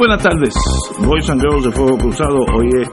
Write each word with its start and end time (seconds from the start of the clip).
Buenas 0.00 0.22
tardes, 0.22 0.54
Boys 1.04 1.28
and 1.28 1.42
Girls 1.42 1.62
de 1.62 1.72
Fuego 1.72 1.98
Cruzado. 1.98 2.38
Hoy 2.56 2.70
es 2.80 2.88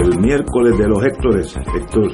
el 0.00 0.18
miércoles 0.18 0.78
de 0.78 0.88
los 0.88 1.04
Héctores. 1.04 1.54
Héctor 1.76 2.10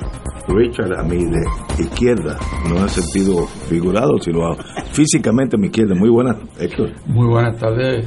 Richard 0.48 0.92
a 0.98 1.05
mi 1.05 1.19
de 1.19 1.47
izquierda, 1.78 2.36
no 2.69 2.78
en 2.78 2.88
sentido 2.88 3.47
figurado, 3.69 4.19
sino 4.20 4.56
físicamente 4.91 5.55
a 5.55 5.60
mi 5.60 5.69
izquierda. 5.69 5.94
Muy 5.94 6.10
buenas, 6.10 6.36
Héctor. 6.58 6.91
Muy 7.06 7.28
buenas 7.28 7.58
tardes, 7.58 8.06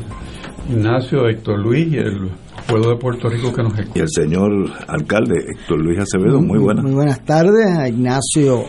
Ignacio, 0.70 1.30
Héctor 1.30 1.60
Luis 1.60 1.88
y 1.94 1.98
el 2.00 2.30
pueblo 2.68 2.90
de 2.90 2.98
Puerto 2.98 3.30
Rico 3.30 3.54
que 3.54 3.64
nos 3.64 3.80
escucha. 3.80 4.00
Y 4.00 4.02
el 4.02 4.10
señor 4.10 4.52
alcalde, 4.90 5.46
Héctor 5.48 5.80
Luis 5.80 5.98
Acevedo. 5.98 6.42
Muy 6.42 6.60
buenas. 6.60 6.84
Muy 6.84 6.94
buenas 6.94 7.24
tardes 7.24 7.66
a 7.80 7.88
Ignacio 7.88 8.66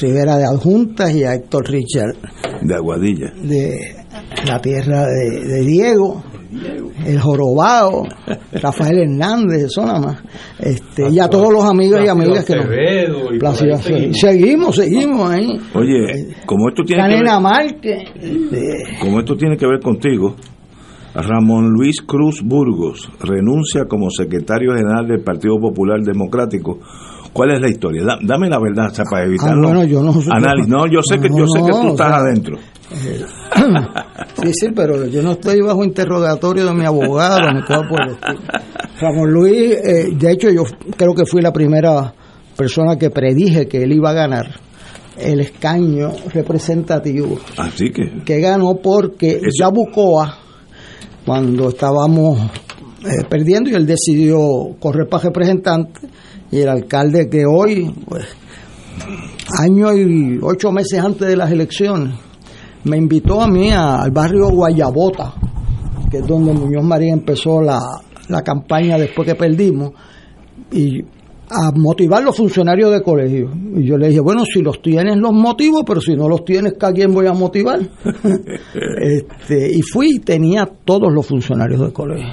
Rivera 0.00 0.36
de 0.36 0.44
Adjuntas 0.44 1.12
y 1.12 1.24
a 1.24 1.34
Héctor 1.34 1.68
Richard 1.68 2.14
De 2.62 2.72
Aguadilla. 2.76 3.32
de 3.42 3.99
la 4.46 4.60
tierra 4.60 5.06
de, 5.06 5.44
de 5.44 5.60
Diego, 5.64 6.22
el 7.06 7.20
Jorobado, 7.20 8.04
Rafael 8.52 8.98
Hernández, 8.98 9.64
eso 9.64 9.84
nada 9.84 10.00
más. 10.00 10.22
Este, 10.58 11.08
y 11.10 11.18
a 11.18 11.28
todos 11.28 11.52
los 11.52 11.64
amigos 11.64 12.00
y 12.04 12.08
amigas 12.08 12.44
que 12.44 12.56
nos. 12.56 12.66
Seguimos. 13.56 14.18
Seguimos, 14.18 14.76
seguimos 14.76 15.30
ahí. 15.30 15.60
Oye, 15.74 16.34
como 16.46 16.68
esto 16.68 16.82
tiene 16.84 17.08
que 17.08 17.22
ver, 17.22 17.24
este, 18.20 18.98
como 19.00 19.20
esto 19.20 19.36
tiene 19.36 19.56
que 19.56 19.66
ver 19.66 19.80
contigo, 19.80 20.34
Ramón 21.14 21.70
Luis 21.70 22.00
Cruz 22.02 22.42
Burgos 22.44 23.10
renuncia 23.20 23.84
como 23.88 24.10
secretario 24.10 24.74
general 24.74 25.06
del 25.06 25.22
Partido 25.22 25.58
Popular 25.60 26.00
Democrático. 26.00 26.78
¿Cuál 27.32 27.52
es 27.52 27.60
la 27.60 27.68
historia? 27.68 28.02
Da- 28.04 28.18
dame 28.22 28.48
la 28.48 28.58
verdad, 28.58 28.90
o 28.90 28.94
sea, 28.94 29.04
para 29.04 29.24
evitar 29.26 29.50
Ah, 29.52 29.56
bueno, 29.62 29.84
yo 29.84 30.02
no 30.02 30.12
sé- 30.12 30.30
análisis. 30.32 30.68
No, 30.68 30.86
yo 30.86 31.00
sé 31.02 31.18
que 31.20 31.28
No, 31.28 31.38
yo 31.38 31.46
sé 31.46 31.60
que 31.64 31.70
tú 31.70 31.88
estás 31.88 32.08
sea, 32.08 32.16
adentro. 32.16 32.56
Sí, 34.42 34.52
sí, 34.54 34.66
pero 34.74 35.06
yo 35.06 35.22
no 35.22 35.32
estoy 35.32 35.60
bajo 35.60 35.84
interrogatorio 35.84 36.66
de 36.66 36.74
mi 36.74 36.84
abogado 36.84 37.52
ni 37.52 37.62
todo 37.64 37.82
por 37.88 38.00
el. 38.08 38.16
Ramón 39.00 39.30
Luis, 39.32 39.72
eh, 39.84 40.08
de 40.12 40.32
hecho, 40.32 40.50
yo 40.50 40.62
creo 40.96 41.14
que 41.14 41.24
fui 41.26 41.40
la 41.42 41.52
primera 41.52 42.12
persona 42.56 42.96
que 42.96 43.10
predije 43.10 43.66
que 43.66 43.82
él 43.82 43.92
iba 43.92 44.10
a 44.10 44.14
ganar 44.14 44.46
el 45.18 45.40
escaño 45.40 46.10
representativo, 46.32 47.38
Así 47.58 47.90
que 47.90 48.22
que 48.24 48.40
ganó 48.40 48.76
porque 48.76 49.32
Eso- 49.32 49.48
Yabucoa, 49.60 50.36
cuando 51.26 51.68
estábamos 51.68 52.38
eh, 53.04 53.24
perdiendo, 53.28 53.70
y 53.70 53.74
él 53.74 53.86
decidió 53.86 54.38
correr 54.78 55.08
para 55.08 55.24
representante, 55.24 56.00
y 56.50 56.58
el 56.58 56.68
alcalde 56.68 57.28
que 57.28 57.44
hoy, 57.46 57.94
pues, 58.06 58.24
año 59.58 59.94
y 59.94 60.38
ocho 60.42 60.72
meses 60.72 61.00
antes 61.00 61.28
de 61.28 61.36
las 61.36 61.50
elecciones, 61.50 62.14
me 62.84 62.96
invitó 62.96 63.40
a 63.40 63.48
mí 63.48 63.70
a- 63.70 64.02
al 64.02 64.10
barrio 64.10 64.48
Guayabota, 64.50 65.34
que 66.10 66.18
es 66.18 66.26
donde 66.26 66.52
Muñoz 66.52 66.84
María 66.84 67.12
empezó 67.12 67.60
la, 67.60 67.78
la 68.28 68.42
campaña 68.42 68.96
después 68.98 69.26
que 69.28 69.34
perdimos, 69.34 69.92
y 70.72 71.00
a 71.52 71.72
motivar 71.74 72.22
los 72.22 72.36
funcionarios 72.36 72.92
de 72.92 73.02
colegio. 73.02 73.50
Y 73.74 73.84
yo 73.84 73.96
le 73.98 74.08
dije, 74.08 74.20
bueno, 74.20 74.44
si 74.44 74.62
los 74.62 74.80
tienes 74.80 75.16
los 75.16 75.32
motivo, 75.32 75.84
pero 75.84 76.00
si 76.00 76.14
no 76.14 76.28
los 76.28 76.44
tienes, 76.44 76.74
¿a 76.80 76.92
quién 76.92 77.12
voy 77.12 77.26
a 77.26 77.32
motivar? 77.32 77.80
este, 79.00 79.72
y 79.72 79.82
fui 79.82 80.16
y 80.16 80.18
tenía 80.20 80.66
todos 80.84 81.12
los 81.12 81.26
funcionarios 81.26 81.80
de 81.80 81.92
colegio. 81.92 82.32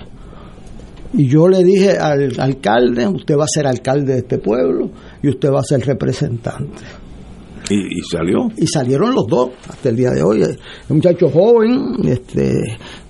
Y 1.14 1.28
yo 1.28 1.48
le 1.48 1.64
dije 1.64 1.92
al 1.98 2.34
alcalde, 2.40 3.08
usted 3.08 3.36
va 3.38 3.44
a 3.46 3.48
ser 3.48 3.66
alcalde 3.68 4.14
de 4.14 4.20
este 4.20 4.38
pueblo 4.40 4.90
y 5.24 5.30
usted 5.30 5.50
va 5.52 5.60
a 5.62 5.64
ser 5.64 5.80
representante 5.86 6.84
y, 7.70 7.76
y 7.98 8.02
salió. 8.12 8.50
y 8.58 8.68
salieron 8.68 9.14
los 9.16 9.26
dos 9.28 9.50
hasta 9.70 9.90
el 9.90 9.96
día 9.96 10.12
de 10.12 10.22
hoy. 10.22 10.42
Es 10.42 10.58
un 10.90 10.98
muchacho 10.98 11.30
joven, 11.30 11.96
este, 12.08 12.54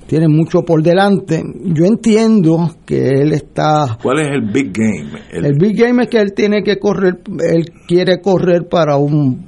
tiene 0.06 0.28
mucho 0.28 0.62
por 0.64 0.82
delante. 0.84 1.44
Yo 1.64 1.86
entiendo 1.86 2.76
que 2.86 3.08
él 3.10 3.34
está. 3.34 3.98
¿Cuál 4.02 4.20
es 4.20 4.28
el 4.32 4.52
big 4.52 4.72
game? 4.72 5.20
El- 5.32 5.46
El 5.46 5.54
big 5.60 5.78
game 5.78 6.04
es 6.04 6.10
que 6.10 6.20
él 6.20 6.34
tiene 6.36 6.64
que 6.64 6.78
correr, 6.80 7.20
él 7.52 7.66
quiere 7.88 8.22
correr 8.22 8.68
para 8.70 8.96
un, 8.98 9.46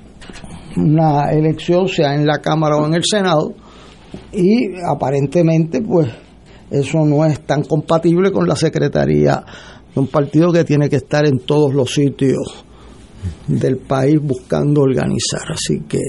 una 0.75 1.31
elección, 1.31 1.87
sea 1.87 2.13
en 2.15 2.25
la 2.25 2.39
Cámara 2.39 2.77
o 2.77 2.85
en 2.87 2.93
el 2.95 3.03
Senado, 3.03 3.53
y 4.33 4.79
aparentemente, 4.87 5.81
pues, 5.81 6.07
eso 6.71 7.05
no 7.05 7.25
es 7.25 7.41
tan 7.41 7.63
compatible 7.63 8.31
con 8.31 8.47
la 8.47 8.55
secretaría 8.55 9.43
de 9.93 9.99
un 9.99 10.07
partido 10.07 10.51
que 10.51 10.63
tiene 10.63 10.89
que 10.89 10.97
estar 10.97 11.25
en 11.25 11.39
todos 11.39 11.73
los 11.73 11.93
sitios 11.93 12.65
del 13.47 13.77
país 13.77 14.19
buscando 14.21 14.81
organizar. 14.81 15.51
Así 15.51 15.81
que 15.87 15.99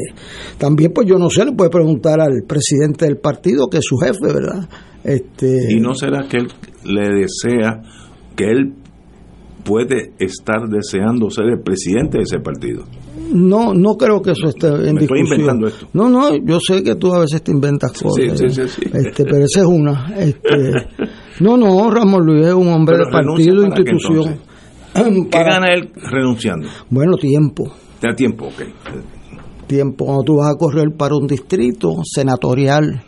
también, 0.59 0.93
pues 0.93 1.07
yo 1.09 1.19
no 1.19 1.31
sé, 1.31 1.45
le 1.45 1.53
puede 1.53 1.71
preguntar 1.71 2.21
al 2.21 2.43
presidente 2.47 3.07
del 3.07 3.17
partido, 3.19 3.69
que 3.69 3.79
es 3.79 3.85
su 3.85 3.97
jefe, 3.97 4.33
¿verdad? 4.33 4.69
Este, 5.03 5.73
¿Y 5.73 5.81
no 5.81 5.95
será 5.95 6.29
que 6.29 6.37
él 6.37 6.49
le 6.85 7.21
desea 7.21 7.81
que 8.37 8.45
él 8.45 8.75
puede 9.65 10.13
estar 10.19 10.69
deseando 10.69 11.31
ser 11.31 11.47
el 11.47 11.61
presidente 11.61 12.19
de 12.19 12.25
ese 12.25 12.39
partido? 12.39 12.85
No, 13.33 13.75
no 13.75 13.95
creo 13.97 14.21
que 14.21 14.33
eso 14.33 14.49
esté 14.49 14.69
en 14.69 14.95
Me 14.95 15.03
estoy 15.03 15.21
discusión. 15.21 15.27
inventando 15.41 15.69
esto. 15.69 15.87
No, 15.93 16.09
no, 16.09 16.37
yo 16.37 16.59
sé 16.61 16.83
que 16.83 16.95
tú 16.97 17.13
a 17.15 17.21
veces 17.21 17.43
te 17.43 17.53
inventas 17.53 17.93
cosas. 17.93 18.39
sí, 18.39 18.49
sí, 18.51 18.69
sí. 18.69 18.83
Este, 18.93 19.25
pero 19.25 19.45
esa 19.45 19.61
es 19.61 19.67
una. 19.67 20.13
Este, 20.17 20.73
no, 21.41 21.57
no, 21.57 21.91
Ramón 21.91 22.25
Luis 22.27 22.47
es 22.47 22.55
un 22.55 22.69
hombre 22.69 22.97
Pero 22.97 23.07
de 23.07 23.13
partido, 23.13 23.63
qué, 23.63 23.83
institución. 23.83 24.39
¿Qué 25.31 25.39
gana 25.39 25.73
él 25.73 25.91
renunciando? 25.95 26.69
Bueno, 26.89 27.17
tiempo. 27.17 27.73
Te 28.01 28.09
da 28.09 28.15
tiempo, 28.15 28.47
ok. 28.47 28.63
tiempo 29.67 30.07
cuando 30.07 30.23
tú 30.25 30.37
vas 30.37 30.53
a 30.53 30.59
correr 30.59 30.89
para 30.97 31.15
un 31.15 31.27
distrito 31.27 31.97
senatorial 32.05 33.03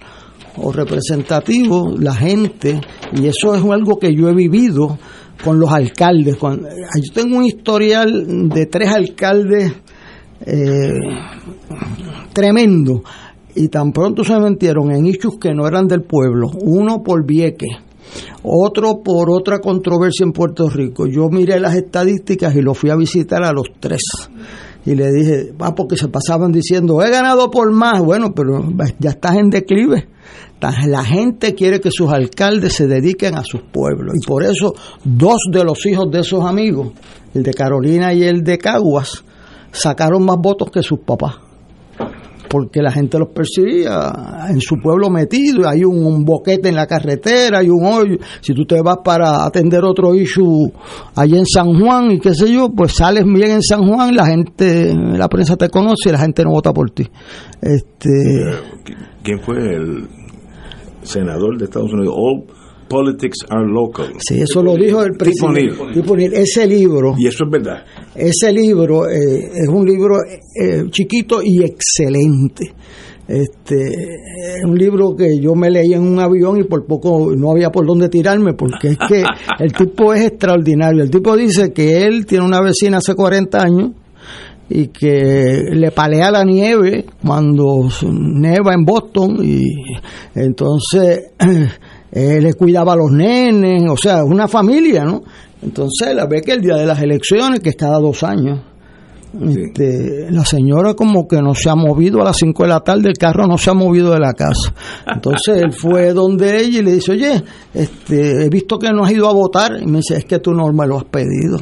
o 0.56 0.70
representativo, 0.70 1.94
la 1.98 2.14
gente, 2.14 2.80
y 3.12 3.26
eso 3.26 3.54
es 3.54 3.62
algo 3.64 3.98
que 3.98 4.14
yo 4.14 4.28
he 4.28 4.34
vivido 4.34 4.98
con 5.42 5.58
los 5.58 5.72
alcaldes. 5.72 6.36
Cuando, 6.36 6.68
yo 6.68 7.14
tengo 7.14 7.38
un 7.38 7.44
historial 7.44 8.48
de 8.48 8.66
tres 8.66 8.90
alcaldes 8.90 9.72
eh, 10.46 10.92
tremendo, 12.32 13.02
y 13.54 13.68
tan 13.68 13.92
pronto 13.92 14.24
se 14.24 14.38
metieron 14.38 14.90
en 14.92 15.06
issues 15.06 15.38
que 15.38 15.54
no 15.54 15.66
eran 15.66 15.86
del 15.86 16.02
pueblo, 16.02 16.50
uno 16.62 17.02
por 17.02 17.26
Vieques, 17.26 17.70
otro 18.42 19.02
por 19.02 19.30
otra 19.30 19.60
controversia 19.60 20.24
en 20.24 20.32
Puerto 20.32 20.68
Rico. 20.68 21.06
Yo 21.06 21.28
miré 21.28 21.60
las 21.60 21.74
estadísticas 21.74 22.54
y 22.56 22.62
lo 22.62 22.74
fui 22.74 22.90
a 22.90 22.96
visitar 22.96 23.42
a 23.44 23.52
los 23.52 23.66
tres. 23.78 24.02
Y 24.84 24.96
le 24.96 25.12
dije, 25.12 25.52
ah, 25.60 25.74
porque 25.74 25.96
se 25.96 26.08
pasaban 26.08 26.50
diciendo, 26.50 27.02
he 27.02 27.10
ganado 27.10 27.50
por 27.50 27.72
más. 27.72 28.02
Bueno, 28.02 28.34
pero 28.34 28.68
ya 28.98 29.10
estás 29.10 29.36
en 29.36 29.48
declive. 29.48 30.08
La 30.86 31.04
gente 31.04 31.54
quiere 31.54 31.80
que 31.80 31.90
sus 31.90 32.12
alcaldes 32.12 32.74
se 32.74 32.86
dediquen 32.86 33.36
a 33.36 33.44
sus 33.44 33.62
pueblos. 33.62 34.14
Y 34.20 34.26
por 34.26 34.44
eso, 34.44 34.74
dos 35.04 35.38
de 35.50 35.64
los 35.64 35.84
hijos 35.86 36.10
de 36.10 36.20
esos 36.20 36.44
amigos, 36.44 36.92
el 37.34 37.42
de 37.42 37.52
Carolina 37.52 38.12
y 38.12 38.22
el 38.22 38.42
de 38.44 38.58
Caguas, 38.58 39.24
sacaron 39.72 40.24
más 40.24 40.36
votos 40.40 40.70
que 40.70 40.82
sus 40.82 41.00
papás. 41.00 41.36
porque 42.48 42.82
la 42.82 42.92
gente 42.92 43.18
los 43.18 43.30
percibía 43.30 44.12
en 44.50 44.60
su 44.60 44.76
pueblo 44.76 45.08
metido, 45.08 45.66
hay 45.66 45.84
un, 45.84 46.22
boquete 46.22 46.68
en 46.68 46.74
la 46.74 46.86
carretera, 46.86 47.60
hay 47.60 47.70
un 47.70 47.82
hoyo, 47.86 48.18
si 48.42 48.52
tú 48.52 48.66
te 48.66 48.82
vas 48.82 48.98
para 49.02 49.46
atender 49.46 49.82
otro 49.84 50.14
issue 50.14 50.70
allí 51.16 51.38
en 51.38 51.46
San 51.46 51.80
Juan 51.80 52.10
y 52.10 52.20
qué 52.20 52.34
sé 52.34 52.52
yo, 52.52 52.68
pues 52.68 52.92
sales 52.92 53.24
bien 53.24 53.52
en 53.52 53.62
San 53.62 53.88
Juan, 53.88 54.14
la 54.14 54.26
gente, 54.26 54.94
la 54.94 55.28
prensa 55.28 55.56
te 55.56 55.70
conoce 55.70 56.10
y 56.10 56.12
la 56.12 56.18
gente 56.18 56.44
no 56.44 56.50
vota 56.50 56.74
por 56.74 56.90
ti. 56.90 57.08
Este, 57.62 58.10
¿Quién 59.22 59.40
fue 59.40 59.56
el 59.56 60.08
senador 61.00 61.56
de 61.56 61.64
Estados 61.64 61.90
Unidos? 61.94 62.14
Politics 62.92 63.38
are 63.48 63.66
local. 63.66 64.12
Sí, 64.18 64.42
eso 64.42 64.62
lo 64.62 64.76
dijo 64.76 65.02
el 65.02 65.12
presidente. 65.12 65.74
Tipo 65.94 66.14
ese 66.14 66.66
libro. 66.66 67.14
Y 67.16 67.26
eso 67.26 67.44
es 67.44 67.50
verdad. 67.50 67.84
Ese 68.14 68.52
libro 68.52 69.08
eh, 69.08 69.50
es 69.62 69.68
un 69.68 69.86
libro 69.86 70.16
eh, 70.22 70.84
chiquito 70.90 71.40
y 71.42 71.62
excelente. 71.62 72.74
Este, 73.26 73.76
es 74.58 74.64
un 74.64 74.76
libro 74.76 75.16
que 75.16 75.38
yo 75.40 75.54
me 75.54 75.70
leí 75.70 75.94
en 75.94 76.02
un 76.02 76.18
avión 76.20 76.58
y 76.60 76.64
por 76.64 76.84
poco 76.86 77.34
no 77.34 77.52
había 77.52 77.70
por 77.70 77.86
dónde 77.86 78.10
tirarme 78.10 78.52
porque 78.52 78.88
es 78.88 78.98
que 79.08 79.24
el 79.58 79.72
tipo 79.72 80.12
es 80.12 80.26
extraordinario. 80.26 81.02
El 81.02 81.10
tipo 81.10 81.34
dice 81.34 81.72
que 81.72 82.04
él 82.04 82.26
tiene 82.26 82.44
una 82.44 82.60
vecina 82.60 82.98
hace 82.98 83.14
40 83.14 83.58
años 83.58 83.90
y 84.68 84.88
que 84.88 85.64
le 85.72 85.90
palea 85.90 86.30
la 86.30 86.44
nieve 86.44 87.04
cuando 87.24 87.88
neva 88.10 88.74
en 88.74 88.84
Boston 88.84 89.38
y 89.42 89.60
entonces 90.34 91.32
él 92.12 92.44
le 92.44 92.54
cuidaba 92.54 92.92
a 92.92 92.96
los 92.96 93.10
nenes, 93.10 93.82
o 93.90 93.96
sea, 93.96 94.22
una 94.22 94.46
familia, 94.46 95.04
¿no? 95.04 95.22
Entonces 95.62 96.14
la 96.14 96.26
ve 96.26 96.42
que 96.42 96.52
el 96.52 96.60
día 96.60 96.76
de 96.76 96.86
las 96.86 97.00
elecciones, 97.00 97.60
que 97.60 97.70
es 97.70 97.76
cada 97.76 97.98
dos 97.98 98.22
años, 98.22 98.60
este, 99.40 100.30
la 100.30 100.44
señora 100.44 100.92
como 100.92 101.26
que 101.26 101.40
no 101.40 101.54
se 101.54 101.70
ha 101.70 101.74
movido 101.74 102.20
a 102.20 102.24
las 102.24 102.36
5 102.36 102.64
de 102.64 102.68
la 102.68 102.80
tarde, 102.80 103.08
el 103.08 103.16
carro 103.16 103.46
no 103.46 103.56
se 103.56 103.70
ha 103.70 103.74
movido 103.74 104.12
de 104.12 104.18
la 104.18 104.34
casa. 104.34 104.74
Entonces 105.06 105.62
él 105.62 105.72
fue 105.72 106.12
donde 106.12 106.58
ella 106.58 106.80
y 106.80 106.82
le 106.82 106.92
dice, 106.92 107.12
oye, 107.12 107.42
este, 107.72 108.44
he 108.44 108.48
visto 108.50 108.78
que 108.78 108.90
no 108.90 109.04
has 109.04 109.12
ido 109.12 109.28
a 109.28 109.32
votar. 109.32 109.80
Y 109.80 109.86
me 109.86 109.98
dice, 109.98 110.18
es 110.18 110.26
que 110.26 110.38
tú 110.38 110.52
no 110.52 110.70
me 110.72 110.86
lo 110.86 110.98
has 110.98 111.04
pedido. 111.04 111.58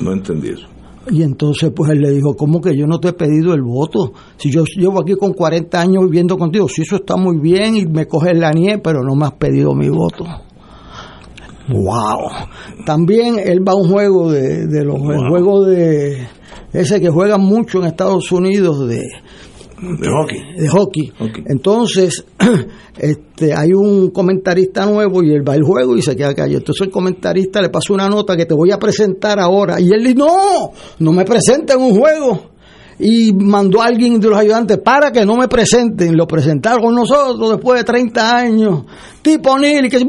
No 0.00 0.12
entendí 0.12 0.50
eso. 0.50 0.67
Y 1.10 1.22
entonces 1.22 1.70
pues 1.74 1.90
él 1.90 2.00
le 2.00 2.10
dijo, 2.10 2.34
¿cómo 2.34 2.60
que 2.60 2.76
yo 2.76 2.86
no 2.86 2.98
te 2.98 3.08
he 3.08 3.12
pedido 3.12 3.54
el 3.54 3.62
voto? 3.62 4.12
Si 4.36 4.50
yo 4.50 4.64
llevo 4.64 5.00
aquí 5.00 5.14
con 5.14 5.32
40 5.32 5.80
años 5.80 6.04
viviendo 6.04 6.36
contigo, 6.36 6.68
si 6.68 6.82
eso 6.82 6.96
está 6.96 7.16
muy 7.16 7.38
bien 7.38 7.76
y 7.76 7.86
me 7.86 8.06
coges 8.06 8.38
la 8.38 8.50
nieve, 8.50 8.80
pero 8.82 9.02
no 9.02 9.14
me 9.14 9.26
has 9.26 9.34
pedido 9.34 9.74
mi 9.74 9.88
voto. 9.88 10.24
Wow. 11.68 12.30
También 12.84 13.38
él 13.38 13.66
va 13.66 13.72
a 13.72 13.76
un 13.76 13.90
juego 13.90 14.30
de, 14.30 14.66
de 14.66 14.84
los 14.84 14.98
juegos 14.98 15.66
de 15.66 16.26
ese 16.72 17.00
que 17.00 17.08
juegan 17.08 17.42
mucho 17.42 17.78
en 17.78 17.86
Estados 17.86 18.30
Unidos 18.32 18.88
de 18.88 19.02
de 19.80 20.08
hockey. 20.08 20.54
De 20.56 20.68
hockey. 20.68 21.12
Entonces, 21.46 22.24
este, 22.98 23.54
hay 23.54 23.72
un 23.72 24.10
comentarista 24.10 24.86
nuevo 24.86 25.22
y 25.22 25.32
él 25.32 25.48
va 25.48 25.54
al 25.54 25.62
juego 25.62 25.96
y 25.96 26.02
se 26.02 26.16
queda 26.16 26.34
callado. 26.34 26.58
Entonces 26.58 26.86
el 26.86 26.92
comentarista 26.92 27.60
le 27.60 27.68
pasa 27.68 27.92
una 27.92 28.08
nota 28.08 28.36
que 28.36 28.46
te 28.46 28.54
voy 28.54 28.70
a 28.72 28.78
presentar 28.78 29.38
ahora. 29.38 29.80
Y 29.80 29.92
él 29.92 30.02
dice, 30.02 30.16
no, 30.16 30.72
no 30.98 31.12
me 31.12 31.24
presenten 31.24 31.78
un 31.78 31.96
juego. 31.98 32.58
Y 33.00 33.32
mandó 33.32 33.80
a 33.80 33.86
alguien 33.86 34.18
de 34.18 34.28
los 34.28 34.36
ayudantes 34.36 34.78
para 34.78 35.12
que 35.12 35.24
no 35.24 35.36
me 35.36 35.46
presenten. 35.46 36.16
Lo 36.16 36.26
presentaron 36.26 36.82
con 36.82 36.94
nosotros 36.96 37.50
después 37.50 37.78
de 37.78 37.84
30 37.84 38.36
años. 38.36 38.84
Tipo 39.22 39.56
Neil, 39.56 39.88
que 39.88 40.00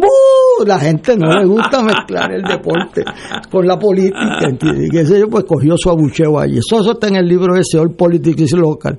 la 0.65 0.79
gente 0.79 1.15
no 1.15 1.31
le 1.37 1.45
gusta 1.45 1.83
mezclar 1.83 2.31
el 2.33 2.41
deporte 2.41 3.03
con 3.51 3.67
la 3.67 3.77
política. 3.77 4.49
Y 4.75 4.89
que 4.89 5.05
sé 5.05 5.19
yo, 5.19 5.27
pues 5.27 5.43
cogió 5.43 5.77
su 5.77 5.91
abucheo 5.91 6.39
allí. 6.39 6.57
Eso, 6.57 6.81
eso 6.81 6.93
está 6.93 7.09
en 7.09 7.17
el 7.17 7.27
libro 7.27 7.55
ese, 7.55 7.77
All 7.77 7.91
Politics 7.91 8.53
Local. 8.53 8.97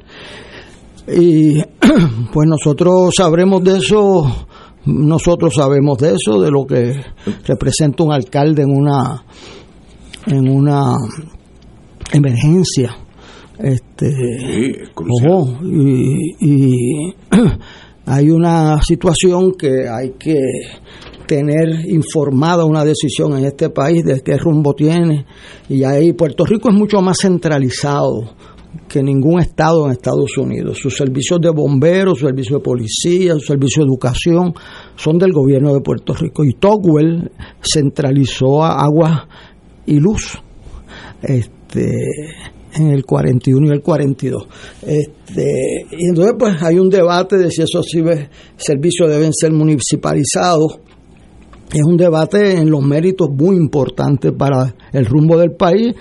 Y 1.12 1.62
pues 2.32 2.48
nosotros 2.48 3.14
sabremos 3.16 3.62
de 3.64 3.78
eso, 3.78 4.48
nosotros 4.84 5.54
sabemos 5.54 5.98
de 5.98 6.14
eso, 6.14 6.40
de 6.40 6.50
lo 6.50 6.66
que 6.66 6.94
representa 7.46 8.04
un 8.04 8.12
alcalde 8.12 8.62
en 8.62 8.70
una 8.70 9.24
en 10.26 10.48
una 10.48 10.94
emergencia. 12.12 12.96
Este, 13.58 14.08
y, 15.62 16.36
y 16.40 17.14
hay 18.06 18.30
una 18.30 18.80
situación 18.82 19.52
que 19.52 19.88
hay 19.88 20.12
que 20.18 20.38
tener 21.26 21.88
informada 21.88 22.64
una 22.64 22.84
decisión 22.84 23.38
en 23.38 23.44
este 23.44 23.70
país 23.70 24.02
de 24.04 24.20
qué 24.20 24.36
rumbo 24.36 24.74
tiene 24.74 25.26
y 25.68 25.84
ahí 25.84 26.12
Puerto 26.12 26.44
Rico 26.44 26.70
es 26.70 26.74
mucho 26.74 27.00
más 27.02 27.18
centralizado 27.22 28.34
que 28.88 29.02
ningún 29.02 29.40
estado 29.40 29.86
en 29.86 29.92
Estados 29.92 30.36
Unidos. 30.36 30.78
Sus 30.80 30.96
servicios 30.96 31.40
de 31.40 31.50
bomberos, 31.50 32.18
sus 32.18 32.28
servicios 32.28 32.60
de 32.60 32.64
policía, 32.64 33.34
sus 33.34 33.46
servicios 33.46 33.84
de 33.84 33.90
educación 33.90 34.52
son 34.96 35.18
del 35.18 35.32
gobierno 35.32 35.72
de 35.72 35.80
Puerto 35.80 36.12
Rico. 36.14 36.44
Y 36.44 36.54
Togwell 36.54 37.30
centralizó 37.62 38.62
agua 38.62 39.28
y 39.86 39.98
luz 39.98 40.38
este, 41.22 41.88
en 42.74 42.90
el 42.90 43.04
41 43.04 43.66
y 43.66 43.70
el 43.70 43.82
42. 43.82 44.48
Este, 44.82 45.86
y 45.92 46.08
entonces 46.08 46.34
pues 46.38 46.62
hay 46.62 46.78
un 46.78 46.88
debate 46.88 47.36
de 47.36 47.50
si 47.50 47.62
esos 47.62 47.86
servicios 48.56 49.08
deben 49.08 49.32
ser 49.32 49.52
municipalizados. 49.52 50.78
Es 51.72 51.82
un 51.84 51.96
debate 51.96 52.56
en 52.56 52.68
los 52.68 52.82
méritos 52.82 53.28
muy 53.30 53.56
importantes 53.56 54.32
para 54.32 54.74
el 54.92 55.06
rumbo 55.06 55.38
del 55.38 55.52
país. 55.52 55.94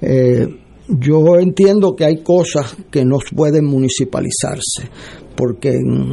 Eh, 0.00 0.46
yo 0.88 1.36
entiendo 1.38 1.96
que 1.96 2.04
hay 2.04 2.22
cosas 2.22 2.76
que 2.90 3.04
no 3.04 3.18
pueden 3.34 3.66
municipalizarse, 3.66 4.88
porque 5.36 5.72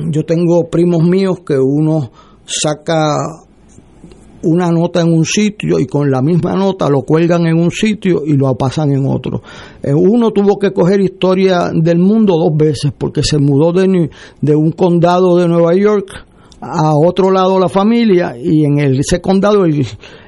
yo 0.09 0.25
tengo 0.25 0.69
primos 0.69 1.03
míos 1.03 1.39
que 1.45 1.57
uno 1.57 2.11
saca 2.45 3.15
una 4.43 4.69
nota 4.71 5.01
en 5.01 5.13
un 5.13 5.25
sitio 5.25 5.79
y 5.79 5.85
con 5.85 6.11
la 6.11 6.21
misma 6.21 6.53
nota 6.55 6.89
lo 6.89 7.03
cuelgan 7.03 7.45
en 7.45 7.57
un 7.57 7.71
sitio 7.71 8.23
y 8.25 8.33
lo 8.33 8.53
pasan 8.55 8.91
en 8.91 9.05
otro. 9.07 9.41
Eh, 9.81 9.93
uno 9.93 10.31
tuvo 10.31 10.57
que 10.59 10.71
coger 10.71 10.99
historia 10.99 11.71
del 11.73 11.99
mundo 11.99 12.35
dos 12.37 12.51
veces 12.55 12.91
porque 12.97 13.23
se 13.23 13.37
mudó 13.37 13.71
de, 13.71 14.09
de 14.41 14.55
un 14.55 14.71
condado 14.71 15.37
de 15.37 15.47
Nueva 15.47 15.73
York 15.75 16.25
a 16.59 16.95
otro 16.95 17.31
lado 17.31 17.59
la 17.59 17.69
familia 17.69 18.35
y 18.37 18.65
en 18.65 18.79
ese 18.79 19.21
condado 19.21 19.65
el, 19.65 19.85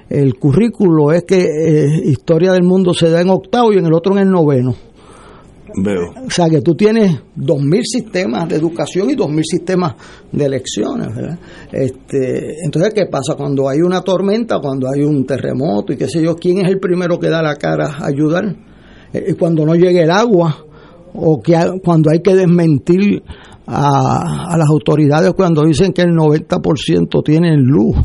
el 0.10 0.36
currículo 0.36 1.12
es 1.12 1.24
que 1.24 1.38
eh, 1.38 2.02
Historia 2.06 2.54
del 2.54 2.63
Mundo 2.63 2.94
se 2.94 3.10
da 3.10 3.22
en 3.22 3.30
octavo 3.30 3.74
y 3.74 3.78
en 3.78 3.86
el 3.86 3.94
otro 3.94 4.13
en 4.13 4.19
el 4.19 4.30
noveno. 4.30 4.75
Veo. 5.78 6.12
O 6.25 6.30
sea 6.30 6.50
que 6.50 6.62
tú 6.62 6.75
tienes 6.75 7.19
dos 7.36 7.62
mil 7.62 7.81
sistemas 7.84 8.48
de 8.48 8.56
educación 8.56 9.10
y 9.10 9.15
dos 9.15 9.29
mil 9.29 9.44
sistemas 9.44 9.96
de 10.32 10.46
elecciones, 10.46 11.13
¿verdad? 11.13 11.38
Este, 11.72 12.63
entonces, 12.63 12.94
¿qué 12.94 13.08
pasa 13.08 13.36
cuando 13.36 13.68
hay 13.68 13.82
una 13.82 14.01
tormenta, 14.01 14.60
cuando 14.60 14.88
hay 14.89 15.01
un 15.01 15.25
terremoto 15.25 15.91
y 15.91 15.98
qué 15.98 16.08
sé 16.08 16.22
yo? 16.22 16.36
¿Quién 16.36 16.60
es 16.60 16.72
el 16.72 16.79
primero 16.79 17.20
que 17.20 17.29
da 17.29 17.41
la 17.41 17.56
cara 17.56 17.98
a 18.00 18.06
ayudar? 18.06 18.56
Eh, 19.12 19.36
cuando 19.38 19.65
no 19.65 19.75
llegue 19.75 20.03
el 20.03 20.12
agua 20.12 20.65
o 21.13 21.41
que 21.41 21.58
cuando 21.84 22.10
hay 22.10 22.22
que 22.22 22.36
desmentir 22.36 23.22
a, 23.68 24.53
a 24.53 24.58
las 24.58 24.70
autoridades 24.70 25.34
cuando 25.34 25.63
dicen 25.63 25.91
que 25.91 26.03
el 26.03 26.12
90% 26.12 27.24
tienen 27.24 27.62
luz. 27.62 27.98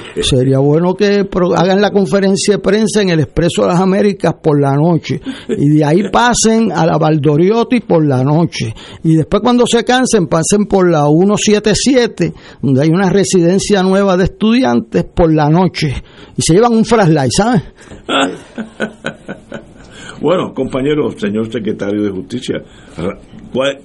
Sería 0.22 0.58
bueno 0.58 0.94
que 0.94 1.26
hagan 1.56 1.80
la 1.80 1.90
conferencia 1.90 2.54
de 2.54 2.58
prensa 2.60 3.02
en 3.02 3.10
el 3.10 3.20
Expreso 3.20 3.62
de 3.62 3.68
las 3.68 3.80
Américas 3.80 4.34
por 4.42 4.60
la 4.60 4.74
noche 4.74 5.20
y 5.48 5.68
de 5.76 5.84
ahí 5.84 6.10
pasen 6.10 6.72
a 6.72 6.86
la 6.86 6.98
Valdoriotti 6.98 7.80
por 7.80 8.06
la 8.06 8.22
noche 8.22 8.74
y 9.02 9.16
después 9.16 9.42
cuando 9.42 9.64
se 9.66 9.84
cansen 9.84 10.26
pasen 10.26 10.66
por 10.66 10.90
la 10.90 11.04
177 11.06 12.32
donde 12.60 12.82
hay 12.82 12.88
una 12.88 13.10
residencia 13.10 13.82
nueva 13.82 14.16
de 14.16 14.24
estudiantes 14.24 15.04
por 15.04 15.32
la 15.32 15.48
noche 15.48 16.02
y 16.36 16.42
se 16.42 16.54
llevan 16.54 16.72
un 16.72 16.84
flashlight, 16.84 17.32
¿sabes? 17.32 17.62
Bueno, 20.22 20.54
compañero, 20.54 21.10
señor 21.10 21.50
secretario 21.50 22.00
de 22.00 22.10
Justicia, 22.10 22.62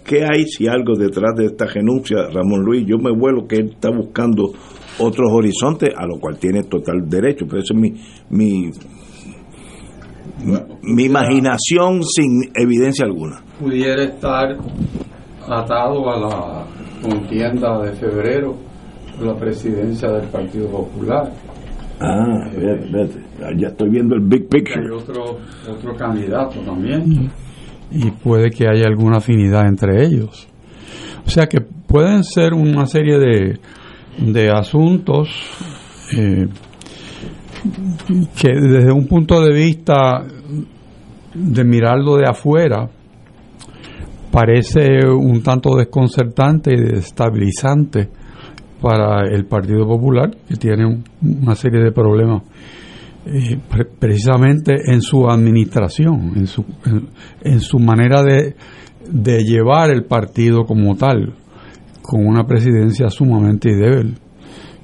¿qué 0.06 0.24
hay 0.24 0.46
si 0.46 0.68
algo 0.68 0.94
detrás 0.96 1.34
de 1.36 1.46
esta 1.46 1.66
renuncia, 1.66 2.28
Ramón 2.32 2.64
Luis? 2.64 2.86
Yo 2.86 3.00
me 3.00 3.12
vuelo 3.12 3.48
que 3.48 3.56
él 3.56 3.72
está 3.74 3.90
buscando 3.90 4.54
otros 5.00 5.28
horizontes, 5.32 5.90
a 5.96 6.06
lo 6.06 6.20
cual 6.20 6.38
tiene 6.38 6.64
total 6.64 7.08
derecho, 7.08 7.46
pero 7.48 7.62
eso 7.62 7.74
es 7.74 7.80
mi, 7.80 7.94
mi, 8.30 8.72
mi 10.84 11.04
imaginación 11.04 12.04
sin 12.04 12.52
evidencia 12.56 13.06
alguna. 13.06 13.42
Pudiera 13.60 14.04
estar 14.04 14.58
atado 15.48 16.10
a 16.10 16.20
la 16.20 16.66
contienda 17.02 17.82
de 17.82 17.94
febrero 17.94 18.68
la 19.22 19.36
presidencia 19.36 20.10
del 20.12 20.28
Partido 20.30 20.70
Popular. 20.70 21.32
Ah, 22.00 22.50
vete, 22.56 23.24
ya 23.58 23.70
estoy 23.70 23.90
viendo 23.90 24.16
el 24.16 24.22
big 24.22 24.48
picture. 24.48 24.86
Hay 24.86 24.92
otro, 24.92 25.40
otro 25.68 25.96
candidato 25.96 26.60
también. 26.60 27.32
Y 27.90 28.12
puede 28.12 28.52
que 28.52 28.68
haya 28.68 28.86
alguna 28.86 29.18
afinidad 29.18 29.68
entre 29.68 30.06
ellos. 30.06 30.48
O 31.26 31.30
sea 31.30 31.48
que 31.48 31.62
pueden 31.62 32.24
ser 32.24 32.54
una 32.54 32.86
serie 32.86 33.18
de 33.18 33.60
de 34.18 34.50
asuntos 34.50 35.30
eh, 36.16 36.48
que 38.40 38.50
desde 38.54 38.92
un 38.92 39.08
punto 39.08 39.42
de 39.42 39.54
vista 39.54 40.26
de 41.34 41.64
mirarlo 41.64 42.16
de 42.16 42.28
afuera 42.28 42.90
parece 44.32 45.06
un 45.08 45.42
tanto 45.42 45.76
desconcertante 45.76 46.74
y 46.74 46.78
desestabilizante 46.78 48.10
para 48.82 49.28
el 49.28 49.46
Partido 49.46 49.88
Popular, 49.88 50.30
que 50.48 50.56
tiene 50.56 51.04
una 51.22 51.56
serie 51.56 51.82
de 51.82 51.92
problemas 51.92 52.44
eh, 53.26 53.58
precisamente 54.00 54.76
en 54.92 55.02
su 55.02 55.28
administración, 55.28 56.34
en 56.36 56.48
su, 56.48 56.64
en, 57.42 57.60
su 57.60 57.80
manera 57.80 58.22
de, 58.24 58.56
de, 59.10 59.44
llevar 59.44 59.90
el 59.90 60.06
partido 60.06 60.66
como 60.66 60.96
tal, 60.96 61.34
con 62.08 62.26
una 62.26 62.46
presidencia 62.46 63.10
sumamente 63.10 63.70
débil, 63.76 64.18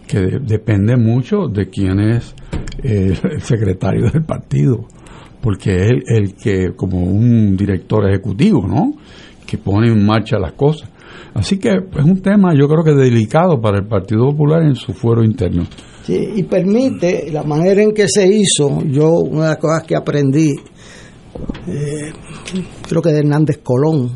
que 0.06 0.20
depende 0.42 0.98
mucho 0.98 1.48
de 1.48 1.70
quién 1.70 2.00
es 2.02 2.36
el 2.84 3.42
secretario 3.42 4.10
del 4.12 4.24
partido, 4.24 4.86
porque 5.42 5.76
es 5.78 5.90
el, 5.90 6.04
el 6.08 6.36
que, 6.36 6.74
como 6.76 7.02
un 7.02 7.56
director 7.56 8.10
ejecutivo, 8.10 8.68
¿no? 8.68 8.94
que 9.46 9.58
pone 9.58 9.88
en 9.88 10.06
marcha 10.06 10.38
las 10.38 10.54
cosas. 10.54 10.90
Así 11.34 11.58
que 11.58 11.70
es 11.70 12.04
un 12.04 12.22
tema 12.22 12.54
yo 12.54 12.68
creo 12.68 12.84
que 12.84 12.94
delicado 12.94 13.60
para 13.62 13.78
el 13.78 13.88
Partido 13.88 14.26
Popular 14.32 14.64
en 14.64 14.76
su 14.76 14.94
fuero 14.94 15.24
interno. 15.24 15.66
Sí, 16.04 16.18
y 16.36 16.44
permite 16.44 17.32
la 17.32 17.44
manera 17.44 17.82
en 17.82 17.94
que 17.94 18.08
se 18.08 18.28
hizo, 18.28 18.84
yo 18.84 19.10
una 19.20 19.44
de 19.44 19.50
las 19.50 19.58
cosas 19.58 19.84
que 19.84 19.96
aprendí, 19.96 20.52
eh, 21.68 22.12
creo 22.88 23.02
que 23.02 23.10
de 23.10 23.20
Hernández 23.20 23.60
Colón, 23.64 24.12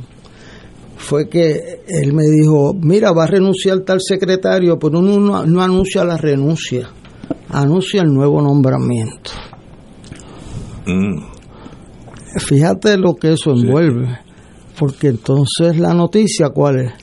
fue 0.98 1.30
que 1.30 1.82
él 1.88 2.14
me 2.14 2.24
dijo, 2.24 2.74
mira, 2.74 3.12
va 3.12 3.26
a 3.26 3.28
renunciar 3.28 3.80
tal 3.82 4.00
secretario, 4.02 4.78
pero 4.78 5.00
uno 5.00 5.46
no, 5.46 5.62
anuncia 5.62 6.04
la 6.04 6.18
renuncia, 6.18 6.90
anuncia 7.50 8.02
el 8.02 8.14
nuevo 8.14 8.42
nombramiento. 8.42 9.32
Mm. 10.86 12.40
Fíjate 12.40 12.98
lo 12.98 13.16
que 13.16 13.34
eso 13.34 13.52
envuelve, 13.52 14.20
porque 14.78 15.08
entonces 15.08 15.78
la 15.78 15.94
noticia, 15.94 16.50
¿cuál 16.50 16.80
es? 16.80 16.94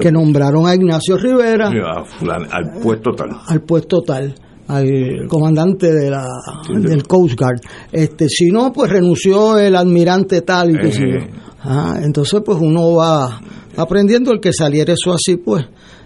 que, 0.00 0.10
nombraron 0.10 0.66
a 0.66 0.74
Ignacio 0.74 1.16
Rivera 1.16 1.68
al 1.68 2.80
puesto 2.82 3.12
tal. 3.12 3.30
Al 3.46 3.62
puesto 3.62 4.02
tal 4.02 4.34
al 4.68 5.26
comandante 5.28 5.92
de 5.92 6.10
la 6.10 6.24
del 6.68 7.02
Coast 7.06 7.38
Guard. 7.38 7.60
Este, 7.90 8.28
si 8.28 8.50
no, 8.50 8.72
pues 8.72 8.90
renunció 8.90 9.58
el 9.58 9.76
almirante 9.76 10.40
tal 10.42 10.70
y 10.70 10.74
eh. 10.76 11.28
Ah, 11.64 11.98
entonces 12.02 12.40
pues 12.44 12.58
uno 12.60 12.94
va 12.94 13.40
aprendiendo 13.76 14.32
el 14.32 14.40
que 14.40 14.52
saliera 14.52 14.92
eso 14.92 15.12
así, 15.12 15.36
pues 15.36 15.64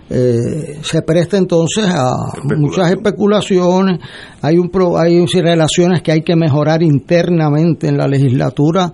eh, 0.08 0.78
se 0.82 1.02
presta 1.02 1.36
entonces 1.36 1.84
a 1.86 2.12
muchas 2.56 2.92
especulaciones. 2.92 3.98
Hay 4.40 4.56
un 4.58 4.70
hay 4.96 5.24
relaciones 5.42 6.00
que 6.02 6.12
hay 6.12 6.22
que 6.22 6.36
mejorar 6.36 6.82
internamente 6.82 7.88
en 7.88 7.96
la 7.96 8.06
legislatura 8.06 8.92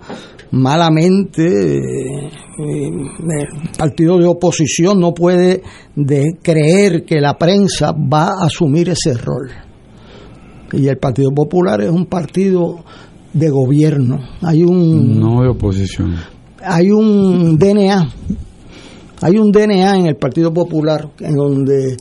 malamente 0.53 1.77
eh, 1.77 2.29
el 2.59 3.71
partido 3.75 4.19
de 4.19 4.27
oposición 4.27 4.99
no 4.99 5.11
puede 5.11 5.63
de 5.95 6.37
creer 6.43 7.05
que 7.05 7.19
la 7.19 7.33
prensa 7.39 7.91
va 7.91 8.27
a 8.27 8.45
asumir 8.45 8.89
ese 8.89 9.15
rol. 9.15 9.49
Y 10.71 10.87
el 10.87 10.97
Partido 10.97 11.31
Popular 11.31 11.81
es 11.81 11.89
un 11.89 12.05
partido 12.05 12.83
de 13.33 13.49
gobierno. 13.49 14.19
Hay 14.41 14.63
un 14.63 15.19
no 15.19 15.41
de 15.41 15.49
oposición. 15.49 16.15
Hay 16.65 16.91
un 16.91 17.57
DNA. 17.57 18.09
Hay 19.21 19.37
un 19.37 19.51
DNA 19.51 19.97
en 19.97 20.05
el 20.07 20.15
Partido 20.15 20.53
Popular 20.53 21.09
en 21.19 21.35
donde 21.35 21.97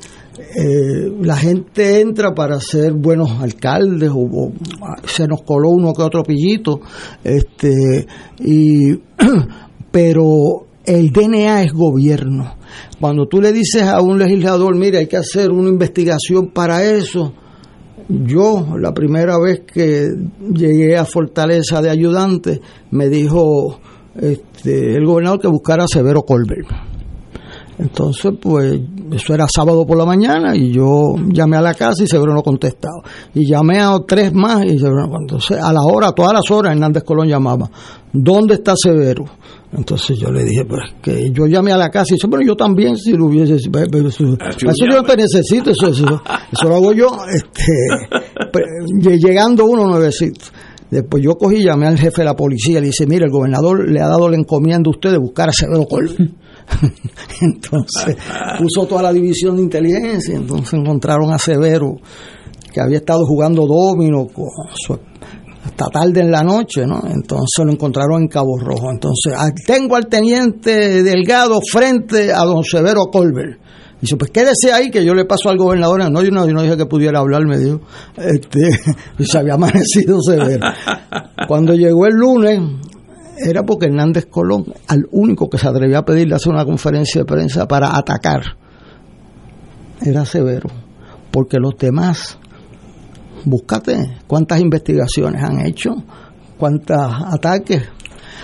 eh, 0.54 1.12
la 1.20 1.36
gente 1.36 2.00
entra 2.00 2.34
para 2.34 2.58
ser 2.60 2.94
buenos 2.94 3.30
alcaldes 3.40 4.10
o, 4.12 4.52
se 5.04 5.26
nos 5.28 5.42
coló 5.42 5.70
uno 5.70 5.92
que 5.92 6.02
otro 6.02 6.22
pillito 6.22 6.80
este 7.22 8.06
y 8.40 8.94
pero 9.90 10.66
el 10.84 11.12
DNA 11.12 11.62
es 11.62 11.72
gobierno 11.72 12.56
cuando 12.98 13.26
tú 13.26 13.40
le 13.40 13.52
dices 13.52 13.82
a 13.82 14.00
un 14.00 14.18
legislador 14.18 14.74
mira 14.76 14.98
hay 14.98 15.06
que 15.06 15.18
hacer 15.18 15.50
una 15.50 15.68
investigación 15.68 16.48
para 16.48 16.82
eso 16.82 17.34
yo 18.08 18.76
la 18.78 18.92
primera 18.92 19.38
vez 19.38 19.60
que 19.66 20.08
llegué 20.54 20.96
a 20.96 21.04
Fortaleza 21.04 21.82
de 21.82 21.90
ayudante 21.90 22.60
me 22.90 23.08
dijo 23.08 23.80
este, 24.20 24.96
el 24.96 25.04
gobernador 25.06 25.40
que 25.40 25.48
buscara 25.48 25.84
a 25.84 25.88
Severo 25.88 26.22
Colbert 26.22 26.68
entonces, 27.78 28.32
pues, 28.40 28.80
eso 29.12 29.34
era 29.34 29.46
sábado 29.52 29.86
por 29.86 29.96
la 29.96 30.04
mañana 30.04 30.54
y 30.54 30.72
yo 30.72 31.14
llamé 31.32 31.56
a 31.56 31.62
la 31.62 31.74
casa 31.74 32.04
y 32.04 32.06
Severo 32.06 32.34
no 32.34 32.42
contestaba. 32.42 33.02
Y 33.34 33.50
llamé 33.50 33.80
a 33.80 33.96
tres 34.06 34.32
más 34.32 34.64
y 34.64 34.78
Severo 34.78 35.06
no 35.08 35.16
Entonces, 35.20 35.58
a 35.58 35.72
la 35.72 35.80
hora, 35.82 36.08
a 36.08 36.12
todas 36.12 36.32
las 36.32 36.50
horas, 36.50 36.72
Hernández 36.72 37.02
Colón 37.02 37.28
llamaba. 37.28 37.70
¿Dónde 38.12 38.54
está 38.54 38.74
Severo? 38.76 39.24
Entonces 39.72 40.18
yo 40.18 40.30
le 40.30 40.44
dije, 40.44 40.66
pues 40.66 40.82
que 41.00 41.30
yo 41.32 41.46
llamé 41.46 41.72
a 41.72 41.78
la 41.78 41.88
casa 41.88 42.08
y 42.10 42.14
dice, 42.16 42.26
bueno, 42.26 42.44
yo 42.46 42.54
también 42.54 42.94
si 42.96 43.14
lo 43.14 43.24
hubiese, 43.24 43.54
eso, 43.54 43.70
yo 43.70 44.96
no 44.96 45.02
te 45.02 45.16
necesito, 45.16 45.70
eso, 45.70 45.86
eso, 45.88 46.22
eso, 46.52 46.68
lo 46.68 46.76
hago 46.76 46.92
yo, 46.92 47.08
este, 47.34 47.72
llegando 49.18 49.64
uno 49.64 49.86
nuevecito. 49.86 50.44
Después 50.92 51.24
yo 51.24 51.38
cogí 51.38 51.64
llamé 51.64 51.86
al 51.86 51.98
jefe 51.98 52.20
de 52.20 52.26
la 52.26 52.36
policía 52.36 52.76
y 52.76 52.80
le 52.82 52.86
dice, 52.88 53.06
mire, 53.06 53.24
el 53.24 53.30
gobernador 53.30 53.88
le 53.88 53.98
ha 53.98 54.08
dado 54.08 54.28
la 54.28 54.36
encomienda 54.36 54.88
a 54.88 54.90
usted 54.90 55.10
de 55.10 55.16
buscar 55.16 55.48
a 55.48 55.52
Severo 55.52 55.86
Colón. 55.86 56.36
entonces 57.40 58.14
puso 58.58 58.86
toda 58.86 59.04
la 59.04 59.10
división 59.10 59.56
de 59.56 59.62
inteligencia, 59.62 60.34
entonces 60.34 60.74
encontraron 60.74 61.32
a 61.32 61.38
Severo, 61.38 61.96
que 62.74 62.78
había 62.78 62.98
estado 62.98 63.24
jugando 63.24 63.66
domino 63.66 64.28
hasta 65.64 65.86
tarde 65.86 66.20
en 66.20 66.30
la 66.30 66.42
noche, 66.42 66.86
¿no? 66.86 67.00
Entonces 67.06 67.64
lo 67.64 67.72
encontraron 67.72 68.20
en 68.20 68.28
Cabo 68.28 68.58
Rojo. 68.58 68.90
Entonces, 68.92 69.32
tengo 69.66 69.96
al 69.96 70.08
teniente 70.08 71.02
Delgado 71.02 71.58
frente 71.72 72.34
a 72.34 72.44
don 72.44 72.62
Severo 72.64 73.06
Colbert. 73.10 73.61
Dice, 74.02 74.16
pues 74.16 74.32
quédese 74.32 74.72
ahí 74.72 74.90
que 74.90 75.04
yo 75.04 75.14
le 75.14 75.24
paso 75.26 75.48
al 75.48 75.56
gobernador. 75.56 76.10
No, 76.10 76.22
yo 76.24 76.32
no, 76.32 76.44
yo 76.44 76.52
no 76.52 76.62
dije 76.62 76.76
que 76.76 76.86
pudiera 76.86 77.20
hablar, 77.20 77.46
me 77.46 77.56
dijo. 77.56 77.80
Este, 78.16 78.70
se 79.24 79.38
había 79.38 79.54
amanecido 79.54 80.20
severo. 80.20 80.66
Cuando 81.46 81.72
llegó 81.74 82.06
el 82.06 82.14
lunes, 82.14 82.60
era 83.38 83.62
porque 83.62 83.86
Hernández 83.86 84.26
Colón, 84.26 84.64
al 84.88 85.06
único 85.12 85.48
que 85.48 85.56
se 85.56 85.68
atrevió 85.68 85.98
a 85.98 86.04
pedirle 86.04 86.34
hacer 86.34 86.52
una 86.52 86.64
conferencia 86.64 87.20
de 87.20 87.26
prensa 87.26 87.68
para 87.68 87.96
atacar, 87.96 88.42
era 90.04 90.24
severo. 90.24 90.68
Porque 91.30 91.58
los 91.58 91.76
demás, 91.78 92.36
búscate 93.44 94.16
cuántas 94.26 94.60
investigaciones 94.60 95.44
han 95.44 95.64
hecho, 95.64 95.94
cuántos 96.58 96.98
ataques. 96.98 97.84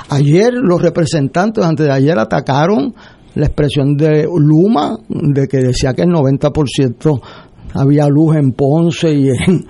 Ayer 0.08 0.52
los 0.54 0.80
representantes, 0.80 1.64
antes 1.64 1.84
de 1.84 1.92
ayer, 1.92 2.16
atacaron 2.16 2.94
la 3.38 3.46
expresión 3.46 3.96
de 3.96 4.24
Luma, 4.24 4.98
de 5.08 5.46
que 5.46 5.58
decía 5.58 5.94
que 5.94 6.02
el 6.02 6.08
90% 6.08 7.20
había 7.72 8.08
luz 8.08 8.36
en 8.36 8.50
Ponce 8.52 9.12
y 9.14 9.28
en, 9.28 9.64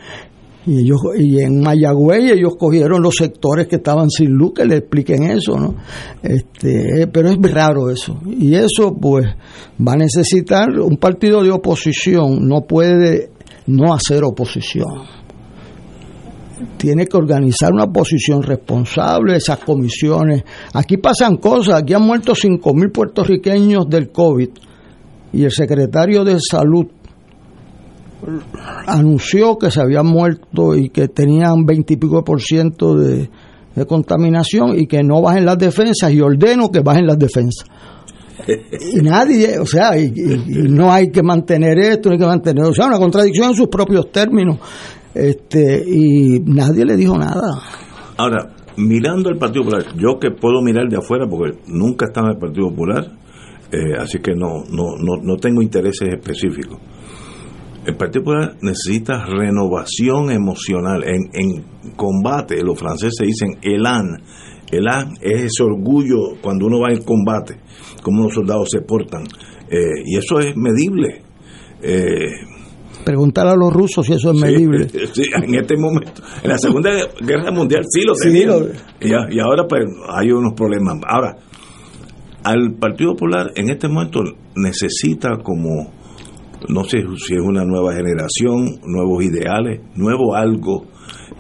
y 0.65 0.81
ellos 0.81 0.99
y 1.19 1.41
en 1.41 1.61
Mayagüey 1.61 2.31
ellos 2.31 2.57
cogieron 2.59 3.03
los 3.03 3.17
sectores 3.17 3.67
que 3.69 3.77
estaban 3.77 4.09
sin 4.09 4.31
luz 4.31 4.53
que 4.55 4.65
le 4.65 4.77
expliquen 4.77 5.25
eso 5.25 5.59
no 5.59 5.75
este 6.23 7.09
pero 7.13 7.29
es 7.29 7.39
raro 7.53 7.91
eso. 7.91 8.19
Y 8.27 8.55
eso 8.55 8.97
pues 8.99 9.27
va 9.87 9.93
a 9.93 9.97
necesitar 9.97 10.69
un 10.81 10.97
partido 10.97 11.43
de 11.43 11.51
oposición 11.51 12.49
no 12.49 12.63
puede 12.63 13.31
no 13.67 13.93
hacer 13.93 14.25
oposición 14.25 14.89
tiene 16.77 17.07
que 17.07 17.17
organizar 17.17 17.73
una 17.73 17.85
oposición 17.85 18.43
responsable, 18.43 19.37
esas 19.37 19.59
comisiones. 19.59 20.45
Aquí 20.75 20.97
pasan 20.97 21.37
cosas, 21.37 21.83
aquí 21.83 21.95
han 21.95 22.03
muerto 22.03 22.33
5.000 22.33 22.93
puertorriqueños 22.93 23.89
del 23.89 24.11
COVID 24.11 24.49
y 25.33 25.45
el 25.45 25.51
secretario 25.51 26.25
de 26.25 26.39
Salud 26.41 26.87
anunció 28.87 29.57
que 29.59 29.71
se 29.71 29.81
habían 29.81 30.07
muerto 30.07 30.75
y 30.75 30.91
que 30.91 31.09
tenían 31.09 31.65
veintipico 31.65 32.25
por 32.25 32.41
ciento 32.41 32.95
de, 32.95 33.31
contaminación 33.87 34.77
y 34.77 34.89
que 34.89 35.05
no 35.05 35.23
bajen 35.23 35.45
las 35.45 35.57
defensas 35.57 36.11
y 36.11 36.21
ordeno 36.21 36.69
que 36.69 36.81
bajen 36.81 37.07
las 37.07 37.17
defensas. 37.17 37.65
Y 38.93 39.01
nadie, 39.03 39.57
o 39.61 39.67
sea, 39.67 39.97
y, 39.97 40.11
no 40.69 40.93
hay 40.93 41.13
que 41.13 41.23
mantener 41.23 41.79
esto, 41.79 42.09
no 42.09 42.15
hay 42.15 42.19
que 42.19 42.27
mantener, 42.27 42.65
o 42.65 42.75
sea, 42.75 42.87
una 42.87 42.99
contradicción 42.99 43.51
en 43.51 43.55
sus 43.55 43.69
propios 43.69 44.11
términos. 44.11 44.59
Este, 45.15 45.83
y 45.87 46.41
nadie 46.41 46.85
le 46.85 46.97
dijo 46.97 47.17
nada. 47.17 47.63
Ahora, 48.17 48.55
mirando 48.77 49.31
el 49.31 49.39
Partido 49.39 49.65
Popular, 49.65 49.87
yo 49.97 50.19
que 50.19 50.31
puedo 50.31 50.63
mirar 50.63 50.89
de 50.89 50.97
afuera 50.97 51.27
porque 51.29 51.59
nunca 51.67 52.07
estaba 52.07 52.29
en 52.29 52.35
el 52.35 52.39
Partido 52.39 52.69
Popular, 52.69 53.05
eh, 53.73 53.97
así 53.99 54.19
que 54.19 54.33
no, 54.35 54.65
no, 54.71 54.97
no, 54.99 55.23
no 55.23 55.37
tengo 55.37 55.63
intereses 55.63 56.09
específicos 56.09 56.79
el 57.89 57.97
Partido 57.97 58.25
Popular 58.25 58.57
necesita 58.61 59.25
renovación 59.25 60.31
emocional. 60.31 61.05
En, 61.05 61.31
en 61.33 61.95
combate, 61.97 62.63
los 62.63 62.79
franceses 62.79 63.27
dicen 63.27 63.59
elan. 63.63 64.23
Elan 64.71 65.15
es 65.23 65.45
ese 65.45 65.63
orgullo 65.63 66.37
cuando 66.43 66.67
uno 66.67 66.81
va 66.81 66.93
en 66.93 67.03
combate, 67.03 67.57
cómo 68.03 68.25
los 68.25 68.35
soldados 68.35 68.69
se 68.71 68.83
portan. 68.83 69.23
Eh, 69.71 70.03
y 70.05 70.19
eso 70.19 70.39
es 70.39 70.55
medible. 70.55 71.23
Eh, 71.81 72.27
Preguntar 73.09 73.47
a 73.47 73.57
los 73.57 73.73
rusos 73.73 74.05
si 74.05 74.13
eso 74.13 74.33
es 74.33 74.39
medible. 74.39 74.87
Sí, 75.15 75.23
en 75.43 75.55
este 75.55 75.79
momento. 75.79 76.21
En 76.43 76.51
la 76.51 76.59
Segunda 76.59 76.91
Guerra 77.23 77.51
Mundial 77.51 77.83
sí 77.89 78.03
lo 78.03 78.13
tenían. 78.13 78.67
y, 79.01 79.09
y, 79.09 79.41
ahora 79.41 79.67
pues 79.67 79.87
hay 80.11 80.31
unos 80.31 80.53
problemas. 80.53 80.99
Ahora, 81.09 81.39
al 82.45 82.75
Partido 82.75 83.13
Popular 83.13 83.51
en 83.57 83.71
este 83.71 83.89
momento 83.89 84.21
necesita 84.57 85.39
como, 85.43 85.91
no 86.69 86.85
sé 86.85 86.99
si 87.17 87.33
es 87.33 87.41
una 87.41 87.65
nueva 87.65 87.95
generación, 87.95 88.79
nuevos 88.85 89.25
ideales, 89.25 89.81
nuevo 89.95 90.35
algo, 90.35 90.85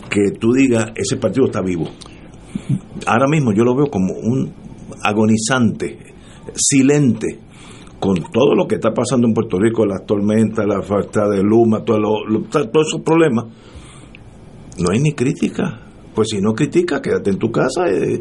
que 0.08 0.38
tú 0.40 0.54
digas, 0.54 0.86
ese 0.94 1.18
partido 1.18 1.48
está 1.48 1.60
vivo. 1.60 1.84
Ahora 3.04 3.26
mismo 3.28 3.52
yo 3.52 3.62
lo 3.64 3.76
veo 3.76 3.88
como 3.88 4.14
un 4.14 4.54
agonizante, 5.02 5.98
silente, 6.54 7.40
con 7.98 8.16
todo 8.32 8.54
lo 8.54 8.66
que 8.66 8.76
está 8.76 8.92
pasando 8.92 9.26
en 9.26 9.34
Puerto 9.34 9.58
Rico, 9.58 9.84
las 9.84 10.06
tormentas, 10.06 10.64
la 10.66 10.82
falta 10.82 11.28
de 11.28 11.42
luma, 11.42 11.84
todo 11.84 11.98
todos 12.50 12.86
esos 12.86 13.00
problemas, 13.02 13.46
no 14.78 14.90
hay 14.90 15.00
ni 15.00 15.12
crítica. 15.12 15.82
Pues 16.14 16.30
si 16.30 16.40
no 16.40 16.52
critica, 16.52 17.00
quédate 17.00 17.30
en 17.30 17.38
tu 17.38 17.48
casa, 17.48 17.88
eh, 17.88 18.18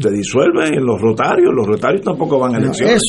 te 0.00 0.10
disuelve 0.10 0.68
en 0.68 0.84
los 0.84 1.00
rotarios, 1.00 1.50
los 1.54 1.66
rotarios 1.66 2.02
tampoco 2.02 2.38
van 2.38 2.54
a 2.54 2.58
elecciones. 2.58 3.02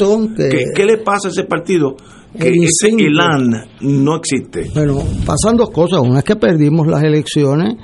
¿Qué, 0.73 0.85
le 0.85 0.97
pasa 0.99 1.27
a 1.27 1.31
ese 1.31 1.43
partido? 1.43 1.97
Que 2.37 2.47
ese 2.47 2.87
elan 2.99 3.49
no 3.81 4.15
existe. 4.15 4.69
Bueno, 4.73 4.99
pasan 5.25 5.57
dos 5.57 5.71
cosas. 5.71 5.99
Una 5.99 6.19
es 6.19 6.23
que 6.23 6.37
perdimos 6.37 6.87
las 6.87 7.03
elecciones 7.03 7.75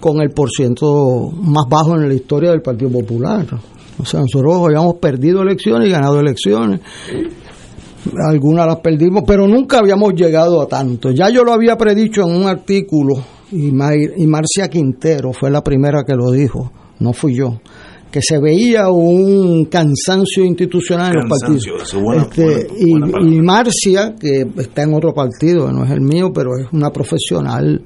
con 0.00 0.22
el 0.22 0.30
porciento 0.30 1.30
más 1.42 1.64
bajo 1.68 1.94
en 1.94 2.08
la 2.08 2.14
historia 2.14 2.52
del 2.52 2.62
Partido 2.62 2.90
Popular. 2.90 3.46
O 4.00 4.06
sea, 4.06 4.20
nosotros 4.20 4.62
habíamos 4.64 4.94
perdido 4.94 5.42
elecciones 5.42 5.88
y 5.88 5.90
ganado 5.90 6.20
elecciones. 6.20 6.80
Algunas 8.26 8.66
las 8.66 8.80
perdimos, 8.80 9.24
pero 9.26 9.46
nunca 9.46 9.78
habíamos 9.78 10.14
llegado 10.14 10.62
a 10.62 10.66
tanto. 10.66 11.10
Ya 11.10 11.28
yo 11.30 11.44
lo 11.44 11.52
había 11.52 11.76
predicho 11.76 12.22
en 12.22 12.36
un 12.36 12.46
artículo 12.46 13.14
y, 13.52 13.68
y 13.68 14.26
Marcia 14.26 14.68
Quintero 14.68 15.32
fue 15.32 15.50
la 15.50 15.62
primera 15.62 16.04
que 16.04 16.14
lo 16.14 16.30
dijo, 16.30 16.72
no 17.00 17.12
fui 17.12 17.34
yo 17.34 17.58
que 18.10 18.20
se 18.22 18.38
veía 18.38 18.88
un 18.88 19.66
cansancio 19.66 20.42
institucional 20.44 21.12
en 21.12 21.20
los 21.20 21.28
partidos. 21.28 21.94
Este, 22.16 22.66
y, 22.78 22.94
Marcia, 23.42 24.14
que 24.18 24.46
está 24.56 24.84
en 24.84 24.94
otro 24.94 25.12
partido, 25.12 25.70
no 25.70 25.84
es 25.84 25.90
el 25.90 26.00
mío, 26.00 26.32
pero 26.32 26.56
es 26.58 26.72
una 26.72 26.90
profesional 26.90 27.82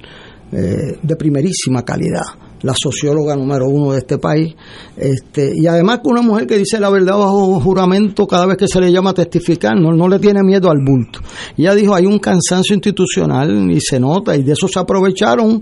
eh, 0.51 0.97
de 1.01 1.15
primerísima 1.17 1.83
calidad 1.83 2.42
la 2.63 2.73
socióloga 2.75 3.35
número 3.35 3.67
uno 3.67 3.91
de 3.91 3.99
este 3.99 4.17
país, 4.17 4.55
este, 4.97 5.51
y 5.55 5.67
además 5.67 5.99
que 5.99 6.09
una 6.09 6.21
mujer 6.21 6.47
que 6.47 6.57
dice 6.57 6.79
la 6.79 6.89
verdad 6.89 7.17
bajo 7.17 7.59
juramento 7.59 8.25
cada 8.25 8.45
vez 8.45 8.57
que 8.57 8.67
se 8.67 8.79
le 8.79 8.91
llama 8.91 9.11
a 9.11 9.13
testificar, 9.13 9.75
no, 9.75 10.07
le 10.07 10.19
tiene 10.19 10.41
miedo 10.43 10.69
al 10.69 10.79
bulto. 10.83 11.19
Ella 11.57 11.75
dijo, 11.75 11.93
hay 11.93 12.05
un 12.05 12.19
cansancio 12.19 12.73
institucional 12.73 13.71
y 13.71 13.79
se 13.79 13.99
nota, 13.99 14.35
y 14.35 14.43
de 14.43 14.53
eso 14.53 14.67
se 14.67 14.79
aprovecharon 14.79 15.61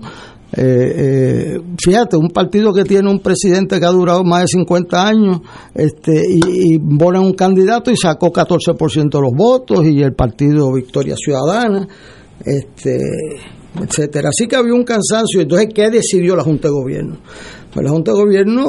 eh, 0.54 0.60
eh, 0.64 1.60
fíjate, 1.82 2.18
un 2.18 2.28
partido 2.28 2.74
que 2.74 2.84
tiene 2.84 3.08
un 3.10 3.20
presidente 3.20 3.80
que 3.80 3.86
ha 3.86 3.90
durado 3.90 4.22
más 4.22 4.42
de 4.42 4.48
50 4.48 5.08
años 5.08 5.40
este, 5.74 6.12
y, 6.28 6.74
y 6.74 6.78
pone 6.78 7.18
un 7.18 7.32
candidato 7.32 7.90
y 7.90 7.96
sacó 7.96 8.30
14% 8.30 9.10
de 9.10 9.20
los 9.20 9.32
votos 9.34 9.86
y 9.86 10.02
el 10.02 10.12
partido 10.12 10.70
Victoria 10.74 11.14
Ciudadana. 11.16 11.88
Este, 12.44 12.98
etcétera. 13.80 14.30
Así 14.30 14.46
que 14.46 14.56
había 14.56 14.74
un 14.74 14.84
cansancio. 14.84 15.40
Entonces, 15.40 15.68
¿qué 15.74 15.90
decidió 15.90 16.36
la 16.36 16.42
Junta 16.42 16.68
de 16.68 16.74
Gobierno? 16.74 17.18
Pues 17.72 17.84
la 17.84 17.90
Junta 17.90 18.12
de 18.12 18.18
Gobierno 18.18 18.68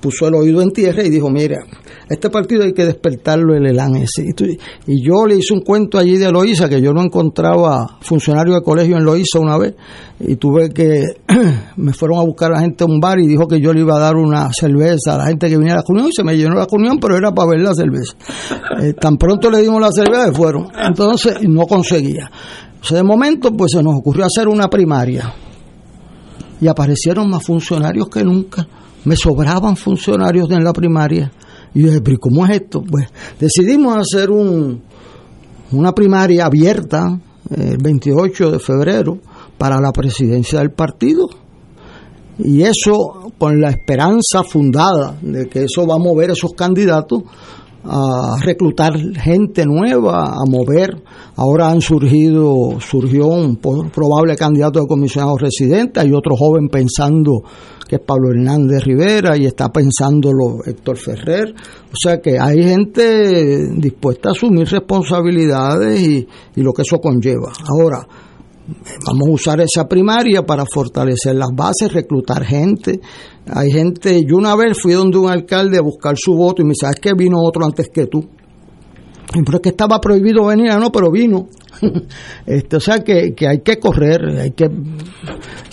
puso 0.00 0.28
el 0.28 0.34
oído 0.34 0.62
en 0.62 0.70
tierra 0.70 1.02
y 1.02 1.10
dijo, 1.10 1.30
mira, 1.30 1.58
este 2.08 2.30
partido 2.30 2.62
hay 2.62 2.72
que 2.72 2.84
despertarlo 2.84 3.54
el 3.56 3.66
ELAN 3.66 3.96
ese. 3.96 4.24
Y 4.86 5.04
yo 5.04 5.26
le 5.26 5.36
hice 5.36 5.52
un 5.52 5.60
cuento 5.60 5.98
allí 5.98 6.16
de 6.16 6.30
Loíza, 6.30 6.68
que 6.68 6.80
yo 6.80 6.92
no 6.92 7.02
encontraba 7.02 7.98
funcionario 8.00 8.54
de 8.54 8.62
colegio 8.62 8.96
en 8.96 9.04
Loíza 9.04 9.40
una 9.40 9.58
vez, 9.58 9.74
y 10.20 10.36
tuve 10.36 10.70
que, 10.70 11.02
me 11.76 11.92
fueron 11.92 12.18
a 12.18 12.22
buscar 12.22 12.52
a 12.52 12.56
la 12.56 12.60
gente 12.60 12.84
a 12.84 12.86
un 12.86 13.00
bar 13.00 13.18
y 13.18 13.26
dijo 13.26 13.48
que 13.48 13.60
yo 13.60 13.72
le 13.72 13.80
iba 13.80 13.96
a 13.96 14.00
dar 14.00 14.16
una 14.16 14.48
cerveza 14.52 15.14
a 15.14 15.18
la 15.18 15.26
gente 15.26 15.48
que 15.48 15.56
viniera 15.56 15.80
a 15.80 15.82
la 15.82 15.84
reunión, 15.88 16.08
y 16.08 16.12
se 16.14 16.22
me 16.22 16.36
llenó 16.36 16.54
la 16.54 16.66
reunión, 16.70 16.98
pero 17.00 17.16
era 17.16 17.32
para 17.32 17.50
ver 17.50 17.60
la 17.60 17.74
cerveza. 17.74 18.14
Eh, 18.82 18.92
tan 18.92 19.16
pronto 19.16 19.50
le 19.50 19.62
dimos 19.62 19.80
la 19.80 19.90
cerveza, 19.90 20.28
y 20.32 20.34
fueron. 20.34 20.68
Entonces, 20.80 21.36
no 21.42 21.66
conseguía 21.66 22.30
de 22.94 23.02
momento, 23.02 23.50
pues 23.52 23.72
se 23.72 23.82
nos 23.82 23.94
ocurrió 23.96 24.24
hacer 24.26 24.48
una 24.48 24.68
primaria. 24.68 25.34
Y 26.60 26.68
aparecieron 26.68 27.28
más 27.28 27.44
funcionarios 27.44 28.08
que 28.08 28.24
nunca. 28.24 28.66
Me 29.04 29.16
sobraban 29.16 29.76
funcionarios 29.76 30.50
en 30.50 30.64
la 30.64 30.72
primaria. 30.72 31.30
Y 31.74 31.82
yo 31.82 31.88
dije, 31.88 32.00
pero 32.00 32.18
¿cómo 32.18 32.46
es 32.46 32.52
esto? 32.52 32.82
Pues 32.82 33.08
decidimos 33.38 33.96
hacer 33.96 34.30
un, 34.30 34.82
una 35.72 35.92
primaria 35.92 36.46
abierta 36.46 37.18
el 37.50 37.78
28 37.78 38.52
de 38.52 38.58
febrero 38.58 39.18
para 39.58 39.80
la 39.80 39.92
presidencia 39.92 40.60
del 40.60 40.70
partido. 40.70 41.28
Y 42.38 42.62
eso 42.62 43.32
con 43.38 43.60
la 43.60 43.70
esperanza 43.70 44.42
fundada 44.42 45.16
de 45.22 45.46
que 45.48 45.64
eso 45.64 45.86
va 45.86 45.94
a 45.94 45.98
mover 45.98 46.30
esos 46.30 46.52
candidatos 46.52 47.22
a 47.88 48.36
reclutar 48.42 48.98
gente 48.98 49.64
nueva, 49.64 50.24
a 50.26 50.44
mover. 50.48 51.02
Ahora 51.36 51.70
han 51.70 51.80
surgido, 51.80 52.80
surgió 52.80 53.26
un 53.26 53.56
probable 53.56 54.36
candidato 54.36 54.80
de 54.80 54.86
comisionado 54.86 55.36
residente, 55.36 56.00
hay 56.00 56.12
otro 56.12 56.36
joven 56.36 56.68
pensando 56.68 57.42
que 57.88 57.96
es 57.96 58.02
Pablo 58.02 58.30
Hernández 58.30 58.82
Rivera 58.84 59.36
y 59.36 59.46
está 59.46 59.70
pensándolo 59.70 60.58
Héctor 60.64 60.96
Ferrer. 60.96 61.54
O 61.86 61.96
sea 61.96 62.20
que 62.20 62.38
hay 62.38 62.62
gente 62.62 63.68
dispuesta 63.76 64.30
a 64.30 64.32
asumir 64.32 64.66
responsabilidades 64.66 66.00
y, 66.00 66.26
y 66.56 66.62
lo 66.62 66.72
que 66.72 66.82
eso 66.82 66.98
conlleva. 66.98 67.52
Ahora, 67.68 68.06
vamos 69.06 69.28
a 69.28 69.32
usar 69.32 69.60
esa 69.60 69.86
primaria 69.86 70.44
para 70.44 70.64
fortalecer 70.66 71.36
las 71.36 71.50
bases, 71.54 71.92
reclutar 71.92 72.44
gente, 72.44 73.00
hay 73.52 73.70
gente, 73.70 74.24
yo 74.26 74.36
una 74.36 74.56
vez 74.56 74.78
fui 74.80 74.92
donde 74.92 75.18
un 75.18 75.30
alcalde 75.30 75.78
a 75.78 75.82
buscar 75.82 76.16
su 76.16 76.34
voto 76.34 76.62
y 76.62 76.64
me 76.64 76.70
dice, 76.70 76.86
¿sabes 76.86 77.00
que 77.00 77.12
vino 77.14 77.38
otro 77.40 77.64
antes 77.64 77.88
que 77.88 78.06
tú? 78.06 78.24
Pero 79.32 79.58
es 79.58 79.62
que 79.62 79.68
estaba 79.70 80.00
prohibido 80.00 80.46
venir, 80.46 80.70
ah, 80.70 80.78
no, 80.78 80.90
pero 80.90 81.10
vino. 81.10 81.48
este, 82.46 82.76
o 82.76 82.80
sea 82.80 83.00
que, 83.00 83.34
que, 83.34 83.46
hay 83.46 83.60
que 83.60 83.78
correr, 83.78 84.20
hay 84.40 84.50
que... 84.52 84.66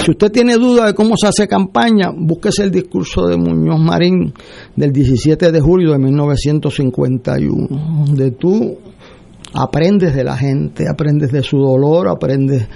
Si 0.03 0.11
usted 0.11 0.31
tiene 0.31 0.55
duda 0.55 0.87
de 0.87 0.93
cómo 0.93 1.15
se 1.15 1.27
hace 1.27 1.47
campaña, 1.47 2.09
búsquese 2.15 2.63
el 2.63 2.71
discurso 2.71 3.25
de 3.27 3.37
Muñoz 3.37 3.79
Marín 3.79 4.33
del 4.75 4.91
17 4.91 5.51
de 5.51 5.61
julio 5.61 5.93
de 5.93 5.99
1951, 5.99 7.67
donde 8.05 8.31
tú 8.31 8.77
aprendes 9.53 10.13
de 10.13 10.23
la 10.23 10.35
gente, 10.35 10.85
aprendes 10.89 11.31
de 11.31 11.41
su 11.41 11.57
dolor, 11.57 12.09
aprendes 12.09 12.67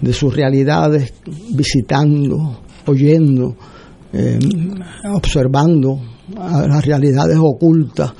de 0.00 0.12
sus 0.12 0.34
realidades, 0.36 1.14
visitando, 1.54 2.60
oyendo 2.86 3.56
eh, 4.12 4.38
observando 5.12 6.00
las 6.28 6.84
realidades 6.84 7.38
ocultas 7.40 8.12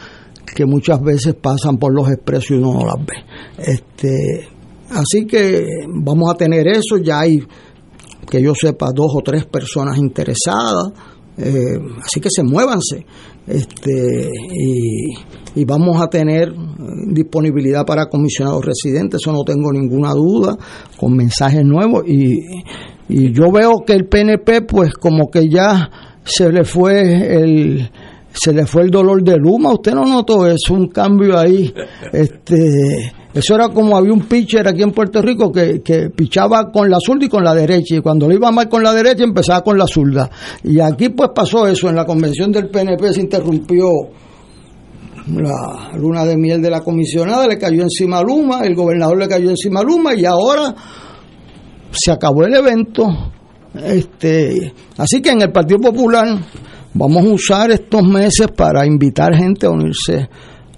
que 0.55 0.65
muchas 0.65 1.01
veces 1.03 1.35
pasan 1.35 1.77
por 1.77 1.95
los 1.95 2.09
expresos 2.09 2.53
y 2.53 2.55
uno 2.55 2.75
no 2.75 2.87
las 2.87 2.97
ve. 3.05 3.15
Este, 3.59 4.49
así 4.91 5.27
que 5.27 5.65
vamos 5.89 6.31
a 6.31 6.35
tener 6.35 6.67
eso, 6.69 6.97
ya 7.03 7.21
hay, 7.21 7.43
que 8.29 8.43
yo 8.43 8.55
sepa, 8.55 8.91
dos 8.95 9.13
o 9.15 9.23
tres 9.23 9.45
personas 9.47 9.99
interesadas, 9.99 10.93
eh, 11.37 11.79
así 12.03 12.21
que 12.21 12.31
se 12.31 12.43
muévanse. 12.43 13.05
Este, 13.47 14.29
y, 14.53 15.61
y, 15.61 15.65
vamos 15.65 16.01
a 16.01 16.09
tener 16.09 16.53
disponibilidad 17.13 17.85
para 17.87 18.07
comisionados 18.07 18.65
residentes, 18.65 19.21
eso 19.23 19.33
no 19.33 19.45
tengo 19.45 19.73
ninguna 19.73 20.13
duda, 20.15 20.57
con 20.97 21.15
mensajes 21.15 21.65
nuevos 21.65 22.03
y 22.09 22.41
y 23.09 23.33
yo 23.33 23.51
veo 23.53 23.85
que 23.87 23.93
el 23.93 24.07
PNP 24.07 24.63
pues 24.63 24.95
como 24.95 25.31
que 25.31 25.49
ya 25.49 25.91
se 26.25 26.51
le 26.51 26.65
fue 26.65 27.43
el 27.43 27.91
se 28.33 28.53
le 28.53 28.67
fue 28.67 28.83
el 28.83 28.91
dolor 28.91 29.23
de 29.23 29.37
Luma, 29.39 29.73
usted 29.73 29.95
no 29.95 30.05
notó 30.05 30.47
eso, 30.47 30.75
un 30.75 30.89
cambio 30.89 31.39
ahí, 31.39 31.73
este 32.13 33.13
eso 33.33 33.55
era 33.55 33.69
como 33.69 33.97
había 33.97 34.15
un 34.15 34.23
pitcher 34.23 34.67
aquí 34.67 34.83
en 34.83 34.93
Puerto 34.93 35.21
Rico 35.21 35.53
que, 35.53 35.83
que 35.83 36.09
pichaba 36.09 36.71
con 36.73 36.89
la 36.89 36.99
zurda 36.99 37.27
y 37.27 37.29
con 37.29 37.45
la 37.45 37.55
derecha, 37.55 37.97
y 37.97 38.01
cuando 38.01 38.29
le 38.29 38.37
iba 38.37 38.51
mal 38.51 38.69
con 38.69 38.83
la 38.83 38.95
derecha 38.95 39.25
empezaba 39.25 39.61
con 39.63 39.77
la 39.77 39.87
zurda. 39.87 40.31
Y 40.65 40.81
aquí 40.81 41.11
pues 41.11 41.31
pasó 41.35 41.67
eso, 41.67 41.91
en 41.91 41.97
la 41.97 42.07
convención 42.07 42.51
del 42.51 42.71
PNP 42.71 43.13
se 43.13 43.21
interrumpió 43.21 43.91
la 45.35 45.93
luna 45.99 46.25
de 46.25 46.37
miel 46.37 46.63
de 46.63 46.71
la 46.71 46.81
comisionada, 46.81 47.47
le 47.47 47.59
cayó 47.59 47.83
encima 47.83 48.19
a 48.19 48.23
Luma, 48.23 48.65
el 48.65 48.75
gobernador 48.75 49.19
le 49.19 49.29
cayó 49.29 49.51
encima 49.51 49.81
a 49.81 49.83
Luma, 49.83 50.15
y 50.15 50.25
ahora 50.25 50.75
se 51.91 52.13
acabó 52.13 52.45
el 52.45 52.55
evento. 52.55 53.33
Este, 53.75 54.73
así 54.97 55.21
que 55.21 55.31
en 55.31 55.43
el 55.43 55.53
Partido 55.53 55.79
Popular 55.81 56.39
vamos 56.95 57.25
a 57.25 57.29
usar 57.29 57.71
estos 57.71 58.03
meses 58.03 58.49
para 58.57 58.87
invitar 58.87 59.35
gente 59.35 59.67
a 59.67 59.71
unirse 59.71 60.29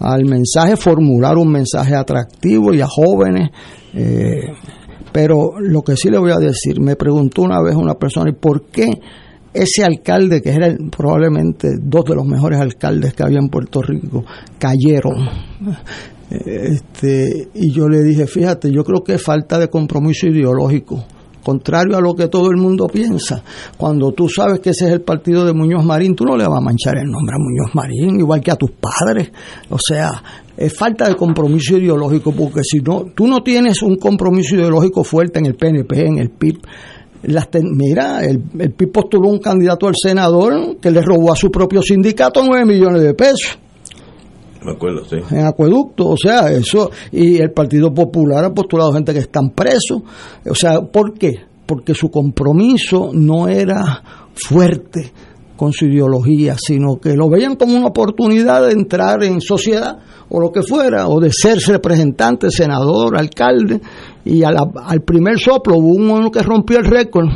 al 0.00 0.24
mensaje, 0.24 0.76
formular 0.76 1.36
un 1.36 1.50
mensaje 1.50 1.94
atractivo 1.94 2.74
y 2.74 2.80
a 2.80 2.86
jóvenes. 2.86 3.50
Eh, 3.94 4.52
pero 5.12 5.58
lo 5.60 5.82
que 5.82 5.96
sí 5.96 6.10
le 6.10 6.18
voy 6.18 6.32
a 6.32 6.38
decir, 6.38 6.80
me 6.80 6.96
preguntó 6.96 7.42
una 7.42 7.62
vez 7.62 7.74
una 7.74 7.94
persona, 7.94 8.30
¿y 8.30 8.34
por 8.34 8.66
qué 8.66 8.88
ese 9.52 9.82
alcalde, 9.84 10.42
que 10.42 10.50
era 10.50 10.68
probablemente 10.94 11.68
dos 11.80 12.04
de 12.04 12.14
los 12.14 12.26
mejores 12.26 12.60
alcaldes 12.60 13.14
que 13.14 13.22
había 13.22 13.38
en 13.38 13.48
Puerto 13.48 13.80
Rico, 13.82 14.24
cayeron? 14.58 15.28
Este, 16.30 17.48
y 17.54 17.72
yo 17.72 17.88
le 17.88 18.02
dije, 18.02 18.26
fíjate, 18.26 18.70
yo 18.70 18.84
creo 18.84 19.02
que 19.02 19.18
falta 19.18 19.58
de 19.58 19.68
compromiso 19.68 20.26
ideológico 20.26 21.04
contrario 21.48 21.96
a 21.96 22.00
lo 22.02 22.14
que 22.14 22.28
todo 22.28 22.50
el 22.50 22.58
mundo 22.58 22.86
piensa, 22.88 23.42
cuando 23.78 24.12
tú 24.12 24.28
sabes 24.28 24.60
que 24.60 24.68
ese 24.68 24.84
es 24.86 24.92
el 24.92 25.00
partido 25.00 25.46
de 25.46 25.54
Muñoz 25.54 25.82
Marín, 25.82 26.14
tú 26.14 26.24
no 26.24 26.36
le 26.36 26.46
vas 26.46 26.58
a 26.58 26.60
manchar 26.60 26.98
el 26.98 27.06
nombre 27.06 27.36
a 27.36 27.38
Muñoz 27.38 27.74
Marín, 27.74 28.20
igual 28.20 28.42
que 28.42 28.50
a 28.50 28.56
tus 28.56 28.72
padres. 28.72 29.30
O 29.70 29.78
sea, 29.78 30.10
es 30.54 30.76
falta 30.76 31.08
de 31.08 31.14
compromiso 31.14 31.78
ideológico, 31.78 32.32
porque 32.32 32.60
si 32.62 32.80
no, 32.80 33.06
tú 33.14 33.26
no 33.26 33.42
tienes 33.42 33.80
un 33.80 33.96
compromiso 33.96 34.56
ideológico 34.56 35.02
fuerte 35.04 35.38
en 35.38 35.46
el 35.46 35.54
PNP, 35.54 36.06
en 36.06 36.18
el 36.18 36.28
PIB, 36.28 36.58
las 37.22 37.48
mira, 37.62 38.20
el, 38.20 38.42
el 38.58 38.72
PIB 38.72 38.92
postuló 38.92 39.28
un 39.28 39.38
candidato 39.38 39.88
al 39.88 39.94
senador 39.96 40.76
que 40.80 40.90
le 40.90 41.00
robó 41.00 41.32
a 41.32 41.36
su 41.36 41.50
propio 41.50 41.80
sindicato 41.80 42.44
9 42.44 42.66
millones 42.66 43.02
de 43.02 43.14
pesos. 43.14 43.58
Me 44.64 44.72
acuerdo, 44.72 45.04
sí. 45.04 45.16
En 45.30 45.46
acueducto, 45.46 46.08
o 46.08 46.16
sea, 46.16 46.50
eso. 46.50 46.90
Y 47.12 47.38
el 47.38 47.52
Partido 47.52 47.92
Popular 47.92 48.44
ha 48.44 48.54
postulado 48.54 48.92
gente 48.92 49.12
que 49.12 49.20
están 49.20 49.50
presos. 49.50 50.02
O 50.48 50.54
sea, 50.54 50.80
¿por 50.80 51.14
qué? 51.14 51.34
Porque 51.66 51.94
su 51.94 52.10
compromiso 52.10 53.10
no 53.12 53.48
era 53.48 54.02
fuerte 54.34 55.12
con 55.56 55.72
su 55.72 55.86
ideología, 55.86 56.56
sino 56.56 56.98
que 57.00 57.14
lo 57.14 57.28
veían 57.28 57.56
como 57.56 57.76
una 57.76 57.88
oportunidad 57.88 58.66
de 58.66 58.72
entrar 58.72 59.24
en 59.24 59.40
sociedad 59.40 59.98
o 60.30 60.40
lo 60.40 60.52
que 60.52 60.62
fuera, 60.62 61.08
o 61.08 61.20
de 61.20 61.30
ser 61.32 61.58
representante, 61.58 62.50
senador, 62.50 63.18
alcalde, 63.18 63.80
y 64.24 64.42
al 64.44 65.02
primer 65.04 65.38
soplo 65.38 65.76
hubo 65.76 66.14
uno 66.14 66.30
que 66.30 66.42
rompió 66.42 66.78
el 66.78 66.84
récord, 66.84 67.26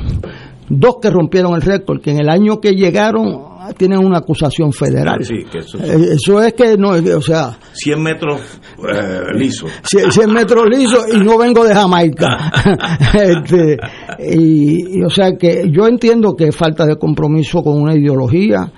dos 0.69 0.97
que 1.01 1.11
rompieron 1.11 1.55
el 1.55 1.63
récord, 1.63 2.01
que 2.01 2.13
en 2.13 2.21
el 2.21 2.29
año 2.29 2.61
que 2.61 2.73
llegaron 2.73 3.52
tienen 3.77 3.99
una 3.99 4.19
acusación 4.19 4.73
federal. 4.73 5.25
Sí, 5.25 5.45
que 5.51 5.59
eso, 5.59 5.79
Eh, 5.79 6.15
Eso 6.15 6.43
es 6.43 6.53
que 6.55 6.77
no, 6.77 6.91
o 6.91 7.23
sea, 7.23 7.59
100 7.73 8.03
metros 8.03 8.41
eh, 8.79 9.21
liso. 9.35 9.67
100, 9.85 10.13
100 10.13 10.33
metros 10.33 10.65
lisos 10.69 11.07
y 11.13 11.19
no 11.19 11.39
vengo 11.39 11.65
de 11.65 11.75
Jamaica. 11.75 12.53
Este, 13.15 13.77
y, 14.19 14.99
y, 14.99 15.03
o 15.03 15.11
sea 15.11 15.33
que 15.39 15.71
yo 15.71 15.87
entiendo 15.87 16.35
que 16.35 16.51
falta 16.51 16.87
de 16.87 16.97
compromiso 16.97 17.63
con 17.63 17.81
una 17.81 17.95
ideología, 17.95 18.73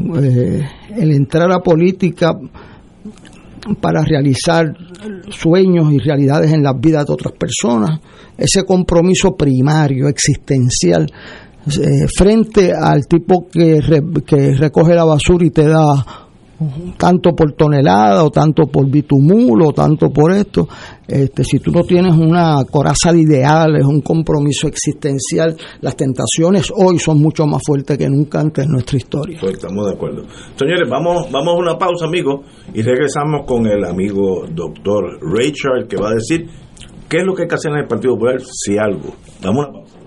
eh, 0.00 0.62
el 0.96 1.10
entrar 1.12 1.50
a 1.52 1.58
política 1.60 2.32
para 3.80 4.02
realizar 4.02 4.66
sueños 5.30 5.92
y 5.92 5.98
realidades 5.98 6.52
en 6.52 6.62
las 6.62 6.78
vidas 6.80 7.06
de 7.06 7.12
otras 7.12 7.32
personas, 7.34 8.00
ese 8.36 8.64
compromiso 8.64 9.36
primario, 9.36 10.08
existencial, 10.08 11.06
eh, 11.66 12.06
frente 12.16 12.72
al 12.72 13.06
tipo 13.06 13.46
que, 13.50 13.80
re, 13.80 14.02
que 14.26 14.54
recoge 14.54 14.94
la 14.94 15.04
basura 15.04 15.46
y 15.46 15.50
te 15.50 15.68
da 15.68 16.28
tanto 16.96 17.34
por 17.34 17.52
tonelada 17.52 18.24
o 18.24 18.30
tanto 18.30 18.66
por 18.66 18.88
bitumulo 18.88 19.68
o 19.68 19.72
tanto 19.72 20.10
por 20.10 20.32
esto 20.32 20.68
este 21.08 21.44
si 21.44 21.58
tú 21.58 21.72
no 21.72 21.82
tienes 21.82 22.14
una 22.14 22.64
coraza 22.70 23.12
de 23.12 23.20
ideales 23.20 23.84
un 23.84 24.00
compromiso 24.00 24.68
existencial 24.68 25.56
las 25.80 25.96
tentaciones 25.96 26.68
hoy 26.74 26.98
son 26.98 27.20
mucho 27.20 27.46
más 27.46 27.62
fuertes 27.66 27.98
que 27.98 28.08
nunca 28.08 28.40
antes 28.40 28.64
en 28.64 28.72
nuestra 28.72 28.96
historia. 28.96 29.38
Pues 29.40 29.54
estamos 29.54 29.86
de 29.86 29.92
acuerdo. 29.94 30.22
Señores 30.56 30.88
vamos 30.88 31.30
vamos 31.30 31.54
a 31.54 31.58
una 31.58 31.78
pausa 31.78 32.06
amigos 32.06 32.46
y 32.72 32.82
regresamos 32.82 33.46
con 33.46 33.66
el 33.66 33.84
amigo 33.84 34.44
doctor 34.48 35.18
Richard 35.20 35.88
que 35.88 35.96
va 35.96 36.10
a 36.10 36.14
decir 36.14 36.46
qué 37.08 37.18
es 37.18 37.24
lo 37.24 37.34
que 37.34 37.42
hay 37.42 37.48
que 37.48 37.54
hacer 37.54 37.72
en 37.72 37.78
el 37.78 37.86
Partido 37.88 38.14
Popular 38.14 38.40
si 38.40 38.78
algo. 38.78 39.14
Damos 39.40 39.66
una 39.66 39.72
pausa 39.72 40.01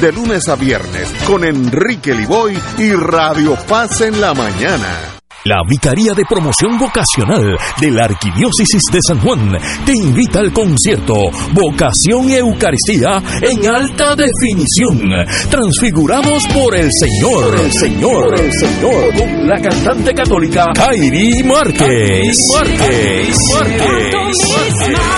de 0.00 0.12
lunes 0.12 0.48
a 0.48 0.54
viernes 0.54 1.12
con 1.26 1.44
Enrique 1.44 2.14
Liboy 2.14 2.56
y 2.78 2.92
Radio 2.92 3.56
Paz 3.68 4.00
en 4.00 4.20
la 4.20 4.32
mañana. 4.34 5.18
La 5.44 5.56
Vicaría 5.68 6.12
de 6.14 6.24
Promoción 6.28 6.78
Vocacional 6.78 7.56
de 7.80 7.90
la 7.90 8.04
Arquidiócesis 8.04 8.82
de 8.92 8.98
San 9.06 9.18
Juan 9.20 9.56
te 9.86 9.92
invita 9.92 10.40
al 10.40 10.52
concierto 10.52 11.14
Vocación 11.52 12.28
y 12.28 12.34
Eucaristía 12.34 13.22
en 13.40 13.66
alta 13.66 14.14
definición, 14.14 15.10
transfigurados 15.50 16.46
por 16.48 16.76
el 16.76 16.90
Señor, 16.92 17.58
el 17.60 17.72
Señor, 17.72 18.38
el 18.38 18.52
Señor, 18.52 19.14
con 19.16 19.48
la 19.48 19.60
cantante 19.60 20.12
católica 20.14 20.66
Kairi 20.74 21.42
Márquez. 21.44 22.48
Márquez. 22.52 23.36
Márquez. 23.54 25.17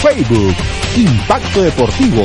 Facebook 0.00 0.54
Impacto 0.96 1.62
Deportivo 1.62 2.24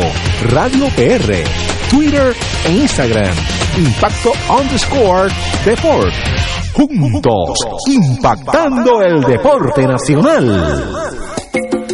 Radio 0.50 0.88
PR 0.96 1.44
Twitter 1.90 2.36
e 2.66 2.72
Instagram 2.72 3.36
Impacto 3.78 4.32
underscore 4.50 5.32
Deport 5.66 6.14
juntos, 6.74 7.58
impactando 7.88 9.02
el 9.02 9.22
deporte 9.22 9.88
nacional. 9.88 10.84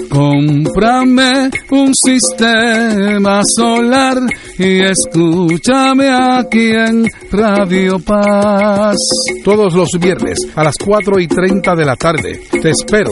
Cómprame 0.09 1.49
un 1.71 1.93
sistema 1.93 3.41
solar 3.55 4.17
y 4.57 4.81
escúchame 4.81 6.09
aquí 6.09 6.71
en 6.71 7.05
Radio 7.31 7.99
Paz. 7.99 8.97
Todos 9.43 9.73
los 9.73 9.89
viernes 9.99 10.37
a 10.55 10.63
las 10.63 10.75
4 10.83 11.19
y 11.19 11.27
30 11.27 11.75
de 11.75 11.85
la 11.85 11.95
tarde 11.95 12.41
te 12.61 12.69
espero 12.69 13.11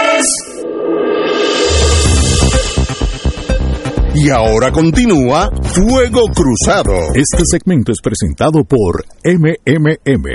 Y 4.23 4.29
ahora 4.29 4.71
continúa 4.71 5.49
Fuego 5.63 6.27
Cruzado. 6.27 6.93
Este 7.15 7.41
segmento 7.43 7.91
es 7.91 7.97
presentado 8.03 8.63
por 8.63 9.03
MMM. 9.25 10.27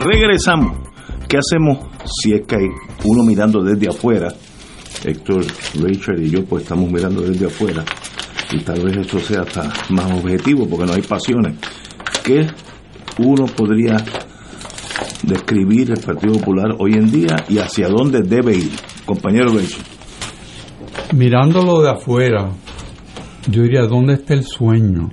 Regresamos. 0.00 0.76
¿Qué 1.26 1.38
hacemos 1.38 1.78
si 2.20 2.34
es 2.34 2.42
que 2.46 2.56
hay 2.56 2.68
uno 3.04 3.22
mirando 3.22 3.62
desde 3.62 3.88
afuera? 3.88 4.28
Héctor, 5.02 5.46
Rachel 5.76 6.26
y 6.26 6.30
yo 6.30 6.44
pues 6.44 6.64
estamos 6.64 6.90
mirando 6.90 7.22
desde 7.22 7.46
afuera 7.46 7.84
y 8.52 8.60
tal 8.60 8.80
vez 8.80 8.96
eso 9.06 9.18
sea 9.18 9.42
hasta 9.42 9.70
más 9.90 10.10
objetivo 10.12 10.68
porque 10.68 10.86
no 10.86 10.92
hay 10.92 11.02
pasiones. 11.02 11.56
¿Qué 12.24 12.46
uno 13.18 13.46
podría 13.46 13.96
describir 15.22 15.90
el 15.90 16.00
Partido 16.00 16.34
Popular 16.34 16.74
hoy 16.78 16.94
en 16.94 17.10
día 17.10 17.44
y 17.48 17.58
hacia 17.58 17.88
dónde 17.88 18.22
debe 18.22 18.56
ir? 18.56 18.70
Compañero 19.04 19.52
Rachel. 19.52 19.82
Mirándolo 21.14 21.82
de 21.82 21.90
afuera, 21.90 22.50
yo 23.50 23.62
diría, 23.62 23.82
¿dónde 23.82 24.14
está 24.14 24.34
el 24.34 24.44
sueño? 24.44 25.10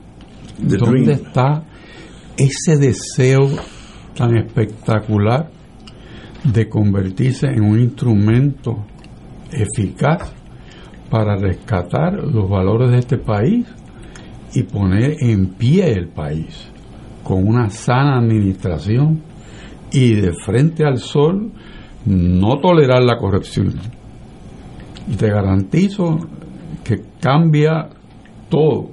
¿Dónde 0.58 1.14
está 1.14 1.64
ese 2.38 2.78
deseo 2.78 3.50
tan 4.16 4.38
espectacular 4.38 5.50
de 6.44 6.70
convertirse 6.70 7.48
en 7.48 7.64
un 7.64 7.80
instrumento 7.80 8.86
eficaz 9.52 10.34
para 11.16 11.38
rescatar 11.38 12.14
los 12.14 12.50
valores 12.50 12.92
de 12.92 12.98
este 12.98 13.18
país 13.18 13.66
y 14.54 14.64
poner 14.64 15.16
en 15.22 15.54
pie 15.54 15.94
el 15.94 16.10
país 16.10 16.70
con 17.24 17.48
una 17.48 17.70
sana 17.70 18.18
administración 18.18 19.22
y 19.94 20.16
de 20.16 20.34
frente 20.34 20.84
al 20.84 20.98
sol 20.98 21.54
no 22.06 22.60
tolerar 22.60 23.02
la 23.02 23.18
corrupción. 23.18 23.76
Y 25.08 25.16
te 25.16 25.30
garantizo 25.30 26.18
que 26.84 27.02
cambia 27.22 27.92
todo 28.50 28.90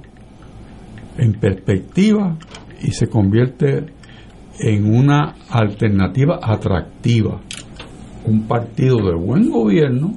en 1.17 1.33
perspectiva 1.33 2.37
y 2.81 2.91
se 2.91 3.07
convierte 3.07 3.87
en 4.61 4.95
una 4.95 5.35
alternativa 5.49 6.39
atractiva. 6.41 7.41
Un 8.25 8.47
partido 8.47 8.95
de 8.99 9.13
buen 9.13 9.49
gobierno 9.49 10.13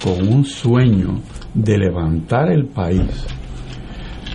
con 0.00 0.28
un 0.28 0.44
sueño 0.44 1.20
de 1.54 1.78
levantar 1.78 2.50
el 2.50 2.66
país. 2.66 3.26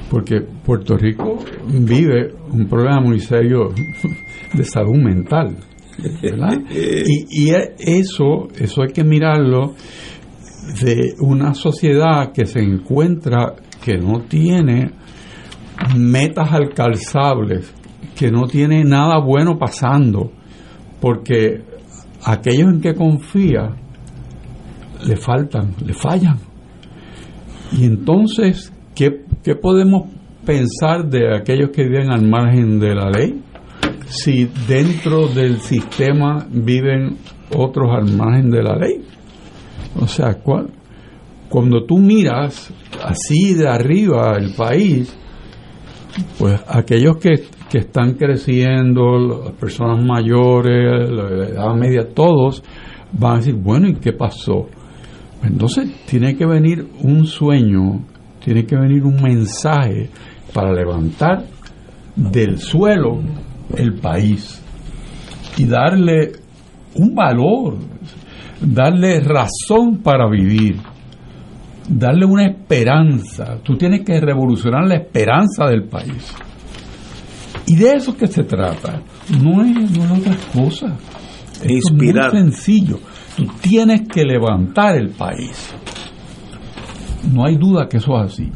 Porque 0.09 0.41
Puerto 0.41 0.97
Rico 0.97 1.39
vive 1.67 2.33
un 2.51 2.67
problema 2.67 3.01
muy 3.01 3.19
serio 3.19 3.69
de 4.53 4.63
salud 4.63 4.97
mental. 4.97 5.55
Y, 6.71 7.49
y 7.49 7.53
eso, 7.77 8.47
eso 8.57 8.81
hay 8.81 8.91
que 8.91 9.03
mirarlo 9.03 9.75
de 10.81 11.13
una 11.19 11.53
sociedad 11.53 12.31
que 12.31 12.45
se 12.45 12.59
encuentra 12.59 13.53
que 13.83 13.97
no 13.97 14.21
tiene 14.21 14.91
metas 15.97 16.51
alcanzables, 16.51 17.73
que 18.15 18.31
no 18.31 18.47
tiene 18.47 18.83
nada 18.83 19.19
bueno 19.19 19.57
pasando, 19.57 20.31
porque 21.01 21.61
aquellos 22.25 22.69
en 22.69 22.81
que 22.81 22.93
confía 22.93 23.75
le 25.05 25.17
faltan, 25.17 25.75
le 25.85 25.93
fallan. 25.93 26.52
Y 27.77 27.85
entonces, 27.85 28.71
¿qué, 28.95 29.23
¿qué, 29.43 29.55
podemos 29.55 30.09
pensar 30.45 31.09
de 31.09 31.35
aquellos 31.35 31.71
que 31.71 31.83
viven 31.83 32.11
al 32.11 32.27
margen 32.27 32.79
de 32.79 32.95
la 32.95 33.09
ley? 33.09 33.41
Si 34.05 34.49
dentro 34.67 35.27
del 35.27 35.59
sistema 35.59 36.45
viven 36.51 37.17
otros 37.55 37.89
al 37.91 38.15
margen 38.15 38.51
de 38.51 38.63
la 38.63 38.75
ley. 38.75 39.01
O 39.99 40.07
sea, 40.07 40.37
cuando 41.49 41.85
tú 41.85 41.97
miras 41.97 42.73
así 43.03 43.53
de 43.53 43.67
arriba 43.67 44.37
el 44.37 44.53
país, 44.53 45.15
pues 46.37 46.61
aquellos 46.67 47.17
que, 47.17 47.45
que 47.69 47.79
están 47.79 48.13
creciendo, 48.13 49.17
las 49.17 49.51
personas 49.53 50.03
mayores, 50.03 51.09
la 51.09 51.47
edad 51.47 51.75
media, 51.75 52.07
todos 52.13 52.63
van 53.11 53.33
a 53.33 53.37
decir, 53.37 53.55
bueno, 53.55 53.87
¿y 53.87 53.95
qué 53.95 54.13
pasó? 54.13 54.67
Entonces 55.43 55.89
tiene 56.05 56.35
que 56.35 56.45
venir 56.45 56.87
un 57.01 57.25
sueño, 57.25 58.01
tiene 58.43 58.65
que 58.65 58.75
venir 58.75 59.03
un 59.03 59.21
mensaje 59.21 60.09
para 60.53 60.73
levantar 60.73 61.45
del 62.15 62.59
suelo 62.59 63.21
el 63.75 63.95
país 63.95 64.61
y 65.57 65.65
darle 65.65 66.31
un 66.95 67.13
valor, 67.13 67.77
darle 68.61 69.19
razón 69.19 69.97
para 70.03 70.29
vivir, 70.29 70.77
darle 71.89 72.25
una 72.25 72.45
esperanza. 72.45 73.57
Tú 73.63 73.75
tienes 73.75 74.01
que 74.01 74.19
revolucionar 74.19 74.87
la 74.87 74.95
esperanza 74.95 75.65
del 75.67 75.83
país. 75.83 76.33
Y 77.65 77.75
de 77.75 77.93
eso 77.93 78.15
que 78.15 78.27
se 78.27 78.43
trata. 78.43 79.01
No 79.41 79.63
es, 79.63 79.97
no 79.97 80.03
es 80.03 80.11
otra 80.11 80.37
cosa. 80.53 80.97
Inspirar. 81.67 82.27
Es 82.27 82.33
muy 82.33 82.41
sencillo. 82.43 82.99
Tú 83.35 83.45
tienes 83.61 84.07
que 84.07 84.23
levantar 84.23 84.97
el 84.97 85.09
país. 85.09 85.73
No 87.31 87.45
hay 87.45 87.55
duda 87.55 87.87
que 87.87 87.97
eso 87.97 88.15
es 88.19 88.33
así. 88.33 88.51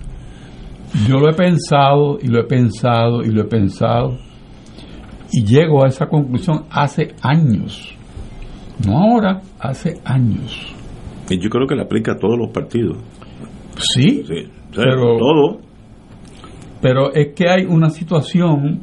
Yo 1.07 1.17
lo 1.19 1.29
he 1.29 1.33
pensado 1.33 2.17
y 2.21 2.27
lo 2.27 2.41
he 2.41 2.45
pensado 2.45 3.21
y 3.23 3.29
lo 3.29 3.41
he 3.41 3.45
pensado 3.45 4.17
y 5.31 5.43
llego 5.43 5.83
a 5.83 5.87
esa 5.87 6.07
conclusión 6.07 6.65
hace 6.69 7.13
años. 7.21 7.95
No 8.85 8.97
ahora, 8.97 9.41
hace 9.59 9.99
años. 10.05 10.73
Y 11.29 11.39
yo 11.39 11.49
creo 11.49 11.67
que 11.67 11.75
le 11.75 11.83
aplica 11.83 12.13
a 12.13 12.17
todos 12.17 12.37
los 12.37 12.51
partidos. 12.51 12.97
Sí, 13.79 14.23
pero 14.73 15.17
todo. 15.17 15.59
Pero 16.81 17.13
es 17.13 17.33
que 17.35 17.49
hay 17.49 17.65
una 17.65 17.89
situación 17.89 18.81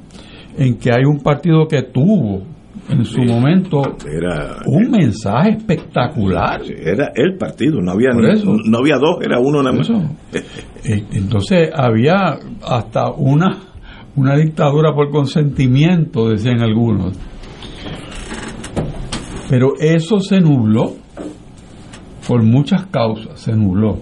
en 0.57 0.77
que 0.79 0.91
hay 0.91 1.05
un 1.05 1.21
partido 1.21 1.67
que 1.69 1.83
tuvo 1.83 2.43
en 2.89 3.05
su 3.05 3.23
momento 3.23 3.83
era 4.07 4.59
un 4.67 4.91
mensaje 4.91 5.51
espectacular. 5.51 6.63
Era 6.65 7.13
el 7.15 7.37
partido, 7.37 7.81
no 7.81 7.93
había 7.93 8.11
no 8.11 8.79
había 8.79 8.97
dos, 8.97 9.19
era 9.23 9.39
uno 9.39 9.63
nada 9.63 9.77
más. 9.77 9.91
Eh, 10.87 11.03
entonces 11.13 11.71
había 11.75 12.37
hasta 12.63 13.11
una 13.13 13.59
una 14.17 14.37
dictadura 14.37 14.95
por 14.95 15.11
consentimiento, 15.11 16.29
decían 16.29 16.61
algunos. 16.61 17.17
Pero 19.49 19.73
eso 19.81 20.21
se 20.21 20.41
nubló 20.41 20.95
por 22.27 22.43
muchas 22.43 22.87
causas, 22.87 23.41
se 23.41 23.53
nubló. 23.53 24.01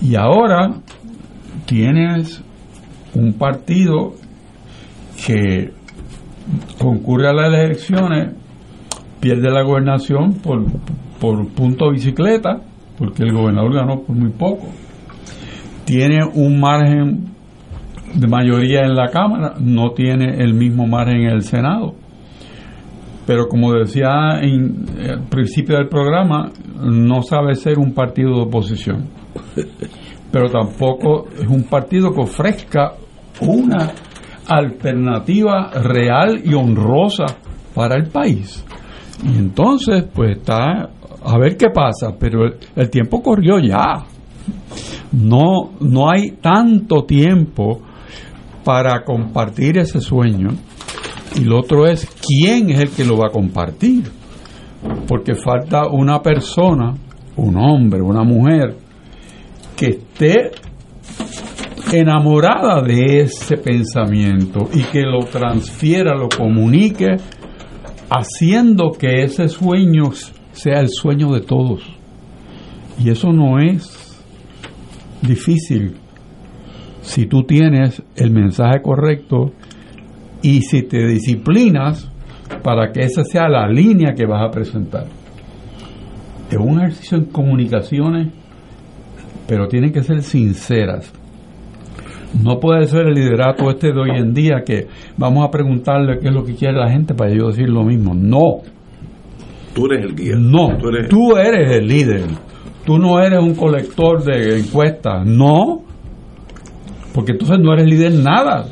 Y 0.00 0.14
ahora 0.14 0.80
tienes 1.66 2.42
un 3.14 3.32
partido 3.34 4.14
que 5.26 5.72
concurre 6.78 7.28
a 7.28 7.32
las 7.32 7.52
elecciones, 7.52 8.34
pierde 9.20 9.50
la 9.50 9.62
gobernación 9.62 10.34
por, 10.34 10.64
por 11.20 11.48
punto 11.48 11.90
bicicleta, 11.90 12.60
porque 12.98 13.22
el 13.22 13.32
gobernador 13.32 13.74
ganó 13.74 14.00
por 14.00 14.16
muy 14.16 14.30
poco. 14.30 14.68
Tiene 15.84 16.18
un 16.34 16.60
margen 16.60 17.36
de 18.14 18.26
mayoría 18.26 18.82
en 18.82 18.94
la 18.94 19.08
Cámara, 19.08 19.54
no 19.60 19.90
tiene 19.90 20.42
el 20.42 20.54
mismo 20.54 20.86
margen 20.86 21.22
en 21.22 21.30
el 21.30 21.42
Senado. 21.42 21.94
Pero 23.26 23.48
como 23.48 23.72
decía 23.72 24.40
en 24.40 24.86
el 24.98 25.22
principio 25.28 25.76
del 25.76 25.88
programa, 25.88 26.50
no 26.80 27.22
sabe 27.22 27.54
ser 27.56 27.78
un 27.78 27.92
partido 27.92 28.36
de 28.36 28.42
oposición. 28.42 29.08
Pero 30.30 30.48
tampoco 30.48 31.26
es 31.34 31.48
un 31.48 31.64
partido 31.64 32.12
que 32.12 32.20
ofrezca 32.20 32.92
una 33.40 33.90
alternativa 34.46 35.70
real 35.72 36.40
y 36.44 36.54
honrosa 36.54 37.26
para 37.74 37.96
el 37.96 38.08
país. 38.08 38.64
Y 39.24 39.36
entonces, 39.38 40.04
pues 40.12 40.38
está 40.38 40.90
a 41.26 41.38
ver 41.38 41.56
qué 41.56 41.70
pasa, 41.70 42.14
pero 42.18 42.44
el, 42.76 42.90
tiempo 42.90 43.22
corrió 43.22 43.58
ya. 43.58 44.04
No, 45.12 45.72
no 45.80 46.10
hay 46.10 46.32
tanto 46.40 47.04
tiempo 47.04 47.82
para 48.64 49.04
compartir 49.04 49.78
ese 49.78 50.00
sueño. 50.00 50.50
Y 51.34 51.44
lo 51.44 51.58
otro 51.58 51.86
es 51.86 52.08
quién 52.26 52.70
es 52.70 52.80
el 52.80 52.90
que 52.90 53.04
lo 53.04 53.16
va 53.16 53.28
a 53.28 53.32
compartir. 53.32 54.04
Porque 55.08 55.34
falta 55.34 55.88
una 55.88 56.22
persona, 56.22 56.94
un 57.36 57.56
hombre, 57.56 58.00
una 58.00 58.22
mujer, 58.22 58.76
que 59.76 59.86
esté 59.86 60.52
enamorada 61.92 62.82
de 62.82 63.20
ese 63.20 63.56
pensamiento 63.56 64.68
y 64.72 64.82
que 64.84 65.02
lo 65.02 65.20
transfiera, 65.20 66.16
lo 66.16 66.28
comunique, 66.28 67.16
haciendo 68.10 68.92
que 68.92 69.22
ese 69.22 69.48
sueño 69.48 70.10
sea 70.52 70.80
el 70.80 70.88
sueño 70.88 71.32
de 71.32 71.40
todos. 71.40 71.82
Y 72.98 73.10
eso 73.10 73.32
no 73.32 73.58
es 73.58 74.24
difícil 75.22 75.96
si 77.02 77.26
tú 77.26 77.44
tienes 77.44 78.02
el 78.16 78.30
mensaje 78.30 78.82
correcto 78.82 79.52
y 80.42 80.62
si 80.62 80.82
te 80.82 81.06
disciplinas 81.06 82.10
para 82.62 82.92
que 82.92 83.02
esa 83.02 83.24
sea 83.24 83.48
la 83.48 83.68
línea 83.68 84.14
que 84.14 84.26
vas 84.26 84.42
a 84.42 84.50
presentar. 84.50 85.06
Es 86.50 86.58
un 86.58 86.80
ejercicio 86.80 87.18
en 87.18 87.26
comunicaciones, 87.26 88.28
pero 89.46 89.68
tienen 89.68 89.92
que 89.92 90.02
ser 90.02 90.22
sinceras. 90.22 91.12
No 92.34 92.58
puede 92.58 92.86
ser 92.86 93.06
el 93.06 93.14
liderato 93.14 93.70
este 93.70 93.92
de 93.92 94.00
hoy 94.00 94.10
en 94.18 94.34
día 94.34 94.62
que 94.64 94.88
vamos 95.16 95.46
a 95.46 95.50
preguntarle 95.50 96.18
qué 96.18 96.28
es 96.28 96.34
lo 96.34 96.44
que 96.44 96.54
quiere 96.54 96.76
la 96.76 96.90
gente 96.90 97.14
para 97.14 97.32
yo 97.32 97.48
decir 97.48 97.68
lo 97.68 97.84
mismo. 97.84 98.14
No. 98.14 98.62
Tú 99.74 99.86
eres 99.86 100.04
el 100.04 100.16
guía. 100.16 100.34
No, 100.36 100.76
tú 100.78 100.88
eres, 100.88 101.08
tú 101.08 101.36
eres 101.36 101.70
el 101.70 101.86
líder. 101.86 102.26
Tú 102.84 102.98
no 102.98 103.20
eres 103.20 103.40
un 103.40 103.54
colector 103.54 104.22
de 104.22 104.58
encuestas. 104.58 105.26
No. 105.26 105.82
Porque 107.14 107.32
entonces 107.32 107.58
no 107.60 107.72
eres 107.72 107.86
líder 107.86 108.12
nada. 108.12 108.66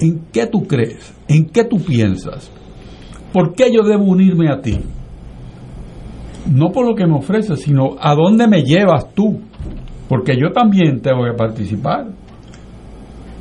¿En 0.00 0.26
qué 0.32 0.46
tú 0.46 0.66
crees? 0.66 1.14
¿En 1.28 1.46
qué 1.46 1.64
tú 1.64 1.78
piensas? 1.78 2.50
¿Por 3.32 3.54
qué 3.54 3.72
yo 3.72 3.82
debo 3.82 4.04
unirme 4.04 4.50
a 4.50 4.60
ti? 4.60 4.78
No 6.50 6.70
por 6.70 6.86
lo 6.86 6.94
que 6.94 7.06
me 7.06 7.16
ofreces, 7.16 7.62
sino 7.62 7.96
a 7.98 8.14
dónde 8.14 8.46
me 8.46 8.62
llevas 8.62 9.12
tú. 9.14 9.40
Porque 10.08 10.36
yo 10.38 10.52
también 10.52 11.00
tengo 11.00 11.24
que 11.24 11.36
participar. 11.36 12.06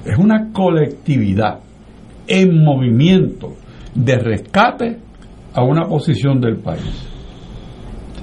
Es 0.05 0.17
una 0.17 0.51
colectividad 0.51 1.59
en 2.27 2.63
movimiento 2.63 3.53
de 3.95 4.17
rescate 4.17 4.99
a 5.53 5.63
una 5.63 5.83
posición 5.83 6.39
del 6.41 6.57
país. 6.57 7.07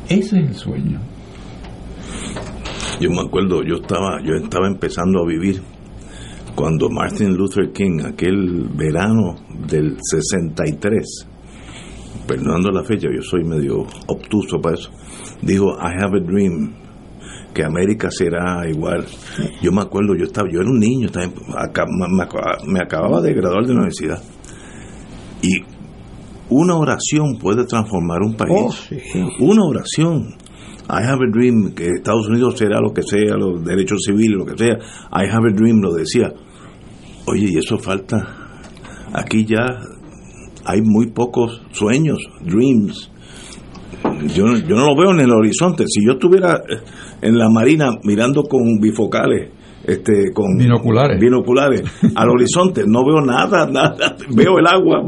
Ese 0.09 0.41
es 0.41 0.49
el 0.49 0.55
sueño. 0.55 1.01
Yo 3.01 3.11
me 3.11 3.21
acuerdo, 3.21 3.63
yo 3.63 3.77
estaba, 3.77 4.19
yo 4.23 4.35
estaba 4.35 4.67
empezando 4.67 5.23
a 5.23 5.27
vivir 5.27 5.63
cuando 6.55 6.91
Martin 6.91 7.35
Luther 7.35 7.73
King, 7.73 8.01
aquel 8.05 8.69
verano 8.75 9.37
del 9.67 9.97
63, 10.03 11.27
perdonando 12.27 12.71
la 12.71 12.85
fecha, 12.85 13.09
yo 13.15 13.23
soy 13.23 13.45
medio 13.45 13.87
obtuso 14.07 14.61
para 14.61 14.75
eso, 14.75 14.91
dijo, 15.41 15.67
I 15.79 16.03
have 16.03 16.19
a 16.19 16.21
dream, 16.21 16.75
que 17.53 17.65
América 17.65 18.09
será 18.11 18.69
igual. 18.69 19.07
Yo 19.63 19.73
me 19.73 19.83
acuerdo, 19.83 20.15
yo 20.17 20.25
estaba, 20.25 20.49
yo 20.51 20.61
era 20.61 20.71
un 20.71 20.79
niño, 20.79 21.09
me, 22.67 22.81
acababa 22.81 23.21
de 23.21 23.35
graduar 23.35 23.63
de 23.63 23.75
la 23.75 23.81
universidad. 23.81 24.23
Y 25.43 25.63
una 26.51 26.77
oración 26.77 27.39
puede 27.41 27.65
transformar 27.65 28.19
un 28.23 28.35
país. 28.35 28.53
Oh, 28.53 29.45
una 29.45 29.65
oración. 29.65 30.35
I 30.89 31.05
have 31.05 31.21
a 31.23 31.31
dream, 31.31 31.73
que 31.73 31.87
Estados 31.87 32.29
Unidos 32.29 32.59
será 32.59 32.81
lo 32.81 32.93
que 32.93 33.03
sea, 33.03 33.37
los 33.37 33.65
derechos 33.65 34.01
civiles, 34.05 34.37
lo 34.37 34.45
que 34.45 34.59
sea. 34.59 34.77
I 35.13 35.29
have 35.31 35.49
a 35.49 35.53
dream, 35.55 35.81
lo 35.81 35.93
decía. 35.95 36.33
Oye, 37.27 37.49
y 37.51 37.59
eso 37.59 37.79
falta. 37.79 38.37
Aquí 39.13 39.45
ya 39.45 39.65
hay 40.65 40.83
muy 40.83 41.13
pocos 41.13 41.63
sueños, 41.73 42.19
dreams. 42.45 43.11
Yo, 44.35 44.57
yo 44.57 44.77
no 44.77 44.87
lo 44.87 44.97
veo 44.97 45.13
en 45.13 45.21
el 45.21 45.31
horizonte. 45.31 45.85
Si 45.87 46.05
yo 46.05 46.13
estuviera 46.13 46.57
eh, 46.57 46.81
en 47.23 47.39
la 47.39 47.49
marina 47.49 47.91
mirando 48.05 48.43
con 48.45 48.79
bifocales, 48.81 49.51
este, 49.85 50.33
con 50.33 50.57
binoculares, 50.57 51.19
binoculares 51.21 51.83
al 52.15 52.29
horizonte, 52.35 52.85
no 52.87 53.05
veo 53.05 53.21
nada, 53.21 53.67
nada. 53.67 54.17
Veo 54.35 54.59
el 54.59 54.67
agua, 54.67 55.03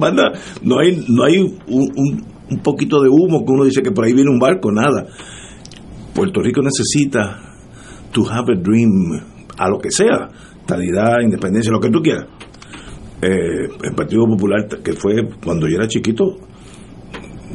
no 0.63 0.79
hay, 0.79 1.05
no 1.09 1.25
hay 1.25 1.39
un, 1.39 2.25
un 2.51 2.59
poquito 2.63 3.01
de 3.01 3.09
humo 3.09 3.45
que 3.45 3.53
uno 3.53 3.65
dice 3.65 3.83
que 3.83 3.91
por 3.91 4.05
ahí 4.05 4.13
viene 4.13 4.31
un 4.31 4.39
barco, 4.39 4.71
nada. 4.71 5.07
Puerto 6.15 6.41
Rico 6.41 6.61
necesita 6.63 7.53
to 8.13 8.25
have 8.25 8.53
a 8.53 8.57
dream, 8.57 8.91
a 9.59 9.69
lo 9.69 9.79
que 9.79 9.91
sea, 9.91 10.29
estabilidad, 10.61 11.21
independencia, 11.23 11.73
lo 11.73 11.81
que 11.81 11.91
tú 11.91 12.01
quieras. 12.03 12.27
Eh, 13.23 13.69
el 13.83 13.95
Partido 13.95 14.27
Popular, 14.27 14.67
que 14.83 14.93
fue 14.93 15.15
cuando 15.43 15.69
yo 15.69 15.77
era 15.77 15.89
chiquito, 15.89 16.37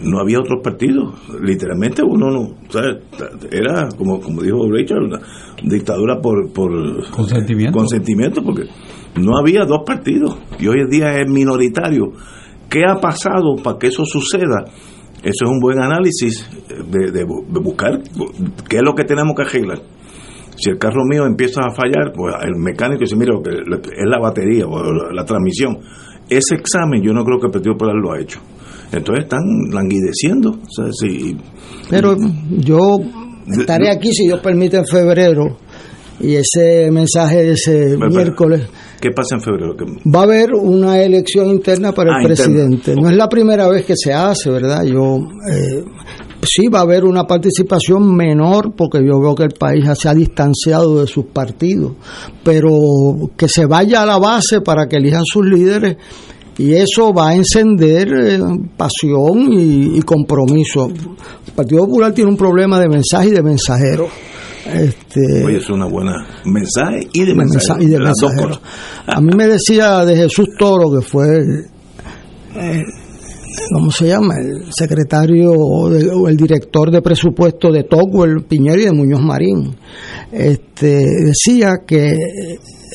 no 0.03 0.19
había 0.19 0.39
otros 0.39 0.61
partidos. 0.63 1.13
Literalmente 1.41 2.01
uno 2.03 2.29
no, 2.29 2.55
era 3.51 3.89
como, 3.97 4.19
como 4.19 4.41
dijo 4.41 4.69
Rachel, 4.71 5.03
una 5.03 5.19
dictadura 5.63 6.19
por, 6.21 6.51
por 6.51 7.09
consentimiento. 7.09 7.77
consentimiento, 7.77 8.43
porque 8.43 8.63
no 9.19 9.37
había 9.37 9.65
dos 9.65 9.81
partidos 9.85 10.37
y 10.59 10.67
hoy 10.67 10.81
en 10.81 10.89
día 10.89 11.19
es 11.19 11.29
minoritario. 11.29 12.11
¿Qué 12.69 12.83
ha 12.85 12.95
pasado 12.95 13.55
para 13.63 13.77
que 13.77 13.87
eso 13.87 14.03
suceda? 14.05 14.65
Eso 15.23 15.45
es 15.45 15.49
un 15.49 15.59
buen 15.59 15.81
análisis 15.81 16.47
de, 16.67 17.23
buscar 17.25 18.01
qué 18.69 18.77
es 18.77 18.83
lo 18.83 18.93
que 18.93 19.03
tenemos 19.03 19.35
que 19.35 19.43
arreglar. 19.43 19.79
Si 20.55 20.69
el 20.69 20.77
carro 20.77 21.03
mío 21.05 21.25
empieza 21.25 21.61
a 21.61 21.73
fallar, 21.73 22.11
pues 22.15 22.35
el 22.43 22.55
mecánico 22.55 23.01
dice, 23.01 23.15
mira, 23.15 23.33
es 23.35 24.05
la 24.05 24.19
batería 24.19 24.65
o 24.65 25.11
la, 25.11 25.23
transmisión. 25.25 25.77
Ese 26.29 26.55
examen 26.55 27.01
yo 27.01 27.13
no 27.13 27.23
creo 27.23 27.39
que 27.39 27.47
el 27.47 27.51
Partido 27.51 27.73
Popular 27.73 27.95
lo 27.95 28.11
ha 28.11 28.19
hecho. 28.19 28.39
Entonces 28.91 29.25
están 29.25 29.41
languideciendo. 29.71 30.59
Pero 31.89 32.15
yo 32.49 32.97
estaré 33.47 33.89
aquí, 33.89 34.11
si 34.13 34.25
Dios 34.25 34.39
permite, 34.39 34.77
en 34.77 34.85
febrero. 34.85 35.57
Y 36.19 36.35
ese 36.35 36.89
mensaje 36.91 37.43
de 37.43 37.51
ese 37.51 37.97
miércoles 37.97 38.67
¿Qué 38.99 39.11
pasa 39.11 39.35
en 39.35 39.41
febrero? 39.41 39.75
Va 40.13 40.21
a 40.21 40.23
haber 40.23 40.53
una 40.53 41.01
elección 41.01 41.49
interna 41.49 41.91
para 41.91 42.17
el 42.17 42.25
ah, 42.25 42.27
presidente. 42.27 42.95
No 42.95 43.09
es 43.09 43.15
la 43.15 43.29
primera 43.29 43.67
vez 43.67 43.85
que 43.85 43.93
se 43.95 44.11
hace, 44.11 44.49
¿verdad? 44.49 44.83
Yo 44.83 45.19
eh, 45.51 45.83
sí 46.41 46.67
va 46.67 46.79
a 46.79 46.81
haber 46.81 47.05
una 47.05 47.25
participación 47.25 48.15
menor 48.15 48.73
porque 48.75 48.99
yo 49.05 49.19
veo 49.19 49.35
que 49.35 49.43
el 49.43 49.53
país 49.53 49.85
se 49.99 50.09
ha 50.09 50.15
distanciado 50.15 51.01
de 51.01 51.07
sus 51.07 51.25
partidos, 51.25 51.93
pero 52.43 52.71
que 53.37 53.47
se 53.47 53.65
vaya 53.65 54.01
a 54.01 54.05
la 54.05 54.17
base 54.17 54.61
para 54.61 54.87
que 54.87 54.97
elijan 54.97 55.23
sus 55.25 55.45
líderes 55.45 55.97
y 56.57 56.73
eso 56.73 57.13
va 57.13 57.29
a 57.29 57.35
encender 57.35 58.07
eh, 58.11 58.39
pasión 58.75 59.53
y, 59.53 60.01
compromiso. 60.01 60.87
El 60.87 61.53
Partido 61.53 61.85
Popular 61.85 62.13
tiene 62.13 62.31
un 62.31 62.37
problema 62.37 62.79
de 62.79 62.89
mensaje 62.89 63.27
y 63.27 63.31
de 63.31 63.43
mensajero. 63.43 64.07
Este, 64.65 65.45
Oye, 65.45 65.57
es 65.57 65.69
una 65.69 65.85
buena 65.85 66.13
mensaje 66.45 67.07
y 67.13 67.25
de 67.25 67.35
mensaje. 67.35 67.83
Y 67.83 67.87
de 67.87 67.99
mensajero. 67.99 68.59
A 69.07 69.21
mí 69.21 69.29
me 69.35 69.47
decía 69.47 70.03
de 70.03 70.15
Jesús 70.15 70.49
Toro, 70.57 70.91
que 70.91 71.05
fue, 71.05 71.39
eh, 72.55 72.83
¿cómo 73.71 73.91
se 73.91 74.07
llama? 74.07 74.33
El 74.39 74.73
secretario 74.73 75.51
o 75.53 76.27
el 76.27 76.35
director 76.35 76.91
de 76.91 77.01
presupuesto 77.01 77.71
de 77.71 77.85
el 78.25 78.43
Piñero 78.45 78.81
y 78.81 78.85
de 78.85 78.91
Muñoz 78.91 79.21
Marín. 79.21 79.75
Este, 80.31 81.05
decía 81.23 81.83
que 81.85 82.15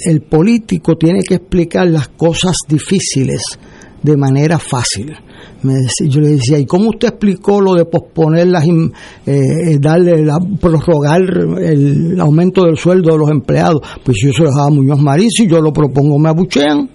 el 0.04 0.22
político 0.22 0.96
tiene 0.96 1.20
que 1.22 1.34
explicar 1.34 1.88
las 1.88 2.08
cosas 2.08 2.56
difíciles 2.68 3.58
de 4.02 4.16
manera 4.16 4.58
fácil. 4.58 5.14
Me 5.62 5.74
yo 6.08 6.20
le 6.20 6.30
decía, 6.30 6.58
¿y 6.58 6.66
cómo 6.66 6.90
usted 6.90 7.08
explicó 7.08 7.60
lo 7.60 7.74
de 7.74 7.84
posponer 7.84 8.48
las, 8.48 8.66
eh, 8.66 8.90
eh, 9.26 9.78
darle, 9.80 10.24
la, 10.24 10.38
prorrogar 10.60 11.22
el, 11.60 12.20
aumento 12.20 12.64
del 12.64 12.76
sueldo 12.76 13.12
de 13.12 13.18
los 13.18 13.30
empleados? 13.30 13.80
Pues 14.04 14.18
yo 14.22 14.32
se 14.32 14.42
lo 14.42 14.48
dejaba 14.48 14.66
a 14.66 14.70
Muñoz 14.70 15.00
Marín, 15.00 15.30
si 15.30 15.46
yo 15.46 15.60
lo 15.60 15.72
propongo 15.72 16.18
me 16.18 16.30
abuchean. 16.30 16.90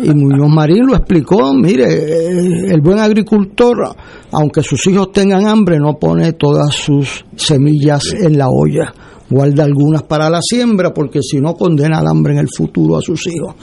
Y 0.00 0.10
Muñoz 0.10 0.48
Marín 0.48 0.86
lo 0.86 0.94
explicó, 0.94 1.52
mire, 1.54 1.86
eh, 1.92 2.66
el 2.68 2.80
buen 2.80 3.00
agricultor, 3.00 3.96
aunque 4.30 4.62
sus 4.62 4.86
hijos 4.86 5.10
tengan 5.10 5.44
hambre, 5.48 5.78
no 5.80 5.98
pone 5.98 6.34
todas 6.34 6.72
sus 6.72 7.24
semillas 7.34 8.12
en 8.12 8.38
la 8.38 8.46
olla 8.48 8.94
guarda 9.30 9.64
algunas 9.64 10.02
para 10.02 10.30
la 10.30 10.40
siembra 10.42 10.92
porque 10.92 11.20
si 11.22 11.40
no 11.40 11.54
condena 11.54 11.98
al 11.98 12.06
hambre 12.08 12.32
en 12.34 12.40
el 12.40 12.48
futuro 12.48 12.96
a 12.96 13.02
sus 13.02 13.26
hijos. 13.26 13.54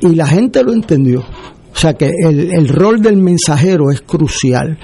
Y 0.00 0.14
la 0.14 0.26
gente 0.26 0.62
lo 0.62 0.72
entendió. 0.72 1.20
O 1.20 1.76
sea 1.80 1.94
que 1.94 2.10
el, 2.10 2.52
el, 2.52 2.68
rol 2.68 3.00
del 3.00 3.16
mensajero 3.16 3.90
es 3.90 4.02
crucial 4.02 4.76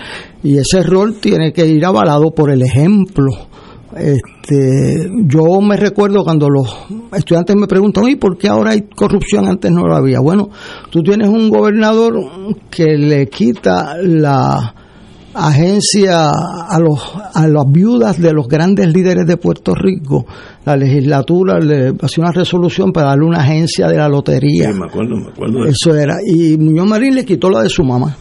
y 0.43 0.57
ese 0.57 0.83
rol 0.83 1.17
tiene 1.21 1.53
que 1.53 1.67
ir 1.67 1.85
avalado 1.85 2.31
por 2.31 2.51
el 2.51 2.63
ejemplo. 2.63 3.33
Este, 3.97 5.11
yo 5.25 5.61
me 5.63 5.77
recuerdo 5.77 6.23
cuando 6.23 6.51
los 6.51 6.69
estudiantes 7.17 7.57
me 7.57 7.67
preguntan, 7.67 8.09
¿y 8.09 8.17
por 8.17 8.37
qué 8.37 8.49
ahora 8.49 8.73
hay 8.73 8.83
corrupción? 8.83 9.49
Antes 9.49 9.71
no 9.73 9.87
lo 9.87 9.97
había. 9.97 10.21
Bueno, 10.21 10.51
tú 10.91 11.03
tienes 11.03 11.29
un 11.29 11.49
gobernador 11.49 12.15
que 12.71 12.99
le 12.99 13.27
quita 13.29 13.97
la, 14.03 14.75
agencia 15.37 16.31
a, 16.31 16.79
los, 16.81 17.01
a 17.35 17.47
las 17.47 17.65
viudas 17.71 18.21
de 18.21 18.33
los 18.33 18.49
grandes 18.49 18.93
líderes 18.93 19.27
de 19.27 19.37
Puerto 19.37 19.75
Rico. 19.75 20.27
La 20.65 20.77
legislatura 20.77 21.59
le 21.59 21.93
hacía 22.01 22.25
una 22.25 22.33
resolución 22.33 22.93
para 22.93 23.09
darle 23.09 23.27
una 23.27 23.41
agencia 23.41 23.89
de 23.89 23.97
la 23.97 24.09
lotería. 24.09 24.73
Sí, 24.73 24.79
me 24.79 24.87
acuerdo, 24.87 25.17
me 25.17 25.29
acuerdo. 25.29 25.65
Eso 25.67 25.95
era. 25.95 26.17
Y 26.25 26.57
Muñoz 26.57 26.89
Marín 26.89 27.15
le 27.15 27.25
quitó 27.25 27.51
la 27.51 27.63
de 27.63 27.69
su 27.69 27.85
mamá. 27.85 28.17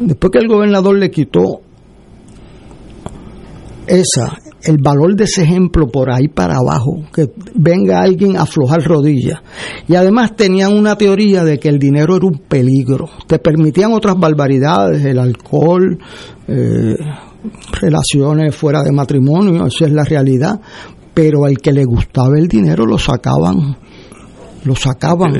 Después 0.00 0.30
que 0.32 0.38
el 0.38 0.48
gobernador 0.48 0.98
le 0.98 1.10
quitó 1.10 1.60
esa, 3.86 4.38
el 4.62 4.78
valor 4.78 5.16
de 5.16 5.24
ese 5.24 5.42
ejemplo 5.42 5.88
por 5.88 6.10
ahí 6.10 6.28
para 6.28 6.56
abajo, 6.56 7.02
que 7.12 7.30
venga 7.54 8.00
alguien 8.00 8.36
a 8.36 8.42
aflojar 8.42 8.82
rodillas. 8.82 9.40
Y 9.88 9.94
además 9.94 10.36
tenían 10.36 10.72
una 10.72 10.96
teoría 10.96 11.44
de 11.44 11.58
que 11.58 11.68
el 11.68 11.78
dinero 11.78 12.16
era 12.16 12.26
un 12.26 12.38
peligro. 12.48 13.08
Te 13.26 13.38
permitían 13.38 13.92
otras 13.92 14.16
barbaridades, 14.18 15.04
el 15.04 15.18
alcohol, 15.18 15.98
eh, 16.48 16.96
relaciones 17.80 18.54
fuera 18.54 18.82
de 18.82 18.92
matrimonio, 18.92 19.66
esa 19.66 19.86
es 19.86 19.92
la 19.92 20.04
realidad. 20.04 20.60
Pero 21.14 21.44
al 21.44 21.58
que 21.58 21.72
le 21.72 21.84
gustaba 21.84 22.38
el 22.38 22.48
dinero 22.48 22.86
lo 22.86 22.98
sacaban 22.98 23.76
lo 24.64 24.76
sacaban. 24.76 25.34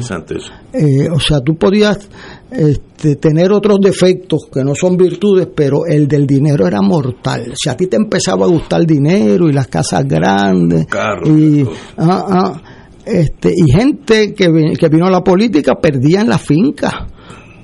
Eh, 0.72 1.09
o 1.11 1.20
sea, 1.20 1.40
tú 1.40 1.57
podías 1.57 2.09
este, 2.55 3.16
tener 3.16 3.53
otros 3.53 3.80
defectos 3.80 4.48
que 4.53 4.62
no 4.62 4.74
son 4.74 4.96
virtudes, 4.96 5.48
pero 5.55 5.86
el 5.86 6.07
del 6.07 6.26
dinero 6.26 6.66
era 6.66 6.80
mortal. 6.82 7.53
Si 7.55 7.68
a 7.68 7.76
ti 7.76 7.86
te 7.86 7.96
empezaba 7.96 8.44
a 8.44 8.48
gustar 8.48 8.80
el 8.80 8.86
dinero 8.86 9.48
y 9.48 9.53
las 9.53 9.68
casas 9.68 10.07
grandes 10.07 10.86
y, 11.24 11.62
ah, 11.96 12.26
ah, 12.28 12.62
este, 13.05 13.53
y 13.57 13.70
gente 13.70 14.34
que, 14.34 14.74
que 14.78 14.88
vino 14.88 15.07
a 15.07 15.11
la 15.11 15.24
política 15.24 15.74
perdía 15.80 16.20
en 16.20 16.28
la 16.28 16.38
finca. 16.38 17.07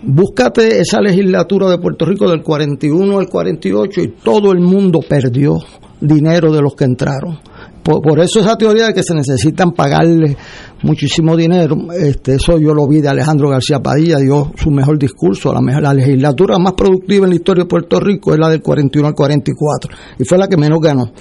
Búscate 0.03 0.81
esa 0.81 1.01
legislatura 1.01 1.69
de 1.69 1.79
Puerto 1.79 2.05
Rico 2.05 2.31
del 2.31 2.43
41 2.43 3.19
al 3.19 3.29
48 3.29 4.01
y 4.01 4.09
todo 4.23 4.53
el 4.53 4.61
mundo 4.61 5.01
perdió 5.07 5.59
dinero 6.01 6.53
de 6.53 6.63
los 6.63 6.75
que 6.75 6.85
entraron. 6.85 7.39
Por, 7.83 8.21
eso 8.21 8.41
esa 8.41 8.57
teoría 8.57 8.89
de 8.89 8.95
que 8.95 9.03
se 9.03 9.15
necesitan 9.15 9.73
pagarle 9.73 10.37
muchísimo 10.83 11.37
dinero, 11.37 11.77
este, 11.99 12.35
eso 12.35 12.59
yo 12.59 12.75
lo 12.75 12.87
vi 12.87 13.01
de 13.01 13.09
Alejandro 13.09 13.49
García 13.49 13.81
Padilla, 13.81 14.19
dio 14.19 14.53
su 14.57 14.71
mejor 14.71 14.99
discurso, 14.99 15.53
la, 15.53 15.61
mejor, 15.61 15.83
la 15.83 15.95
legislatura 15.95 16.59
más 16.59 16.75
productiva 16.75 17.25
en 17.25 17.31
la 17.31 17.37
historia 17.37 17.65
de 17.65 17.69
Puerto 17.69 17.99
Rico 17.99 18.33
es 18.33 18.39
la 18.39 18.51
del 18.51 18.61
41 18.61 19.09
al 19.09 19.15
44, 19.15 19.91
y 20.19 20.25
fue 20.25 20.39
la 20.39 20.49
que 20.49 20.57
menos 20.57 20.81
ganó. 20.81 21.13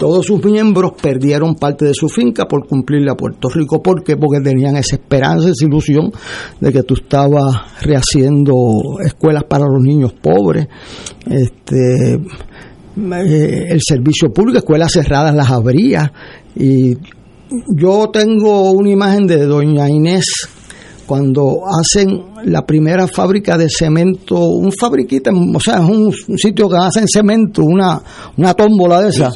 todos 0.00 0.26
sus 0.26 0.44
miembros 0.44 0.92
perdieron 1.00 1.54
parte 1.54 1.84
de 1.84 1.94
su 1.94 2.08
finca 2.08 2.46
por 2.46 2.66
cumplirle 2.66 3.10
a 3.10 3.14
Puerto 3.14 3.48
Rico. 3.48 3.82
¿Por 3.82 4.02
qué? 4.02 4.16
Porque 4.16 4.40
tenían 4.40 4.76
esa 4.76 4.96
esperanza, 4.96 5.50
esa 5.50 5.64
ilusión 5.64 6.10
de 6.60 6.72
que 6.72 6.82
tú 6.82 6.94
estabas 6.94 7.82
rehaciendo 7.82 8.54
escuelas 9.04 9.44
para 9.44 9.66
los 9.66 9.82
niños 9.82 10.12
pobres, 10.14 10.66
este, 11.28 12.20
eh, 12.96 13.66
el 13.68 13.80
servicio 13.86 14.30
público, 14.30 14.58
escuelas 14.58 14.92
cerradas 14.92 15.34
las 15.34 15.50
habría. 15.50 16.12
Y 16.54 16.96
yo 17.74 18.10
tengo 18.10 18.70
una 18.72 18.90
imagen 18.90 19.26
de 19.26 19.44
doña 19.46 19.88
Inés 19.88 20.48
cuando 21.06 21.62
hacen 21.66 22.24
la 22.44 22.66
primera 22.66 23.06
fábrica 23.06 23.56
de 23.56 23.68
cemento, 23.70 24.36
un 24.40 24.72
fabriquita, 24.72 25.30
o 25.30 25.60
sea, 25.60 25.76
es 25.76 25.88
un, 25.88 26.12
sitio 26.36 26.68
que 26.68 26.76
hacen 26.76 27.06
cemento, 27.06 27.62
una, 27.62 28.00
una 28.36 28.54
tómbola 28.54 29.02
de 29.02 29.10
esa. 29.10 29.32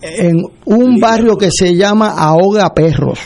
En 0.00 0.42
un 0.64 0.98
barrio 0.98 1.36
que 1.36 1.50
se 1.50 1.74
llama 1.74 2.14
Ahoga 2.16 2.72
Perros 2.72 3.18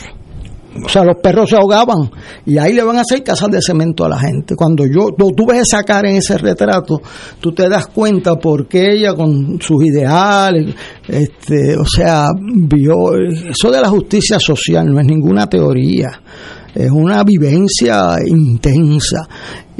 o 0.85 0.89
sea, 0.89 1.03
los 1.03 1.17
perros 1.17 1.49
se 1.49 1.55
ahogaban 1.55 2.09
y 2.45 2.57
ahí 2.57 2.73
le 2.73 2.83
van 2.83 2.97
a 2.97 3.01
hacer 3.01 3.23
casas 3.23 3.49
de 3.49 3.61
cemento 3.61 4.05
a 4.05 4.09
la 4.09 4.19
gente. 4.19 4.55
Cuando 4.55 4.85
yo, 4.85 5.09
tú 5.15 5.45
ves 5.47 5.61
esa 5.61 5.83
cara 5.83 6.09
en 6.09 6.17
ese 6.17 6.37
retrato, 6.37 7.01
tú 7.39 7.51
te 7.51 7.67
das 7.69 7.87
cuenta 7.87 8.35
por 8.35 8.67
qué 8.67 8.91
ella 8.93 9.13
con 9.13 9.59
sus 9.61 9.85
ideales, 9.85 10.75
este, 11.07 11.77
o 11.77 11.85
sea, 11.85 12.27
vio 12.37 13.15
eso 13.15 13.71
de 13.71 13.81
la 13.81 13.89
justicia 13.89 14.39
social 14.39 14.85
no 14.91 14.99
es 14.99 15.05
ninguna 15.05 15.47
teoría, 15.47 16.21
es 16.73 16.91
una 16.91 17.23
vivencia 17.23 18.15
intensa 18.25 19.27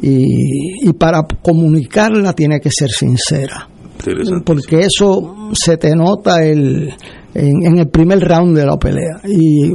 y, 0.02 0.88
y 0.88 0.93
para 0.93 1.24
comunicarla 1.41 2.34
tiene 2.34 2.60
que 2.60 2.70
ser 2.72 2.89
sincera. 2.89 3.68
Porque 4.45 4.80
eso 4.80 5.50
se 5.54 5.76
te 5.76 5.93
nota 5.93 6.43
el, 6.43 6.93
en, 7.34 7.78
el 7.78 7.88
primer 7.88 8.20
round 8.20 8.58
de 8.58 8.66
la 8.66 8.78
pelea. 8.78 9.22
Y 9.28 9.72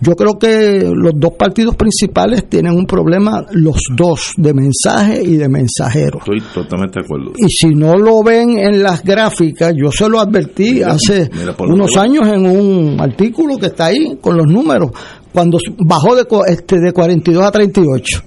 yo 0.00 0.14
creo 0.14 0.38
que 0.38 0.90
los 0.94 1.12
dos 1.16 1.32
partidos 1.38 1.76
principales 1.76 2.48
tienen 2.48 2.74
un 2.74 2.86
problema, 2.86 3.44
los 3.52 3.80
dos, 3.96 4.32
de 4.36 4.54
mensaje 4.54 5.22
y 5.22 5.36
de 5.36 5.48
mensajero. 5.48 6.18
Estoy 6.18 6.40
totalmente 6.52 7.00
de 7.00 7.04
acuerdo. 7.04 7.32
Y 7.36 7.48
si 7.48 7.74
no 7.74 7.96
lo 7.96 8.22
ven 8.22 8.58
en 8.58 8.82
las 8.82 9.02
gráficas, 9.02 9.74
yo 9.76 9.90
se 9.90 10.08
lo 10.08 10.20
advertí 10.20 10.82
hace 10.82 11.30
unos 11.60 11.96
años 11.96 12.26
en 12.28 12.46
un 12.46 13.00
artículo 13.00 13.56
que 13.56 13.66
está 13.66 13.86
ahí 13.86 14.18
con 14.20 14.36
los 14.36 14.46
números, 14.46 14.90
cuando 15.32 15.58
bajó 15.78 16.16
de, 16.16 16.26
este, 16.48 16.78
de 16.80 16.92
42 16.92 17.44
a 17.44 17.50
38 17.50 18.22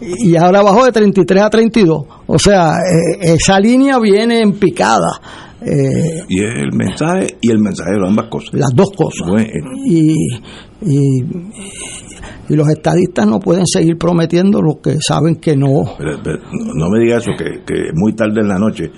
y 0.00 0.36
ahora 0.36 0.62
bajó 0.62 0.84
de 0.84 0.92
33 0.92 1.42
a 1.42 1.50
32. 1.50 2.04
O 2.26 2.38
sea, 2.38 2.70
eh, 2.70 3.34
esa 3.34 3.58
línea 3.60 3.98
viene 3.98 4.40
en 4.40 4.52
picada. 4.52 5.20
Eh, 5.62 6.24
y 6.28 6.40
el 6.42 6.72
mensaje 6.72 7.36
y 7.40 7.50
el 7.50 7.58
mensajero, 7.58 8.06
ambas 8.06 8.28
cosas. 8.28 8.50
Las 8.54 8.70
dos 8.74 8.90
cosas. 8.96 9.28
Y, 9.86 10.14
y, 10.82 11.24
los 12.48 12.68
estadistas 12.68 13.26
no 13.26 13.38
pueden 13.38 13.66
seguir 13.66 13.96
prometiendo 13.96 14.60
lo 14.60 14.80
que 14.80 14.96
saben 15.06 15.36
que 15.36 15.56
no. 15.56 15.96
no 15.98 16.88
me 16.90 17.04
diga 17.04 17.18
eso, 17.18 17.30
que, 17.38 17.62
que 17.64 17.90
muy 17.94 18.14
tarde 18.14 18.40
en 18.40 18.48
la 18.48 18.58
noche 18.58 18.90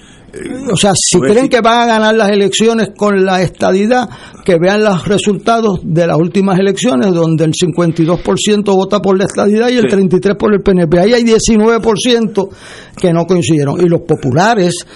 o 0.73 0.77
sea, 0.77 0.93
si 0.95 1.19
creen 1.21 1.49
que 1.49 1.61
van 1.61 1.81
a 1.81 1.87
ganar 1.87 2.15
las 2.15 2.31
elecciones 2.31 2.91
con 2.97 3.25
la 3.25 3.43
estadidad, 3.43 4.09
que 4.45 4.57
vean 4.59 4.83
los 4.83 5.07
resultados 5.07 5.81
de 5.83 6.07
las 6.07 6.17
últimas 6.17 6.59
elecciones, 6.59 7.13
donde 7.13 7.45
el 7.45 7.53
52% 7.53 8.65
vota 8.65 9.01
por 9.01 9.19
la 9.19 9.25
estadidad 9.25 9.69
y 9.69 9.77
el 9.77 9.85
33% 9.85 10.37
por 10.37 10.55
el 10.55 10.63
PNP. 10.63 10.99
Ahí 10.99 11.13
hay 11.13 11.23
19% 11.23 12.49
que 12.97 13.13
no 13.13 13.27
coincidieron. 13.27 13.81
Y 13.81 13.89
los 13.89 14.01
populares 14.03 14.87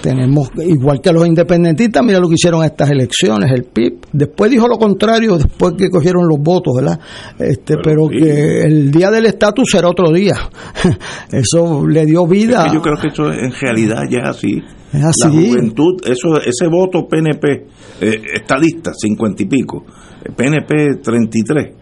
tenemos, 0.00 0.50
igual 0.58 1.00
que 1.00 1.12
los 1.12 1.26
independentistas, 1.26 2.04
mira 2.04 2.18
lo 2.18 2.28
que 2.28 2.34
hicieron 2.34 2.64
estas 2.64 2.90
elecciones, 2.90 3.50
el 3.52 3.64
PIB. 3.64 4.06
Después 4.12 4.50
dijo 4.50 4.68
lo 4.68 4.78
contrario, 4.78 5.36
después 5.36 5.74
que 5.76 5.90
cogieron 5.90 6.26
los 6.28 6.38
votos, 6.38 6.74
¿verdad? 6.76 6.98
Este, 7.38 7.76
pero, 7.82 8.08
que 8.08 8.62
el 8.62 8.90
día 8.90 9.10
del 9.10 9.26
estatus 9.26 9.68
será 9.70 9.88
otro 9.88 10.12
día. 10.12 10.36
eso 11.32 11.86
le 11.86 12.06
dio 12.06 12.26
vida. 12.26 12.70
yo 12.72 12.80
creo 12.80 12.96
que 12.96 13.08
eso 13.08 13.30
en 13.32 13.52
realidad 13.52 14.02
ya 14.10 14.18
es 14.18 14.28
así. 14.28 14.62
La 14.92 15.12
juventud, 15.30 16.00
eso, 16.06 16.40
ese 16.40 16.66
voto 16.66 17.06
PNP, 17.06 17.66
eh, 18.00 18.22
estadista, 18.36 18.92
cincuenta 18.94 19.42
y 19.42 19.46
pico, 19.46 19.84
PNP 20.34 21.02
33, 21.02 21.74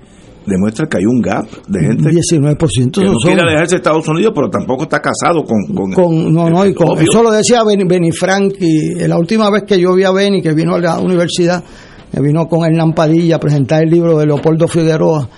demuestra 0.46 0.86
que 0.86 0.98
hay 0.98 1.04
un 1.04 1.20
gap 1.20 1.46
de 1.68 1.80
gente 1.80 2.10
19% 2.10 2.92
que 2.92 3.04
no 3.04 3.16
quiere 3.22 3.40
alejarse 3.40 3.74
de 3.74 3.76
Estados 3.76 4.08
Unidos, 4.08 4.32
pero 4.34 4.48
tampoco 4.48 4.84
está 4.84 5.00
casado 5.00 5.44
con... 5.44 5.92
con, 5.92 6.32
no, 6.32 6.48
no, 6.48 6.64
y 6.64 6.72
con, 6.72 6.98
eso 7.00 7.22
lo 7.22 7.30
decía 7.30 7.62
Benny, 7.64 8.12
Frank, 8.12 8.54
y 8.60 8.94
la 9.06 9.18
última 9.18 9.50
vez 9.50 9.64
que 9.64 9.78
yo 9.78 9.94
vi 9.94 10.04
a 10.04 10.12
Benny, 10.12 10.40
que 10.40 10.52
vino 10.54 10.74
a 10.74 10.80
la 10.80 10.98
universidad, 10.98 11.62
me 12.12 12.22
vino 12.22 12.46
con 12.46 12.64
Hernán 12.64 12.92
Padilla 12.92 13.36
a 13.36 13.40
presentar 13.40 13.82
el 13.82 13.90
libro 13.90 14.18
de 14.18 14.26
Leopoldo 14.26 14.68
Figueroa, 14.68 15.28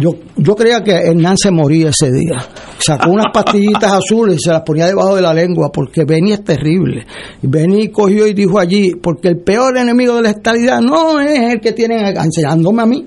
yo, 0.00 0.12
yo 0.36 0.54
creía 0.54 0.82
que 0.82 0.92
Hernán 0.92 1.36
se 1.36 1.50
moría 1.50 1.90
ese 1.90 2.10
día. 2.10 2.38
Sacó 2.78 3.10
unas 3.10 3.26
pastillitas 3.34 3.92
azules 3.92 4.36
y 4.36 4.38
se 4.40 4.50
las 4.50 4.62
ponía 4.62 4.86
debajo 4.86 5.16
de 5.16 5.22
la 5.22 5.34
lengua 5.34 5.70
porque 5.72 6.04
Benny 6.04 6.32
es 6.32 6.44
terrible. 6.44 7.06
Y 7.42 7.46
Benny 7.46 7.88
cogió 7.88 8.26
y 8.26 8.32
dijo 8.32 8.58
allí, 8.58 8.94
porque 8.94 9.28
el 9.28 9.38
peor 9.38 9.76
enemigo 9.76 10.16
de 10.16 10.22
la 10.22 10.30
estabilidad 10.30 10.80
no 10.80 11.20
es 11.20 11.52
el 11.52 11.60
que 11.60 11.72
tienen 11.72 12.06
enseñándome 12.16 12.82
a 12.82 12.86
mí. 12.86 13.06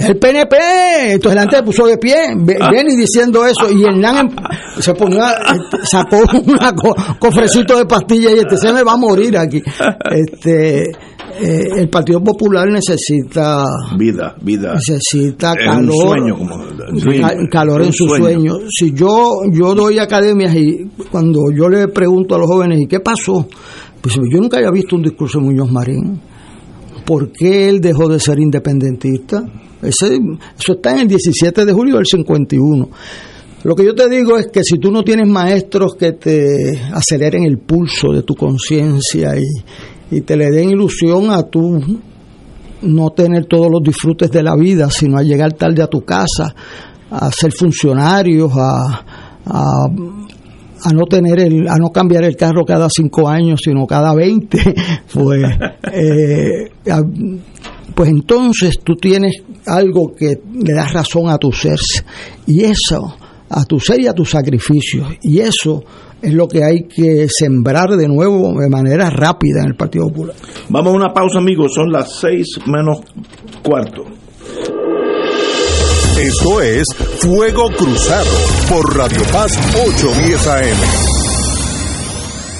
El 0.00 0.16
PNP, 0.18 0.56
entonces 1.12 1.34
la 1.34 1.42
gente 1.42 1.62
puso 1.62 1.86
de 1.86 1.98
pie, 1.98 2.16
ah. 2.60 2.70
Benny 2.70 2.96
diciendo 2.96 3.44
eso, 3.44 3.70
y 3.70 3.84
Hernán 3.84 4.16
em, 4.18 4.30
se 4.80 4.94
ponía, 4.94 5.32
este, 5.32 5.78
sacó 5.84 6.18
un 6.18 7.18
cofrecito 7.18 7.76
de 7.76 7.86
pastillas 7.86 8.32
y 8.34 8.38
este 8.38 8.56
se 8.56 8.72
me 8.72 8.82
va 8.82 8.92
a 8.92 8.96
morir 8.96 9.36
aquí. 9.36 9.62
Este, 10.10 10.84
eh, 11.40 11.68
el 11.78 11.88
Partido 11.88 12.22
Popular 12.22 12.68
necesita 12.68 13.64
vida, 13.96 14.34
vida. 14.42 14.74
Necesita 14.74 15.54
calor, 15.54 16.18
calor 17.50 17.82
en 17.82 17.92
su 17.92 18.06
sueño. 18.06 18.54
Si 18.68 18.92
yo 18.92 19.42
yo 19.50 19.74
doy 19.74 19.98
academias 19.98 20.54
y 20.54 20.90
cuando 21.10 21.50
yo 21.54 21.68
le 21.68 21.88
pregunto 21.88 22.34
a 22.34 22.38
los 22.38 22.46
jóvenes, 22.46 22.80
¿y 22.80 22.86
qué 22.86 23.00
pasó? 23.00 23.46
Pues 24.00 24.16
yo 24.16 24.40
nunca 24.40 24.58
había 24.58 24.70
visto 24.70 24.96
un 24.96 25.02
discurso 25.02 25.38
de 25.38 25.44
Muñoz 25.44 25.70
Marín. 25.70 26.20
¿Por 27.10 27.32
qué 27.32 27.68
él 27.68 27.80
dejó 27.80 28.08
de 28.08 28.20
ser 28.20 28.38
independentista? 28.38 29.42
Eso 29.82 30.06
está 30.68 30.92
en 30.92 30.98
el 31.00 31.08
17 31.08 31.64
de 31.64 31.72
julio 31.72 31.96
del 31.96 32.06
51. 32.06 32.88
Lo 33.64 33.74
que 33.74 33.84
yo 33.84 33.96
te 33.96 34.08
digo 34.08 34.38
es 34.38 34.46
que 34.46 34.62
si 34.62 34.78
tú 34.78 34.92
no 34.92 35.02
tienes 35.02 35.26
maestros 35.26 35.96
que 35.96 36.12
te 36.12 36.80
aceleren 36.92 37.42
el 37.42 37.58
pulso 37.58 38.12
de 38.12 38.22
tu 38.22 38.36
conciencia 38.36 39.32
y, 39.36 40.14
y 40.16 40.20
te 40.20 40.36
le 40.36 40.52
den 40.52 40.70
ilusión 40.70 41.32
a 41.32 41.42
tú 41.42 41.80
no 42.82 43.10
tener 43.10 43.46
todos 43.46 43.66
los 43.72 43.82
disfrutes 43.82 44.30
de 44.30 44.44
la 44.44 44.54
vida, 44.54 44.88
sino 44.88 45.18
a 45.18 45.24
llegar 45.24 45.54
tarde 45.54 45.82
a 45.82 45.88
tu 45.88 46.02
casa, 46.02 46.54
a 47.10 47.32
ser 47.32 47.50
funcionarios, 47.50 48.52
a, 48.54 49.04
a, 49.46 49.62
no 50.92 51.04
tener 51.04 51.40
el, 51.40 51.68
a 51.68 51.76
no 51.76 51.90
cambiar 51.90 52.24
el 52.24 52.36
carro 52.36 52.64
cada 52.64 52.88
cinco 52.88 53.28
años, 53.28 53.60
sino 53.62 53.86
cada 53.86 54.14
veinte, 54.14 54.58
pues, 55.12 55.42
eh, 55.92 56.70
pues 57.94 58.08
entonces 58.08 58.78
tú 58.82 58.94
tienes 58.96 59.42
algo 59.66 60.14
que 60.16 60.40
le 60.52 60.74
da 60.74 60.86
razón 60.88 61.28
a 61.28 61.38
tu 61.38 61.52
ser 61.52 61.78
y 62.46 62.64
eso, 62.64 63.14
a 63.48 63.64
tu 63.64 63.78
ser 63.78 64.00
y 64.00 64.06
a 64.06 64.12
tus 64.12 64.30
sacrificios, 64.30 65.06
y 65.22 65.40
eso 65.40 65.84
es 66.22 66.34
lo 66.34 66.46
que 66.48 66.62
hay 66.64 66.82
que 66.84 67.26
sembrar 67.28 67.96
de 67.96 68.08
nuevo 68.08 68.60
de 68.60 68.68
manera 68.68 69.10
rápida 69.10 69.60
en 69.62 69.68
el 69.68 69.74
Partido 69.74 70.08
Popular. 70.08 70.36
Vamos 70.68 70.92
a 70.92 70.96
una 70.96 71.12
pausa, 71.12 71.38
amigos. 71.38 71.72
Son 71.74 71.90
las 71.90 72.18
seis 72.20 72.46
menos 72.66 73.00
cuarto. 73.62 74.04
Esto 76.22 76.60
es 76.60 76.84
Fuego 77.20 77.70
Cruzado 77.70 78.30
por 78.68 78.94
Radio 78.94 79.22
Paz 79.32 79.52
810 79.74 80.46
AM. 80.48 80.76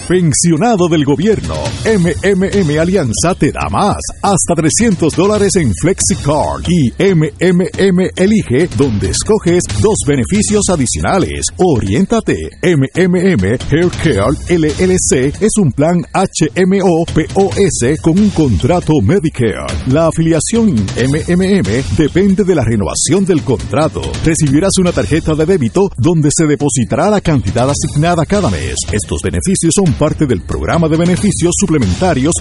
Pensionado 0.08 0.88
del 0.88 1.04
gobierno, 1.04 1.56
MMM 1.82 2.78
Alianza 2.78 3.34
te 3.38 3.50
da 3.50 3.66
más, 3.70 3.96
hasta 4.22 4.54
300 4.54 5.16
dólares 5.16 5.56
en 5.56 5.72
FlexiCard 5.74 6.62
y 6.68 6.90
MMM 7.02 8.10
Elige, 8.16 8.68
donde 8.76 9.08
escoges 9.08 9.62
dos 9.80 9.96
beneficios 10.06 10.64
adicionales. 10.68 11.46
Oriéntate, 11.56 12.36
MMM 12.62 13.56
Haircare 13.70 14.36
LLC 14.50 15.34
es 15.40 15.56
un 15.56 15.72
plan 15.72 16.04
HMO 16.12 17.06
POS 17.14 17.98
con 18.02 18.18
un 18.18 18.28
contrato 18.28 18.92
Medicare. 19.02 19.72
La 19.86 20.08
afiliación 20.08 20.74
MMM 20.74 21.96
depende 21.96 22.44
de 22.44 22.54
la 22.54 22.62
renovación 22.62 23.24
del 23.24 23.42
contrato. 23.42 24.02
Recibirás 24.22 24.76
una 24.78 24.92
tarjeta 24.92 25.34
de 25.34 25.46
débito 25.46 25.88
donde 25.96 26.28
se 26.30 26.46
depositará 26.46 27.08
la 27.08 27.22
cantidad 27.22 27.70
asignada 27.70 28.26
cada 28.26 28.50
mes. 28.50 28.74
Estos 28.92 29.22
beneficios 29.22 29.72
son 29.74 29.94
parte 29.94 30.26
del 30.26 30.42
programa 30.42 30.86
de 30.86 30.98
beneficios 30.98 31.52
suplementarios 31.58 31.69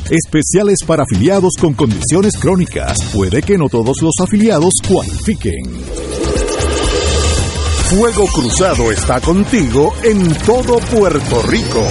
especiales 0.09 0.79
para 0.85 1.03
afiliados 1.03 1.53
con 1.59 1.73
condiciones 1.73 2.37
crónicas. 2.37 2.97
Puede 3.13 3.41
que 3.41 3.57
no 3.57 3.69
todos 3.69 3.97
los 4.01 4.13
afiliados 4.21 4.73
cualifiquen. 4.87 5.63
Fuego 7.89 8.27
Cruzado 8.27 8.91
está 8.91 9.19
contigo 9.19 9.93
en 10.03 10.33
todo 10.45 10.77
Puerto 10.79 11.41
Rico. 11.43 11.87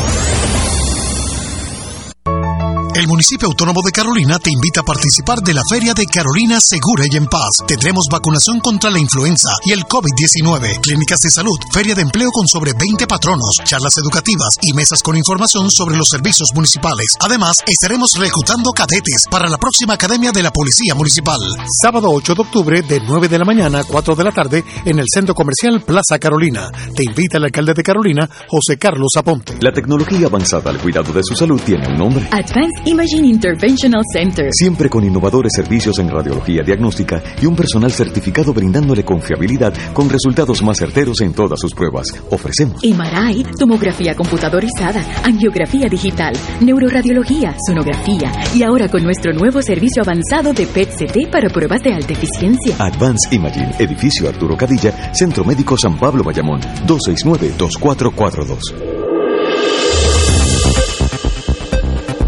El 2.99 3.07
municipio 3.07 3.47
autónomo 3.47 3.81
de 3.85 3.93
Carolina 3.93 4.41
te 4.41 4.51
invita 4.51 4.81
a 4.81 4.83
participar 4.83 5.39
de 5.39 5.55
la 5.55 5.63
Feria 5.71 5.95
de 5.95 6.05
Carolina 6.05 6.59
Segura 6.61 7.05
y 7.09 7.17
en 7.17 7.27
Paz. 7.27 7.63
Tendremos 7.65 8.07
vacunación 8.11 8.59
contra 8.59 8.91
la 8.91 8.99
influenza 8.99 9.51
y 9.65 9.71
el 9.71 9.85
COVID-19, 9.85 10.81
clínicas 10.81 11.21
de 11.21 11.31
salud, 11.31 11.57
feria 11.73 11.95
de 11.95 12.03
empleo 12.03 12.29
con 12.33 12.49
sobre 12.49 12.73
20 12.73 13.07
patronos, 13.07 13.59
charlas 13.63 13.97
educativas 13.99 14.59
y 14.63 14.73
mesas 14.73 15.01
con 15.05 15.17
información 15.17 15.71
sobre 15.71 15.97
los 15.97 16.09
servicios 16.11 16.49
municipales. 16.57 17.15
Además, 17.21 17.63
estaremos 17.69 18.19
reclutando 18.19 18.73
cadetes 18.73 19.27
para 19.31 19.49
la 19.49 19.59
próxima 19.59 19.95
Academia 19.95 20.33
de 20.33 20.43
la 20.43 20.51
Policía 20.51 20.97
Municipal. 20.97 21.39
Sábado 21.81 22.11
8 22.11 22.35
de 22.35 22.43
octubre 22.43 22.83
de 22.83 22.99
9 22.99 23.29
de 23.29 23.39
la 23.39 23.45
mañana 23.45 23.79
a 23.79 23.85
4 23.85 24.17
de 24.17 24.25
la 24.25 24.33
tarde 24.33 24.65
en 24.85 24.99
el 24.99 25.07
Centro 25.07 25.37
Comercial 25.37 25.85
Plaza 25.87 26.19
Carolina. 26.19 26.73
Te 26.97 27.05
invita 27.05 27.37
el 27.37 27.45
alcalde 27.45 27.75
de 27.75 27.83
Carolina, 27.85 28.29
José 28.49 28.77
Carlos 28.77 29.13
Aponte. 29.17 29.57
La 29.61 29.71
tecnología 29.71 30.27
avanzada 30.27 30.71
al 30.71 30.79
cuidado 30.79 31.13
de 31.13 31.23
su 31.23 31.37
salud 31.37 31.61
tiene 31.65 31.87
un 31.87 31.95
nombre. 31.95 32.29
Advanced 32.33 32.88
Imaging 32.89 33.27
Interventional 33.27 34.03
Center. 34.11 34.49
Siempre 34.51 34.89
con 34.89 35.05
innovadores 35.05 35.53
servicios 35.55 35.99
en 35.99 36.09
radiología 36.09 36.63
diagnóstica 36.63 37.23
y 37.39 37.45
un 37.45 37.55
personal 37.55 37.93
certificado 37.93 38.55
brindándole 38.55 39.05
confiabilidad 39.05 39.75
con 39.93 40.09
resultados 40.09 40.63
más 40.63 40.79
certeros 40.79 41.21
en 41.21 41.35
todas 41.35 41.61
sus 41.61 41.75
pruebas. 41.75 42.07
Ofrecemos 42.31 42.83
MRI, 42.83 43.45
tomografía 43.59 44.15
computadorizada, 44.15 45.05
angiografía 45.23 45.87
digital, 45.91 46.33
neuroradiología, 46.63 47.55
sonografía 47.67 48.33
y 48.55 48.63
ahora 48.63 48.89
con 48.89 49.03
nuestro 49.03 49.35
nuevo 49.35 49.61
servicio 49.61 50.03
avanzado 50.03 50.55
de 50.55 50.67
PET-CT 50.67 51.31
para 51.31 51.51
pruebas 51.51 51.83
de 51.83 51.93
alta 51.93 52.15
eficiencia. 52.15 52.75
Advanced 52.79 53.31
Imaging, 53.31 53.71
edificio 53.79 54.31
Arturo 54.31 54.57
Cadilla, 54.57 55.13
Centro 55.13 55.45
Médico 55.45 55.77
San 55.77 55.99
Pablo 55.99 56.25
Bayamón, 56.25 56.63
269-2442. 56.87 59.18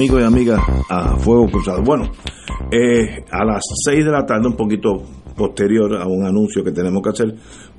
Amigos 0.00 0.22
y 0.22 0.24
amigas 0.24 0.60
a 0.88 1.14
Fuego 1.18 1.46
Cruzado. 1.50 1.82
Bueno, 1.82 2.10
eh, 2.72 3.22
a 3.30 3.44
las 3.44 3.62
6 3.84 4.02
de 4.02 4.10
la 4.10 4.24
tarde, 4.24 4.48
un 4.48 4.56
poquito 4.56 5.02
posterior 5.36 5.94
a 5.94 6.06
un 6.06 6.24
anuncio 6.24 6.64
que 6.64 6.72
tenemos 6.72 7.02
que 7.02 7.10
hacer, 7.10 7.34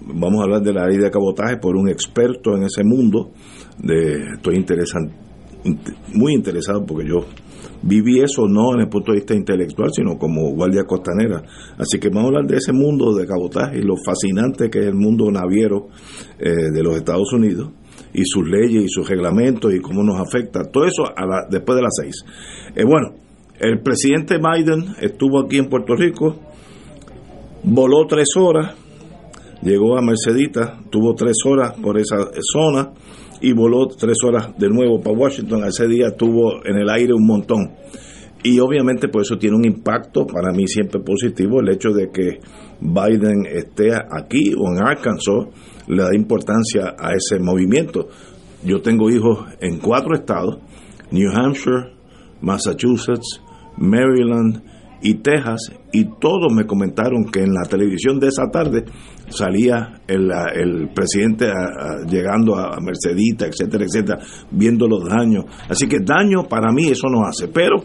vamos 0.05 0.39
a 0.39 0.43
hablar 0.43 0.61
de 0.61 0.71
la 0.71 0.85
ley 0.85 0.99
de 0.99 1.09
cabotaje 1.09 1.57
por 1.57 1.75
un 1.75 1.89
experto 1.89 2.55
en 2.55 2.61
ese 2.61 2.83
mundo. 2.83 3.31
De, 3.79 4.33
estoy 4.35 4.55
interesante, 4.55 5.15
muy 6.13 6.35
interesado 6.35 6.85
porque 6.85 7.09
yo 7.09 7.25
viví 7.81 8.19
eso 8.19 8.47
no 8.47 8.75
en 8.75 8.81
el 8.81 8.87
punto 8.87 9.13
de 9.13 9.17
vista 9.17 9.33
intelectual, 9.33 9.89
sino 9.91 10.19
como 10.19 10.51
guardia 10.51 10.83
costanera. 10.83 11.41
Así 11.79 11.99
que 11.99 12.09
vamos 12.09 12.25
a 12.25 12.27
hablar 12.27 12.45
de 12.45 12.57
ese 12.57 12.71
mundo 12.71 13.15
de 13.15 13.25
cabotaje 13.25 13.79
y 13.79 13.81
lo 13.81 13.95
fascinante 13.97 14.69
que 14.69 14.77
es 14.77 14.85
el 14.85 14.93
mundo 14.93 15.31
naviero 15.31 15.87
eh, 16.37 16.69
de 16.71 16.83
los 16.83 16.97
Estados 16.97 17.33
Unidos 17.33 17.71
y 18.13 18.25
sus 18.25 18.47
leyes 18.47 18.83
y 18.83 18.89
sus 18.89 19.07
reglamentos 19.07 19.73
y 19.73 19.79
cómo 19.79 20.03
nos 20.03 20.19
afecta. 20.19 20.63
Todo 20.63 20.85
eso 20.85 21.03
después 21.49 21.75
de 21.75 21.81
las 21.81 21.93
seis. 21.95 22.15
Eh, 22.75 22.83
bueno, 22.83 23.13
el 23.59 23.79
presidente 23.81 24.37
Biden 24.37 24.95
estuvo 24.99 25.39
aquí 25.39 25.57
en 25.57 25.69
Puerto 25.69 25.95
Rico, 25.95 26.39
voló 27.63 28.07
tres 28.07 28.29
horas, 28.37 28.75
llegó 29.61 29.97
a 29.97 30.01
Mercedita, 30.01 30.79
tuvo 30.89 31.13
tres 31.13 31.37
horas 31.45 31.73
por 31.81 31.99
esa 31.99 32.17
zona 32.41 32.91
y 33.41 33.53
voló 33.53 33.87
tres 33.87 34.17
horas 34.23 34.57
de 34.57 34.69
nuevo 34.69 35.01
para 35.01 35.17
Washington. 35.17 35.63
Ese 35.65 35.87
día 35.87 36.07
estuvo 36.07 36.65
en 36.65 36.77
el 36.77 36.89
aire 36.89 37.13
un 37.13 37.25
montón. 37.25 37.71
Y 38.43 38.59
obviamente 38.59 39.07
por 39.07 39.21
eso 39.21 39.37
tiene 39.37 39.55
un 39.55 39.65
impacto 39.65 40.25
para 40.25 40.51
mí 40.51 40.65
siempre 40.65 40.99
positivo 40.99 41.59
el 41.59 41.69
hecho 41.69 41.91
de 41.91 42.09
que 42.09 42.39
Biden 42.79 43.45
esté 43.45 43.93
aquí 43.93 44.53
o 44.57 44.71
en 44.71 44.83
Arkansas 44.83 45.45
le 45.87 46.03
da 46.03 46.15
importancia 46.15 46.95
a 46.97 47.13
ese 47.13 47.39
movimiento. 47.39 48.07
Yo 48.63 48.81
tengo 48.81 49.09
hijos 49.09 49.45
en 49.59 49.79
cuatro 49.79 50.15
estados, 50.15 50.57
New 51.11 51.31
Hampshire, 51.31 51.93
Massachusetts, 52.41 53.41
Maryland 53.77 54.61
y 55.01 55.15
Texas, 55.15 55.71
y 55.91 56.05
todos 56.19 56.53
me 56.53 56.65
comentaron 56.65 57.25
que 57.31 57.41
en 57.41 57.53
la 57.53 57.67
televisión 57.67 58.19
de 58.19 58.27
esa 58.27 58.49
tarde 58.51 58.85
salía 59.29 60.01
el, 60.07 60.89
presidente 60.93 61.47
llegando 62.07 62.55
a, 62.55 62.77
Mercedita, 62.79 63.47
etcétera, 63.47 63.85
etcétera, 63.85 64.19
viendo 64.51 64.87
los 64.87 65.09
daños. 65.09 65.45
Así 65.67 65.87
que 65.87 65.97
daño 65.99 66.43
para 66.47 66.71
mí 66.71 66.87
eso 66.87 67.07
no 67.09 67.25
hace, 67.25 67.47
pero 67.47 67.77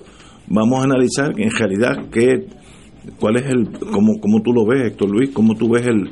vamos 0.49 0.81
a 0.81 0.85
analizar 0.85 1.33
en 1.39 1.51
realidad 1.51 2.11
qué 2.13 2.47
¿Cuál 3.21 3.37
es 3.37 3.47
el, 3.47 3.71
cómo, 3.93 4.19
cómo 4.21 4.43
tú 4.43 4.53
lo 4.53 4.67
ves, 4.67 4.91
Héctor 4.91 5.11
Luis? 5.11 5.31
¿Cómo 5.33 5.55
tú 5.55 5.71
ves 5.71 5.87
el, 5.87 6.11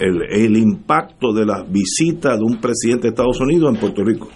el, 0.00 0.56
impacto 0.56 1.32
de 1.32 1.44
la 1.44 1.62
visita 1.62 2.36
de 2.36 2.42
un 2.42 2.60
presidente 2.60 3.04
de 3.04 3.08
Estados 3.10 3.40
Unidos 3.40 3.74
en 3.74 3.80
Puerto 3.80 4.02
Rico? 4.02 4.28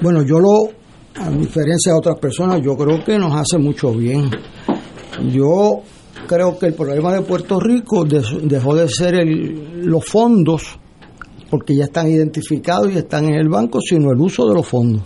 Bueno, 0.00 0.22
yo 0.22 0.38
lo, 0.38 0.70
a 1.16 1.30
diferencia 1.30 1.92
de 1.92 1.98
otras 1.98 2.18
personas, 2.18 2.60
yo 2.62 2.76
creo 2.76 3.02
que 3.04 3.18
nos 3.18 3.34
hace 3.34 3.58
mucho 3.58 3.92
bien. 3.92 4.30
Yo 5.32 5.82
creo 6.26 6.58
que 6.58 6.66
el 6.66 6.74
problema 6.74 7.12
de 7.12 7.22
Puerto 7.22 7.58
Rico 7.58 8.04
dejó 8.04 8.74
de 8.74 8.88
ser 8.88 9.14
el, 9.14 9.84
los 9.84 10.04
fondos, 10.04 10.78
porque 11.50 11.74
ya 11.74 11.84
están 11.84 12.08
identificados 12.08 12.92
y 12.92 12.98
están 12.98 13.24
en 13.24 13.34
el 13.34 13.48
banco, 13.48 13.80
sino 13.80 14.12
el 14.12 14.20
uso 14.20 14.46
de 14.46 14.54
los 14.54 14.66
fondos. 14.66 15.02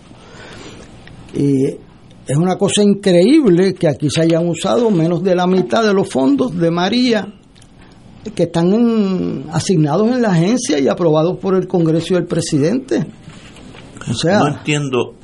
Y 1.35 1.65
es 2.27 2.37
una 2.37 2.59
cosa 2.59 2.83
increíble 2.83 3.75
que 3.75 3.89
aquí 3.89 4.11
se 4.11 4.23
hayan 4.23 4.47
usado 4.47 4.91
menos 4.91 5.23
de 5.23 5.35
la 5.35 5.47
mitad 5.47 5.85
de 5.85 5.95
los 5.95 6.09
fondos 6.09 6.57
de 6.59 6.71
María 6.71 7.33
que 8.35 8.45
están 8.45 9.45
asignados 9.53 10.09
en 10.09 10.23
la 10.23 10.31
agencia 10.31 10.79
y 10.79 10.89
aprobados 10.89 11.39
por 11.39 11.55
el 11.55 11.67
Congreso 11.67 12.15
y 12.15 12.17
el 12.19 12.27
presidente. 12.27 13.07
O 14.09 14.15
sea, 14.15 14.39
no 14.39 14.49
entiendo 14.49 15.15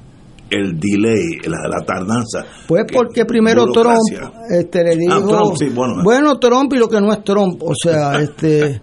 el 0.50 0.78
delay, 0.78 1.38
la, 1.46 1.84
tardanza. 1.84 2.44
Pues 2.66 2.84
porque 2.92 3.24
primero 3.24 3.66
Trump 3.66 3.98
este, 4.50 4.84
le 4.84 4.90
ah, 5.10 5.18
dijo, 5.18 5.54
bueno. 6.02 6.38
Trump 6.38 6.72
y 6.72 6.78
lo 6.78 6.88
que 6.88 7.00
no 7.00 7.12
es 7.12 7.22
Trump, 7.22 7.62
o 7.62 7.74
sea, 7.74 8.20
este, 8.20 8.80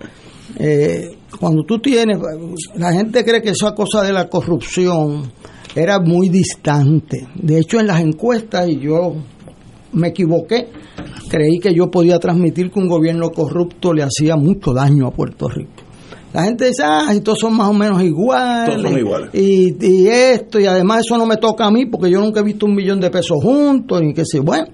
eh, 0.58 1.18
cuando 1.40 1.64
tú 1.64 1.80
tienes, 1.80 2.20
la 2.76 2.94
gente 2.94 3.24
cree 3.24 3.42
que 3.42 3.50
esa 3.50 3.74
cosa 3.74 4.04
de 4.04 4.14
la 4.14 4.30
corrupción 4.30 5.32
era 5.76 6.00
muy 6.00 6.30
distante. 6.30 7.28
De 7.36 7.60
hecho, 7.60 7.80
en 7.80 7.88
las 7.88 8.00
encuestas, 8.00 8.70
y 8.70 8.80
yo 8.80 9.16
me 9.96 10.10
equivoqué. 10.10 10.70
Creí 11.30 11.60
que 11.60 11.74
yo 11.74 11.90
podía 11.90 12.20
transmitir 12.20 12.72
que 12.72 12.80
un 12.80 12.88
gobierno 12.88 13.32
corrupto 13.32 13.94
le 13.94 14.04
hacía 14.04 14.36
mucho 14.36 14.74
daño 14.74 15.08
a 15.08 15.12
Puerto 15.12 15.48
Rico. 15.48 15.84
La 16.34 16.44
gente 16.44 16.66
dice, 16.66 16.84
ah, 16.84 17.12
todos 17.24 17.40
son 17.40 17.56
más 17.56 17.70
o 17.70 17.74
menos 17.74 18.04
iguales. 18.04 18.76
Todos 18.76 18.90
son 18.90 19.00
iguales. 19.00 19.30
Y, 19.34 19.74
y 19.80 20.08
esto, 20.08 20.60
y 20.60 20.66
además 20.66 21.04
eso 21.06 21.18
no 21.18 21.26
me 21.26 21.38
toca 21.38 21.66
a 21.66 21.72
mí 21.72 21.86
porque 21.86 22.12
yo 22.12 22.20
nunca 22.20 22.42
he 22.42 22.44
visto 22.44 22.66
un 22.66 22.76
millón 22.76 23.00
de 23.00 23.10
pesos 23.10 23.38
juntos, 23.42 24.02
ni 24.02 24.14
qué 24.14 24.26
sé. 24.26 24.42
Bueno, 24.42 24.68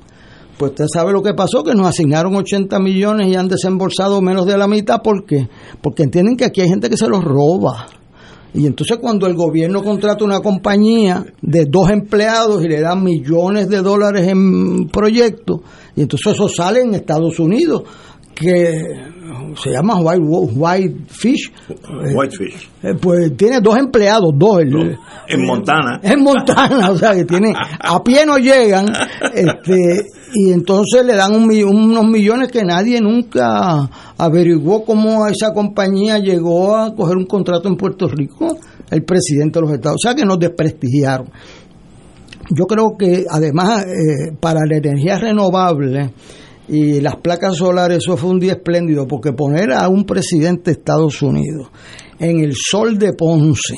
pues 0.58 0.72
usted 0.72 0.86
sabe 0.92 1.12
lo 1.12 1.22
que 1.22 1.34
pasó, 1.34 1.64
que 1.64 1.76
nos 1.76 1.88
asignaron 1.88 2.36
80 2.36 2.80
millones 2.80 3.28
y 3.28 3.36
han 3.36 3.48
desembolsado 3.48 4.22
menos 4.22 4.48
de 4.48 4.58
la 4.58 4.68
mitad. 4.68 5.02
¿Por 5.04 5.26
qué? 5.26 5.48
Porque 5.82 6.04
entienden 6.04 6.36
que 6.36 6.46
aquí 6.46 6.62
hay 6.62 6.70
gente 6.70 6.90
que 6.90 6.98
se 6.98 7.08
los 7.08 7.24
roba. 7.24 7.88
Y 8.54 8.66
entonces 8.66 8.98
cuando 9.00 9.28
el 9.28 9.34
gobierno 9.36 9.82
contrata 9.82 10.26
una 10.26 10.42
compañía 10.42 11.26
de 11.42 11.66
dos 11.66 11.90
empleados 11.90 12.64
y 12.64 12.68
le 12.68 12.82
dan 12.82 13.02
millones 13.04 13.70
de 13.70 13.82
dólares 13.82 14.28
en 14.28 14.88
proyectos, 14.90 15.62
y 15.96 16.02
entonces 16.02 16.34
eso 16.34 16.50
sale 16.50 16.82
en 16.82 16.94
Estados 16.94 17.40
Unidos, 17.40 17.84
que 18.36 18.74
se 19.62 19.72
llama 19.72 19.96
White, 20.00 20.22
White 20.56 20.96
Fish. 21.08 21.52
White 22.14 22.36
Fish. 22.36 22.70
Eh, 22.84 22.94
pues 23.00 23.36
tiene 23.38 23.60
dos 23.62 23.78
empleados, 23.78 24.32
dos. 24.36 24.60
el- 24.60 24.98
En 25.28 25.46
Montana. 25.46 26.00
en 26.04 26.22
Montana, 26.24 26.90
o 26.92 26.98
sea 26.98 27.14
que 27.14 27.24
tiene, 27.26 27.54
a 27.56 28.04
pie 28.04 28.26
no 28.26 28.38
llegan, 28.38 28.88
este, 29.34 30.06
y 30.34 30.52
entonces 30.52 31.06
le 31.06 31.16
dan 31.16 31.36
unos 31.36 32.06
millones 32.06 32.52
que 32.52 32.64
nadie 32.64 33.02
nunca 33.02 33.90
averiguó 34.18 34.86
cómo 34.86 35.28
esa 35.28 35.54
compañía 35.54 36.20
llegó 36.20 36.76
a 36.76 36.96
coger 36.96 37.18
un 37.18 37.26
contrato 37.26 37.68
en 37.68 37.76
Puerto 37.76 38.08
Rico, 38.08 38.58
el 38.90 39.04
presidente 39.04 39.60
de 39.60 39.66
los 39.66 39.74
Estados, 39.74 39.98
o 40.04 40.08
sea 40.08 40.16
que 40.16 40.26
nos 40.26 40.40
desprestigiaron. 40.40 41.30
Yo 42.50 42.66
creo 42.66 42.98
que 42.98 43.26
además 43.30 43.86
eh, 43.86 44.36
para 44.40 44.66
la 44.68 44.78
energía 44.78 45.18
renovable 45.18 46.14
y 46.68 47.00
las 47.00 47.16
placas 47.18 47.56
solares, 47.56 48.00
eso 48.00 48.18
fue 48.18 48.30
un 48.30 48.40
día 48.40 48.54
espléndido, 48.54 49.08
porque 49.08 49.34
poner 49.34 49.72
a 49.72 49.88
un 49.90 50.06
presidente 50.06 50.72
de 50.72 50.78
Estados 50.78 51.22
Unidos 51.22 51.70
en 52.20 52.40
el 52.40 52.54
sol 52.56 52.98
de 52.98 53.14
Ponce, 53.14 53.76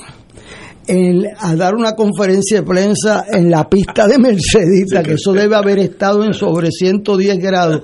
en- 0.88 1.26
a 1.40 1.56
dar 1.56 1.76
una 1.76 1.94
conferencia 1.94 2.62
de 2.62 2.68
prensa 2.68 3.26
en 3.32 3.50
la 3.50 3.70
pista 3.70 4.08
de 4.08 4.18
Mercedita, 4.20 5.02
que 5.04 5.14
eso 5.14 5.34
debe 5.34 5.56
haber 5.56 5.80
estado 5.80 6.24
en 6.24 6.34
sobre 6.34 6.70
110 6.72 7.38
grados, 7.40 7.82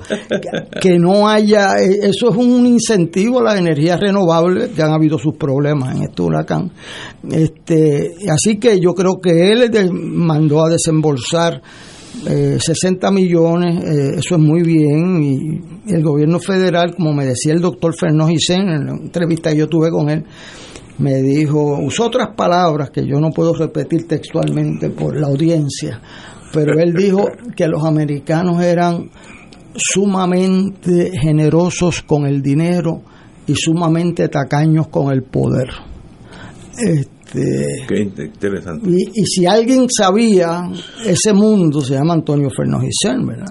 que, 0.82 0.98
no 1.00 1.28
haya, 1.30 1.76
eh, 1.76 2.00
eso 2.04 2.30
es 2.32 2.36
un 2.38 2.66
incentivo 2.66 3.40
a 3.40 3.44
la 3.54 3.58
energía 3.60 3.98
renovable, 3.98 4.70
que 4.76 4.82
han 4.82 4.92
habido 4.92 5.18
sus 5.18 5.36
problemas 5.36 5.96
en 5.96 6.04
este 6.04 6.22
huracán. 6.22 6.72
Este, 7.32 8.16
así 8.30 8.58
que 8.58 8.80
yo 8.80 8.94
creo 8.94 9.20
que 9.22 9.52
él 9.52 9.70
mandó 9.92 10.66
a 10.66 10.70
desembolsar 10.70 11.62
eh, 12.28 12.58
60 12.60 13.12
millones, 13.12 13.84
eh, 13.84 14.16
eso 14.18 14.36
es 14.36 14.42
muy 14.42 14.62
bien, 14.64 15.22
y 15.24 15.94
el 15.94 16.04
gobierno 16.04 16.40
federal, 16.40 16.96
como 16.96 17.14
me 17.14 17.26
decía 17.26 17.54
el 17.54 17.62
doctor 17.62 17.96
Fernó 17.98 18.28
Gisen 18.28 18.62
en 18.68 18.86
la 18.88 18.92
entrevista 18.94 19.52
que 19.52 19.58
yo 19.58 19.68
tuve 19.70 19.90
con 19.92 20.10
él, 20.10 20.26
me 21.00 21.22
dijo, 21.22 21.80
usó 21.80 22.06
otras 22.06 22.36
palabras 22.36 22.90
que 22.92 23.06
yo 23.06 23.20
no 23.20 23.30
puedo 23.32 23.54
repetir 23.54 24.08
textualmente 24.08 24.90
por 24.90 25.20
la 25.20 25.28
audiencia, 25.28 26.02
pero 26.54 26.80
él 26.80 26.94
dijo 26.94 27.26
que 27.56 27.68
los 27.68 27.84
americanos 27.86 28.62
eran 28.62 29.10
sumamente 29.76 31.12
generosos 31.20 32.02
con 32.04 32.26
el 32.26 32.42
dinero 32.42 33.02
y 33.48 33.56
sumamente 33.56 34.28
tacaños 34.28 34.88
con 34.90 35.12
el 35.12 35.24
poder. 35.24 35.70
Este, 36.78 37.86
Qué 37.88 38.02
interesante. 38.02 38.90
y, 38.90 39.22
y 39.22 39.26
si 39.26 39.46
alguien 39.46 39.88
sabía 39.90 40.70
ese 41.06 41.34
mundo, 41.34 41.82
se 41.82 41.94
llama 41.94 42.14
Antonio 42.14 42.50
Fernández 42.50 42.92
¿verdad? 43.26 43.46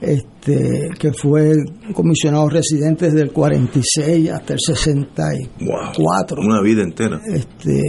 Este, 0.00 0.88
que 0.98 1.12
fue 1.12 1.52
comisionado 1.92 2.48
residente 2.48 3.06
desde 3.06 3.20
el 3.20 3.32
46 3.32 4.30
hasta 4.30 4.54
el 4.54 4.58
64. 4.58 6.40
Una 6.40 6.62
vida 6.62 6.82
entera. 6.82 7.20
Este, 7.26 7.82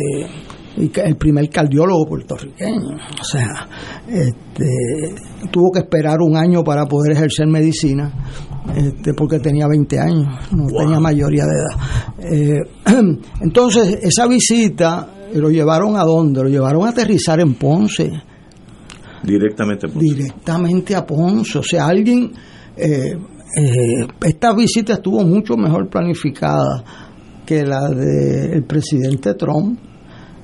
y 0.77 0.91
el 0.99 1.15
primer 1.17 1.49
cardiólogo 1.49 2.05
puertorriqueño. 2.05 2.95
O 3.19 3.23
sea, 3.23 3.67
este, 4.07 5.15
tuvo 5.51 5.71
que 5.71 5.79
esperar 5.79 6.19
un 6.21 6.35
año 6.35 6.63
para 6.63 6.85
poder 6.85 7.13
ejercer 7.13 7.47
medicina, 7.47 8.11
este, 8.75 9.13
porque 9.13 9.39
tenía 9.39 9.67
20 9.67 9.99
años, 9.99 10.27
no 10.51 10.67
tenía 10.67 10.99
mayoría 10.99 11.43
de 11.45 11.51
edad. 11.51 11.75
Eh, 12.33 12.59
entonces, 13.41 13.99
esa 14.01 14.27
visita 14.27 15.07
lo 15.33 15.49
llevaron 15.49 15.95
a 15.97 16.03
dónde? 16.03 16.43
Lo 16.43 16.49
llevaron 16.49 16.85
a 16.85 16.89
aterrizar 16.89 17.39
en 17.39 17.53
Ponce 17.55 18.11
Directamente. 19.23 19.87
directamente 19.87 20.95
a 20.95 21.05
Ponce. 21.05 21.59
O 21.59 21.63
sea, 21.63 21.87
alguien, 21.87 22.31
eh, 22.75 23.17
eh, 23.57 24.07
esta 24.25 24.53
visita 24.53 24.93
estuvo 24.93 25.23
mucho 25.23 25.55
mejor 25.57 25.89
planificada 25.89 26.83
que 27.45 27.65
la 27.65 27.89
del 27.89 28.63
presidente 28.63 29.33
Trump. 29.35 29.79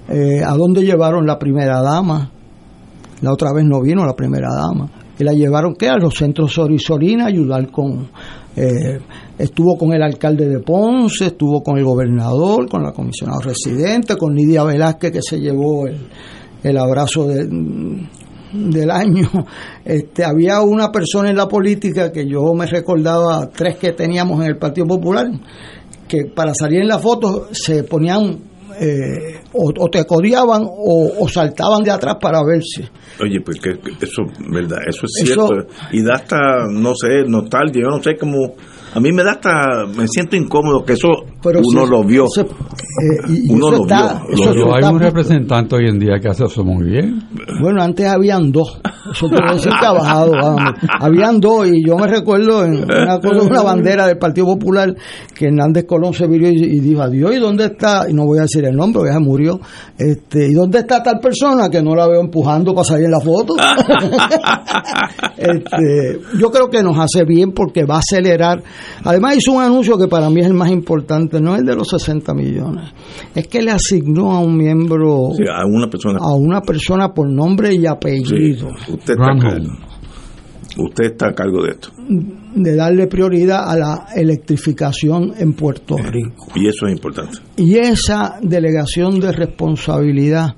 Eh, 0.09 0.43
¿A 0.43 0.53
dónde 0.55 0.83
llevaron 0.83 1.25
la 1.25 1.37
primera 1.37 1.81
dama? 1.81 2.31
La 3.21 3.33
otra 3.33 3.51
vez 3.53 3.65
no 3.65 3.81
vino 3.81 4.05
la 4.05 4.15
primera 4.15 4.49
dama. 4.53 4.89
Y 5.19 5.23
la 5.23 5.33
llevaron, 5.33 5.73
¿qué? 5.75 5.89
A 5.89 5.97
los 5.97 6.13
centros 6.13 6.53
Sorisolina 6.53 7.25
a 7.25 7.27
ayudar 7.27 7.71
con... 7.71 8.07
eh, 8.55 8.99
estuvo 9.37 9.75
con 9.75 9.91
el 9.93 10.03
alcalde 10.03 10.47
de 10.47 10.59
Ponce, 10.59 11.27
estuvo 11.27 11.61
con 11.63 11.77
el 11.77 11.83
gobernador, 11.83 12.69
con 12.69 12.83
la 12.83 12.91
comisionada 12.91 13.39
residente, 13.43 14.15
con 14.15 14.35
Lidia 14.35 14.63
Velázquez 14.63 15.11
que 15.11 15.21
se 15.21 15.39
llevó 15.39 15.87
el, 15.87 15.97
el 16.63 16.77
abrazo 16.77 17.27
de, 17.27 17.47
del 18.53 18.89
año. 18.91 19.29
Este, 19.85 20.23
había 20.23 20.61
una 20.61 20.91
persona 20.91 21.29
en 21.29 21.37
la 21.37 21.47
política 21.47 22.11
que 22.11 22.25
yo 22.27 22.53
me 22.53 22.65
recordaba, 22.65 23.47
tres 23.49 23.77
que 23.77 23.91
teníamos 23.93 24.39
en 24.41 24.47
el 24.47 24.57
Partido 24.57 24.87
Popular, 24.87 25.25
que 26.07 26.25
para 26.33 26.53
salir 26.53 26.81
en 26.81 26.87
la 26.87 26.99
foto 26.99 27.47
se 27.51 27.83
ponían 27.83 28.37
eh, 28.79 29.39
o, 29.53 29.71
o 29.77 29.89
te 29.89 30.05
codeaban 30.05 30.63
o, 30.63 31.11
o 31.19 31.27
saltaban 31.27 31.83
de 31.83 31.91
atrás 31.91 32.15
para 32.21 32.39
verse. 32.43 32.89
Oye, 33.21 33.41
pues 33.41 33.59
que, 33.59 33.71
que 33.79 34.05
eso, 34.05 34.23
verdad, 34.51 34.77
eso 34.87 35.05
es 35.05 35.29
Eso- 35.29 35.47
cierto. 35.47 35.67
Y 35.91 36.03
da 36.03 36.13
hasta, 36.15 36.37
no 36.71 36.93
sé, 36.95 37.23
nostalgia, 37.27 37.81
yo 37.83 37.97
no 37.97 38.03
sé 38.03 38.15
cómo. 38.19 38.53
A 38.97 38.99
mí 38.99 39.11
me 39.11 39.23
da 39.23 39.33
hasta, 39.33 39.51
me 39.95 40.07
siento 40.07 40.35
incómodo 40.35 40.83
que 40.83 40.93
eso 40.93 41.09
Pero 41.43 41.61
uno 41.63 41.85
lo 41.85 42.03
vio. 42.03 42.25
eso- 42.25 42.41
eh, 42.47 43.25
y- 43.29 43.51
y 43.51 43.53
uno 43.53 43.67
eso 43.69 43.77
lo 43.77 43.83
está- 43.83 44.21
vio. 44.27 44.43
eso 44.43 44.53
lo 44.55 44.75
hay 44.75 44.83
un 44.85 44.99
representante 44.99 45.75
hoy 45.75 45.87
en 45.87 45.99
día 45.99 46.19
que 46.19 46.29
hace 46.29 46.45
eso 46.45 46.63
muy 46.63 46.83
bien. 46.89 47.19
Bueno, 47.61 47.83
antes 47.83 48.07
habían 48.07 48.51
dos. 48.51 48.81
Eso 49.11 49.29
que 49.29 49.37
ha 49.85 49.91
bajado. 49.93 50.31
vamos. 50.31 50.73
Habían 50.99 51.39
dos 51.39 51.67
y 51.67 51.85
yo 51.85 51.95
me 51.97 52.07
recuerdo 52.07 52.65
en 52.65 52.83
una, 52.83 53.19
cosa, 53.19 53.41
una 53.43 53.61
bandera 53.61 54.07
del 54.07 54.17
Partido 54.17 54.47
Popular 54.47 54.93
que 55.35 55.45
Hernández 55.45 55.85
Colón 55.85 56.13
se 56.13 56.27
vio 56.27 56.49
y, 56.49 56.55
y 56.55 56.79
dijo, 56.79 57.01
adiós, 57.03 57.31
¿y 57.35 57.39
dónde 57.39 57.65
está? 57.65 58.05
Y 58.09 58.13
no 58.13 58.25
voy 58.25 58.39
a 58.39 58.41
decir 58.41 58.65
el 58.65 58.75
nombre, 58.75 58.99
porque 59.01 59.13
ya 59.13 59.19
murió. 59.19 59.59
Este, 59.97 60.47
¿Y 60.49 60.53
dónde 60.53 60.79
está 60.79 61.03
tal 61.03 61.19
persona 61.19 61.69
que 61.69 61.81
no 61.83 61.95
la 61.95 62.07
veo 62.07 62.19
empujando 62.21 62.73
para 62.73 62.83
salir 62.85 63.05
en 63.05 63.11
la 63.11 63.19
foto? 63.19 63.53
este, 65.37 66.19
yo 66.39 66.49
creo 66.51 66.67
que 66.69 66.81
nos 66.83 66.97
hace 66.97 67.23
bien 67.25 67.51
porque 67.51 67.85
va 67.85 67.95
a 67.95 67.99
acelerar. 67.99 68.61
Además 69.03 69.37
hizo 69.37 69.53
un 69.53 69.61
anuncio 69.63 69.97
que 69.97 70.07
para 70.07 70.29
mí 70.29 70.41
es 70.41 70.47
el 70.47 70.53
más 70.53 70.71
importante, 70.71 71.39
no 71.39 71.53
es 71.55 71.61
el 71.61 71.65
de 71.67 71.75
los 71.75 71.87
60 71.89 72.33
millones, 72.33 72.91
es 73.35 73.47
que 73.47 73.61
le 73.61 73.71
asignó 73.71 74.31
a 74.31 74.39
un 74.39 74.57
miembro 74.57 75.29
Sí, 75.35 75.43
a 75.49 75.65
una 75.65 75.87
persona. 75.89 76.19
a 76.21 76.33
una 76.35 76.61
persona 76.61 77.09
por 77.13 77.29
nombre 77.29 77.73
y 77.73 77.85
apellido, 77.85 78.69
Usted 78.89 79.13
está, 79.13 79.31
a 79.31 79.37
cargo, 79.39 79.67
usted 80.77 81.03
está 81.05 81.27
a 81.29 81.33
cargo 81.33 81.63
de 81.63 81.71
esto. 81.71 81.89
de 82.55 82.75
darle 82.75 83.07
prioridad 83.07 83.69
a 83.69 83.77
la 83.77 84.05
electrificación 84.15 85.33
en 85.37 85.53
Puerto 85.53 85.95
Rico. 85.97 86.47
Y 86.55 86.67
eso 86.67 86.87
es 86.87 86.93
importante. 86.93 87.37
Y 87.57 87.75
esa 87.77 88.39
delegación 88.41 89.19
de 89.19 89.31
responsabilidad 89.31 90.55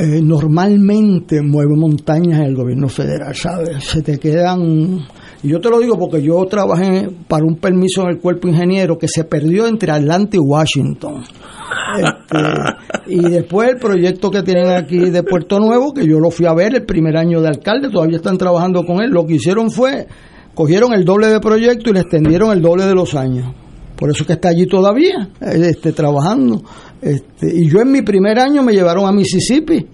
eh, 0.00 0.20
normalmente 0.22 1.42
mueve 1.42 1.74
montañas 1.76 2.40
en 2.40 2.46
el 2.46 2.54
gobierno 2.54 2.88
federal, 2.88 3.34
¿sabes? 3.34 3.84
Se 3.84 4.02
te 4.02 4.18
quedan... 4.18 5.00
Y 5.42 5.48
yo 5.48 5.60
te 5.60 5.70
lo 5.70 5.78
digo 5.78 5.96
porque 5.98 6.20
yo 6.20 6.44
trabajé 6.46 7.08
para 7.28 7.44
un 7.44 7.56
permiso 7.56 8.02
en 8.02 8.08
el 8.08 8.18
cuerpo 8.18 8.48
ingeniero 8.48 8.98
que 8.98 9.06
se 9.06 9.24
perdió 9.24 9.66
entre 9.66 9.92
Atlanta 9.92 10.36
y 10.36 10.40
Washington. 10.40 11.22
Este, 11.96 12.38
y 13.06 13.20
después 13.20 13.70
el 13.70 13.76
proyecto 13.76 14.30
que 14.30 14.42
tienen 14.42 14.68
aquí 14.68 14.98
de 14.98 15.22
Puerto 15.22 15.60
Nuevo, 15.60 15.92
que 15.92 16.06
yo 16.06 16.18
lo 16.18 16.30
fui 16.30 16.46
a 16.46 16.54
ver 16.54 16.74
el 16.74 16.84
primer 16.84 17.16
año 17.16 17.40
de 17.40 17.48
alcalde, 17.48 17.88
todavía 17.88 18.16
están 18.16 18.36
trabajando 18.36 18.84
con 18.84 19.00
él, 19.00 19.10
lo 19.10 19.26
que 19.26 19.34
hicieron 19.34 19.70
fue, 19.70 20.08
cogieron 20.54 20.92
el 20.92 21.04
doble 21.04 21.28
de 21.28 21.38
proyecto 21.38 21.90
y 21.90 21.92
le 21.92 22.00
extendieron 22.00 22.50
el 22.50 22.60
doble 22.60 22.86
de 22.86 22.94
los 22.94 23.14
años. 23.14 23.54
Por 23.96 24.10
eso 24.10 24.24
que 24.24 24.34
está 24.34 24.48
allí 24.48 24.66
todavía, 24.66 25.28
eh, 25.40 25.70
este, 25.70 25.92
trabajando. 25.92 26.62
Este, 27.00 27.52
y 27.52 27.68
yo 27.68 27.80
en 27.80 27.92
mi 27.92 28.02
primer 28.02 28.38
año 28.38 28.62
me 28.62 28.72
llevaron 28.72 29.06
a 29.06 29.12
Mississippi 29.12 29.86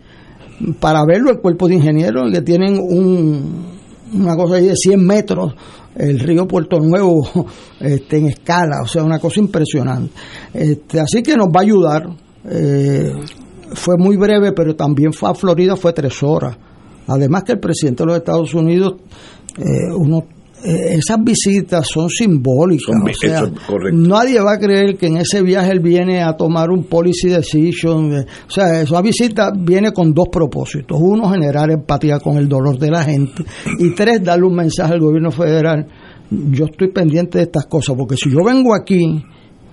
para 0.80 1.04
verlo, 1.06 1.30
el 1.30 1.38
cuerpo 1.38 1.68
de 1.68 1.74
ingenieros, 1.74 2.30
que 2.32 2.42
tienen 2.42 2.78
un, 2.78 3.73
una 4.14 4.36
cosa 4.36 4.56
de 4.56 4.74
100 4.74 5.04
metros, 5.04 5.54
el 5.94 6.18
río 6.18 6.46
Puerto 6.46 6.78
Nuevo 6.80 7.46
este, 7.80 8.18
en 8.18 8.26
escala, 8.26 8.82
o 8.82 8.86
sea, 8.86 9.02
una 9.02 9.18
cosa 9.18 9.40
impresionante. 9.40 10.12
Este, 10.52 11.00
así 11.00 11.22
que 11.22 11.36
nos 11.36 11.48
va 11.48 11.60
a 11.60 11.62
ayudar. 11.62 12.08
Eh, 12.48 13.12
fue 13.74 13.96
muy 13.98 14.16
breve, 14.16 14.52
pero 14.52 14.76
también 14.76 15.12
fue 15.12 15.30
a 15.30 15.34
Florida, 15.34 15.76
fue 15.76 15.92
tres 15.92 16.22
horas. 16.22 16.56
Además 17.06 17.42
que 17.44 17.52
el 17.52 17.60
presidente 17.60 18.02
de 18.02 18.06
los 18.06 18.16
Estados 18.16 18.54
Unidos, 18.54 18.94
eh, 19.58 19.92
uno 19.96 20.24
eh, 20.64 20.94
esas 20.94 21.22
visitas 21.22 21.86
son 21.86 22.08
simbólicas. 22.08 22.88
o 22.88 23.12
sea, 23.12 23.42
nadie 23.92 24.40
va 24.40 24.54
a 24.54 24.58
creer 24.58 24.96
que 24.96 25.08
en 25.08 25.18
ese 25.18 25.42
viaje 25.42 25.70
él 25.70 25.80
viene 25.80 26.22
a 26.22 26.34
tomar 26.36 26.70
un 26.70 26.84
policy 26.84 27.28
decision. 27.28 28.14
Eh, 28.14 28.26
o 28.48 28.50
sea, 28.50 28.80
esa 28.80 29.02
visita 29.02 29.52
viene 29.54 29.92
con 29.92 30.14
dos 30.14 30.28
propósitos. 30.32 30.98
Uno, 30.98 31.28
generar 31.28 31.70
empatía 31.70 32.18
con 32.18 32.38
el 32.38 32.48
dolor 32.48 32.78
de 32.78 32.90
la 32.90 33.04
gente. 33.04 33.44
Y 33.78 33.90
tres, 33.90 34.24
darle 34.24 34.46
un 34.46 34.54
mensaje 34.54 34.94
al 34.94 35.00
gobierno 35.00 35.30
federal. 35.30 35.86
Yo 36.30 36.64
estoy 36.64 36.88
pendiente 36.88 37.36
de 37.38 37.44
estas 37.44 37.66
cosas, 37.66 37.94
porque 37.94 38.16
si 38.16 38.30
yo 38.30 38.38
vengo 38.42 38.74
aquí, 38.74 39.22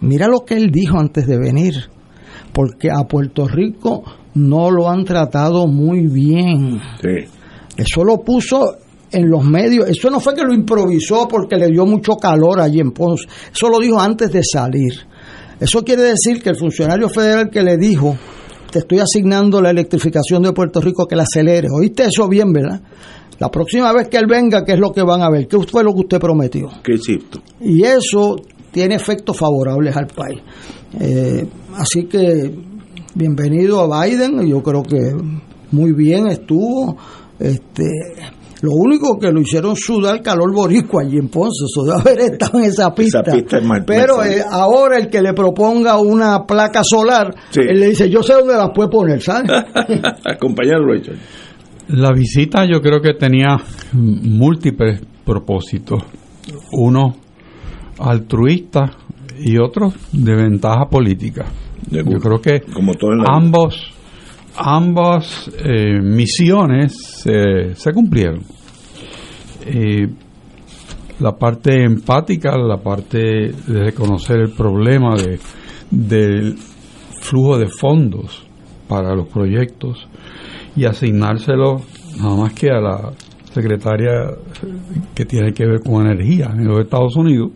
mira 0.02 0.28
lo 0.28 0.42
que 0.42 0.56
él 0.56 0.72
dijo 0.72 1.00
antes 1.00 1.26
de 1.26 1.38
venir. 1.38 1.76
Porque 2.52 2.90
a 2.92 3.08
Puerto 3.08 3.48
Rico 3.48 4.04
no 4.34 4.70
lo 4.70 4.90
han 4.90 5.06
tratado 5.06 5.68
muy 5.68 6.08
bien. 6.08 6.82
Eso 7.78 8.04
lo 8.04 8.18
puso 8.18 8.76
en 9.12 9.30
los 9.30 9.44
medios. 9.44 9.90
Eso 9.90 10.10
no 10.10 10.20
fue 10.20 10.34
que 10.34 10.44
lo 10.44 10.54
improvisó 10.54 11.28
porque 11.28 11.58
le 11.58 11.68
dio 11.68 11.86
mucho 11.86 12.14
calor 12.16 12.60
allí 12.60 12.80
en 12.80 12.92
Ponce. 12.92 13.26
Eso 13.54 13.70
lo 13.70 13.80
dijo 13.80 14.00
antes 14.00 14.32
de 14.32 14.42
salir. 14.44 14.94
Eso 15.60 15.84
quiere 15.84 16.04
decir 16.04 16.42
que 16.42 16.50
el 16.50 16.56
funcionario 16.56 17.08
federal 17.10 17.50
que 17.50 17.62
le 17.62 17.78
dijo, 17.78 18.18
te 18.72 18.80
estoy 18.80 19.00
asignando 19.00 19.62
la 19.62 19.70
electrificación 19.70 20.42
de 20.44 20.54
Puerto 20.54 20.82
Rico, 20.82 21.08
que 21.08 21.16
la 21.16 21.24
acelere. 21.24 21.68
¿Oíste 21.72 22.06
eso 22.06 22.28
bien, 22.28 22.52
verdad? 22.52 22.82
La 23.38 23.50
próxima 23.50 23.92
vez 23.94 24.08
que 24.08 24.18
él 24.18 24.28
venga, 24.28 24.64
¿qué 24.64 24.74
es 24.74 24.80
lo 24.80 24.92
que 24.92 25.04
van 25.04 25.22
a 25.22 25.30
ver? 25.30 25.48
¿Qué 25.48 25.58
fue 25.60 25.84
lo 25.84 25.94
que 25.94 26.00
usted 26.02 26.20
prometió? 26.20 26.70
¿Qué 26.84 26.94
hiciste? 26.94 27.40
Y 27.60 27.84
eso 27.84 28.38
tiene 28.72 28.96
efectos 28.96 29.38
favorables 29.38 29.96
al 29.96 30.08
país. 30.08 30.40
Eh, 31.00 31.46
así 31.76 32.06
que, 32.06 32.56
bienvenido 33.14 33.82
a 33.82 34.06
Biden. 34.06 34.48
Yo 34.48 34.64
creo 34.64 34.84
que 34.84 35.16
muy 35.72 35.92
bien 35.94 36.28
estuvo. 36.28 36.98
Este, 37.40 37.88
lo 38.62 38.72
único 38.74 39.18
que 39.18 39.32
lo 39.32 39.42
hicieron 39.42 39.76
sudar 39.76 40.22
calor 40.22 40.54
boricua 40.54 41.04
allí 41.04 41.18
en 41.18 41.30
Ponce, 41.30 41.66
eso 41.66 41.84
debe 41.84 42.00
haber 42.00 42.32
estado 42.34 42.60
en 42.60 42.66
esa 42.66 42.94
pista. 42.94 43.24
Pero 43.86 44.24
eh, 44.24 44.42
ahora 44.50 44.98
el 44.98 45.10
que 45.10 45.22
le 45.22 45.34
proponga 45.34 46.00
una 46.00 46.46
placa 46.46 46.84
solar, 46.84 47.34
él 47.56 47.80
le 47.80 47.88
dice, 47.88 48.10
yo 48.10 48.22
sé 48.22 48.34
dónde 48.34 48.54
la 48.54 48.72
puede 48.72 48.90
poner, 48.90 49.22
¿sabes? 49.22 49.50
Compañero 50.40 50.86
Richard. 50.86 51.18
La 51.88 52.12
visita 52.14 52.66
yo 52.66 52.82
creo 52.82 53.02
que 53.02 53.16
tenía 53.16 53.58
múltiples 53.94 55.02
propósitos. 55.26 56.04
Uno 56.74 57.16
altruista 58.00 58.92
y 59.40 59.58
otro 59.58 59.92
de 60.12 60.36
ventaja 60.36 60.86
política. 60.90 61.46
Yo 61.90 62.04
creo 62.04 62.40
que 62.40 62.62
ambos 63.28 63.94
ambas 64.56 65.50
eh, 65.64 66.00
misiones 66.02 67.24
se 67.24 67.94
cumplieron. 67.94 68.44
la 71.20 71.32
parte 71.38 71.84
empática, 71.84 72.58
la 72.58 72.78
parte 72.78 73.20
de 73.20 73.84
reconocer 73.84 74.40
el 74.40 74.52
problema 74.52 75.16
de, 75.16 75.40
del 75.92 76.58
flujo 77.22 77.58
de 77.58 77.68
fondos 77.68 78.44
para 78.88 79.16
los 79.16 79.28
proyectos 79.28 80.08
y 80.76 80.86
asignárselo 80.86 81.82
nada 82.18 82.36
más 82.36 82.54
que 82.54 82.70
a 82.70 82.80
la 82.80 83.14
secretaria 83.54 84.12
que 85.14 85.26
tiene 85.26 85.54
que 85.54 85.66
ver 85.66 85.82
con 85.82 86.06
energía 86.06 86.52
en 86.54 86.68
los 86.68 86.80
Estados 86.80 87.16
Unidos. 87.16 87.52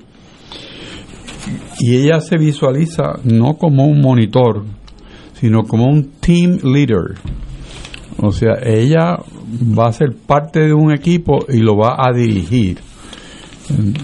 Y 1.79 1.95
ella 1.97 2.19
se 2.21 2.37
visualiza 2.37 3.19
no 3.23 3.55
como 3.57 3.85
un 3.85 4.01
monitor 4.01 4.63
sino 5.45 5.61
como 5.61 5.85
un 5.85 6.13
team 6.19 6.57
leader. 6.63 7.19
O 8.17 8.31
sea, 8.31 8.55
ella 8.63 9.19
va 9.77 9.89
a 9.89 9.93
ser 9.93 10.15
parte 10.15 10.61
de 10.61 10.73
un 10.73 10.91
equipo 10.91 11.45
y 11.47 11.57
lo 11.57 11.77
va 11.77 11.97
a 11.99 12.11
dirigir. 12.11 12.79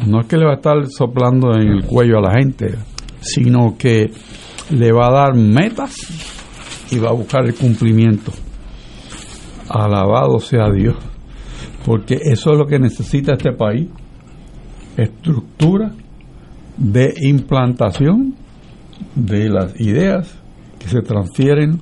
No 0.05 0.21
es 0.21 0.27
que 0.27 0.37
le 0.37 0.45
va 0.45 0.51
a 0.51 0.55
estar 0.57 0.85
soplando 0.87 1.55
en 1.55 1.67
el 1.67 1.85
cuello 1.85 2.19
a 2.19 2.21
la 2.21 2.37
gente, 2.37 2.75
sino 3.21 3.75
que 3.75 4.11
le 4.69 4.91
va 4.91 5.07
a 5.07 5.11
dar 5.11 5.35
metas 5.35 5.95
y 6.91 6.99
va 6.99 7.09
a 7.09 7.13
buscar 7.13 7.43
el 7.47 7.55
cumplimiento. 7.55 8.31
Alabado 9.67 10.37
sea 10.39 10.69
Dios, 10.69 10.95
porque 11.83 12.19
eso 12.21 12.51
es 12.51 12.57
lo 12.59 12.67
que 12.67 12.77
necesita 12.77 13.33
este 13.33 13.53
país, 13.53 13.87
estructura 14.95 15.91
de 16.77 17.15
implantación 17.19 18.35
de 19.15 19.49
las 19.49 19.79
ideas 19.81 20.40
que 20.81 20.89
se 20.89 21.01
transfieren, 21.01 21.79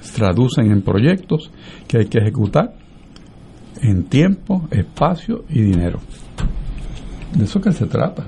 se 0.00 0.18
traducen 0.18 0.70
en 0.70 0.82
proyectos 0.82 1.50
que 1.88 1.98
hay 1.98 2.06
que 2.06 2.18
ejecutar 2.18 2.74
en 3.80 4.04
tiempo, 4.04 4.68
espacio 4.70 5.44
y 5.48 5.62
dinero. 5.62 6.00
De 7.34 7.44
eso 7.44 7.60
que 7.60 7.72
se 7.72 7.86
trata. 7.86 8.24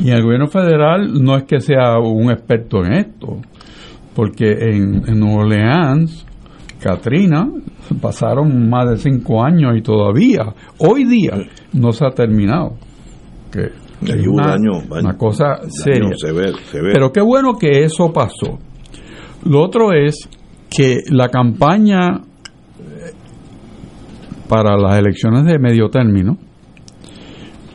Y 0.00 0.10
el 0.10 0.22
gobierno 0.22 0.46
federal 0.46 1.22
no 1.22 1.36
es 1.36 1.44
que 1.44 1.60
sea 1.60 1.98
un 1.98 2.30
experto 2.30 2.84
en 2.84 2.92
esto, 2.94 3.40
porque 4.14 4.52
en, 4.52 5.08
en 5.08 5.22
Orleans, 5.22 6.24
Katrina, 6.80 7.50
pasaron 8.00 8.68
más 8.68 8.88
de 8.90 8.96
cinco 8.96 9.42
años 9.42 9.76
y 9.76 9.82
todavía, 9.82 10.54
hoy 10.78 11.04
día, 11.04 11.32
no 11.72 11.92
se 11.92 12.06
ha 12.06 12.10
terminado. 12.10 12.76
Que 13.50 13.70
una, 14.00 15.16
cosa 15.16 15.60
seria. 15.68 16.10
Pero 16.92 17.12
qué 17.12 17.20
bueno 17.20 17.54
que 17.58 17.84
eso 17.84 18.12
pasó. 18.12 18.58
Lo 19.44 19.62
otro 19.62 19.92
es 19.92 20.28
que 20.70 21.00
la 21.10 21.28
campaña 21.28 22.20
eh, 22.80 23.12
para 24.48 24.76
las 24.76 24.98
elecciones 24.98 25.44
de 25.44 25.58
medio 25.58 25.88
término, 25.88 26.36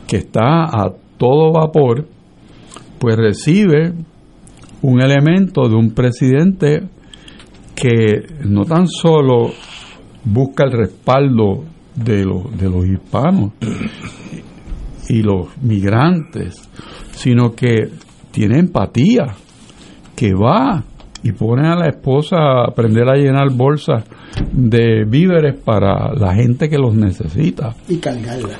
que 0.06 0.18
está 0.18 0.64
a 0.64 0.92
todo 1.16 1.52
vapor, 1.52 2.06
pues 2.98 3.16
recibe 3.16 3.92
un 4.82 5.02
elemento 5.02 5.68
de 5.68 5.74
un 5.74 5.94
presidente 5.94 6.82
que 7.74 8.26
no 8.44 8.64
tan 8.64 8.86
solo 8.86 9.50
busca 10.24 10.64
el 10.64 10.72
respaldo 10.72 11.64
de 11.94 12.24
los, 12.24 12.56
de 12.56 12.68
los 12.68 12.86
hispanos, 12.86 13.52
y 15.08 15.22
los 15.22 15.48
migrantes, 15.62 16.68
sino 17.12 17.52
que 17.52 17.88
tiene 18.30 18.58
empatía, 18.58 19.34
que 20.16 20.32
va 20.34 20.84
y 21.22 21.32
pone 21.32 21.66
a 21.66 21.74
la 21.74 21.88
esposa 21.88 22.36
a 22.36 22.64
aprender 22.68 23.08
a 23.08 23.16
llenar 23.16 23.50
bolsas 23.50 24.04
de 24.52 25.04
víveres 25.04 25.56
para 25.56 26.12
la 26.14 26.34
gente 26.34 26.68
que 26.68 26.76
los 26.76 26.94
necesita. 26.94 27.74
Y 27.88 27.96
cargarla. 27.96 28.58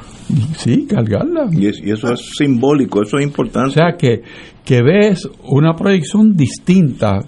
Sí, 0.57 0.87
cargarla. 0.87 1.49
Y, 1.53 1.67
eso 1.67 2.13
es 2.13 2.31
simbólico, 2.39 3.03
eso 3.03 3.19
es 3.19 3.25
importante. 3.27 3.69
O 3.69 3.73
sea, 3.73 3.97
que, 3.99 4.23
que 4.65 4.83
ves 4.83 5.29
una 5.43 5.75
proyección 5.75 6.35
distinta, 6.35 7.21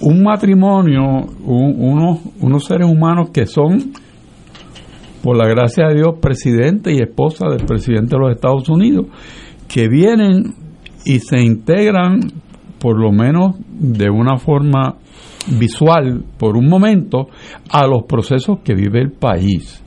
un 0.00 0.24
matrimonio, 0.24 1.26
unos, 1.44 2.18
unos 2.40 2.64
seres 2.64 2.88
humanos 2.88 3.30
que 3.32 3.46
son 3.46 3.92
por 5.28 5.36
la 5.36 5.46
gracia 5.46 5.88
de 5.88 5.96
Dios, 5.96 6.14
presidente 6.22 6.90
y 6.90 7.02
esposa 7.02 7.50
del 7.50 7.66
presidente 7.66 8.16
de 8.16 8.18
los 8.18 8.30
Estados 8.30 8.66
Unidos, 8.70 9.08
que 9.68 9.86
vienen 9.86 10.54
y 11.04 11.18
se 11.18 11.42
integran, 11.42 12.32
por 12.78 12.98
lo 12.98 13.12
menos 13.12 13.56
de 13.78 14.08
una 14.08 14.38
forma 14.38 14.94
visual, 15.58 16.24
por 16.38 16.56
un 16.56 16.66
momento, 16.66 17.28
a 17.70 17.86
los 17.86 18.04
procesos 18.04 18.60
que 18.64 18.74
vive 18.74 19.02
el 19.02 19.12
país. 19.12 19.84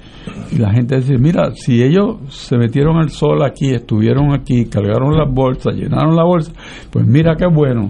Y 0.52 0.60
la 0.60 0.72
gente 0.76 0.98
dice, 0.98 1.18
mira, 1.18 1.56
si 1.56 1.82
ellos 1.82 2.18
se 2.30 2.56
metieron 2.60 2.98
el 2.98 3.10
sol 3.10 3.44
aquí, 3.44 3.72
estuvieron 3.72 4.36
aquí, 4.36 4.66
cargaron 4.66 5.18
las 5.18 5.34
bolsas, 5.34 5.74
llenaron 5.74 6.16
la 6.16 6.24
bolsa, 6.24 6.52
pues 6.92 7.08
mira 7.08 7.36
qué 7.36 7.48
bueno 7.52 7.90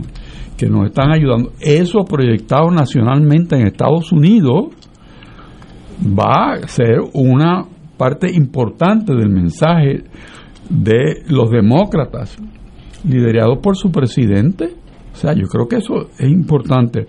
que 0.55 0.67
nos 0.67 0.85
están 0.85 1.11
ayudando. 1.11 1.51
Eso 1.59 2.05
proyectado 2.05 2.71
nacionalmente 2.71 3.57
en 3.57 3.67
Estados 3.67 4.13
Unidos, 4.13 4.67
va 6.01 6.53
a 6.53 6.67
ser 6.67 6.99
una 7.13 7.65
parte 7.97 8.31
importante 8.31 9.13
del 9.13 9.29
mensaje 9.29 10.03
de 10.69 11.23
los 11.27 11.51
demócratas, 11.51 12.37
liderados 13.07 13.59
por 13.59 13.75
su 13.75 13.91
presidente. 13.91 14.73
O 15.13 15.15
sea, 15.15 15.33
yo 15.33 15.47
creo 15.47 15.67
que 15.67 15.77
eso 15.77 16.09
es 16.17 16.29
importante. 16.29 17.07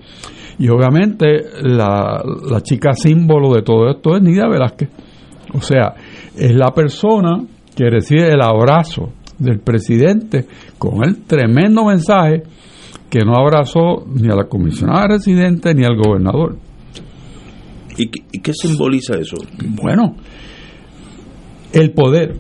Y 0.58 0.68
obviamente 0.68 1.42
la, 1.62 2.22
la 2.50 2.60
chica 2.60 2.92
símbolo 2.94 3.54
de 3.54 3.62
todo 3.62 3.90
esto 3.90 4.16
es 4.16 4.22
Nidia 4.22 4.48
Velázquez. 4.48 4.90
O 5.54 5.60
sea, 5.60 5.94
es 6.36 6.54
la 6.54 6.72
persona 6.72 7.42
que 7.74 7.88
recibe 7.88 8.28
el 8.28 8.42
abrazo 8.42 9.12
del 9.38 9.60
presidente 9.60 10.46
con 10.78 11.04
el 11.04 11.24
tremendo 11.24 11.84
mensaje 11.84 12.42
que 13.08 13.20
no 13.24 13.34
abrazó 13.34 14.04
ni 14.06 14.28
a 14.30 14.36
la 14.36 14.44
comisionada 14.44 15.08
residente 15.08 15.74
ni 15.74 15.84
al 15.84 15.96
gobernador. 15.96 16.56
¿Y, 17.96 18.08
qué 18.08 18.52
simboliza 18.54 19.14
eso? 19.18 19.36
Bueno, 19.68 20.16
el 21.72 21.92
poder. 21.92 22.36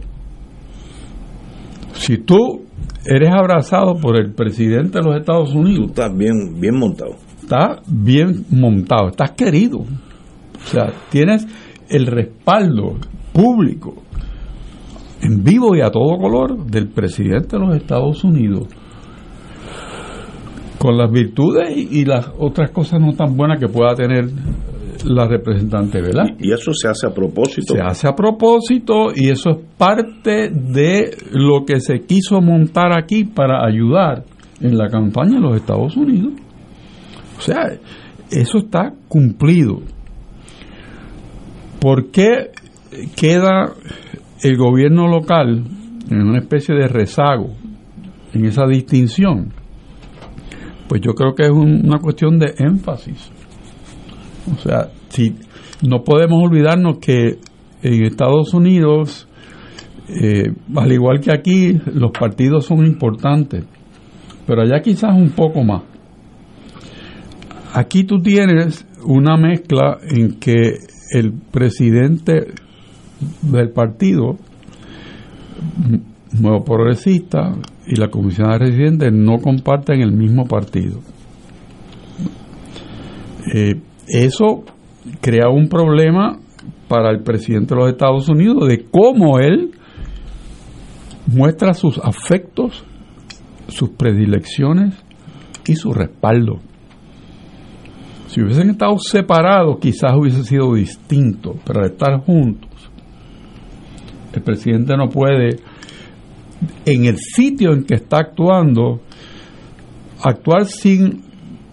Si 1.94 2.18
tú 2.18 2.62
eres 3.04 3.30
abrazado 3.30 3.96
por 3.96 4.18
el 4.18 4.32
presidente 4.32 4.98
de 4.98 5.04
los 5.04 5.16
Estados 5.16 5.54
Unidos. 5.54 5.86
Tú 5.86 5.86
estás 5.86 6.16
bien, 6.16 6.60
bien 6.60 6.78
montado. 6.78 7.16
Estás 7.40 7.80
bien 7.86 8.46
montado, 8.50 9.08
estás 9.08 9.32
querido. 9.32 9.78
O 9.80 10.66
sea, 10.66 10.92
tienes 11.10 11.46
el 11.88 12.06
respaldo 12.06 12.96
público 13.32 14.02
en 15.20 15.42
vivo 15.42 15.76
y 15.76 15.80
a 15.80 15.90
todo 15.90 16.16
color 16.18 16.66
del 16.66 16.88
presidente 16.88 17.56
de 17.56 17.66
los 17.66 17.76
Estados 17.76 18.24
Unidos 18.24 18.68
con 20.78 20.96
las 20.98 21.12
virtudes 21.12 21.76
y, 21.76 22.04
las 22.04 22.28
otras 22.38 22.70
cosas 22.70 23.00
no 23.00 23.12
tan 23.12 23.36
buenas 23.36 23.60
que 23.60 23.68
pueda 23.68 23.94
tener 23.94 24.28
la 25.04 25.26
representante, 25.26 26.00
¿verdad? 26.00 26.26
Y 26.38 26.52
eso 26.52 26.72
se 26.72 26.88
hace 26.88 27.06
a 27.06 27.14
propósito. 27.14 27.74
Se 27.74 27.80
hace 27.80 28.08
a 28.08 28.14
propósito 28.14 29.08
y 29.14 29.28
eso 29.30 29.50
es 29.50 29.58
parte 29.76 30.50
de 30.50 31.16
lo 31.32 31.64
que 31.64 31.80
se 31.80 32.00
quiso 32.00 32.40
montar 32.40 32.96
aquí 32.96 33.24
para 33.24 33.66
ayudar 33.66 34.24
en 34.60 34.76
la 34.76 34.88
campaña 34.88 35.34
de 35.34 35.40
los 35.40 35.56
Estados 35.56 35.96
Unidos. 35.96 36.32
O 37.38 37.40
sea, 37.40 37.72
eso 38.30 38.58
está 38.58 38.92
cumplido. 39.08 39.80
¿Por 41.80 42.10
qué 42.10 42.50
queda 43.16 43.72
el 44.42 44.56
gobierno 44.56 45.08
local 45.08 45.64
en 46.08 46.22
una 46.22 46.38
especie 46.38 46.74
de 46.74 46.86
rezago 46.86 47.50
en 48.32 48.44
esa 48.44 48.66
distinción? 48.66 49.52
Pues 50.88 51.00
yo 51.00 51.14
creo 51.14 51.34
que 51.34 51.44
es 51.44 51.50
una 51.50 51.98
cuestión 51.98 52.38
de 52.38 52.54
énfasis. 52.58 53.32
O 54.50 54.58
sea, 54.60 54.88
si 55.08 55.34
no 55.86 56.02
podemos 56.02 56.42
olvidarnos 56.42 56.98
que 56.98 57.38
en 57.82 58.04
Estados 58.04 58.54
Unidos, 58.54 59.28
eh, 60.08 60.52
al 60.74 60.92
igual 60.92 61.20
que 61.20 61.32
aquí, 61.32 61.80
los 61.92 62.12
partidos 62.12 62.66
son 62.66 62.86
importantes, 62.86 63.64
pero 64.46 64.62
allá 64.62 64.80
quizás 64.82 65.14
un 65.16 65.30
poco 65.30 65.62
más. 65.62 65.82
Aquí 67.74 68.04
tú 68.04 68.20
tienes 68.20 68.86
una 69.04 69.36
mezcla 69.36 69.98
en 70.02 70.38
que 70.38 70.78
el 71.12 71.32
presidente 71.32 72.52
del 73.42 73.70
partido 73.70 74.36
Nuevo 76.38 76.64
Progresista 76.64 77.54
y 77.86 77.96
la 77.96 78.08
comisión 78.08 78.50
de 78.50 78.58
residentes 78.58 79.12
no 79.12 79.38
comparten 79.38 80.00
el 80.00 80.12
mismo 80.12 80.46
partido. 80.46 81.00
Eh, 83.54 83.80
eso 84.08 84.64
crea 85.20 85.48
un 85.48 85.68
problema 85.68 86.38
para 86.88 87.10
el 87.10 87.22
presidente 87.22 87.74
de 87.74 87.80
los 87.80 87.90
Estados 87.90 88.28
Unidos 88.28 88.68
de 88.68 88.84
cómo 88.90 89.38
él 89.38 89.72
muestra 91.26 91.74
sus 91.74 91.98
afectos, 91.98 92.84
sus 93.68 93.90
predilecciones 93.90 94.94
y 95.66 95.76
su 95.76 95.92
respaldo. 95.92 96.60
Si 98.26 98.40
hubiesen 98.40 98.70
estado 98.70 98.96
separados, 98.98 99.78
quizás 99.78 100.12
hubiese 100.14 100.42
sido 100.44 100.74
distinto, 100.74 101.56
pero 101.64 101.80
al 101.80 101.90
estar 101.90 102.20
juntos, 102.20 102.70
el 104.32 104.42
presidente 104.42 104.96
no 104.96 105.08
puede, 105.08 105.60
en 106.86 107.04
el 107.04 107.18
sitio 107.18 107.72
en 107.72 107.84
que 107.84 107.94
está 107.94 108.18
actuando, 108.18 109.00
actuar 110.22 110.66
sin 110.66 111.22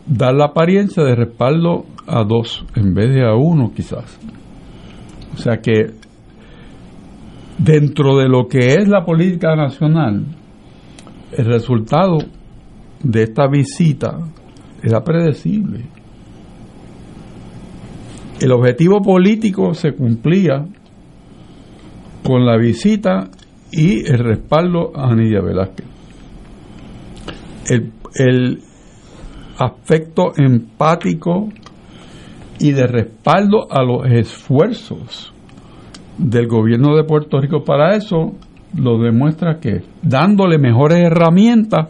dar 0.06 0.34
la 0.34 0.46
apariencia 0.46 1.04
de 1.04 1.16
respaldo 1.16 1.86
a 2.10 2.24
dos 2.24 2.66
en 2.76 2.94
vez 2.94 3.14
de 3.14 3.26
a 3.26 3.36
uno 3.36 3.72
quizás. 3.74 4.20
O 5.34 5.38
sea 5.38 5.58
que 5.58 5.92
dentro 7.58 8.18
de 8.18 8.28
lo 8.28 8.48
que 8.48 8.74
es 8.74 8.88
la 8.88 9.06
política 9.06 9.56
nacional, 9.56 10.26
el 11.32 11.46
resultado 11.46 12.18
de 13.04 13.24
esta 13.24 13.48
visita 13.48 14.18
era 14.82 15.04
predecible. 15.04 15.86
El 18.42 18.52
objetivo 18.54 19.02
político 19.02 19.74
se 19.74 19.94
cumplía 19.94 20.66
con 22.24 22.46
la 22.46 22.58
visita 22.58 23.30
y 23.72 24.06
el 24.06 24.20
respaldo 24.20 24.92
a 24.96 25.14
Nidia 25.14 25.42
Velázquez. 25.42 25.86
El, 27.70 27.92
el 28.16 28.64
afecto 29.58 30.32
empático 30.38 31.50
y 32.60 32.72
de 32.72 32.88
respaldo 32.88 33.68
a 33.72 33.84
los 33.84 34.06
esfuerzos 34.12 35.34
del 36.18 36.48
gobierno 36.48 36.96
de 36.96 37.04
Puerto 37.06 37.40
Rico 37.40 37.64
para 37.64 37.96
eso 37.96 38.34
lo 38.76 39.00
demuestra 39.00 39.60
que 39.60 39.82
dándole 40.02 40.58
mejores 40.58 41.00
herramientas 41.00 41.88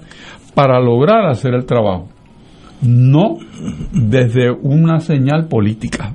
para 0.53 0.79
lograr 0.79 1.25
hacer 1.25 1.53
el 1.53 1.65
trabajo, 1.65 2.07
no 2.81 3.37
desde 3.91 4.51
una 4.51 4.99
señal 4.99 5.47
política. 5.47 6.13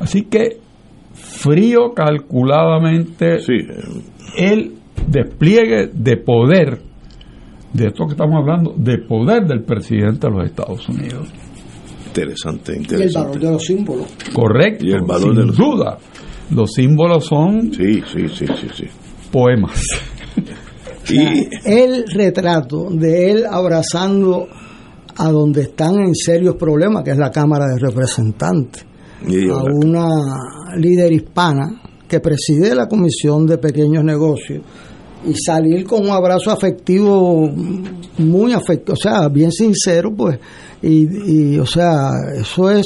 Así 0.00 0.22
que 0.22 0.58
frío 1.12 1.92
calculadamente 1.94 3.38
el 4.36 4.74
despliegue 5.06 5.88
de 5.92 6.16
poder, 6.16 6.80
de 7.72 7.86
esto 7.86 8.06
que 8.06 8.12
estamos 8.12 8.36
hablando, 8.36 8.74
de 8.76 8.98
poder 8.98 9.46
del 9.46 9.62
presidente 9.62 10.26
de 10.26 10.32
los 10.32 10.44
Estados 10.46 10.88
Unidos. 10.88 11.32
Interesante, 12.20 12.76
interesante. 12.76 13.04
Y 13.04 13.06
el 13.08 13.12
valor 13.14 13.40
de 13.40 13.50
los 13.52 13.64
símbolos. 13.64 14.06
Correcto, 14.32 14.84
Y 14.86 14.92
el 14.92 15.02
valor 15.02 15.30
sin 15.30 15.34
de 15.40 15.46
los- 15.46 15.56
duda. 15.56 15.98
Los 16.50 16.70
símbolos 16.72 17.24
son 17.26 17.72
Sí, 17.72 18.02
sí, 18.12 18.28
sí, 18.28 18.46
sí, 18.46 18.68
sí. 18.74 18.84
poemas. 19.32 19.80
Y 21.10 21.48
el 21.66 22.04
retrato 22.08 22.88
de 22.90 23.30
él 23.30 23.44
abrazando 23.50 24.46
a 25.16 25.30
donde 25.30 25.62
están 25.62 25.96
en 25.96 26.14
serios 26.14 26.56
problemas, 26.56 27.02
que 27.04 27.10
es 27.10 27.18
la 27.18 27.30
Cámara 27.30 27.66
de 27.66 27.78
Representantes, 27.78 28.86
y 29.28 29.48
a 29.50 29.56
una 29.56 30.06
líder 30.78 31.12
hispana 31.12 31.80
que 32.08 32.20
preside 32.20 32.74
la 32.74 32.86
Comisión 32.88 33.44
de 33.46 33.58
Pequeños 33.58 34.02
Negocios 34.02 34.62
y 35.26 35.34
salir 35.34 35.84
con 35.84 36.04
un 36.04 36.10
abrazo 36.10 36.50
afectivo 36.50 37.50
muy 38.18 38.52
afectivo, 38.52 38.92
o 38.92 38.96
sea, 38.96 39.28
bien 39.28 39.50
sincero, 39.50 40.12
pues, 40.14 40.38
y, 40.82 41.54
y, 41.54 41.58
o 41.58 41.66
sea, 41.66 42.10
eso 42.38 42.70
es, 42.70 42.84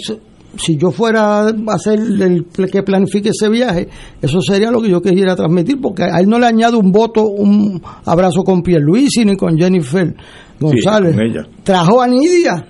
si 0.57 0.77
yo 0.77 0.91
fuera 0.91 1.49
a 1.49 1.53
hacer 1.73 1.99
el 1.99 2.47
que 2.71 2.83
planifique 2.83 3.31
ese 3.31 3.49
viaje, 3.49 3.89
eso 4.21 4.41
sería 4.41 4.71
lo 4.71 4.81
que 4.81 4.91
yo 4.91 5.01
quisiera 5.01 5.37
transmitir, 5.37 5.81
porque 5.81 6.05
a 6.05 6.21
él 6.21 6.29
no 6.29 6.39
le 6.39 6.47
añade 6.47 6.77
un 6.77 6.91
voto, 6.91 7.27
un 7.27 7.81
abrazo 8.05 8.43
con 8.43 8.63
Pierluisi 8.63 9.25
ni 9.25 9.37
con 9.37 9.57
Jennifer 9.57 10.15
González. 10.59 11.15
con 11.15 11.25
ella. 11.25 11.47
Trajo 11.63 12.01
a 12.01 12.09
Nidia, 12.09 12.67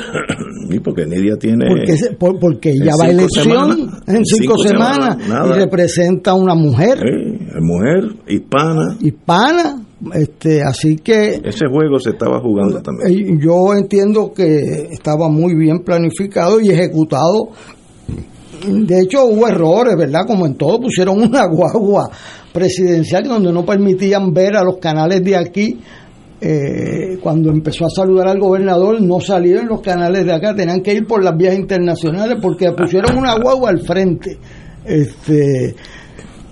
Y 0.70 0.80
porque 0.80 1.06
Nidia 1.06 1.36
tiene. 1.36 1.64
porque, 1.68 1.94
por- 2.18 2.40
porque 2.40 2.70
ella 2.70 2.92
va 3.00 3.06
a 3.06 3.10
elección 3.10 3.44
semanas, 3.44 3.78
en 4.08 4.24
cinco, 4.24 4.54
cinco 4.56 4.68
semanas, 4.68 5.16
y 5.28 5.52
representa 5.52 6.32
a 6.32 6.34
una 6.34 6.54
mujer 6.56 6.98
mujer 7.60 8.16
hispana. 8.26 8.96
hispana, 9.00 9.82
este, 10.14 10.62
así 10.62 10.96
que 10.96 11.40
Ese 11.44 11.66
juego 11.70 12.00
se 12.00 12.10
estaba 12.10 12.40
jugando 12.40 12.82
también. 12.82 13.10
eh, 13.10 13.38
yo 13.40 13.74
entiendo 13.74 14.32
que 14.34 14.88
estaba 14.90 15.28
muy 15.28 15.54
bien 15.54 15.80
planificado 15.84 16.60
y 16.60 16.70
ejecutado. 16.70 17.50
De 18.66 19.00
hecho 19.02 19.24
hubo 19.26 19.46
errores, 19.46 19.96
¿verdad? 19.96 20.22
Como 20.26 20.46
en 20.46 20.54
todo, 20.56 20.80
pusieron 20.80 21.20
una 21.22 21.46
guagua 21.46 22.10
presidencial 22.52 23.24
donde 23.24 23.52
no 23.52 23.64
permitían 23.64 24.32
ver 24.32 24.56
a 24.56 24.64
los 24.64 24.78
canales 24.78 25.22
de 25.22 25.36
aquí. 25.36 25.78
Eh, 26.40 27.18
cuando 27.22 27.50
empezó 27.50 27.86
a 27.86 27.90
saludar 27.90 28.28
al 28.28 28.38
gobernador, 28.38 29.00
no 29.00 29.20
salieron 29.20 29.68
los 29.68 29.80
canales 29.80 30.26
de 30.26 30.34
acá, 30.34 30.54
tenían 30.54 30.82
que 30.82 30.92
ir 30.92 31.06
por 31.06 31.24
las 31.24 31.36
vías 31.36 31.54
internacionales 31.54 32.36
porque 32.42 32.70
pusieron 32.72 33.16
una 33.16 33.38
guagua 33.38 33.70
al 33.70 33.80
frente. 33.80 34.38
Este, 34.84 35.74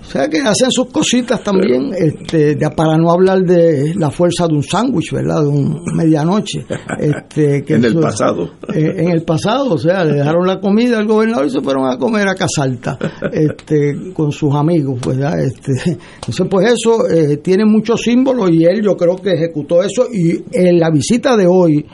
o 0.07 0.11
sea 0.11 0.27
que 0.29 0.39
hacen 0.39 0.69
sus 0.71 0.87
cositas 0.87 1.43
también, 1.43 1.91
este, 1.97 2.57
para 2.75 2.97
no 2.97 3.11
hablar 3.11 3.41
de 3.41 3.93
la 3.95 4.11
fuerza 4.11 4.47
de 4.47 4.53
un 4.55 4.63
sándwich, 4.63 5.11
¿verdad? 5.11 5.41
De 5.41 5.47
un 5.47 5.81
medianoche. 5.95 6.65
Este, 6.97 7.63
que 7.63 7.73
En 7.75 7.85
el 7.85 7.99
pasado. 7.99 8.51
eh, 8.73 8.93
en 8.97 9.09
el 9.09 9.23
pasado, 9.23 9.73
o 9.73 9.77
sea, 9.77 10.03
le 10.05 10.15
dejaron 10.15 10.47
la 10.47 10.59
comida 10.59 10.97
al 10.97 11.05
gobernador 11.07 11.45
y 11.45 11.49
se 11.49 11.61
fueron 11.61 11.89
a 11.91 11.97
comer 11.97 12.27
a 12.27 12.35
Casalta 12.35 12.97
este, 13.31 14.13
con 14.13 14.31
sus 14.31 14.53
amigos, 14.55 14.99
¿verdad? 15.05 15.39
Este, 15.39 15.97
entonces, 16.15 16.47
pues 16.49 16.71
eso 16.71 17.09
eh, 17.09 17.37
tiene 17.37 17.65
muchos 17.65 18.01
símbolos 18.01 18.49
y 18.51 18.63
él 18.63 18.81
yo 18.83 18.95
creo 18.95 19.15
que 19.17 19.33
ejecutó 19.33 19.83
eso 19.83 20.07
y 20.11 20.41
en 20.51 20.79
la 20.79 20.89
visita 20.89 21.35
de 21.35 21.47
hoy 21.47 21.85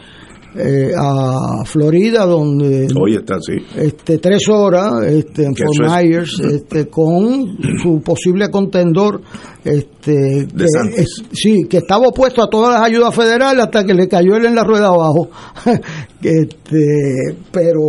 eh, 0.55 0.91
a 0.97 1.63
Florida, 1.65 2.25
donde 2.25 2.87
Hoy 2.99 3.15
está 3.15 3.35
así. 3.35 3.53
este, 3.77 4.17
tres 4.17 4.47
horas 4.49 5.03
este, 5.07 5.45
en 5.45 5.55
Fort 5.55 5.79
es- 5.81 6.03
Myers 6.03 6.39
este, 6.51 6.87
con 6.87 7.57
su 7.81 8.01
posible 8.03 8.49
contendor 8.49 9.21
este, 9.63 10.47
que, 10.55 10.63
es- 11.01 11.23
sí, 11.31 11.63
que 11.69 11.77
estaba 11.77 12.07
opuesto 12.07 12.43
a 12.43 12.49
todas 12.49 12.73
las 12.73 12.83
ayudas 12.89 13.13
federales 13.15 13.63
hasta 13.63 13.85
que 13.85 13.93
le 13.93 14.07
cayó 14.07 14.35
él 14.35 14.45
en 14.45 14.55
la 14.55 14.63
rueda 14.63 14.87
abajo 14.87 15.29
este, 16.21 17.37
pero 17.51 17.81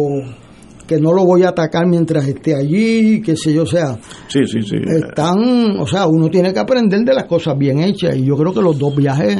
que 0.86 0.98
no 1.00 1.12
lo 1.12 1.24
voy 1.24 1.42
a 1.44 1.50
atacar 1.50 1.86
mientras 1.86 2.26
esté 2.26 2.54
allí 2.54 3.22
qué 3.22 3.36
sé 3.36 3.52
yo, 3.54 3.62
o 3.62 3.66
sea 3.66 3.96
Sí, 4.28 4.40
sí, 4.46 4.60
sí. 4.62 4.76
están, 4.86 5.80
o 5.80 5.86
sea, 5.86 6.06
uno 6.06 6.28
tiene 6.28 6.52
que 6.52 6.58
aprender 6.58 7.00
de 7.00 7.14
las 7.14 7.24
cosas 7.24 7.56
bien 7.56 7.80
hechas 7.80 8.16
y 8.16 8.24
yo 8.24 8.36
creo 8.36 8.52
que 8.52 8.60
los 8.60 8.78
dos 8.78 8.94
viajes 8.94 9.38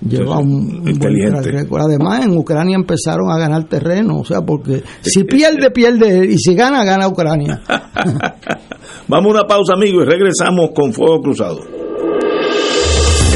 lleva 0.00 0.38
un, 0.38 0.82
buen 0.82 1.80
Además, 1.80 2.24
en 2.24 2.36
Ucrania 2.36 2.76
empezaron 2.76 3.30
a 3.30 3.38
ganar 3.38 3.64
terreno, 3.64 4.18
o 4.18 4.24
sea, 4.24 4.42
porque 4.42 4.82
si 5.02 5.24
pierde, 5.24 5.70
pierde, 5.70 6.26
y 6.26 6.38
si 6.38 6.54
gana, 6.54 6.84
gana 6.84 7.08
Ucrania. 7.08 7.62
Vamos 9.08 9.26
a 9.26 9.40
una 9.40 9.46
pausa, 9.46 9.74
amigos, 9.76 10.04
y 10.04 10.10
regresamos 10.10 10.70
con 10.74 10.92
Fuego 10.92 11.20
Cruzado. 11.20 11.60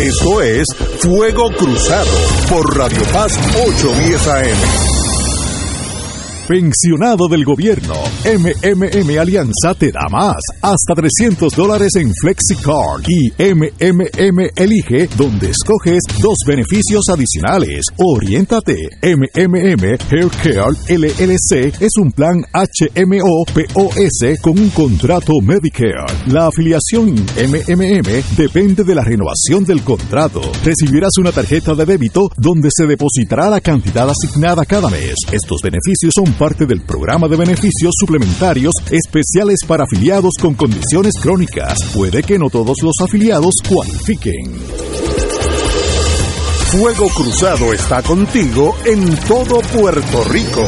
Esto 0.01 0.41
es 0.43 0.67
Fuego 0.99 1.51
Cruzado 1.57 2.11
por 2.49 2.77
Radio 2.77 3.03
Paz 3.13 3.37
810 3.57 4.29
AM. 4.29 4.98
Pensionado 6.49 7.29
del 7.29 7.45
gobierno, 7.45 7.93
MMM 8.25 9.19
Alianza 9.19 9.75
te 9.79 9.93
da 9.93 10.09
más, 10.11 10.39
hasta 10.63 10.95
300 10.97 11.55
dólares 11.55 11.95
en 11.97 12.11
FlexiCard 12.15 13.05
y 13.07 13.29
MMM 13.37 14.49
Elige, 14.57 15.11
donde 15.19 15.51
escoges 15.51 16.01
dos 16.23 16.39
beneficios 16.47 17.05
adicionales. 17.11 17.85
Oriéntate, 17.99 18.77
MMM 19.03 19.99
Haircare 20.11 20.73
LLC 20.89 21.83
es 21.83 21.93
un 22.01 22.13
plan 22.13 22.43
HMO 22.55 23.45
POS 23.53 24.41
con 24.41 24.59
un 24.59 24.71
contrato 24.71 25.35
Medicare. 25.43 26.07
La 26.29 26.47
afiliación 26.47 27.11
MMM 27.11 28.37
depende 28.39 28.85
de 28.85 28.95
la 28.95 29.05
renovación 29.05 29.67
del 29.67 29.83
contrato. 29.83 30.41
Recibirás 30.65 31.19
una 31.19 31.31
tarjeta 31.31 31.75
de 31.75 31.85
débito 31.85 32.31
donde 32.39 32.71
se 32.75 32.87
depositará 32.87 33.51
la 33.51 33.61
cantidad 33.61 34.09
asignada 34.09 34.65
cada 34.65 34.89
mes. 34.89 35.15
Estos 35.31 35.61
beneficios 35.63 36.15
son 36.15 36.38
parte 36.39 36.67
del 36.67 36.81
programa 36.83 37.27
de 37.27 37.37
beneficios 37.37 37.93
suplementarios 37.99 38.73
especiales 38.91 39.59
para 39.67 39.85
afiliados 39.85 40.35
con 40.41 40.55
condiciones 40.55 41.15
crónicas. 41.21 41.77
Puede 41.93 42.23
que 42.23 42.39
no 42.39 42.49
todos 42.49 42.77
los 42.83 42.95
afiliados 43.03 43.55
cualifiquen. 43.69 44.55
Fuego 46.71 47.09
Cruzado 47.09 47.73
está 47.73 48.03
contigo 48.03 48.77
en 48.85 49.17
todo 49.27 49.61
Puerto 49.61 50.25
Rico. 50.25 50.65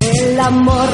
El 0.00 0.38
amor 0.38 0.88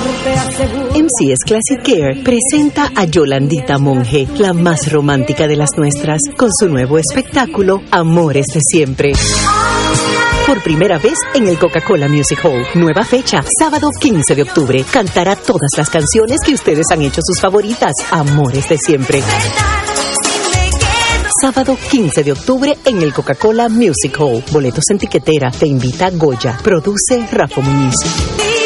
MCS 0.94 1.44
Classic 1.44 1.82
Care 1.84 2.22
presenta 2.22 2.92
a 2.94 3.04
Yolandita 3.04 3.78
Monge, 3.78 4.26
la 4.38 4.52
más 4.52 4.90
romántica 4.90 5.46
de 5.46 5.56
las 5.56 5.70
nuestras, 5.76 6.20
con 6.36 6.50
su 6.52 6.68
nuevo 6.68 6.98
espectáculo 6.98 7.82
Amores 7.90 8.46
de 8.54 8.60
Siempre 8.60 9.12
por 10.48 10.62
primera 10.62 10.96
vez 10.98 11.18
en 11.34 11.46
el 11.46 11.58
Coca-Cola 11.58 12.08
Music 12.08 12.42
Hall. 12.42 12.66
Nueva 12.74 13.04
fecha, 13.04 13.44
sábado 13.60 13.90
15 14.00 14.34
de 14.34 14.42
octubre. 14.42 14.82
Cantará 14.90 15.36
todas 15.36 15.68
las 15.76 15.90
canciones 15.90 16.38
que 16.42 16.54
ustedes 16.54 16.86
han 16.90 17.02
hecho 17.02 17.20
sus 17.22 17.38
favoritas. 17.38 17.92
Amores 18.10 18.66
de 18.66 18.78
siempre. 18.78 19.22
Sábado 21.42 21.76
15 21.90 22.24
de 22.24 22.32
octubre 22.32 22.78
en 22.86 23.02
el 23.02 23.12
Coca-Cola 23.12 23.68
Music 23.68 24.18
Hall. 24.18 24.42
Boletos 24.50 24.84
en 24.90 24.96
tiquetera. 24.96 25.50
Te 25.50 25.66
invita 25.66 26.08
Goya. 26.12 26.56
Produce 26.62 27.26
Rafa 27.30 27.60
Muñiz. 27.60 28.57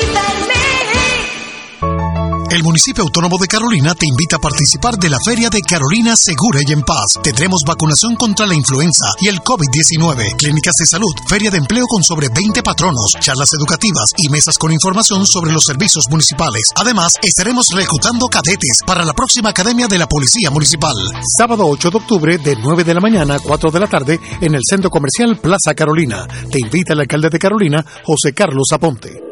El 2.53 2.63
municipio 2.63 3.03
autónomo 3.03 3.39
de 3.39 3.49
Carolina 3.49 3.95
te 3.95 4.05
invita 4.05 4.37
a 4.37 4.39
participar 4.39 4.99
de 4.99 5.09
la 5.09 5.17
Feria 5.25 5.49
de 5.49 5.63
Carolina 5.63 6.15
Segura 6.17 6.61
y 6.61 6.75
en 6.75 6.83
Paz. 6.83 7.15
Tendremos 7.23 7.63
vacunación 7.67 8.15
contra 8.15 8.47
la 8.47 8.55
influenza 8.55 9.07
y 9.23 9.29
el 9.29 9.41
COVID-19, 9.41 10.37
clínicas 10.37 10.75
de 10.75 10.85
salud, 10.85 11.15
feria 11.27 11.51
de 11.51 11.57
empleo 11.57 11.87
con 11.87 12.05
sobre 12.05 12.29
20 12.29 12.63
patronos, 12.63 13.17
charlas 13.19 13.55
educativas 13.55 14.11
y 14.19 14.29
mesas 14.29 14.59
con 14.59 14.71
información 14.71 15.27
sobre 15.27 15.51
los 15.51 15.65
servicios 15.65 16.11
municipales. 16.11 16.65
Además, 16.77 17.15
estaremos 17.23 17.69
reclutando 17.73 18.27
cadetes 18.29 18.81
para 18.87 19.07
la 19.07 19.15
próxima 19.15 19.49
Academia 19.49 19.89
de 19.89 19.97
la 19.97 20.07
Policía 20.07 20.51
Municipal. 20.51 20.95
Sábado 21.39 21.67
8 21.67 21.89
de 21.89 21.97
octubre 21.97 22.37
de 22.37 22.57
9 22.57 22.85
de 22.85 22.93
la 22.93 23.01
mañana 23.01 23.37
a 23.37 23.41
4 23.41 23.71
de 23.71 23.81
la 23.81 23.87
tarde 23.87 24.21
en 24.43 24.55
el 24.55 24.61
Centro 24.69 24.91
Comercial 24.91 25.39
Plaza 25.41 25.73
Carolina. 25.75 26.29
Te 26.51 26.61
invita 26.61 26.93
el 26.93 27.01
alcalde 27.01 27.31
de 27.31 27.39
Carolina, 27.39 27.83
José 28.05 28.35
Carlos 28.35 28.67
Aponte. 28.73 29.32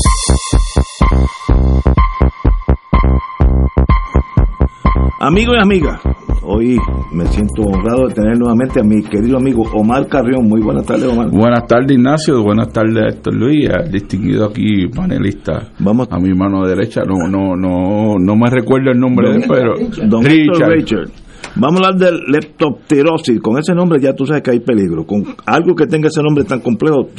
Amigos 5.23 5.55
y 5.55 5.61
amigas, 5.61 6.01
hoy 6.41 6.79
me 7.13 7.27
siento 7.27 7.61
honrado 7.61 8.07
de 8.07 8.15
tener 8.15 8.39
nuevamente 8.39 8.79
a 8.79 8.83
mi 8.83 9.03
querido 9.03 9.37
amigo 9.37 9.61
Omar 9.71 10.07
Carrión. 10.07 10.47
Muy 10.47 10.63
buenas 10.63 10.83
tardes, 10.83 11.05
Omar. 11.05 11.29
Buenas 11.29 11.67
tardes, 11.67 11.91
Ignacio. 11.91 12.41
Buenas 12.41 12.73
tardes, 12.73 13.17
Héctor 13.17 13.35
Luis, 13.35 13.69
al 13.69 13.91
distinguido 13.91 14.45
aquí 14.45 14.87
panelista. 14.87 15.73
Vamos 15.77 16.07
a 16.09 16.17
mi 16.17 16.33
mano 16.33 16.65
derecha. 16.65 17.03
No, 17.05 17.27
no, 17.29 17.55
no, 17.55 18.17
no 18.17 18.35
me 18.35 18.49
recuerdo 18.49 18.89
el 18.89 18.99
nombre 18.99 19.29
de 19.29 19.35
él, 19.35 19.43
pero 19.47 19.75
Don 20.07 20.25
Richard. 20.25 21.11
Vamos 21.55 21.81
a 21.81 21.89
hablar 21.89 21.99
de 21.99 22.13
leptopterosis. 22.27 23.39
Con 23.41 23.59
ese 23.59 23.75
nombre 23.75 24.01
ya 24.01 24.15
tú 24.15 24.25
sabes 24.25 24.41
que 24.41 24.49
hay 24.49 24.61
peligro. 24.61 25.05
Con 25.05 25.23
algo 25.45 25.75
que 25.75 25.85
tenga 25.85 26.07
ese 26.07 26.23
nombre 26.23 26.45
tan 26.45 26.61
complejo, 26.61 27.09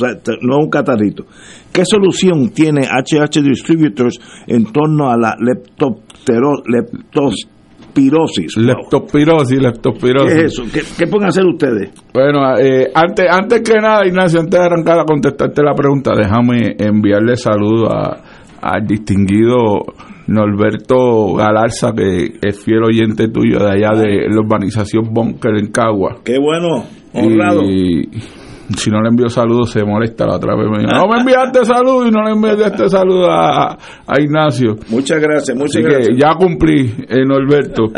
no 0.41 0.59
es 0.59 0.65
un 0.65 0.71
catarrito. 0.71 1.27
¿Qué 1.73 1.85
solución 1.85 2.51
tiene 2.51 2.81
HH 2.81 3.41
Distributors 3.41 4.19
en 4.49 4.65
torno 4.73 5.09
a 5.09 5.17
la 5.17 5.37
leptopterosis? 5.39 7.47
Leptospirosis. 7.95 8.57
Leptospirosis, 8.57 9.61
leptospirosis. 9.61 10.35
¿Qué 10.35 10.45
es 10.45 10.53
eso? 10.53 10.65
¿Qué, 10.99 11.07
pueden 11.07 11.29
hacer 11.29 11.45
ustedes? 11.45 11.91
Bueno, 12.13 12.57
eh, 12.59 12.91
antes, 12.95 13.27
antes 13.31 13.63
que 13.63 13.79
nada, 13.79 14.07
Ignacio, 14.07 14.41
antes 14.41 14.59
de 14.59 14.67
arrancar 14.67 14.99
a 15.01 15.05
contestarte 15.05 15.63
la 15.63 15.75
pregunta, 15.75 16.13
déjame 16.17 16.77
enviarle 16.79 17.37
saludo 17.37 17.89
al 17.91 18.87
distinguido 18.87 19.85
Norberto 20.27 21.35
Galarza, 21.35 21.93
que 21.93 22.39
es 22.41 22.65
fiel 22.65 22.85
oyente 22.85 23.29
tuyo 23.29 23.59
de 23.59 23.71
allá 23.71 23.99
de 23.99 24.29
la 24.29 24.41
urbanización 24.41 25.13
Bunker 25.13 25.57
en 25.57 25.71
Cagua. 25.71 26.19
Qué 26.25 26.39
bueno, 26.39 26.85
honrado. 27.13 27.63
Y, 27.65 28.09
si 28.77 28.91
no 28.91 29.01
le 29.01 29.09
envío 29.09 29.29
saludos 29.29 29.71
se 29.71 29.85
molesta 29.85 30.27
la 30.27 30.37
otra 30.37 30.55
vez. 30.57 30.67
Me 30.71 30.85
no 30.85 31.07
me 31.09 31.21
enviaste 31.21 31.65
saludos 31.65 32.09
y 32.09 32.11
no 32.11 32.23
le 32.23 32.33
enviaste 32.33 32.89
saludos 32.89 33.29
a, 33.31 33.79
a, 34.07 34.21
Ignacio. 34.21 34.77
Muchas 34.91 35.21
gracias, 35.21 35.57
muchas 35.57 35.83
gracias. 35.83 36.17
ya 36.17 36.35
cumplí, 36.35 36.93
eh, 37.09 37.25
Norberto. 37.25 37.91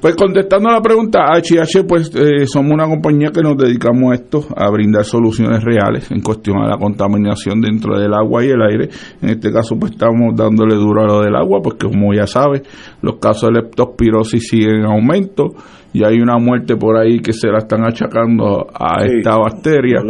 pues 0.00 0.16
contestando 0.16 0.68
a 0.70 0.72
la 0.72 0.80
pregunta, 0.80 1.20
HH, 1.32 1.84
pues 1.86 2.10
eh, 2.14 2.46
somos 2.46 2.72
una 2.72 2.86
compañía 2.86 3.30
que 3.32 3.42
nos 3.42 3.56
dedicamos 3.56 4.12
a 4.12 4.14
esto, 4.14 4.46
a 4.56 4.70
brindar 4.70 5.04
soluciones 5.04 5.62
reales 5.62 6.10
en 6.10 6.20
cuestión 6.20 6.58
a 6.58 6.68
la 6.68 6.76
contaminación 6.76 7.60
dentro 7.60 7.98
del 7.98 8.14
agua 8.14 8.44
y 8.44 8.48
el 8.48 8.62
aire. 8.62 8.88
En 9.22 9.30
este 9.30 9.52
caso, 9.52 9.76
pues 9.78 9.92
estamos 9.92 10.34
dándole 10.36 10.74
duro 10.76 11.02
a 11.02 11.06
lo 11.06 11.20
del 11.20 11.36
agua, 11.36 11.60
porque 11.62 11.86
como 11.86 12.14
ya 12.14 12.26
sabes, 12.26 12.62
los 13.02 13.16
casos 13.16 13.50
de 13.50 13.60
leptospirosis 13.60 14.48
siguen 14.48 14.80
en 14.80 14.84
aumento 14.86 15.54
y 15.92 16.04
hay 16.04 16.20
una 16.20 16.38
muerte 16.38 16.76
por 16.76 16.96
ahí 16.96 17.20
que 17.20 17.32
se 17.32 17.48
la 17.48 17.58
están 17.58 17.84
achacando 17.86 18.66
a 18.72 19.04
esta 19.04 19.36
bacteria. 19.36 20.00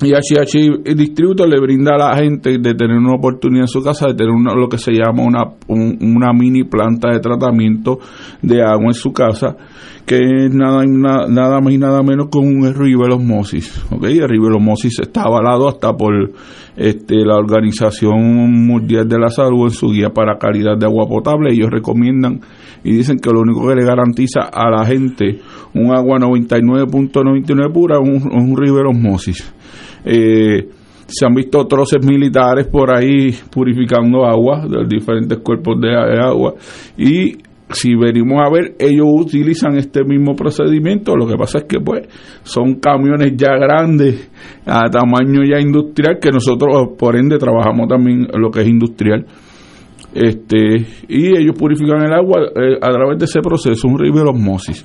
Y 0.00 0.12
HH 0.12 0.94
Distributor 0.94 1.48
le 1.48 1.60
brinda 1.60 1.94
a 1.94 1.98
la 1.98 2.16
gente 2.16 2.58
de 2.58 2.74
tener 2.74 2.96
una 2.96 3.16
oportunidad 3.16 3.62
en 3.62 3.68
su 3.68 3.82
casa 3.82 4.06
de 4.06 4.14
tener 4.14 4.32
lo 4.32 4.68
que 4.68 4.78
se 4.78 4.92
llama 4.92 5.24
una, 5.24 5.44
una 5.66 6.32
mini 6.32 6.62
planta 6.62 7.10
de 7.10 7.18
tratamiento 7.18 7.98
de 8.40 8.62
agua 8.62 8.86
en 8.86 8.94
su 8.94 9.12
casa, 9.12 9.56
que 10.06 10.16
es 10.16 10.54
nada, 10.54 10.84
nada 10.86 11.60
más 11.60 11.72
y 11.72 11.78
nada 11.78 12.02
menos 12.04 12.28
que 12.30 12.38
un 12.38 12.72
river 12.72 13.10
osmosis. 13.10 13.84
¿okay? 13.90 14.18
El 14.18 14.28
river 14.28 14.52
osmosis 14.52 15.00
está 15.00 15.22
avalado 15.22 15.66
hasta 15.66 15.92
por 15.96 16.12
este, 16.76 17.16
la 17.24 17.36
Organización 17.36 18.66
Mundial 18.66 19.08
de 19.08 19.18
la 19.18 19.30
Salud 19.30 19.64
en 19.64 19.70
su 19.70 19.88
guía 19.88 20.10
para 20.10 20.38
calidad 20.38 20.78
de 20.78 20.86
agua 20.86 21.08
potable. 21.08 21.52
Ellos 21.52 21.70
recomiendan 21.72 22.40
y 22.84 22.92
dicen 22.92 23.18
que 23.18 23.30
lo 23.30 23.40
único 23.40 23.66
que 23.66 23.74
le 23.74 23.84
garantiza 23.84 24.42
a 24.52 24.70
la 24.70 24.84
gente 24.84 25.40
un 25.74 25.94
agua 25.94 26.18
99.99 26.18 27.72
pura 27.72 27.96
es 27.96 28.08
un, 28.08 28.32
un 28.32 28.56
river 28.56 28.86
osmosis. 28.86 29.52
Eh, 30.04 30.68
se 31.08 31.26
han 31.26 31.34
visto 31.34 31.66
troces 31.66 32.04
militares 32.04 32.66
por 32.66 32.94
ahí 32.94 33.34
purificando 33.50 34.26
agua 34.26 34.66
de 34.68 34.84
diferentes 34.86 35.38
cuerpos 35.38 35.80
de, 35.80 35.94
agua 36.20 36.54
y 36.96 37.38
si 37.70 37.94
venimos 37.94 38.40
a 38.42 38.50
ver, 38.50 38.76
ellos 38.78 39.06
utilizan 39.08 39.76
este 39.76 40.02
mismo 40.02 40.34
procedimiento, 40.34 41.14
lo 41.14 41.26
que 41.26 41.36
pasa 41.36 41.58
es 41.58 41.64
que 41.64 41.78
pues 41.80 42.08
son 42.42 42.76
camiones 42.76 43.34
ya 43.36 43.56
grandes, 43.58 44.30
a 44.64 44.88
tamaño 44.88 45.42
ya 45.44 45.60
industrial, 45.60 46.18
que 46.18 46.30
nosotros 46.30 46.90
por 46.98 47.16
ende 47.16 47.36
trabajamos 47.36 47.88
también 47.88 48.26
lo 48.32 48.50
que 48.50 48.62
es 48.62 48.68
industrial 48.68 49.26
este 50.18 50.86
y 51.08 51.38
ellos 51.38 51.56
purifican 51.56 52.02
el 52.02 52.12
agua 52.12 52.40
eh, 52.54 52.76
a 52.80 52.90
través 52.90 53.18
de 53.18 53.26
ese 53.26 53.40
proceso, 53.40 53.86
un 53.88 53.98
river 53.98 54.26
osmosis. 54.26 54.84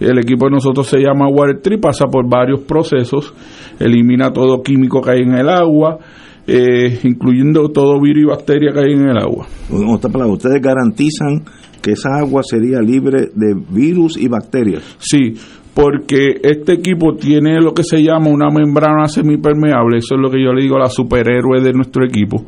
El 0.00 0.18
equipo 0.18 0.46
de 0.46 0.52
nosotros 0.52 0.86
se 0.86 0.98
llama 0.98 1.28
Water 1.28 1.60
Tree, 1.60 1.78
pasa 1.78 2.06
por 2.06 2.28
varios 2.28 2.60
procesos, 2.60 3.32
elimina 3.78 4.32
todo 4.32 4.62
químico 4.62 5.00
que 5.00 5.12
hay 5.12 5.20
en 5.20 5.34
el 5.34 5.48
agua, 5.48 5.98
eh, 6.46 6.98
incluyendo 7.04 7.68
todo 7.68 8.00
virus 8.00 8.24
y 8.24 8.26
bacteria 8.26 8.72
que 8.72 8.80
hay 8.80 8.92
en 8.94 9.08
el 9.08 9.18
agua. 9.18 9.46
ustedes 9.70 10.60
garantizan 10.60 11.44
que 11.80 11.92
esa 11.92 12.16
agua 12.18 12.42
sería 12.42 12.80
libre 12.80 13.30
de 13.34 13.54
virus 13.70 14.16
y 14.16 14.28
bacterias. 14.28 14.96
Sí, 14.98 15.34
porque 15.74 16.40
este 16.42 16.74
equipo 16.74 17.14
tiene 17.14 17.60
lo 17.60 17.72
que 17.72 17.82
se 17.82 18.02
llama 18.02 18.28
una 18.28 18.50
membrana 18.50 19.08
semipermeable, 19.08 19.98
eso 19.98 20.16
es 20.16 20.20
lo 20.20 20.30
que 20.30 20.42
yo 20.42 20.52
le 20.52 20.62
digo 20.62 20.76
a 20.76 20.80
la 20.80 20.88
superhéroe 20.88 21.60
de 21.60 21.72
nuestro 21.72 22.04
equipo, 22.04 22.44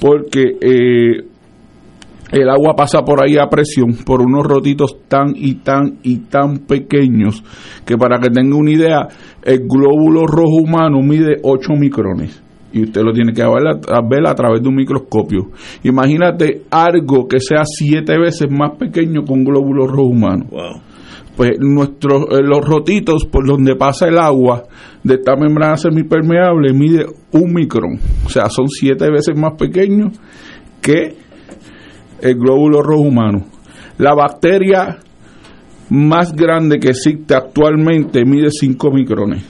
porque 0.00 0.56
eh, 0.60 1.31
el 2.32 2.48
agua 2.48 2.74
pasa 2.74 3.02
por 3.04 3.22
ahí 3.22 3.36
a 3.36 3.48
presión 3.48 3.94
por 4.06 4.22
unos 4.22 4.44
rotitos 4.44 4.96
tan 5.06 5.34
y 5.36 5.56
tan 5.56 5.98
y 6.02 6.18
tan 6.20 6.60
pequeños 6.60 7.44
que 7.84 7.96
para 7.98 8.18
que 8.18 8.30
tenga 8.30 8.56
una 8.56 8.70
idea, 8.70 9.08
el 9.42 9.60
glóbulo 9.68 10.26
rojo 10.26 10.56
humano 10.56 11.02
mide 11.02 11.36
8 11.42 11.74
micrones 11.78 12.42
y 12.72 12.84
usted 12.84 13.02
lo 13.02 13.12
tiene 13.12 13.32
que 13.32 13.42
ver 13.42 13.68
a, 13.68 14.00
ver 14.00 14.26
a 14.26 14.34
través 14.34 14.62
de 14.62 14.68
un 14.68 14.76
microscopio. 14.76 15.50
Imagínate 15.82 16.62
algo 16.70 17.28
que 17.28 17.38
sea 17.38 17.64
siete 17.64 18.18
veces 18.18 18.48
más 18.50 18.78
pequeño 18.78 19.24
que 19.24 19.32
un 19.32 19.44
glóbulo 19.44 19.86
rojo 19.86 20.08
humano. 20.08 20.46
Pues 21.36 21.52
nuestros, 21.60 22.24
eh, 22.30 22.42
los 22.42 22.60
rotitos 22.66 23.26
por 23.26 23.46
donde 23.46 23.76
pasa 23.76 24.06
el 24.08 24.18
agua 24.18 24.64
de 25.02 25.14
esta 25.14 25.36
membrana 25.36 25.76
semipermeable 25.76 26.72
mide 26.72 27.06
un 27.32 27.52
micrón. 27.52 27.98
O 28.24 28.28
sea, 28.28 28.48
son 28.48 28.68
siete 28.68 29.10
veces 29.10 29.38
más 29.38 29.52
pequeños 29.58 30.18
que 30.80 31.21
el 32.22 32.36
glóbulo 32.36 32.82
rojo 32.82 33.02
humano. 33.02 33.44
La 33.98 34.14
bacteria 34.14 34.98
más 35.90 36.34
grande 36.34 36.78
que 36.78 36.90
existe 36.90 37.34
actualmente 37.34 38.24
mide 38.24 38.48
5 38.50 38.90
micrones. 38.90 39.44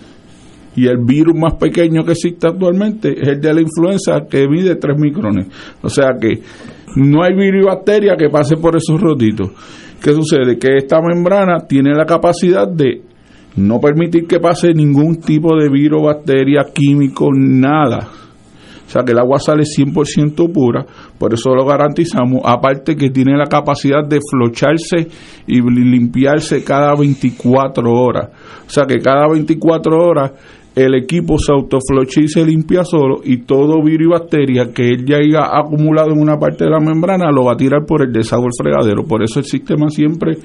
Y 0.74 0.86
el 0.86 0.98
virus 1.04 1.36
más 1.38 1.54
pequeño 1.54 2.02
que 2.02 2.12
existe 2.12 2.46
actualmente 2.46 3.12
es 3.12 3.28
el 3.28 3.40
de 3.40 3.54
la 3.54 3.60
influenza 3.60 4.26
que 4.28 4.48
mide 4.48 4.76
3 4.76 4.98
micrones. 4.98 5.46
O 5.82 5.88
sea 5.88 6.14
que 6.20 6.40
no 6.96 7.22
hay 7.22 7.34
virus 7.34 7.62
y 7.62 7.66
bacteria 7.66 8.16
que 8.16 8.30
pase 8.30 8.56
por 8.56 8.74
esos 8.76 9.00
rotitos. 9.00 9.50
¿Qué 10.02 10.12
sucede? 10.12 10.58
Que 10.58 10.78
esta 10.78 11.00
membrana 11.00 11.66
tiene 11.68 11.94
la 11.94 12.06
capacidad 12.06 12.66
de 12.66 13.02
no 13.56 13.78
permitir 13.80 14.26
que 14.26 14.40
pase 14.40 14.72
ningún 14.72 15.20
tipo 15.20 15.54
de 15.56 15.68
virus, 15.68 16.02
bacteria, 16.02 16.64
químico, 16.74 17.28
nada 17.32 18.08
sea 18.92 19.02
que 19.02 19.12
el 19.12 19.18
agua 19.18 19.38
sale 19.38 19.62
100% 19.62 20.52
pura, 20.52 20.84
por 21.18 21.32
eso 21.32 21.54
lo 21.54 21.64
garantizamos, 21.64 22.42
aparte 22.44 22.94
que 22.94 23.10
tiene 23.10 23.36
la 23.36 23.46
capacidad 23.46 24.06
de 24.06 24.20
flocharse 24.20 25.08
y 25.46 25.62
limpiarse 25.62 26.62
cada 26.62 26.94
24 26.94 27.90
horas. 27.90 28.28
O 28.66 28.70
sea 28.70 28.84
que 28.84 28.98
cada 28.98 29.28
24 29.30 29.96
horas 29.96 30.32
el 30.74 30.94
equipo 30.94 31.38
se 31.38 31.52
autoflocha 31.52 32.20
y 32.20 32.28
se 32.28 32.44
limpia 32.44 32.84
solo 32.84 33.20
y 33.24 33.42
todo 33.42 33.82
virus 33.82 34.06
y 34.06 34.10
bacteria 34.10 34.72
que 34.72 34.88
él 34.88 35.04
ya 35.04 35.16
haya 35.16 35.44
acumulado 35.52 36.12
en 36.12 36.20
una 36.20 36.38
parte 36.38 36.64
de 36.64 36.70
la 36.70 36.80
membrana 36.80 37.30
lo 37.30 37.44
va 37.44 37.52
a 37.52 37.56
tirar 37.56 37.84
por 37.86 38.02
el 38.02 38.12
desagüe 38.12 38.48
fregadero. 38.56 39.04
Por 39.04 39.22
eso 39.22 39.38
el 39.40 39.44
sistema 39.44 39.88
siempre 39.88 40.38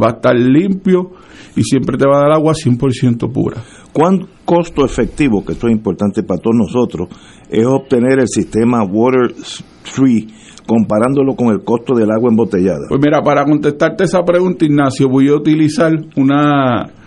va 0.00 0.08
a 0.08 0.10
estar 0.10 0.34
limpio 0.36 1.12
y 1.56 1.62
siempre 1.62 1.96
te 1.96 2.06
va 2.06 2.18
a 2.18 2.22
dar 2.22 2.32
agua 2.32 2.52
100% 2.52 3.32
pura. 3.32 3.62
¿Cuán 3.92 4.26
costo 4.44 4.84
efectivo, 4.84 5.44
que 5.44 5.52
esto 5.52 5.66
es 5.66 5.72
importante 5.72 6.22
para 6.22 6.40
todos 6.40 6.56
nosotros, 6.56 7.08
es 7.48 7.66
obtener 7.66 8.20
el 8.20 8.28
sistema 8.28 8.84
Water 8.84 9.34
Free 9.82 10.28
comparándolo 10.66 11.34
con 11.34 11.48
el 11.48 11.64
costo 11.64 11.94
del 11.94 12.10
agua 12.10 12.30
embotellada? 12.30 12.86
Pues 12.88 13.00
mira, 13.02 13.22
para 13.22 13.44
contestarte 13.44 14.04
esa 14.04 14.22
pregunta, 14.22 14.64
Ignacio, 14.64 15.08
voy 15.08 15.28
a 15.28 15.34
utilizar 15.34 15.92
una 16.16 16.99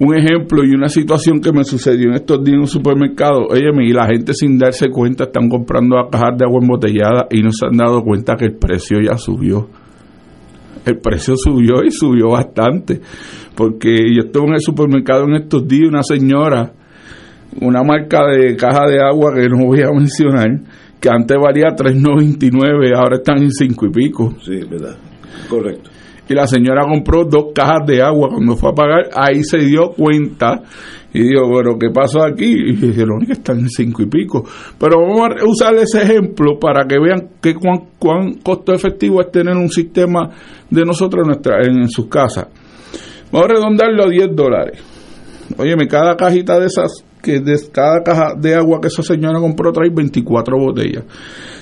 un 0.00 0.14
ejemplo 0.14 0.64
y 0.64 0.74
una 0.74 0.88
situación 0.88 1.40
que 1.40 1.52
me 1.52 1.64
sucedió 1.64 2.08
en 2.08 2.14
estos 2.14 2.42
días 2.42 2.54
en 2.54 2.60
un 2.60 2.66
supermercado. 2.66 3.46
Oye, 3.50 3.70
y 3.82 3.92
la 3.92 4.06
gente 4.06 4.34
sin 4.34 4.58
darse 4.58 4.88
cuenta 4.88 5.24
están 5.24 5.48
comprando 5.48 5.96
cajas 6.10 6.36
de 6.36 6.44
agua 6.44 6.60
embotellada 6.60 7.26
y 7.30 7.42
no 7.42 7.50
se 7.52 7.66
han 7.66 7.76
dado 7.76 8.02
cuenta 8.02 8.36
que 8.36 8.46
el 8.46 8.56
precio 8.56 8.98
ya 9.00 9.16
subió 9.16 9.68
el 10.84 10.98
precio 10.98 11.34
subió 11.36 11.82
y 11.84 11.90
subió 11.90 12.30
bastante. 12.30 13.00
Porque 13.54 13.90
yo 13.90 14.26
estuve 14.26 14.48
en 14.48 14.54
el 14.54 14.60
supermercado 14.60 15.24
en 15.24 15.34
estos 15.34 15.66
días, 15.66 15.88
una 15.88 16.02
señora, 16.02 16.72
una 17.60 17.82
marca 17.82 18.26
de 18.26 18.56
caja 18.56 18.86
de 18.86 19.00
agua 19.00 19.32
que 19.34 19.48
no 19.48 19.66
voy 19.66 19.80
a 19.82 19.90
mencionar, 19.92 20.60
que 21.00 21.08
antes 21.08 21.36
valía 21.40 21.68
3.99, 21.76 22.96
ahora 22.96 23.16
están 23.16 23.38
en 23.38 23.50
5 23.50 23.86
y 23.86 23.90
pico. 23.90 24.34
Sí, 24.42 24.60
verdad. 24.68 24.96
Correcto 25.48 25.90
y 26.28 26.34
la 26.34 26.46
señora 26.46 26.84
compró 26.86 27.24
dos 27.24 27.46
cajas 27.54 27.86
de 27.86 28.02
agua 28.02 28.28
cuando 28.30 28.56
fue 28.56 28.70
a 28.70 28.74
pagar, 28.74 29.10
ahí 29.14 29.42
se 29.42 29.58
dio 29.58 29.90
cuenta 29.90 30.62
y 31.12 31.22
dijo, 31.22 31.46
bueno, 31.48 31.78
¿qué 31.78 31.90
pasó 31.90 32.24
aquí? 32.24 32.52
Y 32.52 32.72
dijeron 32.72 33.24
que 33.24 33.32
están 33.32 33.60
en 33.60 33.68
cinco 33.68 34.02
y 34.02 34.06
pico. 34.06 34.44
Pero 34.78 35.00
vamos 35.00 35.40
a 35.40 35.44
usar 35.46 35.74
ese 35.76 36.02
ejemplo 36.02 36.58
para 36.58 36.86
que 36.86 36.98
vean 36.98 37.28
que 37.40 37.54
cuán, 37.54 37.90
cuán 37.98 38.34
costo 38.42 38.72
efectivo 38.72 39.20
es 39.20 39.30
tener 39.30 39.56
un 39.56 39.68
sistema 39.68 40.30
de 40.68 40.84
nosotros 40.84 41.28
en, 41.66 41.88
sus 41.88 42.08
casas. 42.08 42.48
Vamos 43.30 43.48
a 43.48 43.54
redondarlo 43.54 44.04
a 44.04 44.08
10 44.08 44.34
dólares. 44.34 44.82
Óyeme, 45.56 45.86
cada 45.86 46.16
cajita 46.16 46.58
de 46.58 46.66
esas 46.66 47.04
que 47.24 47.40
de 47.40 47.56
cada 47.72 48.02
caja 48.02 48.34
de 48.38 48.54
agua 48.54 48.80
que 48.80 48.88
esa 48.88 49.02
señora 49.02 49.40
compró 49.40 49.72
trae 49.72 49.88
24 49.90 50.58
botellas. 50.58 51.04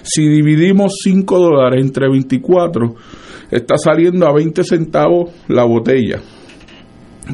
Si 0.03 0.29
dividimos 0.29 0.95
5 1.05 1.39
dólares 1.39 1.81
entre 1.81 2.11
24, 2.11 2.95
está 3.51 3.77
saliendo 3.79 4.27
a 4.27 4.35
20 4.35 4.65
centavos 4.65 5.31
la 5.47 5.65
botella. 5.65 6.21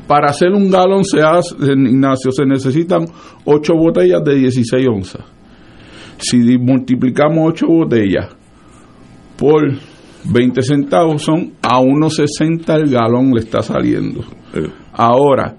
Para 0.06 0.28
hacer 0.28 0.50
un 0.50 0.70
galón, 0.70 1.02
se 1.04 1.22
hace, 1.22 1.54
Ignacio, 1.56 2.30
se 2.30 2.44
necesitan 2.44 3.06
8 3.46 3.74
botellas 3.74 4.22
de 4.22 4.34
16 4.34 4.86
onzas. 4.86 5.24
Si 6.18 6.36
multiplicamos 6.58 7.52
8 7.54 7.66
botellas 7.66 8.28
por 9.38 9.62
20 10.30 10.62
centavos, 10.62 11.22
son 11.22 11.54
a 11.62 11.80
1,60 11.80 12.74
el 12.74 12.90
galón 12.90 13.30
le 13.32 13.40
está 13.40 13.62
saliendo. 13.62 14.20
Ahora, 14.92 15.56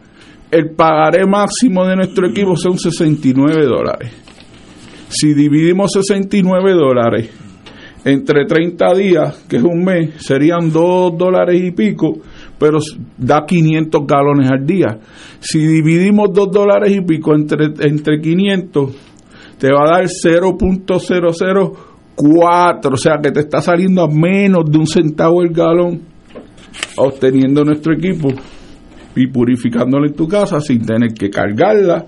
el 0.51 0.71
pagaré 0.71 1.25
máximo 1.25 1.85
de 1.85 1.95
nuestro 1.95 2.27
equipo 2.27 2.55
son 2.55 2.77
69 2.77 3.65
dólares. 3.65 4.13
Si 5.09 5.33
dividimos 5.33 5.89
69 5.91 6.73
dólares 6.73 7.31
entre 8.05 8.45
30 8.45 8.93
días, 8.93 9.43
que 9.49 9.57
es 9.57 9.63
un 9.63 9.83
mes, 9.83 10.13
serían 10.19 10.71
2 10.71 11.17
dólares 11.17 11.61
y 11.61 11.71
pico, 11.71 12.19
pero 12.57 12.79
da 13.17 13.45
500 13.45 14.07
galones 14.07 14.49
al 14.49 14.65
día. 14.65 14.97
Si 15.39 15.59
dividimos 15.59 16.29
2 16.33 16.49
dólares 16.51 16.95
y 16.95 17.01
pico 17.01 17.35
entre, 17.35 17.65
entre 17.81 18.21
500, 18.21 18.95
te 19.57 19.67
va 19.71 19.83
a 19.83 19.97
dar 19.97 20.05
0.004, 20.05 22.93
o 22.93 22.97
sea 22.97 23.17
que 23.21 23.31
te 23.31 23.41
está 23.41 23.59
saliendo 23.61 24.03
a 24.03 24.07
menos 24.07 24.63
de 24.69 24.77
un 24.77 24.87
centavo 24.87 25.41
el 25.41 25.49
galón 25.49 26.01
obteniendo 26.97 27.63
nuestro 27.63 27.93
equipo 27.93 28.29
y 29.19 29.27
purificándola 29.27 30.07
en 30.07 30.13
tu 30.13 30.27
casa 30.29 30.61
sin 30.61 30.85
tener 30.85 31.13
que 31.13 31.29
cargarla, 31.29 32.05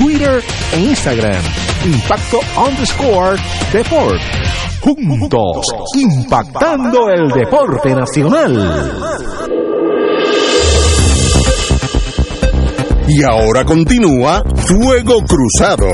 Twitter 0.00 0.42
e 0.72 0.80
Instagram 0.80 1.42
Impacto 1.84 2.40
underscore 2.56 3.36
Deport 3.70 4.20
juntos, 4.80 5.66
impactando 5.94 7.10
el 7.10 7.28
deporte 7.28 7.94
nacional. 7.94 8.90
Y 13.06 13.22
ahora 13.22 13.64
continúa 13.66 14.42
Fuego 14.56 15.18
Cruzado. 15.28 15.86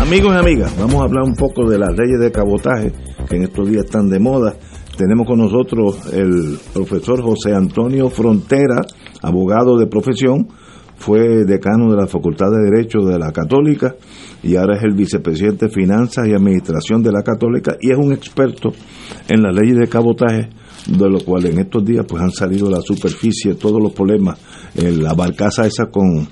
Amigos 0.00 0.32
y 0.34 0.38
amigas, 0.38 0.72
vamos 0.78 1.02
a 1.02 1.04
hablar 1.04 1.24
un 1.24 1.34
poco 1.34 1.68
de 1.68 1.78
las 1.78 1.90
leyes 1.90 2.18
de 2.18 2.32
cabotaje 2.32 2.92
que 3.28 3.36
en 3.36 3.42
estos 3.42 3.68
días 3.68 3.84
están 3.84 4.08
de 4.08 4.18
moda. 4.18 4.54
Tenemos 4.98 5.28
con 5.28 5.38
nosotros 5.38 6.12
el 6.12 6.58
profesor 6.74 7.22
José 7.22 7.54
Antonio 7.54 8.10
Frontera, 8.10 8.80
abogado 9.22 9.78
de 9.78 9.86
profesión, 9.86 10.48
fue 10.96 11.44
decano 11.44 11.88
de 11.92 11.96
la 11.96 12.08
Facultad 12.08 12.46
de 12.50 12.68
Derecho 12.68 13.04
de 13.04 13.16
la 13.16 13.30
Católica 13.30 13.94
y 14.42 14.56
ahora 14.56 14.76
es 14.76 14.82
el 14.82 14.94
vicepresidente 14.94 15.66
de 15.66 15.72
Finanzas 15.72 16.26
y 16.26 16.32
Administración 16.32 17.00
de 17.04 17.12
la 17.12 17.22
Católica 17.22 17.76
y 17.80 17.92
es 17.92 17.96
un 17.96 18.12
experto 18.12 18.70
en 19.28 19.40
las 19.40 19.54
leyes 19.54 19.78
de 19.78 19.86
cabotaje. 19.86 20.48
de 20.88 21.08
lo 21.08 21.20
cual 21.20 21.46
en 21.46 21.60
estos 21.60 21.84
días 21.84 22.04
pues 22.08 22.20
han 22.20 22.32
salido 22.32 22.66
a 22.66 22.70
la 22.72 22.80
superficie 22.80 23.54
todos 23.54 23.80
los 23.80 23.92
problemas. 23.92 24.40
la 24.74 25.14
barcaza 25.14 25.64
esa 25.64 25.86
con 25.86 26.26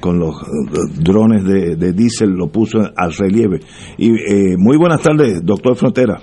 con 0.00 0.18
los 0.18 0.34
drones 0.96 1.44
de, 1.44 1.76
de 1.76 1.92
diésel 1.92 2.30
lo 2.30 2.48
puso 2.48 2.78
al 2.96 3.12
relieve. 3.12 3.60
Y 3.98 4.08
eh, 4.08 4.56
muy 4.58 4.76
buenas 4.76 5.00
tardes, 5.00 5.44
doctor 5.44 5.76
Frontera. 5.76 6.20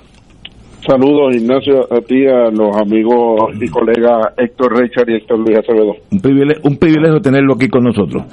Saludos, 0.88 1.36
Ignacio, 1.36 1.82
a 1.92 2.00
ti, 2.00 2.26
a 2.28 2.50
los 2.50 2.74
amigos 2.78 3.52
y 3.60 3.68
colegas 3.68 4.28
Héctor 4.38 4.80
Richard 4.80 5.10
y 5.10 5.16
Héctor 5.16 5.40
Luis 5.40 5.58
Acevedo. 5.58 5.96
Un 6.10 6.20
privilegio, 6.22 6.62
un 6.64 6.78
privilegio 6.78 7.20
tenerlo 7.20 7.56
aquí 7.56 7.68
con 7.68 7.84
nosotros. 7.84 8.24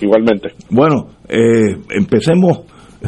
Igualmente. 0.00 0.48
Bueno, 0.70 1.06
eh, 1.28 1.76
empecemos 1.90 2.62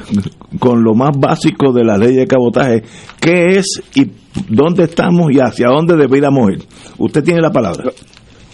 con 0.61 0.85
lo 0.85 0.95
más 0.95 1.19
básico 1.19 1.73
de 1.73 1.85
la 1.85 1.99
ley 1.99 2.15
de 2.15 2.29
cabotaje. 2.29 2.83
¿Qué 3.21 3.59
es 3.59 3.83
y 3.97 4.09
dónde 4.49 4.85
estamos 4.85 5.33
y 5.33 5.41
hacia 5.41 5.67
dónde 5.67 5.97
deberíamos 5.97 6.53
ir? 6.53 6.59
Usted 6.97 7.25
tiene 7.25 7.41
la 7.41 7.51
palabra. 7.51 7.91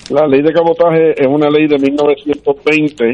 La 0.08 0.26
ley 0.26 0.40
de 0.40 0.52
cabotaje 0.52 1.10
es 1.10 1.26
una 1.26 1.50
ley 1.50 1.66
de 1.68 1.76
1920 1.78 3.04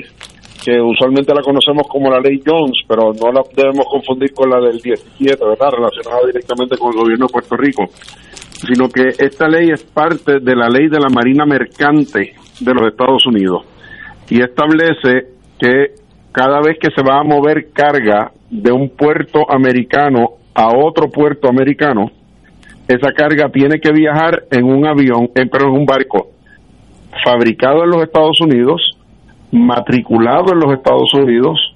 que 0.64 0.80
usualmente 0.80 1.34
la 1.34 1.42
conocemos 1.42 1.86
como 1.88 2.10
la 2.10 2.20
ley 2.20 2.40
Jones, 2.44 2.82
pero 2.86 3.12
no 3.12 3.32
la 3.32 3.42
debemos 3.54 3.86
confundir 3.90 4.32
con 4.32 4.48
la 4.48 4.60
del 4.60 4.78
17, 4.78 5.44
¿verdad? 5.44 5.70
Relacionada 5.72 6.26
directamente 6.26 6.78
con 6.78 6.92
el 6.92 6.98
gobierno 6.98 7.26
de 7.26 7.32
Puerto 7.32 7.56
Rico, 7.56 7.84
sino 7.92 8.88
que 8.88 9.08
esta 9.18 9.48
ley 9.48 9.70
es 9.70 9.82
parte 9.82 10.38
de 10.40 10.54
la 10.54 10.68
ley 10.68 10.88
de 10.88 11.00
la 11.00 11.08
Marina 11.08 11.44
Mercante 11.44 12.34
de 12.60 12.74
los 12.74 12.86
Estados 12.86 13.26
Unidos 13.26 13.64
y 14.30 14.40
establece 14.40 15.32
que 15.58 15.94
cada 16.30 16.60
vez 16.60 16.78
que 16.80 16.90
se 16.94 17.02
va 17.02 17.20
a 17.20 17.24
mover 17.24 17.72
carga 17.72 18.32
de 18.48 18.72
un 18.72 18.90
puerto 18.90 19.50
americano 19.50 20.36
a 20.54 20.68
otro 20.68 21.10
puerto 21.10 21.48
americano, 21.48 22.10
esa 22.88 23.12
carga 23.12 23.50
tiene 23.50 23.80
que 23.80 23.92
viajar 23.92 24.44
en 24.50 24.64
un 24.64 24.86
avión, 24.86 25.30
en, 25.34 25.48
pero 25.48 25.66
en 25.66 25.72
un 25.72 25.86
barco 25.86 26.28
fabricado 27.24 27.84
en 27.84 27.90
los 27.90 28.02
Estados 28.02 28.40
Unidos, 28.40 28.80
matriculado 29.52 30.52
en 30.52 30.60
los 30.60 30.72
Estados 30.72 31.12
Unidos 31.14 31.74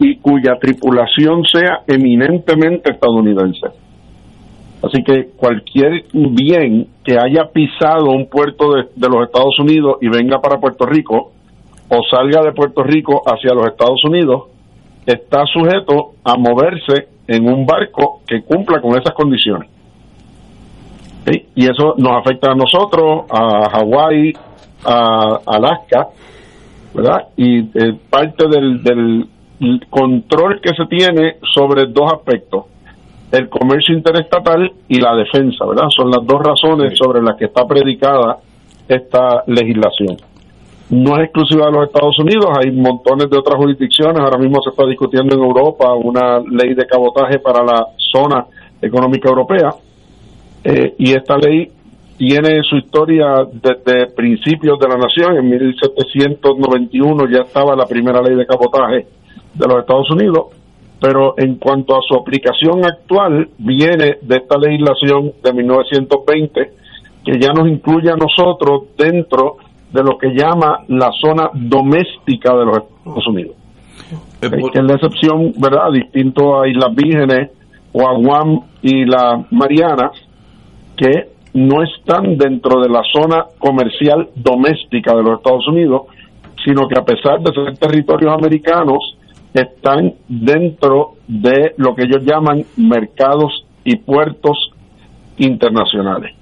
y 0.00 0.16
cuya 0.16 0.56
tripulación 0.58 1.44
sea 1.44 1.82
eminentemente 1.86 2.90
estadounidense. 2.90 3.68
Así 4.82 5.02
que 5.04 5.28
cualquier 5.36 6.06
bien 6.12 6.88
que 7.04 7.18
haya 7.18 7.50
pisado 7.52 8.06
un 8.10 8.26
puerto 8.28 8.72
de, 8.72 9.08
los 9.08 9.26
Estados 9.26 9.58
Unidos 9.58 9.98
y 10.00 10.08
venga 10.08 10.40
para 10.40 10.58
Puerto 10.58 10.86
Rico, 10.86 11.32
o 11.90 12.00
salga 12.10 12.42
de 12.42 12.52
Puerto 12.52 12.82
Rico 12.82 13.22
hacia 13.26 13.52
los 13.52 13.66
Estados 13.66 14.02
Unidos, 14.04 14.44
está 15.04 15.44
sujeto 15.44 16.12
a 16.24 16.36
moverse 16.38 17.08
en 17.26 17.46
un 17.46 17.66
barco 17.66 18.20
que 18.26 18.42
cumpla 18.42 18.80
con 18.80 18.92
esas 18.92 19.12
condiciones. 19.12 19.68
Y 21.54 21.64
eso 21.64 21.94
nos 21.98 22.12
afecta 22.18 22.52
a 22.52 22.54
nosotros, 22.54 23.26
a 23.28 23.68
Hawái, 23.70 24.32
a 24.84 25.40
Alaska, 25.46 26.08
¿verdad? 26.94 27.28
Y 27.36 27.58
eh, 27.58 27.98
parte 28.08 28.48
del, 28.48 28.82
del 28.82 29.28
control 29.88 30.60
que 30.60 30.70
se 30.74 30.86
tiene 30.86 31.36
sobre 31.54 31.86
dos 31.86 32.12
aspectos, 32.12 32.64
el 33.32 33.48
comercio 33.48 33.94
interestatal 33.94 34.72
y 34.88 35.00
la 35.00 35.14
defensa, 35.14 35.64
¿verdad? 35.66 35.88
Son 35.88 36.10
las 36.10 36.26
dos 36.26 36.40
razones 36.42 36.98
sobre 36.98 37.22
las 37.22 37.36
que 37.36 37.44
está 37.46 37.66
predicada 37.66 38.38
esta 38.88 39.44
legislación 39.46 40.16
no 40.90 41.16
es 41.16 41.24
exclusiva 41.24 41.66
de 41.66 41.72
los 41.72 41.86
Estados 41.86 42.18
Unidos, 42.18 42.46
hay 42.58 42.72
montones 42.72 43.30
de 43.30 43.38
otras 43.38 43.56
jurisdicciones, 43.56 44.20
ahora 44.20 44.38
mismo 44.38 44.60
se 44.60 44.70
está 44.70 44.84
discutiendo 44.86 45.36
en 45.36 45.42
Europa 45.42 45.94
una 45.94 46.40
ley 46.40 46.74
de 46.74 46.84
cabotaje 46.86 47.38
para 47.38 47.62
la 47.62 47.86
zona 48.12 48.44
económica 48.82 49.28
europea, 49.28 49.70
eh, 50.64 50.94
y 50.98 51.12
esta 51.12 51.38
ley 51.38 51.70
tiene 52.20 52.60
su 52.68 52.76
historia 52.76 53.28
desde 53.50 54.12
principios 54.14 54.78
de 54.78 54.88
la 54.88 54.96
nación, 54.96 55.38
en 55.38 55.48
1791 55.48 57.30
ya 57.30 57.44
estaba 57.44 57.74
la 57.74 57.86
primera 57.86 58.20
ley 58.20 58.36
de 58.36 58.44
cabotaje 58.44 59.06
de 59.54 59.66
los 59.66 59.78
Estados 59.78 60.10
Unidos, 60.10 60.48
pero 61.00 61.32
en 61.38 61.54
cuanto 61.54 61.96
a 61.96 62.00
su 62.06 62.14
aplicación 62.14 62.84
actual, 62.84 63.48
viene 63.56 64.18
de 64.20 64.36
esta 64.36 64.58
legislación 64.58 65.32
de 65.42 65.52
1920, 65.54 66.72
que 67.24 67.40
ya 67.40 67.54
nos 67.54 67.66
incluye 67.66 68.10
a 68.10 68.16
nosotros 68.16 68.88
dentro 68.98 69.56
de 69.90 70.02
lo 70.02 70.18
que 70.18 70.34
llama 70.34 70.80
la 70.88 71.10
zona 71.22 71.48
doméstica 71.54 72.54
de 72.54 72.66
los 72.66 72.76
Estados 72.98 73.26
Unidos. 73.28 73.56
Eh, 74.42 74.50
que 74.50 74.78
es 74.78 74.84
la 74.84 74.94
excepción, 74.96 75.54
¿verdad? 75.56 75.90
Distinto 75.90 76.60
a 76.60 76.68
Islas 76.68 76.94
Vírgenes 76.94 77.50
o 77.94 78.06
a 78.06 78.12
Guam 78.12 78.60
y 78.82 79.06
la 79.06 79.42
Mariana, 79.50 80.10
que 80.98 81.39
no 81.54 81.82
están 81.82 82.36
dentro 82.36 82.80
de 82.80 82.88
la 82.88 83.02
zona 83.12 83.46
comercial 83.58 84.28
doméstica 84.36 85.14
de 85.16 85.22
los 85.22 85.38
Estados 85.38 85.66
Unidos, 85.68 86.02
sino 86.64 86.86
que 86.88 86.98
a 86.98 87.04
pesar 87.04 87.40
de 87.40 87.52
ser 87.52 87.78
territorios 87.78 88.32
americanos, 88.32 89.16
están 89.52 90.14
dentro 90.28 91.14
de 91.26 91.74
lo 91.76 91.94
que 91.94 92.04
ellos 92.04 92.24
llaman 92.24 92.64
mercados 92.76 93.66
y 93.84 93.96
puertos 93.96 94.70
internacionales. 95.38 96.36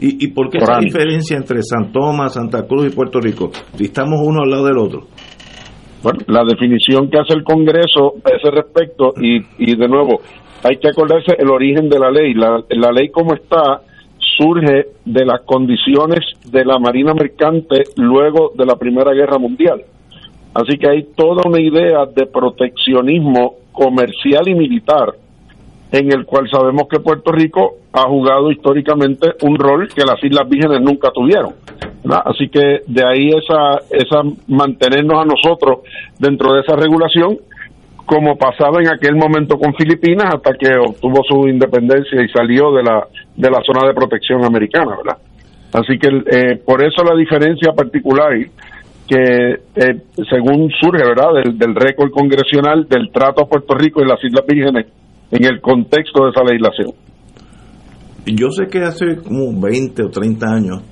¿Y, 0.00 0.24
y 0.24 0.28
por 0.28 0.50
qué 0.50 0.58
esa 0.58 0.78
diferencia 0.78 1.36
entre 1.36 1.62
San 1.62 1.92
Tomás, 1.92 2.34
Santa 2.34 2.66
Cruz 2.66 2.86
y 2.86 2.94
Puerto 2.94 3.20
Rico? 3.20 3.50
Si 3.74 3.84
estamos 3.84 4.20
uno 4.22 4.42
al 4.42 4.50
lado 4.50 4.66
del 4.66 4.78
otro. 4.78 5.00
Bueno, 6.02 6.20
la 6.28 6.44
definición 6.44 7.10
que 7.10 7.18
hace 7.18 7.32
el 7.34 7.42
Congreso 7.42 8.14
a 8.24 8.36
ese 8.36 8.50
respecto, 8.50 9.12
y, 9.20 9.38
y 9.58 9.76
de 9.76 9.88
nuevo, 9.88 10.20
hay 10.62 10.76
que 10.76 10.88
acordarse 10.88 11.34
el 11.38 11.50
origen 11.50 11.88
de 11.88 11.98
la 11.98 12.10
ley. 12.10 12.34
La, 12.34 12.62
la 12.68 12.92
ley 12.92 13.08
como 13.08 13.34
está 13.34 13.80
surge 14.36 14.88
de 15.04 15.24
las 15.24 15.42
condiciones 15.42 16.20
de 16.44 16.64
la 16.64 16.78
Marina 16.78 17.14
Mercante 17.14 17.84
luego 17.96 18.52
de 18.56 18.66
la 18.66 18.76
Primera 18.76 19.12
Guerra 19.12 19.38
Mundial. 19.38 19.82
Así 20.54 20.78
que 20.78 20.88
hay 20.88 21.02
toda 21.14 21.42
una 21.46 21.60
idea 21.60 22.06
de 22.06 22.26
proteccionismo 22.26 23.56
comercial 23.72 24.48
y 24.48 24.54
militar 24.54 25.14
en 25.92 26.12
el 26.12 26.24
cual 26.26 26.48
sabemos 26.50 26.88
que 26.88 27.00
Puerto 27.00 27.30
Rico 27.30 27.76
ha 27.92 28.08
jugado 28.08 28.50
históricamente 28.50 29.34
un 29.42 29.56
rol 29.56 29.88
que 29.88 30.04
las 30.04 30.22
Islas 30.22 30.48
Vírgenes 30.48 30.80
nunca 30.80 31.10
tuvieron. 31.10 31.54
Así 32.24 32.48
que 32.48 32.82
de 32.86 33.04
ahí 33.04 33.30
esa, 33.30 33.80
esa 33.90 34.22
mantenernos 34.48 35.18
a 35.18 35.24
nosotros 35.24 35.80
dentro 36.18 36.54
de 36.54 36.60
esa 36.60 36.76
regulación, 36.76 37.38
como 38.06 38.36
pasaba 38.38 38.80
en 38.80 38.88
aquel 38.88 39.16
momento 39.16 39.58
con 39.58 39.74
Filipinas 39.74 40.34
hasta 40.34 40.54
que 40.54 40.68
obtuvo 40.78 41.22
su 41.28 41.48
independencia 41.48 42.22
y 42.22 42.28
salió 42.28 42.72
de 42.72 42.84
la, 42.84 43.06
de 43.36 43.50
la 43.50 43.60
zona 43.66 43.86
de 43.86 43.94
protección 43.94 44.44
americana, 44.44 44.96
¿verdad? 44.96 45.18
Así 45.72 45.98
que 45.98 46.08
eh, 46.08 46.62
por 46.64 46.82
eso 46.84 47.02
la 47.02 47.16
diferencia 47.16 47.72
particular 47.72 48.32
que 49.08 49.50
eh, 49.74 50.02
según 50.30 50.70
surge, 50.80 51.04
¿verdad?, 51.04 51.34
del, 51.34 51.58
del 51.58 51.74
récord 51.74 52.10
congresional 52.10 52.86
del 52.88 53.10
trato 53.12 53.42
a 53.42 53.48
Puerto 53.48 53.74
Rico 53.74 54.00
y 54.00 54.08
las 54.08 54.22
Islas 54.22 54.46
Vírgenes 54.46 54.86
en 55.30 55.44
el 55.44 55.60
contexto 55.60 56.24
de 56.24 56.30
esa 56.30 56.44
legislación. 56.44 56.92
Yo 58.26 58.50
sé 58.50 58.66
que 58.66 58.82
hace 58.82 59.16
como 59.22 59.60
20 59.60 60.02
o 60.04 60.08
30 60.10 60.46
años, 60.46 60.82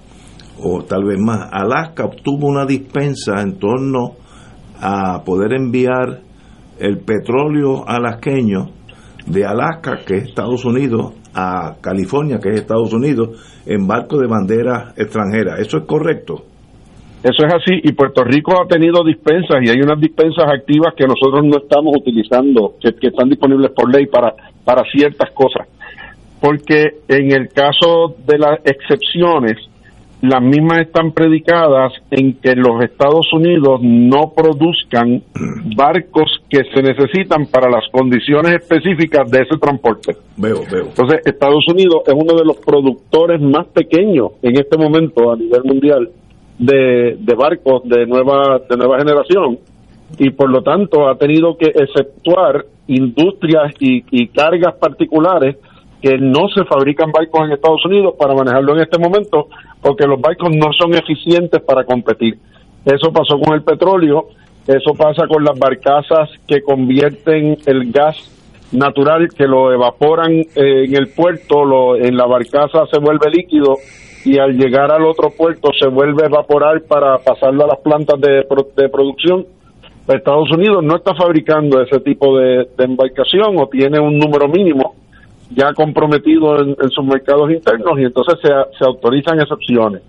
o 0.61 0.83
tal 0.85 1.05
vez 1.05 1.19
más, 1.19 1.49
Alaska 1.53 2.05
obtuvo 2.05 2.47
una 2.47 2.65
dispensa 2.65 3.41
en 3.41 3.59
torno 3.59 4.15
a 4.81 5.23
poder 5.25 5.53
enviar 5.55 6.21
el 6.79 6.99
petróleo 6.99 7.85
alasqueño 7.87 8.71
de 9.27 9.45
Alaska, 9.45 10.01
que 10.07 10.17
es 10.17 10.25
Estados 10.29 10.65
Unidos, 10.65 11.15
a 11.35 11.77
California, 11.81 12.39
que 12.39 12.51
es 12.51 12.61
Estados 12.61 12.93
Unidos, 12.93 13.63
en 13.67 13.87
barco 13.87 14.19
de 14.19 14.27
bandera 14.27 14.93
extranjera. 14.97 15.57
¿Eso 15.59 15.79
es 15.79 15.85
correcto? 15.85 16.45
Eso 17.25 17.47
es 17.47 17.55
así 17.55 17.81
y 17.83 17.93
Puerto 17.93 18.23
Rico 18.23 18.53
ha 18.63 18.69
tenido 18.69 19.03
dispensas 19.03 19.57
y 19.63 19.71
hay 19.71 19.79
unas 19.83 19.99
dispensas 19.99 20.45
activas 20.47 20.93
que 20.95 21.07
nosotros 21.07 21.43
no 21.43 21.57
estamos 21.57 21.95
utilizando, 21.97 22.75
que, 22.79 23.09
están 23.09 23.31
disponibles 23.31 23.71
por 23.71 23.91
ley 23.91 24.07
para, 24.07 24.35
para 24.63 24.83
ciertas 24.91 25.31
cosas. 25.31 25.67
Porque 26.39 27.01
en 27.09 27.33
el 27.33 27.49
caso 27.49 28.15
de 28.27 28.37
las 28.37 28.61
excepciones, 28.67 29.57
las 30.25 30.41
mismas 30.41 30.81
están 30.81 31.13
predicadas 31.13 31.93
en 32.11 32.35
que 32.41 32.55
los 32.55 32.83
Estados 32.83 33.31
Unidos 33.33 33.81
no 33.83 34.33
produzcan 34.35 35.23
barcos 35.77 36.41
que 36.49 36.63
se 36.73 36.83
necesitan 36.83 37.47
para 37.47 37.71
las 37.71 37.85
condiciones 37.93 38.55
específicas 38.55 39.31
de 39.31 39.43
ese 39.43 39.59
transporte. 39.59 40.17
Veo, 40.39 40.63
veo. 40.71 40.87
Entonces, 40.87 41.21
Estados 41.27 41.67
Unidos 41.69 42.03
es 42.07 42.15
uno 42.15 42.39
de 42.39 42.45
los 42.45 42.57
productores 42.57 43.39
más 43.41 43.67
pequeños 43.67 44.33
en 44.43 44.59
este 44.59 44.79
momento 44.79 45.31
a 45.31 45.37
nivel 45.37 45.63
mundial 45.65 46.09
de, 46.59 47.17
de 47.19 47.35
barcos 47.35 47.83
de 47.85 48.07
nueva, 48.07 48.61
de 48.69 48.77
nueva 48.79 48.99
generación 48.99 49.59
y 50.19 50.31
por 50.31 50.49
lo 50.49 50.63
tanto 50.63 51.09
ha 51.09 51.17
tenido 51.17 51.57
que 51.59 51.67
exceptuar 51.67 52.65
industrias 52.87 53.75
y, 53.79 54.05
y, 54.11 54.29
cargas 54.29 54.75
particulares 54.75 55.57
que 56.05 56.19
no 56.19 56.49
se 56.55 56.67
fabrican 56.67 57.11
barcos 57.11 57.47
en 57.47 57.53
Estados 57.53 57.83
Unidos 57.87 58.15
para 58.19 58.35
manejarlo 58.35 58.75
en 58.75 58.83
este 58.83 58.99
momento 58.99 59.49
porque 59.81 60.07
los 60.07 60.21
barcos 60.21 60.51
no 60.55 60.71
son 60.79 60.93
eficientes 60.93 61.63
para 61.63 61.85
competir. 61.85 62.35
Eso 62.85 63.11
pasó 63.11 63.41
con 63.41 63.55
el 63.55 63.63
petróleo, 63.63 64.27
eso 64.67 64.93
pasa 64.93 65.27
con 65.27 65.43
las 65.43 65.59
barcazas 65.59 66.29
que 66.47 66.61
convierten 66.61 67.57
el 67.65 67.91
gas 67.91 68.19
natural 68.71 69.29
que 69.35 69.47
lo 69.47 69.73
evaporan 69.73 70.31
eh, 70.33 70.85
en 70.85 70.95
el 70.95 71.09
puerto, 71.09 71.65
lo, 71.65 71.97
en 71.97 72.19
la 72.19 72.27
barcaza 72.27 72.85
se 72.93 73.01
vuelve 73.01 73.31
líquido 73.31 73.77
y 74.27 74.39
al 74.39 74.59
llegar 74.59 74.93
al 74.93 75.07
otro 75.07 75.31
puerto 75.31 75.71
se 75.73 75.89
vuelve 75.89 76.25
a 76.25 76.27
evaporar 76.27 76.83
para 76.83 77.17
pasarlo 77.17 77.65
a 77.65 77.69
las 77.69 77.79
plantas 77.79 78.21
de, 78.21 78.45
de 78.77 78.89
producción. 78.91 79.47
Estados 80.07 80.51
Unidos 80.53 80.85
no 80.85 80.97
está 80.97 81.15
fabricando 81.15 81.81
ese 81.81 81.99
tipo 82.01 82.37
de, 82.37 82.69
embarcación 82.77 83.57
o 83.57 83.69
tiene 83.69 83.99
un 83.99 84.19
número 84.19 84.49
mínimo 84.49 84.97
ya 85.57 85.73
comprometido 85.75 86.61
en, 86.61 86.77
sus 86.91 87.05
mercados 87.05 87.51
internos 87.51 87.99
y 87.99 88.05
entonces 88.05 88.35
se, 88.43 88.49
se 88.49 88.85
autorizan 88.85 89.41
excepciones. 89.41 90.03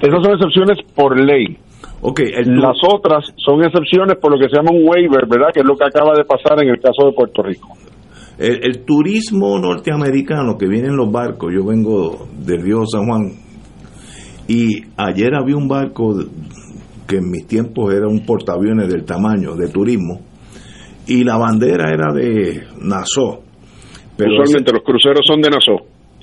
Esas 0.00 0.22
son 0.22 0.34
excepciones 0.34 0.78
por 0.94 1.18
ley. 1.18 1.58
Okay, 2.06 2.26
Las 2.44 2.76
otras 2.86 3.24
son 3.36 3.64
excepciones 3.64 4.18
por 4.20 4.30
lo 4.30 4.38
que 4.38 4.50
se 4.50 4.56
llama 4.56 4.72
un 4.72 4.86
waiver, 4.86 5.26
¿verdad? 5.26 5.48
Que 5.54 5.60
es 5.60 5.66
lo 5.66 5.74
que 5.74 5.84
acaba 5.84 6.12
de 6.14 6.24
pasar 6.24 6.62
en 6.62 6.68
el 6.68 6.78
caso 6.78 7.06
de 7.06 7.12
Puerto 7.12 7.42
Rico. 7.42 7.68
El, 8.36 8.84
turismo 8.84 9.58
norteamericano 9.58 10.58
que 10.58 10.66
viene 10.66 10.88
en 10.88 10.96
los 10.96 11.10
barcos, 11.10 11.52
yo 11.54 11.64
vengo 11.64 12.26
del 12.36 12.60
río 12.60 12.84
San 12.84 13.06
Juan 13.06 13.32
y 14.48 14.82
ayer 14.96 15.34
había 15.34 15.56
un 15.56 15.68
barco 15.68 16.14
que 17.06 17.16
en 17.16 17.30
mis 17.30 17.46
tiempos 17.46 17.94
era 17.94 18.08
un 18.08 18.26
portaaviones 18.26 18.88
del 18.88 19.04
tamaño 19.04 19.54
de 19.54 19.68
turismo 19.68 20.20
y 21.06 21.22
la 21.22 21.36
bandera 21.36 21.90
era 21.90 22.12
de 22.12 22.64
Nassau. 22.82 23.43
Pero 24.16 24.32
Usualmente 24.32 24.72
los 24.72 24.82
cruceros 24.82 25.20
son 25.26 25.40
de 25.40 25.50
Nassau. 25.50 25.80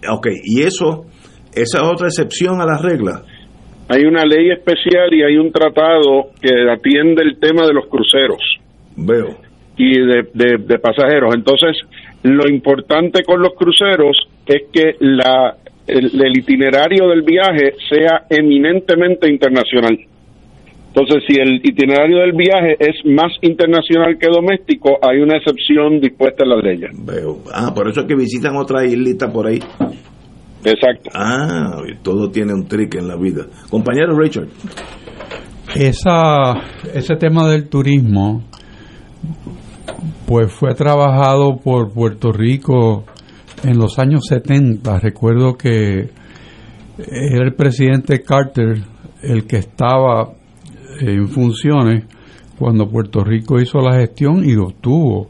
Ok, 0.09 0.27
y 0.43 0.63
eso, 0.63 1.05
esa 1.53 1.79
es 1.79 1.83
otra 1.83 2.07
excepción 2.07 2.61
a 2.61 2.65
la 2.65 2.77
regla 2.77 3.23
hay 3.91 4.05
una 4.05 4.23
ley 4.23 4.51
especial 4.51 5.13
y 5.13 5.21
hay 5.21 5.35
un 5.35 5.51
tratado 5.51 6.29
que 6.41 6.71
atiende 6.71 7.23
el 7.23 7.37
tema 7.39 7.67
de 7.67 7.73
los 7.73 7.87
cruceros. 7.87 8.41
Veo. 8.95 9.37
Y 9.75 9.99
de, 9.99 10.79
pasajeros. 10.79 11.35
Entonces, 11.35 11.77
lo 12.23 12.47
importante 12.47 13.23
con 13.23 13.41
los 13.41 13.53
cruceros 13.53 14.17
es 14.45 14.63
que 14.71 14.95
la, 14.99 15.57
el, 15.87 16.37
itinerario 16.37 17.09
del 17.09 17.23
viaje 17.23 17.73
sea 17.89 18.27
eminentemente 18.29 19.29
internacional. 19.29 19.97
Entonces, 20.93 21.23
si 21.25 21.39
el 21.39 21.55
itinerario 21.63 22.17
del 22.17 22.33
viaje 22.33 22.75
es 22.77 22.95
más 23.05 23.31
internacional 23.41 24.17
que 24.19 24.27
doméstico, 24.27 24.97
hay 25.01 25.21
una 25.21 25.37
excepción 25.37 26.01
dispuesta 26.01 26.43
en 26.43 26.49
la 26.49 26.57
ley. 26.57 26.81
Veo. 27.05 27.39
Ah, 27.53 27.71
por 27.73 27.87
eso 27.87 28.01
es 28.01 28.07
que 28.07 28.15
visitan 28.15 28.57
otra 28.57 28.85
islita 28.85 29.31
por 29.31 29.47
ahí. 29.47 29.59
Exacto. 30.65 31.09
Ah, 31.13 31.81
todo 32.03 32.29
tiene 32.29 32.53
un 32.53 32.67
trick 32.67 32.95
en 32.95 33.07
la 33.07 33.15
vida. 33.15 33.45
Compañero 33.69 34.17
Richard. 34.19 34.49
Esa, 35.75 36.55
ese 36.93 37.15
tema 37.15 37.47
del 37.47 37.69
turismo, 37.69 38.43
pues 40.27 40.51
fue 40.51 40.75
trabajado 40.75 41.55
por 41.63 41.93
Puerto 41.93 42.33
Rico 42.33 43.05
en 43.63 43.77
los 43.77 43.97
años 43.97 44.25
70. 44.27 44.99
Recuerdo 44.99 45.53
que 45.53 46.09
era 46.97 47.45
el 47.45 47.53
presidente 47.53 48.21
Carter 48.21 48.81
el 49.23 49.47
que 49.47 49.57
estaba 49.57 50.40
en 50.99 51.27
funciones 51.27 52.05
cuando 52.57 52.87
Puerto 52.87 53.23
Rico 53.23 53.59
hizo 53.59 53.79
la 53.79 53.95
gestión 53.95 54.47
y 54.47 54.55
obtuvo 54.55 55.29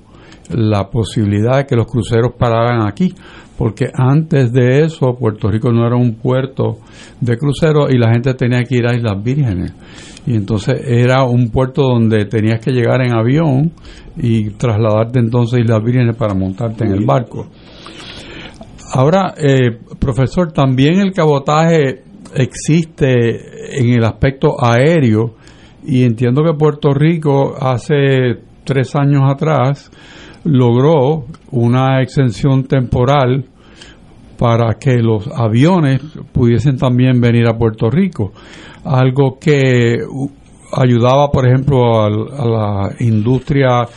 la 0.49 0.89
posibilidad 0.89 1.57
de 1.57 1.65
que 1.65 1.75
los 1.75 1.87
cruceros 1.87 2.33
pararan 2.37 2.87
aquí 2.87 3.13
porque 3.61 3.91
antes 3.93 4.51
de 4.51 4.85
eso 4.85 5.15
Puerto 5.19 5.47
Rico 5.47 5.71
no 5.71 5.85
era 5.85 5.95
un 5.95 6.15
puerto 6.15 6.79
de 7.19 7.37
crucero 7.37 7.91
y 7.91 7.97
la 7.99 8.11
gente 8.11 8.33
tenía 8.33 8.63
que 8.63 8.77
ir 8.77 8.87
a 8.87 8.95
Islas 8.95 9.23
Vírgenes. 9.23 9.73
Y 10.25 10.35
entonces 10.35 10.81
era 10.83 11.25
un 11.25 11.49
puerto 11.49 11.83
donde 11.83 12.25
tenías 12.25 12.59
que 12.59 12.71
llegar 12.71 13.01
en 13.05 13.13
avión 13.13 13.71
y 14.17 14.49
trasladarte 14.49 15.19
entonces 15.19 15.59
a 15.59 15.61
Islas 15.61 15.83
Vírgenes 15.83 16.15
para 16.15 16.33
montarte 16.33 16.85
en 16.85 16.91
el 16.93 17.05
barco. 17.05 17.49
Ahora, 18.95 19.35
eh, 19.37 19.77
profesor, 19.99 20.51
también 20.51 20.99
el 20.99 21.13
cabotaje 21.13 22.01
existe 22.33 23.79
en 23.79 23.93
el 23.93 24.03
aspecto 24.03 24.55
aéreo 24.59 25.35
y 25.83 26.03
entiendo 26.03 26.43
que 26.43 26.53
Puerto 26.53 26.93
Rico 26.93 27.55
hace 27.59 28.39
tres 28.63 28.95
años 28.95 29.23
atrás 29.25 29.91
logró 30.43 31.25
una 31.51 32.01
exención 32.01 32.63
temporal 32.63 33.45
para 34.37 34.73
que 34.79 34.97
los 34.97 35.27
aviones 35.27 36.01
pudiesen 36.31 36.77
también 36.77 37.21
venir 37.21 37.47
a 37.47 37.57
Puerto 37.57 37.89
Rico. 37.89 38.31
Algo 38.83 39.37
que 39.39 39.97
ayudaba, 40.73 41.29
por 41.29 41.47
ejemplo, 41.47 42.01
a, 42.01 42.09
la 42.09 42.95
industria 42.99 43.87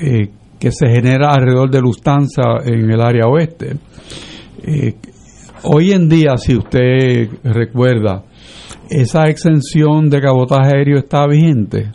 eh, 0.00 0.30
que 0.58 0.72
se 0.72 0.88
genera 0.88 1.32
alrededor 1.32 1.70
de 1.70 1.80
Lufthansa 1.80 2.58
en 2.64 2.90
el 2.90 3.00
área 3.00 3.26
oeste. 3.26 3.76
Eh, 4.64 4.96
hoy 5.62 5.92
en 5.92 6.08
día, 6.08 6.36
si 6.36 6.56
usted 6.56 7.28
recuerda, 7.44 8.24
esa 8.90 9.24
exención 9.24 10.08
de 10.10 10.20
cabotaje 10.20 10.76
aéreo 10.76 10.98
está 10.98 11.26
vigente. 11.26 11.90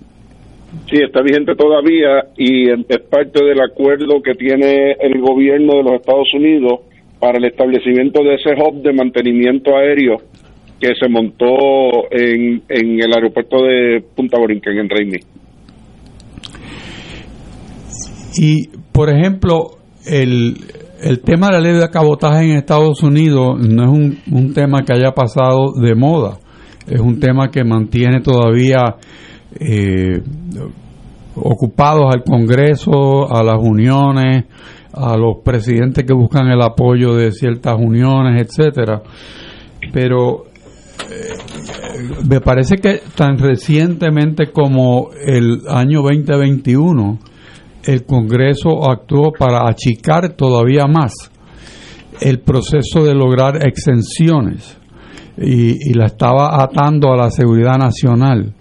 Sí, 0.90 1.02
está 1.04 1.22
vigente 1.22 1.56
todavía 1.56 2.26
y 2.38 2.70
es 2.70 3.02
parte 3.10 3.44
del 3.44 3.62
acuerdo 3.62 4.22
que 4.24 4.34
tiene 4.34 4.94
el 5.00 5.22
gobierno 5.22 5.78
de 5.78 5.84
los 5.84 5.94
Estados 5.94 6.28
Unidos 6.34 6.82
para 7.20 7.38
el 7.38 7.46
establecimiento 7.46 8.24
de 8.24 8.36
ese 8.36 8.50
hub 8.60 8.82
de 8.82 8.94
mantenimiento 8.94 9.76
aéreo 9.76 10.18
que 10.80 10.94
se 11.00 11.08
montó 11.08 12.12
en, 12.12 12.64
en 12.68 13.02
el 13.02 13.14
aeropuerto 13.16 13.64
de 13.64 14.04
Punta 14.16 14.38
Borinquen, 14.38 14.80
en 14.80 14.90
Reini. 14.90 15.20
Y, 18.36 18.68
por 18.92 19.10
ejemplo, 19.10 19.78
el, 20.06 20.56
el 21.02 21.22
tema 21.22 21.48
de 21.48 21.54
la 21.54 21.62
ley 21.62 21.80
de 21.80 21.90
cabotaje 21.90 22.44
en 22.44 22.58
Estados 22.58 23.02
Unidos 23.04 23.60
no 23.60 23.84
es 23.84 23.90
un, 23.90 24.18
un 24.32 24.54
tema 24.54 24.84
que 24.84 24.94
haya 24.94 25.12
pasado 25.12 25.74
de 25.80 25.96
moda, 25.96 26.40
es 26.88 27.00
un 27.00 27.20
tema 27.20 27.50
que 27.50 27.64
mantiene 27.64 28.22
todavía 28.22 28.96
eh, 29.60 30.22
ocupados 31.36 32.14
al 32.14 32.24
Congreso, 32.24 33.34
a 33.34 33.44
las 33.44 33.58
uniones, 33.60 34.46
a 34.94 35.18
los 35.18 35.38
presidentes 35.44 36.06
que 36.06 36.14
buscan 36.14 36.48
el 36.48 36.62
apoyo 36.62 37.16
de 37.16 37.32
ciertas 37.32 37.76
uniones, 37.78 38.48
etcétera. 38.48 39.02
Pero 39.92 40.46
eh, 41.10 42.18
me 42.28 42.42
parece 42.42 42.78
que 42.78 43.02
tan 43.16 43.38
recientemente 43.38 44.52
como 44.52 45.10
el 45.26 45.62
año 45.70 46.02
2021, 46.02 47.20
el 47.86 48.06
Congreso 48.06 48.90
actuó 48.90 49.32
para 49.38 49.68
achicar 49.68 50.34
todavía 50.34 50.86
más 50.88 51.14
el 52.22 52.40
proceso 52.40 53.04
de 53.04 53.14
lograr 53.14 53.66
exenciones 53.68 54.78
y, 55.38 55.90
y 55.90 55.94
la 55.94 56.06
estaba 56.06 56.62
atando 56.62 57.12
a 57.12 57.18
la 57.18 57.32
seguridad 57.32 57.78
nacional. 57.78 58.54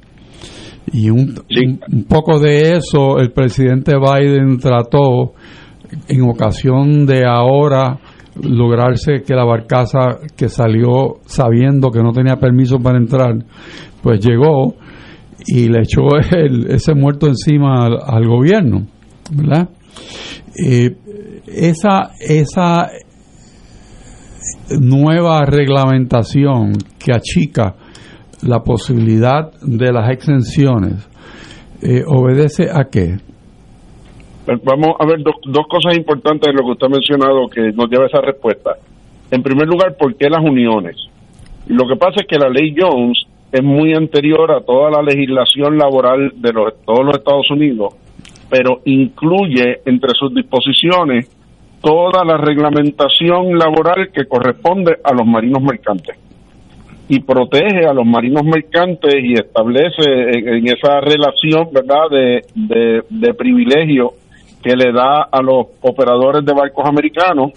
Y 0.93 1.11
un, 1.11 1.41
un, 1.91 2.05
poco 2.05 2.39
de 2.39 2.77
eso 2.77 3.19
el 3.19 3.33
presidente 3.33 3.93
Biden 3.97 4.59
trató 4.59 5.33
en 6.09 6.23
ocasión 6.23 7.07
de 7.07 7.25
ahora 7.27 7.99
lograrse 8.43 9.23
que 9.27 9.35
la 9.35 9.45
barcaza 9.45 10.19
que 10.37 10.49
salió 10.49 11.21
sabiendo 11.27 11.91
que 11.91 12.03
no 12.03 12.13
tenía 12.13 12.37
permiso 12.37 12.79
para 12.79 12.99
entrar, 12.99 13.35
pues 14.03 14.21
llegó 14.21 14.75
y 15.47 15.69
le 15.69 15.81
echó 15.81 16.03
ese 16.69 16.95
muerto 16.95 17.27
encima 17.27 17.87
al, 17.87 18.27
gobierno, 18.27 18.87
¿verdad? 19.31 19.69
Eh, 20.57 20.97
esa, 21.47 22.13
esa 22.21 22.89
nueva 24.81 25.45
reglamentación 25.45 26.73
que 26.99 27.13
achica 27.13 27.75
la 28.43 28.61
posibilidad 28.61 29.53
de 29.63 29.93
las 29.93 30.11
exenciones, 30.11 31.09
eh, 31.83 32.03
¿obedece 32.07 32.69
a 32.73 32.85
qué? 32.91 33.17
Vamos 34.47 34.97
a 34.99 35.07
ver 35.07 35.23
dos, 35.23 35.67
cosas 35.69 35.97
importantes 35.97 36.53
de 36.53 36.53
lo 36.53 36.67
que 36.67 36.73
usted 36.73 36.87
ha 36.87 36.91
mencionado 36.91 37.49
que 37.49 37.73
nos 37.73 37.89
lleva 37.89 38.05
a 38.05 38.09
esa 38.09 38.21
respuesta. 38.21 38.73
En 39.31 39.43
primer 39.43 39.69
lugar, 39.69 39.97
¿por 39.97 40.17
qué 40.17 40.29
las 40.29 40.43
uniones? 40.43 40.97
Lo 41.69 41.87
que 41.87 41.97
pasa 41.97 42.17
es 42.21 42.27
que 42.27 42.39
la 42.39 42.49
ley 42.49 42.75
Jones 42.77 43.23
es 43.53 43.63
muy 43.63 43.95
anterior 43.95 44.51
a 44.51 44.61
toda 44.61 44.91
la 44.91 45.03
legislación 45.03 45.79
laboral 45.79 46.33
de 46.37 46.53
los, 46.53 46.75
todos 46.85 47.05
los 47.05 47.17
Estados 47.17 47.51
Unidos, 47.51 47.95
pero 48.51 48.81
incluye 48.85 49.81
entre 49.87 50.11
sus 50.19 50.35
disposiciones 50.35 51.31
toda 51.83 52.25
la 52.25 52.37
reglamentación 52.37 53.59
laboral 53.59 54.11
que 54.13 54.25
corresponde 54.27 54.99
a 55.03 55.13
los 55.13 55.27
marinos 55.27 55.63
mercantes 55.63 56.17
y 57.09 57.21
protege 57.21 57.85
a 57.87 57.93
los 57.93 58.07
marinos 58.07 58.45
mercantes 58.45 59.15
y 59.23 59.35
establece 59.35 60.03
en, 60.07 60.67
esa 60.67 61.01
relación 61.01 61.69
verdad 61.73 62.09
de, 62.11 63.03
de, 63.11 63.35
privilegio 63.35 64.13
que 64.63 64.77
le 64.77 64.93
da 64.93 65.25
a 65.31 65.43
los 65.43 65.67
operadores 65.83 66.45
de 66.47 66.55
barcos 66.55 66.89
americanos, 66.89 67.51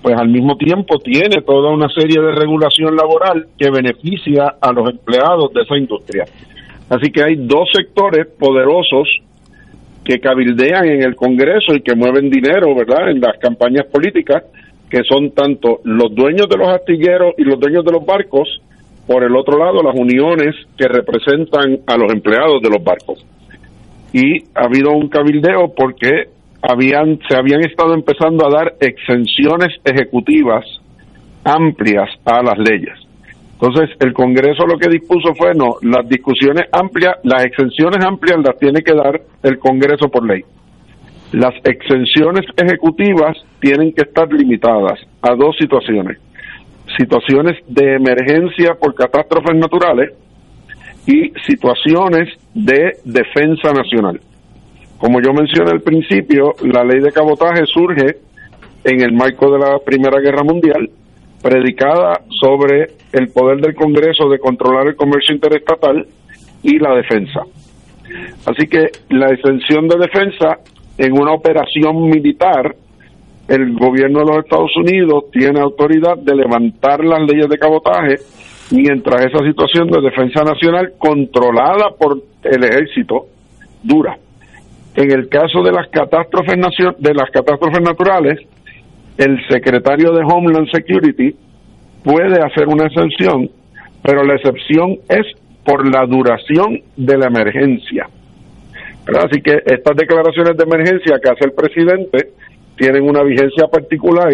pues 0.00 0.16
al 0.16 0.28
mismo 0.28 0.56
tiempo 0.56 0.98
tiene 0.98 1.42
toda 1.42 1.72
una 1.72 1.88
serie 1.88 2.22
de 2.22 2.32
regulación 2.32 2.94
laboral 2.94 3.48
que 3.58 3.70
beneficia 3.70 4.54
a 4.60 4.72
los 4.72 4.88
empleados 4.88 5.52
de 5.52 5.62
esa 5.62 5.76
industria. 5.76 6.24
Así 6.88 7.10
que 7.10 7.22
hay 7.22 7.34
dos 7.36 7.68
sectores 7.74 8.28
poderosos 8.38 9.08
que 10.04 10.18
cabildean 10.20 10.86
en 10.86 11.02
el 11.02 11.14
Congreso 11.14 11.74
y 11.74 11.82
que 11.82 11.94
mueven 11.94 12.30
dinero, 12.30 12.74
¿verdad?, 12.74 13.10
en 13.10 13.20
las 13.20 13.38
campañas 13.38 13.86
políticas, 13.86 14.44
que 14.90 15.02
son 15.04 15.30
tanto 15.30 15.80
los 15.84 16.14
dueños 16.14 16.48
de 16.48 16.56
los 16.58 16.68
astilleros 16.68 17.34
y 17.38 17.44
los 17.44 17.58
dueños 17.58 17.84
de 17.84 17.92
los 17.92 18.04
barcos, 18.04 18.60
por 19.06 19.24
el 19.24 19.34
otro 19.36 19.58
lado, 19.58 19.82
las 19.82 19.98
uniones 19.98 20.54
que 20.76 20.86
representan 20.86 21.78
a 21.86 21.96
los 21.96 22.12
empleados 22.12 22.60
de 22.62 22.70
los 22.70 22.82
barcos. 22.82 23.24
Y 24.12 24.42
ha 24.54 24.66
habido 24.66 24.92
un 24.92 25.08
cabildeo 25.08 25.72
porque 25.74 26.28
habían, 26.62 27.18
se 27.28 27.36
habían 27.36 27.64
estado 27.64 27.94
empezando 27.94 28.46
a 28.46 28.50
dar 28.50 28.74
exenciones 28.80 29.74
ejecutivas 29.84 30.64
amplias 31.44 32.08
a 32.24 32.42
las 32.42 32.58
leyes. 32.58 33.01
Entonces, 33.62 33.96
el 34.00 34.12
Congreso 34.12 34.66
lo 34.66 34.76
que 34.76 34.88
dispuso 34.88 35.32
fue, 35.36 35.54
no, 35.54 35.76
las 35.82 36.08
discusiones 36.08 36.64
amplias, 36.72 37.14
las 37.22 37.44
exenciones 37.44 38.04
amplias 38.04 38.38
las 38.44 38.58
tiene 38.58 38.82
que 38.82 38.92
dar 38.92 39.20
el 39.40 39.58
Congreso 39.60 40.08
por 40.08 40.26
ley. 40.26 40.42
Las 41.30 41.54
exenciones 41.62 42.44
ejecutivas 42.56 43.36
tienen 43.60 43.92
que 43.92 44.02
estar 44.02 44.26
limitadas 44.32 44.98
a 45.22 45.36
dos 45.36 45.54
situaciones. 45.60 46.18
Situaciones 46.98 47.56
de 47.68 47.94
emergencia 47.94 48.74
por 48.74 48.96
catástrofes 48.96 49.54
naturales 49.54 50.10
y 51.06 51.32
situaciones 51.46 52.34
de 52.54 52.98
defensa 53.04 53.72
nacional. 53.72 54.20
Como 54.98 55.20
yo 55.20 55.32
mencioné 55.32 55.70
al 55.70 55.82
principio, 55.82 56.54
la 56.62 56.82
ley 56.82 56.98
de 56.98 57.12
cabotaje 57.12 57.64
surge 57.66 58.16
en 58.82 59.02
el 59.02 59.12
marco 59.12 59.52
de 59.52 59.60
la 59.60 59.78
Primera 59.78 60.20
Guerra 60.20 60.42
Mundial 60.42 60.90
predicada 61.42 62.20
sobre 62.40 62.86
el 63.12 63.28
poder 63.28 63.60
del 63.60 63.74
Congreso 63.74 64.28
de 64.28 64.38
controlar 64.38 64.88
el 64.88 64.96
comercio 64.96 65.34
interestatal 65.34 66.06
y 66.62 66.78
la 66.78 66.94
defensa. 66.94 67.40
Así 68.46 68.66
que 68.68 68.90
la 69.10 69.28
exención 69.28 69.88
de 69.88 69.98
defensa 69.98 70.58
en 70.98 71.12
una 71.12 71.32
operación 71.32 72.04
militar, 72.08 72.74
el 73.48 73.74
gobierno 73.74 74.20
de 74.20 74.26
los 74.26 74.44
Estados 74.44 74.70
Unidos 74.76 75.24
tiene 75.32 75.60
autoridad 75.60 76.16
de 76.16 76.36
levantar 76.36 77.04
las 77.04 77.20
leyes 77.20 77.48
de 77.48 77.58
cabotaje 77.58 78.16
mientras 78.70 79.26
esa 79.26 79.44
situación 79.44 79.88
de 79.88 80.00
defensa 80.00 80.44
nacional 80.44 80.92
controlada 80.98 81.90
por 81.98 82.22
el 82.44 82.64
ejército 82.64 83.26
dura. 83.82 84.16
En 84.94 85.10
el 85.10 85.28
caso 85.28 85.62
de 85.62 85.72
las 85.72 85.88
catástrofes 85.88 86.56
de 86.98 87.14
las 87.14 87.30
catástrofes 87.30 87.80
naturales, 87.82 88.38
el 89.18 89.38
secretario 89.48 90.12
de 90.12 90.24
Homeland 90.24 90.68
Security 90.70 91.34
puede 92.04 92.40
hacer 92.44 92.68
una 92.68 92.86
exención, 92.86 93.50
pero 94.02 94.24
la 94.24 94.34
excepción 94.34 94.98
es 95.08 95.26
por 95.64 95.88
la 95.88 96.06
duración 96.06 96.80
de 96.96 97.18
la 97.18 97.26
emergencia. 97.26 98.08
Así 99.06 99.40
que 99.42 99.62
estas 99.64 99.96
declaraciones 99.96 100.56
de 100.56 100.64
emergencia 100.64 101.18
que 101.22 101.30
hace 101.30 101.44
el 101.44 101.52
presidente 101.52 102.30
tienen 102.76 103.02
una 103.02 103.22
vigencia 103.22 103.66
particular 103.66 104.32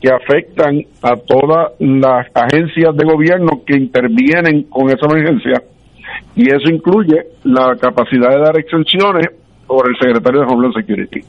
que 0.00 0.08
afectan 0.08 0.82
a 1.02 1.16
todas 1.16 1.72
las 1.78 2.26
agencias 2.34 2.96
de 2.96 3.04
gobierno 3.04 3.62
que 3.66 3.76
intervienen 3.76 4.64
con 4.64 4.88
esa 4.88 5.06
emergencia 5.06 5.62
y 6.36 6.48
eso 6.48 6.70
incluye 6.70 7.16
la 7.44 7.76
capacidad 7.80 8.30
de 8.30 8.38
dar 8.38 8.58
exenciones 8.58 9.28
por 9.66 9.88
el 9.88 9.96
secretario 9.98 10.40
de 10.40 10.46
Homeland 10.46 10.74
Security. 10.74 11.20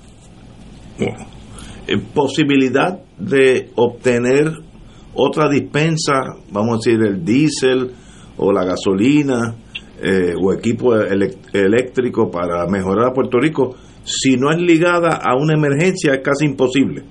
Eh, 1.87 1.97
posibilidad 2.13 2.99
de 3.19 3.69
obtener 3.75 4.47
otra 5.13 5.47
dispensa, 5.49 6.13
vamos 6.51 6.73
a 6.73 6.77
decir 6.77 7.05
el 7.05 7.23
diésel 7.23 7.91
o 8.37 8.51
la 8.51 8.65
gasolina 8.65 9.53
eh, 10.01 10.33
o 10.41 10.51
equipo 10.51 10.95
eléctrico 10.95 12.31
para 12.31 12.65
mejorar 12.67 13.09
a 13.09 13.13
Puerto 13.13 13.37
Rico, 13.39 13.75
si 14.03 14.35
no 14.35 14.49
es 14.49 14.57
ligada 14.57 15.19
a 15.23 15.35
una 15.35 15.53
emergencia 15.53 16.15
es 16.15 16.21
casi 16.21 16.45
imposible. 16.45 17.03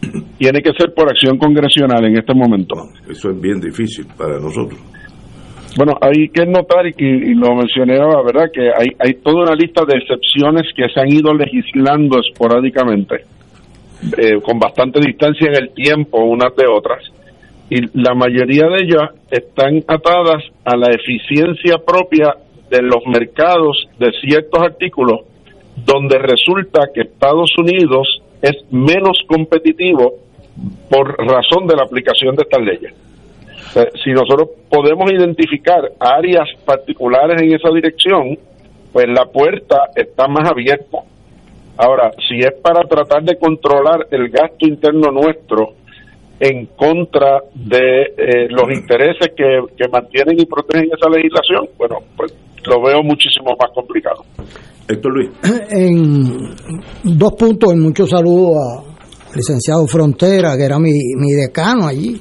Tiene 0.38 0.62
que 0.62 0.70
ser 0.78 0.94
por 0.94 1.08
acción 1.08 1.36
congresional 1.36 2.04
en 2.04 2.16
este 2.16 2.32
momento. 2.32 2.76
eso 3.08 3.30
es 3.30 3.40
bien 3.40 3.60
difícil 3.60 4.06
para 4.16 4.38
nosotros. 4.38 4.80
Bueno, 5.76 5.94
hay 6.00 6.28
que 6.28 6.46
notar, 6.46 6.86
y, 6.86 7.04
y 7.04 7.34
lo 7.34 7.54
mencioné 7.56 7.98
ahora, 7.98 8.22
¿verdad?, 8.24 8.50
que 8.52 8.62
hay, 8.62 8.88
hay 8.98 9.14
toda 9.22 9.42
una 9.42 9.54
lista 9.54 9.84
de 9.84 9.98
excepciones 9.98 10.62
que 10.74 10.88
se 10.92 11.00
han 11.00 11.12
ido 11.12 11.34
legislando 11.34 12.18
esporádicamente 12.20 13.24
eh, 14.16 14.40
con 14.42 14.58
bastante 14.58 14.98
distancia 15.00 15.48
en 15.48 15.56
el 15.56 15.70
tiempo 15.70 16.24
unas 16.24 16.54
de 16.56 16.66
otras. 16.66 17.02
Y 17.68 17.82
la 18.00 18.14
mayoría 18.14 18.66
de 18.68 18.82
ellas 18.82 19.10
están 19.30 19.84
atadas 19.86 20.42
a 20.64 20.76
la 20.76 20.88
eficiencia 20.88 21.78
propia 21.78 22.34
de 22.70 22.82
los 22.82 23.06
mercados 23.06 23.88
de 23.98 24.10
ciertos 24.20 24.60
artículos, 24.62 25.20
donde 25.84 26.18
resulta 26.18 26.88
que 26.94 27.02
Estados 27.02 27.52
Unidos 27.58 28.22
es 28.42 28.56
menos 28.70 29.18
competitivo 29.26 30.14
por 30.88 31.16
razón 31.18 31.66
de 31.66 31.76
la 31.76 31.84
aplicación 31.84 32.34
de 32.36 32.42
estas 32.42 32.62
leyes. 32.62 32.94
si 34.02 34.10
nosotros 34.10 34.48
podemos 34.68 35.12
identificar 35.12 35.92
áreas 36.00 36.48
particulares 36.64 37.40
en 37.40 37.54
esa 37.54 37.68
dirección, 37.68 38.38
pues 38.92 39.06
la 39.08 39.26
puerta 39.26 39.90
está 39.94 40.26
más 40.26 40.50
abierta 40.50 40.98
Ahora, 41.76 42.10
si 42.28 42.38
es 42.38 42.52
para 42.62 42.82
tratar 42.88 43.22
de 43.22 43.36
controlar 43.38 44.06
el 44.10 44.28
gasto 44.28 44.66
interno 44.66 45.10
nuestro 45.10 45.74
en 46.38 46.66
contra 46.76 47.42
de 47.54 48.02
eh, 48.16 48.48
los 48.48 48.64
intereses 48.72 49.28
que, 49.36 49.88
mantienen 49.88 50.40
y 50.40 50.46
protegen 50.46 50.86
esa 50.86 51.10
legislación, 51.10 51.68
bueno, 51.76 51.98
pues 52.16 52.34
lo 52.66 52.82
veo 52.82 53.02
muchísimo 53.02 53.54
más 53.60 53.70
complicado. 53.74 54.24
Héctor 54.88 55.12
Luis. 55.12 55.30
En 55.70 57.18
dos 57.18 57.32
puntos, 57.34 57.72
en 57.72 57.80
muchos 57.80 58.10
saludos 58.10 58.56
al 58.56 59.36
licenciado 59.36 59.86
Frontera, 59.86 60.56
que 60.56 60.64
era 60.64 60.78
mi, 60.78 60.92
mi 61.16 61.32
decano 61.32 61.86
allí, 61.86 62.20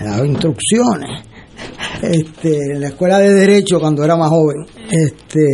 daba 0.00 0.26
instrucciones 0.26 1.22
este, 2.02 2.72
en 2.72 2.80
la 2.80 2.88
escuela 2.88 3.18
de 3.18 3.32
Derecho 3.32 3.80
cuando 3.80 4.04
era 4.04 4.16
más 4.16 4.28
joven. 4.28 4.66
Este, 4.90 5.46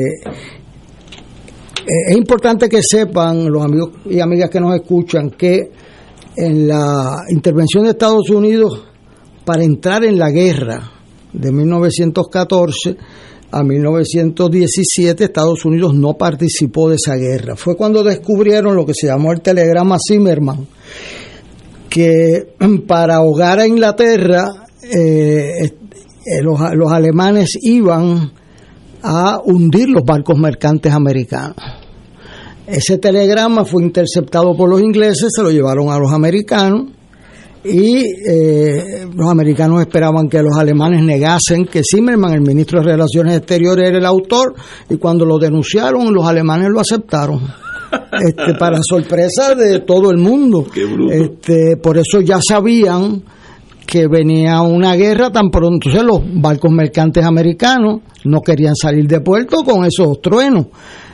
es 1.86 2.16
importante 2.16 2.68
que 2.68 2.80
sepan 2.82 3.50
los 3.50 3.64
amigos 3.64 3.90
y 4.06 4.20
amigas 4.20 4.50
que 4.50 4.60
nos 4.60 4.74
escuchan 4.74 5.30
que 5.30 5.70
en 6.36 6.68
la 6.68 7.24
intervención 7.30 7.84
de 7.84 7.90
Estados 7.90 8.30
Unidos 8.30 8.84
para 9.44 9.62
entrar 9.64 10.04
en 10.04 10.18
la 10.18 10.30
guerra 10.30 10.90
de 11.32 11.52
1914 11.52 12.96
a 13.50 13.62
1917 13.62 15.24
Estados 15.24 15.64
Unidos 15.64 15.94
no 15.94 16.14
participó 16.14 16.88
de 16.88 16.96
esa 16.96 17.16
guerra. 17.16 17.56
Fue 17.56 17.76
cuando 17.76 18.02
descubrieron 18.02 18.76
lo 18.76 18.86
que 18.86 18.94
se 18.94 19.08
llamó 19.08 19.32
el 19.32 19.42
telegrama 19.42 19.98
Zimmerman, 20.06 20.66
que 21.88 22.54
para 22.86 23.16
ahogar 23.16 23.58
a 23.58 23.66
Inglaterra 23.66 24.44
eh, 24.82 25.64
eh, 25.64 26.42
los 26.42 26.92
alemanes 26.92 27.58
iban 27.60 28.32
a 29.02 29.40
hundir 29.44 29.88
los 29.88 30.04
barcos 30.04 30.38
mercantes 30.38 30.92
americanos. 30.92 31.56
Ese 32.66 32.98
telegrama 32.98 33.64
fue 33.64 33.82
interceptado 33.82 34.56
por 34.56 34.68
los 34.68 34.80
ingleses, 34.80 35.28
se 35.34 35.42
lo 35.42 35.50
llevaron 35.50 35.90
a 35.90 35.98
los 35.98 36.12
americanos 36.12 36.86
y 37.64 38.02
eh, 38.28 39.06
los 39.14 39.28
americanos 39.28 39.80
esperaban 39.80 40.28
que 40.28 40.42
los 40.42 40.56
alemanes 40.56 41.02
negasen 41.02 41.64
que 41.66 41.82
Zimmerman, 41.82 42.34
el 42.34 42.40
ministro 42.40 42.80
de 42.80 42.86
Relaciones 42.86 43.36
Exteriores, 43.36 43.88
era 43.88 43.98
el 43.98 44.06
autor 44.06 44.54
y 44.88 44.96
cuando 44.96 45.24
lo 45.24 45.38
denunciaron 45.38 46.12
los 46.12 46.26
alemanes 46.26 46.70
lo 46.70 46.80
aceptaron. 46.80 47.40
Este, 48.26 48.54
para 48.58 48.78
sorpresa 48.82 49.54
de 49.54 49.80
todo 49.80 50.10
el 50.10 50.18
mundo. 50.18 50.66
Este, 51.10 51.76
por 51.76 51.98
eso 51.98 52.20
ya 52.20 52.38
sabían 52.40 53.22
que 53.86 54.06
venía 54.06 54.60
una 54.62 54.94
guerra 54.94 55.30
tan 55.30 55.50
pronto. 55.50 55.88
Entonces 55.88 56.02
los 56.02 56.20
barcos 56.40 56.70
mercantes 56.70 57.24
americanos 57.24 58.00
no 58.24 58.40
querían 58.40 58.74
salir 58.74 59.06
de 59.06 59.20
puerto 59.20 59.62
con 59.64 59.84
esos 59.84 60.20
truenos. 60.20 60.66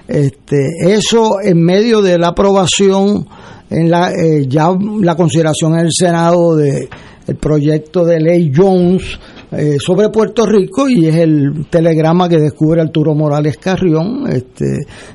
Este, 0.07 0.69
eso 0.87 1.41
en 1.43 1.63
medio 1.63 2.01
de 2.01 2.19
la 2.19 2.29
aprobación, 2.29 3.27
en 3.71 3.91
la, 3.91 4.11
eh, 4.11 4.47
ya 4.49 4.71
la 5.01 5.15
consideración 5.15 5.75
en 5.75 5.87
el 5.87 5.93
Senado 5.93 6.57
de 6.57 6.89
el 7.27 7.37
proyecto 7.37 8.07
de 8.07 8.21
ley 8.21 8.51
Jones 8.55 9.19
eh, 9.51 9.77
sobre 9.79 10.11
Puerto 10.11 10.45
Rico 10.45 10.89
y 10.89 11.07
es 11.07 11.15
el 11.15 11.67
telegrama 11.71 12.29
que 12.29 12.39
descubre 12.39 12.83
Arturo 12.83 13.15
Morales 13.15 13.57
Carrión, 13.57 14.25
este, 14.29 14.67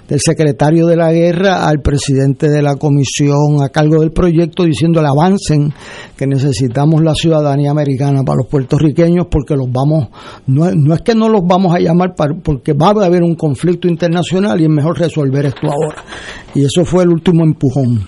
del 0.08 0.20
secretario 0.20 0.88
de 0.88 0.96
la 0.96 1.12
guerra 1.12 1.68
al 1.68 1.82
presidente 1.82 2.50
de 2.50 2.64
la 2.64 2.76
comisión 2.76 3.62
a 3.62 3.70
cargo 3.70 4.02
del 4.02 4.12
proyecto, 4.12 4.64
diciéndole 4.64 5.08
avancen 5.08 5.72
que 6.18 6.26
necesitamos 6.26 7.04
la 7.04 7.14
ciudadanía 7.14 7.70
americana 7.70 8.24
para 8.24 8.38
los 8.38 8.48
puertorriqueños 8.48 9.28
porque 9.30 9.56
los 9.56 9.72
vamos, 9.72 10.08
no, 10.48 10.72
no 10.72 10.96
es 10.96 11.02
que 11.02 11.14
no 11.14 11.30
los 11.30 11.44
vamos 11.46 11.76
a 11.76 11.80
llamar 11.80 12.16
para, 12.16 12.34
porque 12.34 12.74
va 12.74 12.88
a 12.88 13.06
haber 13.06 13.22
un 13.22 13.36
conflicto 13.36 13.88
internacional 13.88 14.60
y 14.60 14.64
es 14.64 14.70
mejor 14.70 14.98
resolver 14.98 15.46
esto 15.46 15.68
ahora. 15.68 16.04
Y 16.56 16.66
eso 16.66 16.84
fue 16.86 17.04
el 17.04 17.10
último 17.10 17.44
empujón. 17.44 18.00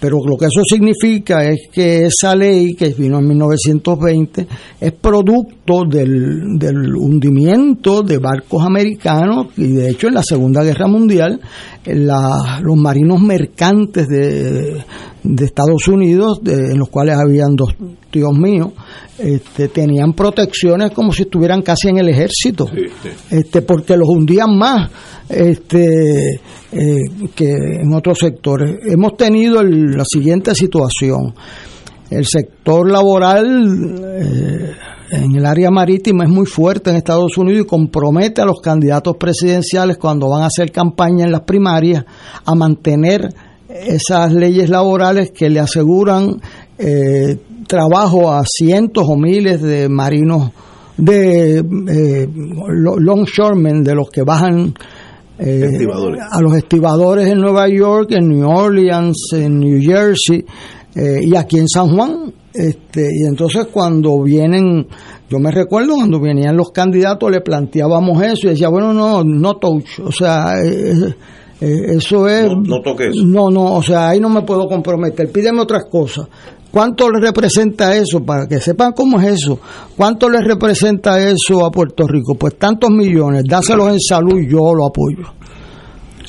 Pero 0.00 0.18
lo 0.26 0.36
que 0.36 0.46
eso 0.46 0.62
significa 0.64 1.44
es 1.44 1.68
que 1.70 2.06
esa 2.06 2.34
ley 2.34 2.74
que 2.74 2.88
vino 2.96 3.18
en 3.18 3.28
1920 3.28 4.46
es 4.80 4.92
producto 4.92 5.84
del, 5.86 6.58
del 6.58 6.96
hundimiento 6.96 8.02
de 8.02 8.16
barcos 8.16 8.64
americanos 8.64 9.48
y 9.58 9.68
de 9.68 9.90
hecho 9.90 10.08
en 10.08 10.14
la 10.14 10.22
Segunda 10.22 10.64
Guerra 10.64 10.88
Mundial 10.88 11.40
los 11.84 12.76
marinos 12.76 13.20
mercantes 13.20 14.08
de, 14.08 14.82
de 15.22 15.44
Estados 15.44 15.86
Unidos, 15.88 16.40
en 16.46 16.78
los 16.78 16.88
cuales 16.88 17.16
habían 17.16 17.54
dos 17.54 17.74
tíos 18.10 18.32
míos, 18.32 18.72
este, 19.18 19.68
tenían 19.68 20.12
protecciones 20.14 20.90
como 20.92 21.12
si 21.12 21.22
estuvieran 21.22 21.62
casi 21.62 21.88
en 21.88 21.98
el 21.98 22.08
ejército, 22.08 22.66
este, 23.30 23.62
porque 23.62 23.96
los 23.96 24.08
hundían 24.08 24.56
más 24.56 24.90
este, 25.30 26.40
eh, 26.72 26.96
que 27.34 27.50
en 27.50 27.92
otros 27.94 28.18
sectores. 28.18 28.78
Hemos 28.86 29.16
tenido 29.16 29.62
la 29.62 30.04
siguiente 30.04 30.54
situación. 30.54 31.34
El 32.10 32.26
sector 32.26 32.90
laboral 32.90 34.02
eh, 34.20 34.72
en 35.12 35.34
el 35.36 35.46
área 35.46 35.70
marítima 35.70 36.24
es 36.24 36.30
muy 36.30 36.46
fuerte 36.46 36.90
en 36.90 36.96
Estados 36.96 37.38
Unidos 37.38 37.62
y 37.64 37.68
compromete 37.68 38.40
a 38.40 38.44
los 38.44 38.60
candidatos 38.60 39.16
presidenciales 39.16 39.96
cuando 39.96 40.28
van 40.28 40.42
a 40.42 40.46
hacer 40.46 40.72
campaña 40.72 41.24
en 41.24 41.32
las 41.32 41.42
primarias 41.42 42.04
a 42.44 42.54
mantener 42.54 43.28
esas 43.68 44.32
leyes 44.32 44.68
laborales 44.68 45.30
que 45.30 45.48
le 45.48 45.60
aseguran 45.60 46.40
eh, 46.78 47.38
trabajo 47.66 48.32
a 48.32 48.42
cientos 48.44 49.04
o 49.06 49.16
miles 49.16 49.62
de 49.62 49.88
marinos, 49.88 50.50
de 50.96 51.58
eh, 51.58 52.28
longshoremen, 52.68 53.84
de 53.84 53.94
los 53.94 54.10
que 54.10 54.22
bajan 54.22 54.74
eh, 55.40 55.86
a 56.30 56.40
los 56.40 56.54
estibadores 56.54 57.26
en 57.28 57.40
Nueva 57.40 57.68
York, 57.68 58.12
en 58.12 58.28
New 58.28 58.48
Orleans, 58.48 59.16
en 59.32 59.58
New 59.58 59.80
Jersey 59.80 60.44
eh, 60.94 61.20
y 61.22 61.34
aquí 61.34 61.58
en 61.58 61.68
San 61.68 61.88
Juan. 61.94 62.32
Este, 62.52 63.08
y 63.12 63.26
entonces 63.26 63.68
cuando 63.72 64.22
vienen, 64.22 64.86
yo 65.28 65.38
me 65.38 65.50
recuerdo 65.50 65.94
cuando 65.94 66.20
venían 66.20 66.56
los 66.56 66.72
candidatos 66.72 67.30
le 67.30 67.40
planteábamos 67.40 68.22
eso 68.22 68.46
y 68.46 68.50
decía, 68.50 68.68
bueno, 68.68 68.92
no, 68.92 69.22
no 69.24 69.56
touch, 69.56 70.00
o 70.04 70.10
sea, 70.10 70.54
eh, 70.62 71.14
eso 71.60 72.28
es... 72.28 72.48
No, 72.48 72.60
no 72.60 72.82
toque 72.82 73.08
eso. 73.08 73.24
No, 73.24 73.50
no, 73.50 73.76
o 73.76 73.82
sea, 73.82 74.08
ahí 74.08 74.20
no 74.20 74.28
me 74.28 74.42
puedo 74.42 74.66
comprometer, 74.66 75.30
pídeme 75.30 75.60
otras 75.60 75.84
cosas. 75.84 76.26
¿Cuánto 76.70 77.10
le 77.10 77.20
representa 77.20 77.96
eso? 77.96 78.24
Para 78.24 78.46
que 78.46 78.60
sepan 78.60 78.92
cómo 78.92 79.20
es 79.20 79.42
eso. 79.42 79.58
¿Cuánto 79.96 80.28
le 80.28 80.40
representa 80.40 81.18
eso 81.18 81.64
a 81.64 81.70
Puerto 81.70 82.06
Rico? 82.06 82.34
Pues 82.34 82.56
tantos 82.58 82.90
millones, 82.90 83.44
dáselos 83.48 83.90
en 83.90 84.00
salud, 84.00 84.38
yo 84.48 84.72
lo 84.74 84.86
apoyo. 84.86 85.32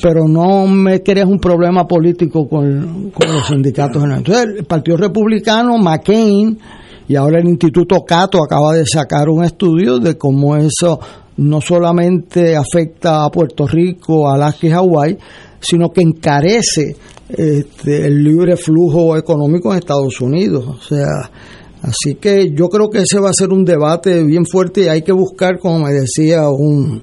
Pero 0.02 0.26
no 0.26 0.66
me 0.66 1.00
crees 1.00 1.26
un 1.26 1.38
problema 1.38 1.86
político 1.86 2.48
con, 2.48 3.12
los 3.16 3.46
sindicatos. 3.46 4.02
Entonces, 4.02 4.46
el 4.58 4.64
Partido 4.64 4.96
Republicano, 4.96 5.78
McCain 5.78 6.58
y 7.06 7.14
ahora 7.14 7.38
el 7.38 7.48
Instituto 7.48 8.04
Cato 8.04 8.42
acaba 8.42 8.74
de 8.74 8.84
sacar 8.84 9.28
un 9.28 9.44
estudio 9.44 9.98
de 9.98 10.18
cómo 10.18 10.56
eso 10.56 10.98
no 11.36 11.60
solamente 11.60 12.56
afecta 12.56 13.24
a 13.24 13.30
Puerto 13.30 13.66
Rico, 13.66 14.28
Alaska 14.28 14.66
y 14.66 14.70
Hawái, 14.70 15.18
sino 15.60 15.90
que 15.90 16.02
encarece 16.02 16.96
este, 17.36 18.06
el 18.06 18.22
libre 18.22 18.56
flujo 18.56 19.16
económico 19.16 19.72
en 19.72 19.78
Estados 19.78 20.20
Unidos. 20.20 20.66
O 20.66 20.80
sea, 20.80 21.30
así 21.82 22.16
que 22.16 22.52
yo 22.54 22.68
creo 22.68 22.90
que 22.90 23.00
ese 23.00 23.18
va 23.18 23.30
a 23.30 23.34
ser 23.34 23.50
un 23.50 23.64
debate 23.64 24.22
bien 24.24 24.44
fuerte 24.46 24.82
y 24.82 24.88
hay 24.88 25.02
que 25.02 25.12
buscar, 25.12 25.58
como 25.58 25.80
me 25.86 25.92
decía 25.92 26.48
un 26.48 27.02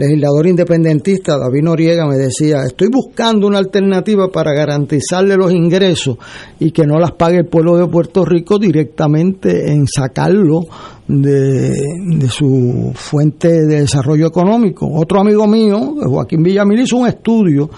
legislador 0.00 0.46
independentista, 0.46 1.36
David 1.38 1.62
Noriega, 1.62 2.06
me 2.06 2.16
decía, 2.16 2.62
estoy 2.66 2.88
buscando 2.88 3.46
una 3.46 3.58
alternativa 3.58 4.28
para 4.28 4.52
garantizarle 4.54 5.36
los 5.36 5.52
ingresos 5.52 6.16
y 6.58 6.70
que 6.70 6.86
no 6.86 6.98
las 6.98 7.12
pague 7.12 7.38
el 7.38 7.46
pueblo 7.46 7.76
de 7.76 7.86
Puerto 7.86 8.24
Rico 8.24 8.58
directamente 8.58 9.70
en 9.70 9.86
sacarlo 9.86 10.62
de, 11.06 11.70
de 11.70 12.28
su 12.28 12.92
fuente 12.94 13.48
de 13.66 13.80
desarrollo 13.80 14.26
económico. 14.26 14.88
Otro 14.90 15.20
amigo 15.20 15.46
mío, 15.46 15.94
Joaquín 16.02 16.42
Villamil, 16.42 16.80
hizo 16.80 16.96
un 16.96 17.06
estudio 17.06 17.68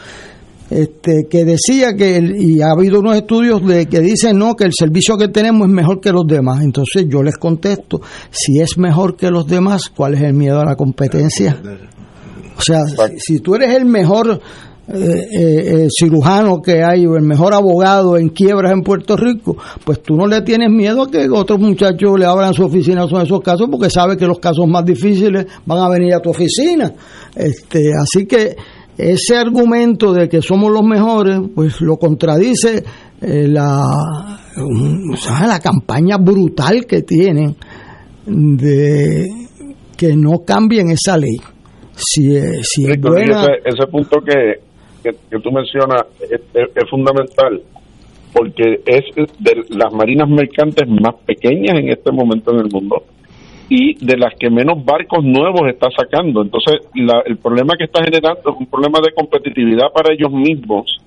este, 0.72 1.26
que 1.28 1.44
decía 1.44 1.94
que, 1.94 2.18
y 2.38 2.62
ha 2.62 2.70
habido 2.70 3.00
unos 3.00 3.16
estudios 3.16 3.66
de 3.66 3.86
que 3.86 4.00
dicen 4.00 4.38
no, 4.38 4.54
que 4.54 4.64
el 4.64 4.72
servicio 4.72 5.18
que 5.18 5.28
tenemos 5.28 5.68
es 5.68 5.74
mejor 5.74 6.00
que 6.00 6.10
los 6.10 6.26
demás. 6.26 6.62
Entonces 6.62 7.06
yo 7.08 7.22
les 7.22 7.36
contesto, 7.36 8.00
si 8.30 8.58
es 8.60 8.78
mejor 8.78 9.16
que 9.16 9.30
los 9.30 9.46
demás, 9.46 9.90
¿cuál 9.94 10.14
es 10.14 10.22
el 10.22 10.34
miedo 10.34 10.60
a 10.60 10.64
la 10.64 10.74
competencia? 10.74 11.60
O 12.56 12.62
sea, 12.62 12.80
si, 13.18 13.40
tú 13.40 13.54
eres 13.54 13.74
el 13.74 13.84
mejor 13.84 14.40
eh, 14.88 14.94
eh, 14.94 15.84
eh, 15.84 15.88
cirujano 15.90 16.62
que 16.62 16.82
hay 16.82 17.06
o 17.06 17.16
el 17.16 17.22
mejor 17.22 17.54
abogado 17.54 18.16
en 18.16 18.30
quiebras 18.30 18.72
en 18.72 18.82
Puerto 18.82 19.16
Rico, 19.16 19.56
pues 19.84 20.02
tú 20.02 20.14
no 20.14 20.26
le 20.26 20.40
tienes 20.42 20.70
miedo 20.70 21.02
a 21.02 21.10
que 21.10 21.28
otros 21.28 21.60
muchachos 21.60 22.18
le 22.18 22.24
abran 22.24 22.54
su 22.54 22.64
oficina 22.64 23.06
sobre 23.08 23.24
esos 23.24 23.40
casos 23.40 23.68
porque 23.70 23.90
sabe 23.90 24.16
que 24.16 24.26
los 24.26 24.38
casos 24.38 24.66
más 24.66 24.84
difíciles 24.84 25.46
van 25.66 25.78
a 25.78 25.88
venir 25.88 26.14
a 26.14 26.20
tu 26.20 26.30
oficina. 26.30 26.92
Este, 27.34 27.90
así 28.00 28.26
que 28.26 28.56
ese 28.96 29.36
argumento 29.36 30.12
de 30.12 30.28
que 30.28 30.42
somos 30.42 30.70
los 30.70 30.82
mejores, 30.82 31.40
pues 31.54 31.80
lo 31.80 31.96
contradice 31.96 32.84
eh, 33.20 33.48
la, 33.48 33.80
la 35.46 35.60
campaña 35.60 36.16
brutal 36.18 36.86
que 36.86 37.02
tienen 37.02 37.56
de 38.26 39.26
que 39.96 40.16
no 40.16 40.44
cambien 40.44 40.90
esa 40.90 41.16
ley. 41.16 41.36
Si, 41.94 42.30
si 42.62 42.90
es 42.90 43.00
buena... 43.00 43.46
ese, 43.64 43.86
punto 43.90 44.18
que, 44.20 44.60
que, 45.02 45.38
tú 45.38 45.50
mencionas 45.52 46.02
es, 46.20 46.40
es, 46.54 46.90
fundamental 46.90 47.62
porque 48.32 48.80
es 48.86 49.04
de 49.38 49.76
las 49.76 49.92
marinas 49.92 50.28
mercantes 50.28 50.88
más 50.88 51.14
pequeñas 51.26 51.78
en 51.78 51.90
este 51.90 52.10
momento 52.10 52.52
en 52.52 52.60
el 52.60 52.68
mundo 52.72 53.04
y 53.74 53.94
de 54.04 54.18
las 54.18 54.34
que 54.38 54.50
menos 54.50 54.84
barcos 54.84 55.24
nuevos 55.24 55.62
está 55.66 55.88
sacando. 55.96 56.42
Entonces, 56.42 56.74
el 56.94 57.38
problema 57.38 57.74
que 57.78 57.84
está 57.84 58.04
generando 58.04 58.42
es 58.44 58.56
un 58.58 58.66
problema 58.66 58.98
de 59.02 59.14
competitividad 59.14 59.90
para 59.94 60.12
ellos 60.12 60.30
mismos 60.30 60.98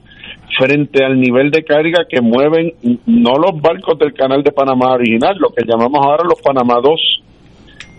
frente 0.57 1.05
al 1.05 1.19
nivel 1.19 1.51
de 1.51 1.63
carga 1.63 2.05
que 2.09 2.21
mueven 2.21 2.73
no 3.05 3.33
los 3.35 3.61
barcos 3.61 3.99
del 3.99 4.13
canal 4.15 4.41
de 4.41 4.51
Panamá 4.51 4.93
original, 4.93 5.37
lo 5.37 5.49
que 5.49 5.63
llamamos 5.63 6.03
ahora 6.03 6.23
los 6.23 6.41
Panamá 6.41 6.79
2, 6.81 7.23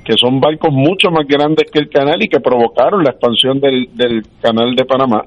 que 0.05 0.15
son 0.17 0.41
barcos 0.41 0.73
mucho 0.73 1.13
más 1.13 1.29
grandes 1.29 1.71
que 1.71 1.79
el 1.79 1.89
canal 1.89 2.21
y 2.21 2.29
que 2.29 2.41
provocaron 2.41 3.05
la 3.05 3.11
expansión 3.11 3.61
del, 3.61 3.89
del 3.95 4.25
canal 4.43 4.75
de 4.75 4.85
Panamá 4.85 5.23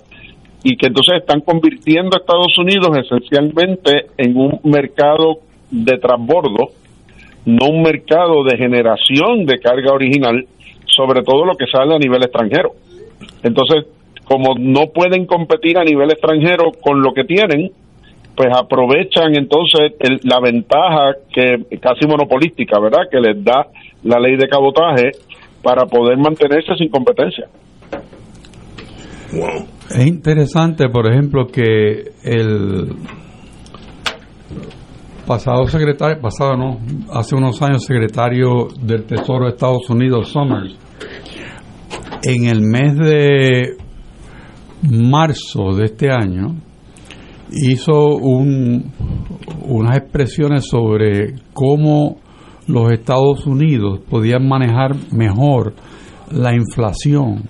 y 0.66 0.76
que 0.76 0.88
entonces 0.88 1.16
están 1.16 1.40
convirtiendo 1.40 2.18
a 2.18 2.20
Estados 2.20 2.58
Unidos 2.58 2.90
esencialmente 2.98 4.08
en 4.18 4.36
un 4.36 4.60
mercado 4.64 5.40
de 5.72 5.98
transbordo 5.98 6.72
no 7.50 7.70
un 7.70 7.82
mercado 7.82 8.44
de 8.44 8.58
generación 8.58 9.46
de 9.46 9.60
carga 9.60 9.94
original, 9.94 10.46
sobre 10.86 11.24
todo 11.24 11.46
lo 11.46 11.56
que 11.56 11.66
sale 11.66 11.96
a 11.96 12.00
nivel 12.00 12.24
extranjero. 12.24 12.72
Entonces, 13.44 13.86
como 14.26 14.54
no 14.60 14.88
pueden 14.94 15.26
competir 15.26 15.78
a 15.78 15.84
nivel 15.84 16.12
extranjero 16.12 16.72
con 16.80 17.02
lo 17.02 17.14
que 17.14 17.24
tienen, 17.24 17.72
pues 18.36 18.50
aprovechan 18.56 19.36
entonces 19.36 19.94
la 20.24 20.40
ventaja 20.40 21.14
que 21.34 21.78
casi 21.80 22.08
monopolística, 22.08 22.80
¿verdad? 22.80 23.10
Que 23.12 23.20
les 23.20 23.44
da 23.44 23.68
la 24.04 24.20
ley 24.20 24.38
de 24.38 24.48
cabotaje 24.48 25.12
para 25.62 25.86
poder 25.88 26.18
mantenerse 26.18 26.76
sin 26.78 26.90
competencia. 26.90 27.48
Es 29.90 30.06
interesante, 30.06 30.88
por 30.90 31.12
ejemplo, 31.12 31.48
que 31.48 32.12
el 32.24 32.96
pasado 35.30 35.68
secretario, 35.68 36.20
pasado 36.20 36.58
no, 36.58 36.80
hace 37.14 37.36
unos 37.36 37.62
años 37.62 37.86
secretario 37.86 38.68
del 38.82 39.04
Tesoro 39.04 39.46
de 39.46 39.52
Estados 39.52 39.88
Unidos, 39.88 40.30
Summers, 40.30 40.76
en 42.24 42.46
el 42.46 42.62
mes 42.62 42.98
de 42.98 43.78
marzo 44.90 45.76
de 45.76 45.86
este 45.86 46.10
año, 46.10 46.56
hizo 47.52 48.16
un, 48.16 48.92
unas 49.68 49.98
expresiones 50.00 50.66
sobre 50.68 51.36
cómo 51.54 52.18
los 52.66 52.92
Estados 52.92 53.46
Unidos 53.46 54.00
podían 54.10 54.48
manejar 54.48 54.96
mejor 55.12 55.76
la 56.32 56.56
inflación 56.56 57.44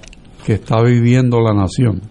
que 0.46 0.56
está 0.56 0.84
viviendo 0.84 1.40
la 1.40 1.54
nación 1.54 2.02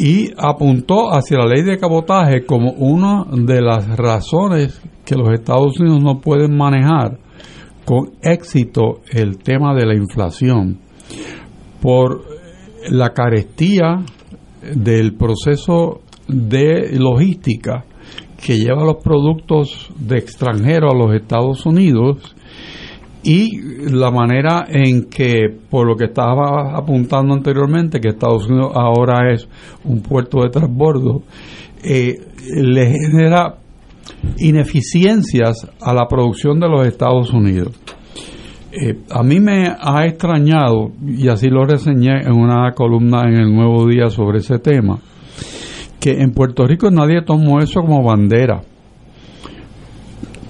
y 0.00 0.30
apuntó 0.38 1.10
hacia 1.12 1.36
la 1.36 1.46
ley 1.46 1.62
de 1.62 1.78
cabotaje 1.78 2.46
como 2.46 2.72
una 2.72 3.26
de 3.30 3.60
las 3.60 3.86
razones 3.98 4.80
que 5.04 5.14
los 5.14 5.28
Estados 5.34 5.78
Unidos 5.78 6.02
no 6.02 6.20
pueden 6.20 6.56
manejar 6.56 7.18
con 7.84 8.12
éxito 8.22 9.00
el 9.10 9.36
tema 9.36 9.74
de 9.74 9.84
la 9.84 9.94
inflación 9.94 10.78
por 11.82 12.24
la 12.88 13.10
carestía 13.10 14.02
del 14.74 15.16
proceso 15.16 16.00
de 16.26 16.98
logística 16.98 17.84
que 18.42 18.56
lleva 18.56 18.84
los 18.84 19.02
productos 19.04 19.90
de 19.98 20.16
extranjero 20.16 20.90
a 20.90 20.96
los 20.96 21.14
Estados 21.14 21.66
Unidos 21.66 22.34
y 23.22 23.90
la 23.90 24.10
manera 24.10 24.64
en 24.68 25.04
que, 25.04 25.48
por 25.68 25.86
lo 25.86 25.96
que 25.96 26.06
estaba 26.06 26.76
apuntando 26.76 27.34
anteriormente, 27.34 28.00
que 28.00 28.08
Estados 28.08 28.48
Unidos 28.48 28.72
ahora 28.74 29.32
es 29.32 29.46
un 29.84 30.00
puerto 30.00 30.42
de 30.42 30.50
transbordo, 30.50 31.22
eh, 31.82 32.16
le 32.54 32.86
genera 32.90 33.56
ineficiencias 34.38 35.68
a 35.80 35.92
la 35.92 36.06
producción 36.08 36.60
de 36.60 36.68
los 36.68 36.86
Estados 36.86 37.30
Unidos. 37.32 37.78
Eh, 38.72 39.00
a 39.10 39.22
mí 39.22 39.40
me 39.40 39.64
ha 39.68 40.06
extrañado, 40.06 40.92
y 41.04 41.28
así 41.28 41.48
lo 41.48 41.64
reseñé 41.64 42.22
en 42.22 42.32
una 42.32 42.72
columna 42.72 43.22
en 43.26 43.34
el 43.34 43.52
Nuevo 43.52 43.86
Día 43.86 44.08
sobre 44.08 44.38
ese 44.38 44.58
tema, 44.58 44.98
que 45.98 46.22
en 46.22 46.32
Puerto 46.32 46.66
Rico 46.66 46.90
nadie 46.90 47.22
tomó 47.22 47.60
eso 47.60 47.80
como 47.80 48.02
bandera. 48.02 48.62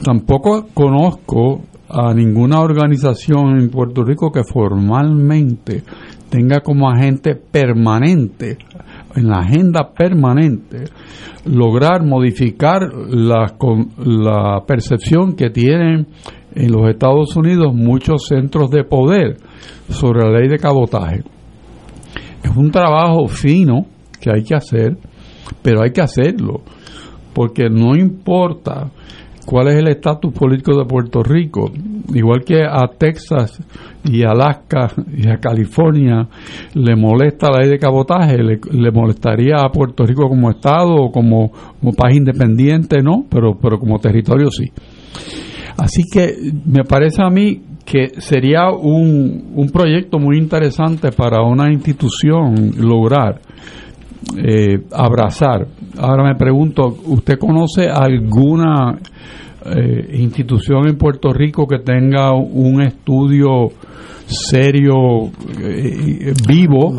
Tampoco 0.04 0.66
conozco 0.72 1.62
a 1.92 2.14
ninguna 2.14 2.60
organización 2.60 3.58
en 3.58 3.68
Puerto 3.68 4.04
Rico 4.04 4.30
que 4.30 4.44
formalmente 4.44 5.82
tenga 6.28 6.60
como 6.60 6.88
agente 6.88 7.34
permanente, 7.34 8.56
en 9.16 9.28
la 9.28 9.38
agenda 9.38 9.92
permanente, 9.92 10.84
lograr 11.46 12.04
modificar 12.04 12.82
la, 13.08 13.52
la 13.98 14.60
percepción 14.64 15.34
que 15.34 15.50
tienen 15.50 16.06
en 16.54 16.72
los 16.72 16.88
Estados 16.88 17.34
Unidos 17.36 17.74
muchos 17.74 18.26
centros 18.26 18.70
de 18.70 18.84
poder 18.84 19.38
sobre 19.88 20.24
la 20.24 20.38
ley 20.38 20.48
de 20.48 20.58
cabotaje. 20.58 21.24
Es 22.42 22.56
un 22.56 22.70
trabajo 22.70 23.26
fino 23.26 23.86
que 24.20 24.30
hay 24.30 24.44
que 24.44 24.54
hacer, 24.54 24.96
pero 25.62 25.82
hay 25.82 25.90
que 25.90 26.00
hacerlo, 26.00 26.62
porque 27.34 27.68
no 27.68 27.96
importa 27.96 28.90
cuál 29.50 29.66
es 29.66 29.74
el 29.74 29.88
estatus 29.88 30.32
político 30.32 30.78
de 30.78 30.84
Puerto 30.84 31.24
Rico, 31.24 31.72
igual 32.14 32.44
que 32.44 32.62
a 32.62 32.86
Texas 32.96 33.60
y 34.04 34.22
Alaska 34.22 34.92
y 35.12 35.28
a 35.28 35.38
California 35.38 36.28
le 36.74 36.94
molesta 36.94 37.50
la 37.50 37.58
ley 37.58 37.70
de 37.70 37.78
cabotaje, 37.80 38.38
le, 38.38 38.90
molestaría 38.92 39.56
a 39.56 39.68
Puerto 39.72 40.06
Rico 40.06 40.28
como 40.28 40.50
estado 40.50 40.94
o 40.94 41.10
como, 41.10 41.50
como 41.80 41.92
país 41.94 42.18
independiente, 42.18 43.02
no, 43.02 43.24
pero, 43.28 43.58
pero 43.60 43.80
como 43.80 43.98
territorio 43.98 44.52
sí. 44.52 44.70
Así 45.76 46.02
que 46.04 46.32
me 46.66 46.84
parece 46.84 47.20
a 47.20 47.28
mí 47.28 47.60
que 47.84 48.20
sería 48.20 48.70
un, 48.70 49.50
un 49.56 49.68
proyecto 49.70 50.20
muy 50.20 50.38
interesante 50.38 51.10
para 51.10 51.42
una 51.42 51.72
institución 51.72 52.70
lograr 52.78 53.40
eh, 54.36 54.80
abrazar. 54.92 55.66
Ahora 55.98 56.24
me 56.24 56.34
pregunto, 56.34 56.94
¿usted 57.06 57.38
conoce 57.38 57.88
alguna 57.88 58.98
eh, 59.64 60.16
institución 60.18 60.88
en 60.88 60.96
Puerto 60.96 61.32
Rico 61.32 61.66
que 61.66 61.78
tenga 61.78 62.32
un 62.32 62.82
estudio 62.82 63.68
serio, 64.26 65.30
eh, 65.60 66.32
vivo, 66.46 66.94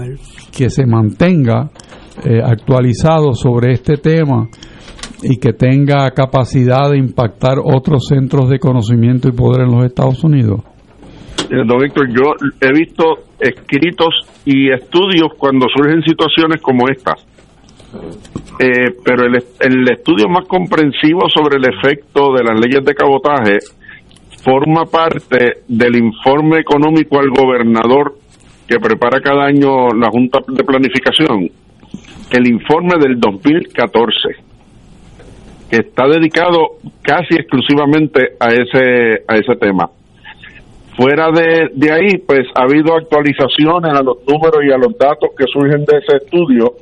que 0.55 0.69
se 0.69 0.85
mantenga 0.85 1.69
actualizado 2.43 3.33
sobre 3.33 3.73
este 3.73 3.95
tema 3.97 4.47
y 5.23 5.37
que 5.37 5.53
tenga 5.53 6.11
capacidad 6.11 6.91
de 6.91 6.97
impactar 6.97 7.57
otros 7.63 8.05
centros 8.07 8.49
de 8.49 8.59
conocimiento 8.59 9.29
y 9.29 9.31
poder 9.31 9.61
en 9.61 9.71
los 9.71 9.85
Estados 9.85 10.23
Unidos? 10.23 10.61
Eh, 11.51 11.63
don 11.65 11.79
Víctor, 11.79 12.07
yo 12.09 12.33
he 12.61 12.71
visto 12.71 13.03
escritos 13.41 14.13
y 14.45 14.71
estudios 14.71 15.33
cuando 15.37 15.67
surgen 15.75 16.01
situaciones 16.03 16.61
como 16.61 16.87
esta, 16.89 17.15
eh, 18.59 18.93
pero 19.03 19.25
el, 19.25 19.43
el 19.59 19.91
estudio 19.91 20.29
más 20.29 20.47
comprensivo 20.47 21.29
sobre 21.29 21.57
el 21.57 21.65
efecto 21.65 22.33
de 22.33 22.43
las 22.43 22.59
leyes 22.59 22.85
de 22.85 22.93
cabotaje 22.93 23.57
forma 24.43 24.85
parte 24.85 25.63
del 25.67 25.97
informe 25.97 26.59
económico 26.59 27.19
al 27.19 27.29
gobernador 27.29 28.15
que 28.67 28.79
prepara 28.79 29.19
cada 29.19 29.45
año 29.45 29.89
la 29.89 30.09
Junta 30.09 30.39
de 30.47 30.63
Planificación, 30.63 31.49
el 32.31 32.47
informe 32.47 32.93
del 32.99 33.19
2014 33.19 34.51
que 35.71 35.77
está 35.77 36.05
dedicado 36.05 36.79
casi 37.01 37.35
exclusivamente 37.35 38.33
a 38.41 38.49
ese, 38.49 39.23
a 39.25 39.35
ese 39.37 39.55
tema. 39.55 39.89
Fuera 40.97 41.27
de, 41.31 41.69
de 41.73 41.91
ahí, 41.91 42.17
pues 42.17 42.41
ha 42.55 42.63
habido 42.63 42.95
actualizaciones 42.95 43.97
a 43.97 44.03
los 44.03 44.17
números 44.27 44.59
y 44.67 44.71
a 44.71 44.77
los 44.77 44.97
datos 44.97 45.31
que 45.37 45.45
surgen 45.51 45.85
de 45.85 45.97
ese 45.97 46.17
estudio 46.17 46.73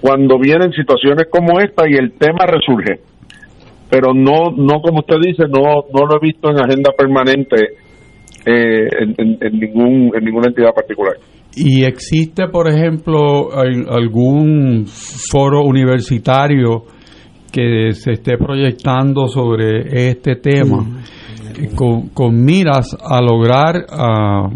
cuando 0.00 0.38
vienen 0.38 0.72
situaciones 0.72 1.28
como 1.30 1.60
esta 1.60 1.88
y 1.88 1.94
el 1.94 2.12
tema 2.18 2.44
resurge. 2.44 3.00
Pero 3.88 4.12
no, 4.12 4.50
no 4.56 4.80
como 4.80 5.00
usted 5.00 5.16
dice, 5.24 5.44
no, 5.44 5.84
no 5.94 6.06
lo 6.06 6.16
he 6.16 6.26
visto 6.26 6.50
en 6.50 6.58
agenda 6.58 6.90
permanente 6.96 7.56
eh, 8.44 8.88
en, 9.00 9.38
en, 9.40 9.60
ningún, 9.60 10.10
en 10.16 10.24
ninguna 10.24 10.48
entidad 10.48 10.74
particular. 10.74 11.14
¿Y 11.54 11.84
existe, 11.84 12.48
por 12.48 12.68
ejemplo, 12.68 13.50
algún 13.52 14.86
foro 14.86 15.60
universitario 15.62 16.84
que 17.52 17.92
se 17.92 18.12
esté 18.12 18.38
proyectando 18.38 19.28
sobre 19.28 20.08
este 20.08 20.36
tema 20.36 21.02
con, 21.68 22.44
miras 22.44 22.96
a 23.00 23.20
lograr 23.20 23.86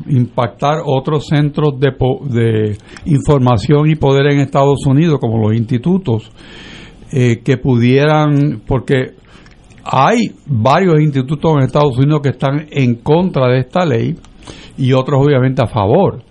impactar 0.08 0.78
otros 0.84 1.26
centros 1.26 1.78
de, 1.78 1.92
de, 2.30 2.78
información 3.04 3.88
y 3.88 3.96
poder 3.96 4.32
en 4.32 4.40
Estados 4.40 4.86
Unidos, 4.86 5.18
como 5.20 5.38
los 5.38 5.56
institutos, 5.56 6.30
eh, 7.12 7.40
que 7.44 7.56
pudieran, 7.56 8.62
porque 8.66 9.14
hay 9.84 10.32
varios 10.46 11.00
institutos 11.00 11.52
en 11.56 11.62
Estados 11.62 11.96
Unidos 11.98 12.20
que 12.22 12.30
están 12.30 12.66
en 12.70 12.96
contra 12.96 13.46
de 13.48 13.60
esta 13.60 13.84
ley 13.84 14.16
y 14.76 14.92
otros 14.92 15.24
obviamente 15.24 15.62
a 15.62 15.68
favor. 15.68 16.22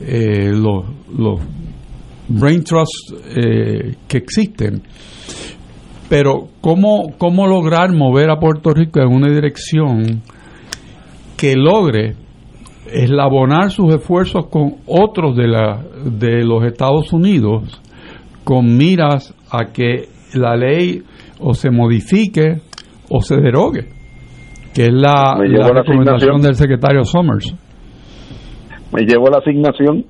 Eh, 0.00 0.52
los, 0.52 0.84
los 1.16 1.40
brain 2.28 2.62
trusts 2.62 3.14
eh, 3.34 3.96
que 4.06 4.18
existen 4.18 4.82
pero 6.08 6.48
¿cómo, 6.60 7.12
¿cómo 7.18 7.46
lograr 7.46 7.92
mover 7.92 8.30
a 8.30 8.38
Puerto 8.38 8.70
Rico 8.70 9.00
en 9.00 9.08
una 9.08 9.28
dirección 9.28 10.22
que 11.36 11.54
logre 11.54 12.14
eslabonar 12.92 13.70
sus 13.70 13.94
esfuerzos 13.94 14.46
con 14.46 14.76
otros 14.86 15.36
de, 15.36 15.46
la, 15.46 15.82
de 16.04 16.44
los 16.44 16.64
Estados 16.64 17.12
Unidos 17.12 17.80
con 18.44 18.76
miras 18.76 19.34
a 19.50 19.66
que 19.66 20.08
la 20.34 20.56
ley 20.56 21.02
o 21.38 21.54
se 21.54 21.70
modifique 21.70 22.60
o 23.10 23.20
se 23.20 23.36
derogue, 23.36 23.88
que 24.74 24.84
es 24.84 24.92
la, 24.92 25.36
la 25.38 25.68
recomendación 25.68 26.40
del 26.40 26.54
secretario 26.54 27.04
Summers. 27.04 27.54
Me 28.92 29.02
llevo 29.02 29.28
la 29.28 29.38
asignación 29.38 30.06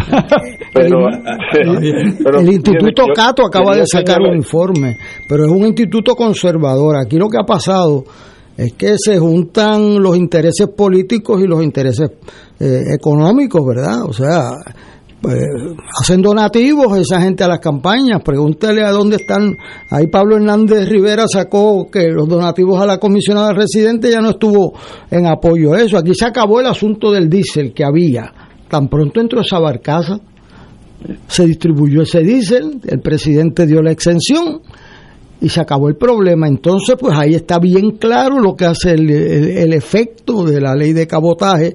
pero, 0.74 2.40
el, 2.40 2.52
Instituto 2.52 3.04
Cato 3.14 3.46
acaba 3.46 3.76
de 3.76 3.86
sacar 3.86 4.20
un 4.20 4.36
informe, 4.36 4.96
pero 5.28 5.46
es 5.46 5.50
un 5.50 5.66
instituto 5.66 6.14
conservador. 6.14 6.96
Aquí 6.96 7.16
lo 7.16 7.28
que 7.28 7.38
ha 7.38 7.44
pasado 7.44 8.04
es 8.56 8.72
que 8.74 8.96
se 8.98 9.18
juntan 9.18 10.02
los 10.02 10.16
intereses 10.16 10.68
políticos 10.68 11.40
y 11.42 11.46
los 11.46 11.62
intereses 11.62 12.10
eh, 12.58 12.80
económicos, 12.94 13.66
¿verdad? 13.66 14.04
O 14.04 14.12
sea, 14.12 14.50
pues, 15.20 15.36
hacen 16.00 16.22
donativos 16.22 16.98
esa 16.98 17.20
gente 17.20 17.44
a 17.44 17.48
las 17.48 17.58
campañas. 17.58 18.22
Pregúntele 18.22 18.84
a 18.84 18.90
dónde 18.90 19.16
están. 19.16 19.56
Ahí 19.90 20.06
Pablo 20.06 20.36
Hernández 20.36 20.88
Rivera 20.88 21.26
sacó 21.26 21.90
que 21.90 22.08
los 22.08 22.28
donativos 22.28 22.80
a 22.80 22.86
la 22.86 22.98
comisionada 22.98 23.52
residente 23.52 24.10
ya 24.10 24.20
no 24.20 24.30
estuvo 24.30 24.74
en 25.10 25.26
apoyo 25.26 25.74
a 25.74 25.82
eso. 25.82 25.98
Aquí 25.98 26.14
se 26.14 26.26
acabó 26.26 26.60
el 26.60 26.66
asunto 26.66 27.10
del 27.10 27.28
diésel 27.28 27.72
que 27.74 27.84
había 27.84 28.49
Tan 28.70 28.88
pronto 28.88 29.20
entró 29.20 29.40
esa 29.40 29.58
barcaza, 29.58 30.20
se 31.26 31.44
distribuyó 31.44 32.02
ese 32.02 32.20
diésel, 32.20 32.80
el 32.86 33.00
presidente 33.00 33.66
dio 33.66 33.82
la 33.82 33.90
exención 33.90 34.60
y 35.40 35.48
se 35.48 35.60
acabó 35.60 35.88
el 35.88 35.96
problema. 35.96 36.46
Entonces, 36.46 36.94
pues 36.96 37.18
ahí 37.18 37.34
está 37.34 37.58
bien 37.58 37.96
claro 37.98 38.38
lo 38.38 38.54
que 38.54 38.66
hace 38.66 38.92
el, 38.92 39.72
efecto 39.72 40.44
de 40.44 40.60
la 40.60 40.76
ley 40.76 40.92
de 40.92 41.08
cabotaje. 41.08 41.74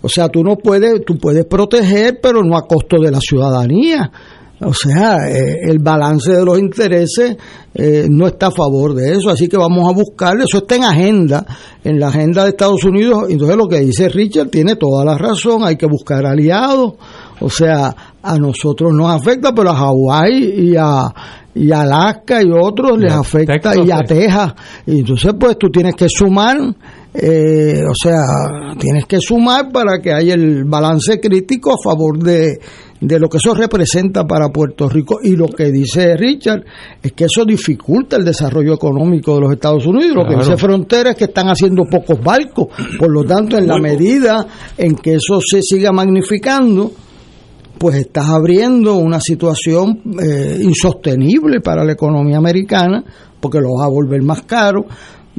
O 0.00 0.08
sea, 0.08 0.28
tú 0.28 0.42
no 0.42 0.56
puedes, 0.56 1.04
tú 1.04 1.16
puedes 1.16 1.44
proteger, 1.44 2.18
pero 2.20 2.42
no 2.42 2.56
a 2.56 2.66
costo 2.66 3.00
de 3.00 3.12
la 3.12 3.20
ciudadanía. 3.20 4.10
O 4.64 4.72
sea, 4.72 5.16
eh, 5.28 5.60
el 5.62 5.78
balance 5.80 6.32
de 6.32 6.44
los 6.44 6.58
intereses 6.58 7.36
eh, 7.74 8.06
no 8.08 8.26
está 8.28 8.48
a 8.48 8.50
favor 8.50 8.94
de 8.94 9.14
eso, 9.14 9.30
así 9.30 9.48
que 9.48 9.56
vamos 9.56 9.88
a 9.88 9.92
buscarlo. 9.92 10.44
Eso 10.44 10.58
está 10.58 10.76
en 10.76 10.84
agenda, 10.84 11.44
en 11.82 11.98
la 11.98 12.08
agenda 12.08 12.44
de 12.44 12.50
Estados 12.50 12.84
Unidos. 12.84 13.24
Entonces, 13.28 13.56
lo 13.56 13.66
que 13.66 13.80
dice 13.80 14.08
Richard 14.08 14.50
tiene 14.50 14.76
toda 14.76 15.04
la 15.04 15.18
razón, 15.18 15.64
hay 15.64 15.76
que 15.76 15.86
buscar 15.86 16.24
aliados. 16.26 16.94
O 17.40 17.50
sea, 17.50 17.94
a 18.22 18.38
nosotros 18.38 18.92
nos 18.92 19.10
afecta, 19.10 19.52
pero 19.52 19.70
a 19.70 19.74
Hawái 19.74 20.70
y 20.70 20.76
a, 20.76 21.12
y 21.54 21.72
Alaska 21.72 22.40
y 22.42 22.50
otros 22.52 22.98
les 22.98 23.12
afecta, 23.12 23.72
y 23.76 23.90
a 23.90 23.98
Texas. 24.00 24.54
Y 24.86 25.00
entonces, 25.00 25.32
pues 25.38 25.58
tú 25.58 25.70
tienes 25.70 25.94
que 25.96 26.08
sumar. 26.08 26.56
Eh, 27.14 27.82
o 27.84 27.94
sea, 27.94 28.22
tienes 28.78 29.04
que 29.06 29.18
sumar 29.20 29.70
para 29.70 30.00
que 30.00 30.12
haya 30.12 30.34
el 30.34 30.64
balance 30.64 31.20
crítico 31.20 31.72
a 31.72 31.76
favor 31.82 32.18
de, 32.18 32.58
de 33.02 33.18
lo 33.18 33.28
que 33.28 33.38
eso 33.38 33.52
representa 33.52 34.24
para 34.24 34.50
Puerto 34.50 34.88
Rico 34.88 35.18
y 35.20 35.34
lo 35.34 35.48
que 35.48 35.72
dice 35.72 36.16
Richard 36.16 36.64
es 37.02 37.12
que 37.12 37.24
eso 37.24 37.44
dificulta 37.44 38.16
el 38.16 38.24
desarrollo 38.24 38.74
económico 38.74 39.34
de 39.34 39.40
los 39.40 39.52
Estados 39.52 39.84
Unidos. 39.86 40.14
Lo 40.14 40.24
que 40.24 40.36
dice 40.36 40.56
Frontera 40.56 41.10
es 41.10 41.16
que 41.16 41.24
están 41.24 41.48
haciendo 41.48 41.84
pocos 41.84 42.22
barcos, 42.22 42.68
por 42.98 43.10
lo 43.10 43.24
tanto, 43.24 43.58
en 43.58 43.66
la 43.66 43.78
medida 43.78 44.46
en 44.78 44.94
que 44.94 45.14
eso 45.14 45.40
se 45.40 45.62
siga 45.62 45.90
magnificando, 45.90 46.92
pues 47.76 47.96
estás 47.96 48.28
abriendo 48.28 48.94
una 48.94 49.18
situación 49.20 50.00
eh, 50.22 50.60
insostenible 50.62 51.60
para 51.60 51.84
la 51.84 51.92
economía 51.92 52.38
americana, 52.38 53.02
porque 53.40 53.58
lo 53.58 53.74
vas 53.76 53.86
a 53.86 53.90
volver 53.90 54.22
más 54.22 54.42
caro, 54.42 54.84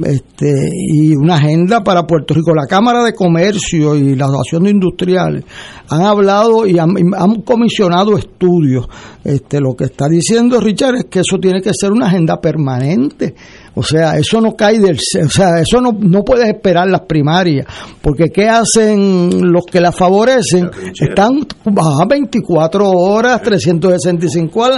este, 0.02 0.52
y 0.72 1.14
una 1.14 1.36
agenda 1.36 1.84
para 1.84 2.06
Puerto 2.06 2.34
Rico. 2.34 2.52
La 2.54 2.66
Cámara 2.66 3.04
de 3.04 3.14
Comercio 3.14 3.94
y 3.94 4.16
la 4.16 4.24
Asociación 4.24 4.64
de 4.64 4.70
Industriales 4.70 5.44
han 5.88 6.02
hablado 6.02 6.66
y 6.66 6.78
han, 6.78 6.90
han, 7.16 7.42
comisionado 7.42 8.16
estudios. 8.16 8.88
Este, 9.22 9.60
lo 9.60 9.74
que 9.74 9.84
está 9.84 10.08
diciendo 10.08 10.60
Richard 10.60 10.96
es 10.96 11.04
que 11.04 11.20
eso 11.20 11.38
tiene 11.38 11.62
que 11.62 11.70
ser 11.72 11.92
una 11.92 12.06
agenda 12.06 12.40
permanente. 12.40 13.34
O 13.76 13.82
sea, 13.82 14.16
eso 14.16 14.40
no 14.40 14.54
cae 14.54 14.78
del... 14.78 14.96
O 14.96 15.28
sea, 15.28 15.60
eso 15.60 15.80
no, 15.80 15.92
no 15.92 16.22
puedes 16.22 16.48
esperar 16.48 16.88
las 16.88 17.02
primarias, 17.02 17.66
porque 18.00 18.30
¿qué 18.30 18.48
hacen 18.48 19.52
los 19.52 19.64
que 19.64 19.80
la 19.80 19.92
favorecen? 19.92 20.70
Están 21.00 21.38
a 21.66 22.06
24 22.06 22.88
horas, 22.88 23.42
365 23.42 24.70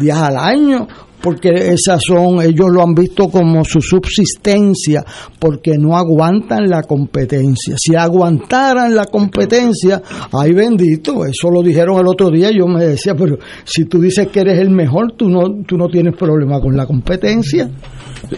días 0.00 0.18
al 0.18 0.36
año 0.36 0.86
porque 1.24 1.48
esas 1.48 2.02
son, 2.06 2.42
ellos 2.42 2.68
lo 2.70 2.82
han 2.82 2.94
visto 2.94 3.28
como 3.28 3.64
su 3.64 3.80
subsistencia, 3.80 5.02
porque 5.40 5.78
no 5.78 5.96
aguantan 5.96 6.68
la 6.68 6.82
competencia. 6.82 7.76
Si 7.78 7.96
aguantaran 7.96 8.94
la 8.94 9.06
competencia, 9.06 10.02
ay 10.38 10.52
bendito, 10.52 11.24
eso 11.24 11.50
lo 11.50 11.62
dijeron 11.62 11.98
el 11.98 12.08
otro 12.08 12.28
día, 12.28 12.50
yo 12.50 12.66
me 12.66 12.84
decía, 12.84 13.14
pero 13.14 13.38
si 13.64 13.88
tú 13.88 13.98
dices 14.00 14.28
que 14.28 14.40
eres 14.40 14.58
el 14.58 14.68
mejor, 14.68 15.12
tú 15.12 15.30
no, 15.30 15.64
tú 15.66 15.78
no 15.78 15.88
tienes 15.88 16.14
problema 16.14 16.60
con 16.60 16.76
la 16.76 16.84
competencia. 16.84 17.70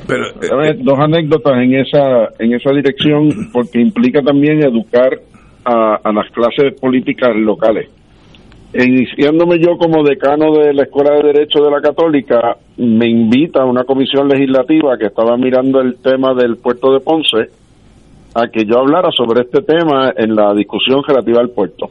Pero, 0.06 0.62
eh, 0.62 0.78
dos 0.80 0.98
anécdotas 1.00 1.54
en 1.60 1.74
esa, 1.74 2.28
en 2.38 2.54
esa 2.54 2.70
dirección, 2.70 3.50
porque 3.52 3.80
implica 3.80 4.22
también 4.22 4.62
educar 4.62 5.10
a, 5.64 5.96
a 6.04 6.12
las 6.12 6.30
clases 6.32 6.80
políticas 6.80 7.30
locales 7.34 7.88
iniciándome 8.74 9.58
yo 9.58 9.78
como 9.78 10.02
decano 10.02 10.52
de 10.52 10.74
la 10.74 10.82
Escuela 10.82 11.14
de 11.16 11.32
Derecho 11.32 11.62
de 11.62 11.70
la 11.70 11.80
Católica, 11.80 12.56
me 12.76 13.08
invita 13.08 13.62
a 13.62 13.66
una 13.66 13.84
comisión 13.84 14.28
legislativa 14.28 14.98
que 14.98 15.06
estaba 15.06 15.36
mirando 15.36 15.80
el 15.80 15.96
tema 15.96 16.34
del 16.34 16.56
puerto 16.56 16.92
de 16.92 17.00
Ponce 17.00 17.50
a 18.34 18.48
que 18.48 18.64
yo 18.66 18.78
hablara 18.78 19.10
sobre 19.12 19.42
este 19.42 19.62
tema 19.62 20.12
en 20.14 20.34
la 20.34 20.52
discusión 20.52 21.02
relativa 21.06 21.40
al 21.40 21.50
puerto. 21.50 21.90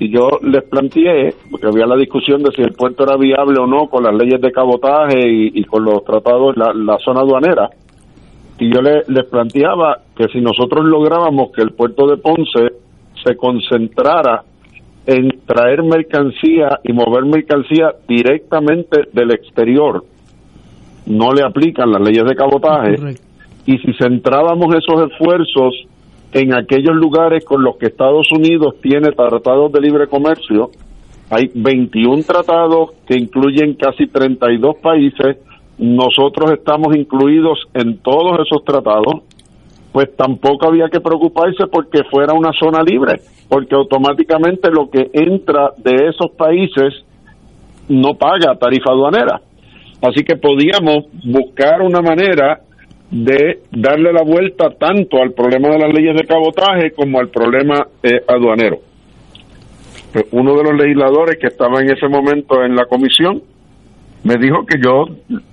Y 0.00 0.10
yo 0.10 0.40
les 0.42 0.64
planteé, 0.64 1.34
porque 1.48 1.68
había 1.68 1.86
la 1.86 1.96
discusión 1.96 2.42
de 2.42 2.50
si 2.50 2.62
el 2.62 2.72
puerto 2.72 3.04
era 3.04 3.16
viable 3.16 3.60
o 3.60 3.66
no 3.66 3.86
con 3.86 4.02
las 4.02 4.14
leyes 4.14 4.40
de 4.40 4.50
cabotaje 4.50 5.20
y, 5.24 5.62
con 5.64 5.84
los 5.84 6.02
tratados, 6.04 6.56
la, 6.56 6.72
la 6.74 6.98
zona 6.98 7.20
aduanera. 7.20 7.70
Y 8.58 8.74
yo 8.74 8.80
les 8.82 9.26
planteaba 9.26 9.98
que 10.16 10.26
si 10.28 10.40
nosotros 10.40 10.84
lográbamos 10.84 11.52
que 11.52 11.62
el 11.62 11.70
puerto 11.70 12.08
de 12.08 12.16
Ponce 12.16 12.72
se 13.24 13.36
concentrara 13.36 14.42
en 15.06 15.40
traer 15.46 15.82
mercancía 15.82 16.80
y 16.84 16.92
mover 16.92 17.24
mercancía 17.24 17.92
directamente 18.08 19.08
del 19.12 19.32
exterior. 19.32 20.04
No 21.06 21.32
le 21.32 21.42
aplican 21.42 21.90
las 21.90 22.00
leyes 22.00 22.24
de 22.24 22.36
cabotaje. 22.36 23.16
Y 23.66 23.78
si 23.78 23.92
centrábamos 23.94 24.74
esos 24.74 25.10
esfuerzos 25.10 25.74
en 26.32 26.54
aquellos 26.54 26.94
lugares 26.94 27.44
con 27.44 27.62
los 27.62 27.76
que 27.76 27.86
Estados 27.86 28.30
Unidos 28.32 28.76
tiene 28.80 29.10
tratados 29.10 29.72
de 29.72 29.80
libre 29.80 30.06
comercio, 30.06 30.70
hay 31.30 31.50
21 31.54 32.22
tratados 32.22 32.90
que 33.06 33.16
incluyen 33.16 33.74
casi 33.74 34.06
32 34.06 34.76
países, 34.76 35.38
nosotros 35.78 36.52
estamos 36.52 36.94
incluidos 36.94 37.58
en 37.74 37.98
todos 37.98 38.38
esos 38.46 38.64
tratados, 38.64 39.22
pues 39.92 40.14
tampoco 40.16 40.68
había 40.68 40.88
que 40.88 41.00
preocuparse 41.00 41.66
porque 41.66 42.02
fuera 42.10 42.34
una 42.34 42.52
zona 42.52 42.82
libre 42.82 43.20
porque 43.52 43.74
automáticamente 43.74 44.70
lo 44.70 44.88
que 44.88 45.10
entra 45.12 45.72
de 45.76 46.08
esos 46.08 46.30
países 46.38 47.04
no 47.86 48.14
paga 48.14 48.56
tarifa 48.58 48.92
aduanera. 48.92 49.42
Así 50.00 50.24
que 50.24 50.36
podíamos 50.36 51.04
buscar 51.22 51.82
una 51.82 52.00
manera 52.00 52.60
de 53.10 53.60
darle 53.70 54.10
la 54.10 54.22
vuelta 54.22 54.70
tanto 54.70 55.20
al 55.20 55.32
problema 55.32 55.68
de 55.68 55.80
las 55.80 55.92
leyes 55.92 56.16
de 56.16 56.24
cabotaje 56.24 56.92
como 56.92 57.20
al 57.20 57.28
problema 57.28 57.86
eh, 58.02 58.22
aduanero. 58.26 58.78
Pues 60.14 60.24
uno 60.30 60.56
de 60.56 60.62
los 60.64 60.74
legisladores 60.74 61.36
que 61.38 61.48
estaba 61.48 61.80
en 61.80 61.90
ese 61.90 62.08
momento 62.08 62.64
en 62.64 62.74
la 62.74 62.86
comisión 62.86 63.42
me 64.24 64.36
dijo 64.36 64.64
que 64.64 64.78
yo 64.82 65.04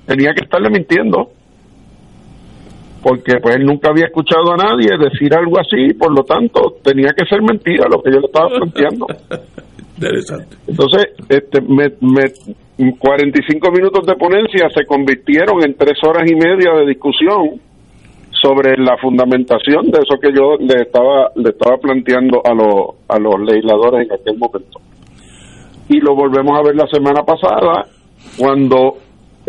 tenía 0.05 0.31
que 0.33 0.45
estarle 0.45 0.69
mintiendo 0.69 1.31
porque 3.01 3.39
pues 3.41 3.55
él 3.55 3.65
nunca 3.65 3.89
había 3.89 4.05
escuchado 4.05 4.53
a 4.53 4.57
nadie 4.57 4.89
decir 4.97 5.33
algo 5.35 5.59
así, 5.59 5.93
por 5.93 6.11
lo 6.11 6.23
tanto 6.23 6.77
tenía 6.83 7.13
que 7.15 7.25
ser 7.25 7.41
mentira 7.41 7.87
lo 7.89 8.01
que 8.01 8.11
yo 8.11 8.19
le 8.19 8.27
estaba 8.27 8.49
planteando. 8.49 9.07
Interesante. 9.95 10.55
Entonces, 10.67 11.07
este, 11.27 11.61
me, 11.61 11.91
me, 11.99 12.31
45 12.97 13.71
minutos 13.71 14.05
de 14.05 14.15
ponencia 14.15 14.69
se 14.73 14.85
convirtieron 14.85 15.63
en 15.65 15.75
tres 15.75 15.97
horas 16.03 16.29
y 16.29 16.35
media 16.35 16.73
de 16.79 16.87
discusión 16.87 17.59
sobre 18.41 18.77
la 18.77 18.97
fundamentación 18.97 19.91
de 19.91 19.99
eso 19.99 20.17
que 20.21 20.31
yo 20.33 20.55
le 20.57 20.83
estaba 20.83 21.29
le 21.35 21.49
estaba 21.49 21.77
planteando 21.77 22.41
a 22.45 22.53
los 22.53 22.95
a 23.09 23.19
los 23.19 23.41
legisladores 23.41 24.07
en 24.07 24.13
aquel 24.13 24.37
momento. 24.37 24.79
Y 25.89 25.99
lo 25.99 26.15
volvemos 26.15 26.57
a 26.57 26.63
ver 26.63 26.75
la 26.75 26.87
semana 26.87 27.23
pasada 27.23 27.85
cuando 28.37 28.97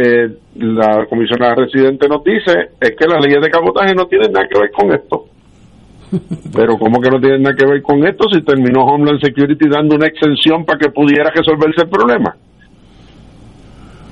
eh, 0.02 0.28
la 0.55 1.06
comisionada 1.06 1.56
residente 1.56 2.09
nos 2.09 2.24
dice 2.24 2.70
es 2.81 2.90
que 2.97 3.06
las 3.06 3.22
leyes 3.22 3.43
de 3.43 3.51
cabotaje 3.51 3.94
no 3.94 4.06
tienen 4.06 4.32
nada 4.32 4.47
que 4.48 4.59
ver 4.59 4.70
con 4.70 4.93
esto. 4.94 5.24
Pero 6.56 6.78
¿cómo 6.78 7.01
que 7.01 7.10
no 7.10 7.20
tienen 7.20 7.43
nada 7.43 7.55
que 7.55 7.66
ver 7.66 7.82
con 7.82 8.06
esto 8.06 8.24
si 8.32 8.40
terminó 8.43 8.85
Homeland 8.85 9.20
Security 9.20 9.68
dando 9.68 9.97
una 9.97 10.06
exención 10.06 10.64
para 10.64 10.78
que 10.78 10.90
pudiera 10.90 11.31
resolverse 11.31 11.82
el 11.82 11.90
problema? 11.90 12.35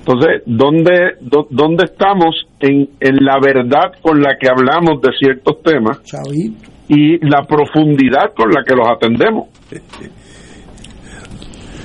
Entonces, 0.00 0.42
¿dónde, 0.46 1.16
dónde 1.50 1.84
estamos 1.84 2.46
en, 2.60 2.88
en 3.00 3.16
la 3.20 3.38
verdad 3.40 3.92
con 4.00 4.20
la 4.20 4.36
que 4.38 4.48
hablamos 4.48 5.00
de 5.02 5.10
ciertos 5.18 5.62
temas 5.62 6.00
y 6.88 7.18
la 7.26 7.46
profundidad 7.46 8.32
con 8.34 8.50
la 8.50 8.62
que 8.62 8.74
los 8.74 8.88
atendemos? 8.88 9.48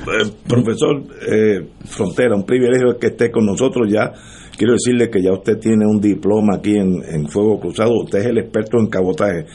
Eh, 0.04 0.32
profesor 0.48 1.02
eh, 1.32 1.68
Frontera, 1.86 2.36
un 2.36 2.46
privilegio 2.46 2.98
que 3.00 3.08
esté 3.08 3.32
con 3.32 3.46
nosotros 3.46 3.90
ya. 3.92 4.12
Quiero 4.56 4.74
decirle 4.74 5.10
que 5.10 5.22
ya 5.22 5.32
usted 5.32 5.58
tiene 5.58 5.86
un 5.88 6.00
diploma 6.00 6.58
aquí 6.58 6.76
en, 6.76 7.28
Fuego 7.28 7.60
Cruzado, 7.60 7.92
usted 8.04 8.20
es 8.20 8.26
el 8.28 8.38
experto 8.38 8.78
en 8.78 8.88
cabotaje. 8.88 9.46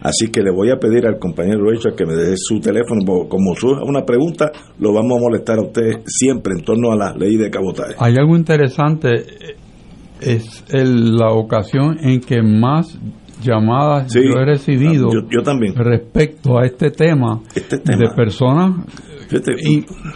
Así 0.00 0.28
que 0.30 0.42
le 0.42 0.50
voy 0.50 0.70
a 0.70 0.76
pedir 0.76 1.06
al 1.06 1.18
compañero 1.18 1.70
Richard 1.70 1.94
que 1.94 2.06
me 2.06 2.14
dé 2.14 2.34
su 2.36 2.58
teléfono. 2.58 3.28
Como 3.28 3.54
surja 3.54 3.82
una 3.84 4.04
pregunta, 4.04 4.50
lo 4.80 4.92
vamos 4.92 5.18
a 5.18 5.20
molestar 5.20 5.58
a 5.58 5.62
usted 5.62 6.02
siempre 6.06 6.54
en 6.56 6.64
torno 6.64 6.90
a 6.90 6.96
la 6.96 7.14
ley 7.14 7.36
de 7.36 7.50
cabotaje. 7.50 7.94
Hay 7.98 8.16
algo 8.16 8.36
interesante, 8.36 9.24
es 10.20 10.64
la 10.72 11.30
ocasión 11.30 11.98
en 12.00 12.20
que 12.20 12.42
más 12.42 12.98
llamadas 13.42 14.12
yo 14.12 14.40
he 14.40 14.44
recibido 14.44 15.10
yo, 15.30 15.42
también. 15.42 15.74
respecto 15.76 16.58
a 16.58 16.64
este 16.64 16.90
tema, 16.90 17.40
este 17.54 17.78
tema. 17.78 17.98
de 17.98 18.14
personas 18.14 18.72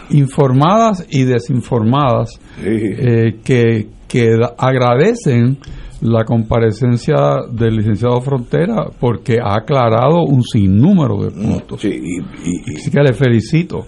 informadas 0.09 1.05
y 1.09 1.23
desinformadas 1.23 2.39
eh, 2.61 3.39
que, 3.43 3.87
que 4.07 4.39
agradecen 4.57 5.57
la 6.03 6.25
comparecencia 6.25 7.15
del 7.49 7.77
licenciado 7.77 8.19
Frontera 8.19 8.87
porque 8.99 9.39
ha 9.41 9.55
aclarado 9.55 10.23
un 10.23 10.43
sinnúmero 10.43 11.23
de 11.23 11.31
puntos. 11.31 11.83
y, 11.85 12.19
Así 12.75 12.91
que 12.91 12.99
le 12.99 13.13
felicito. 13.13 13.85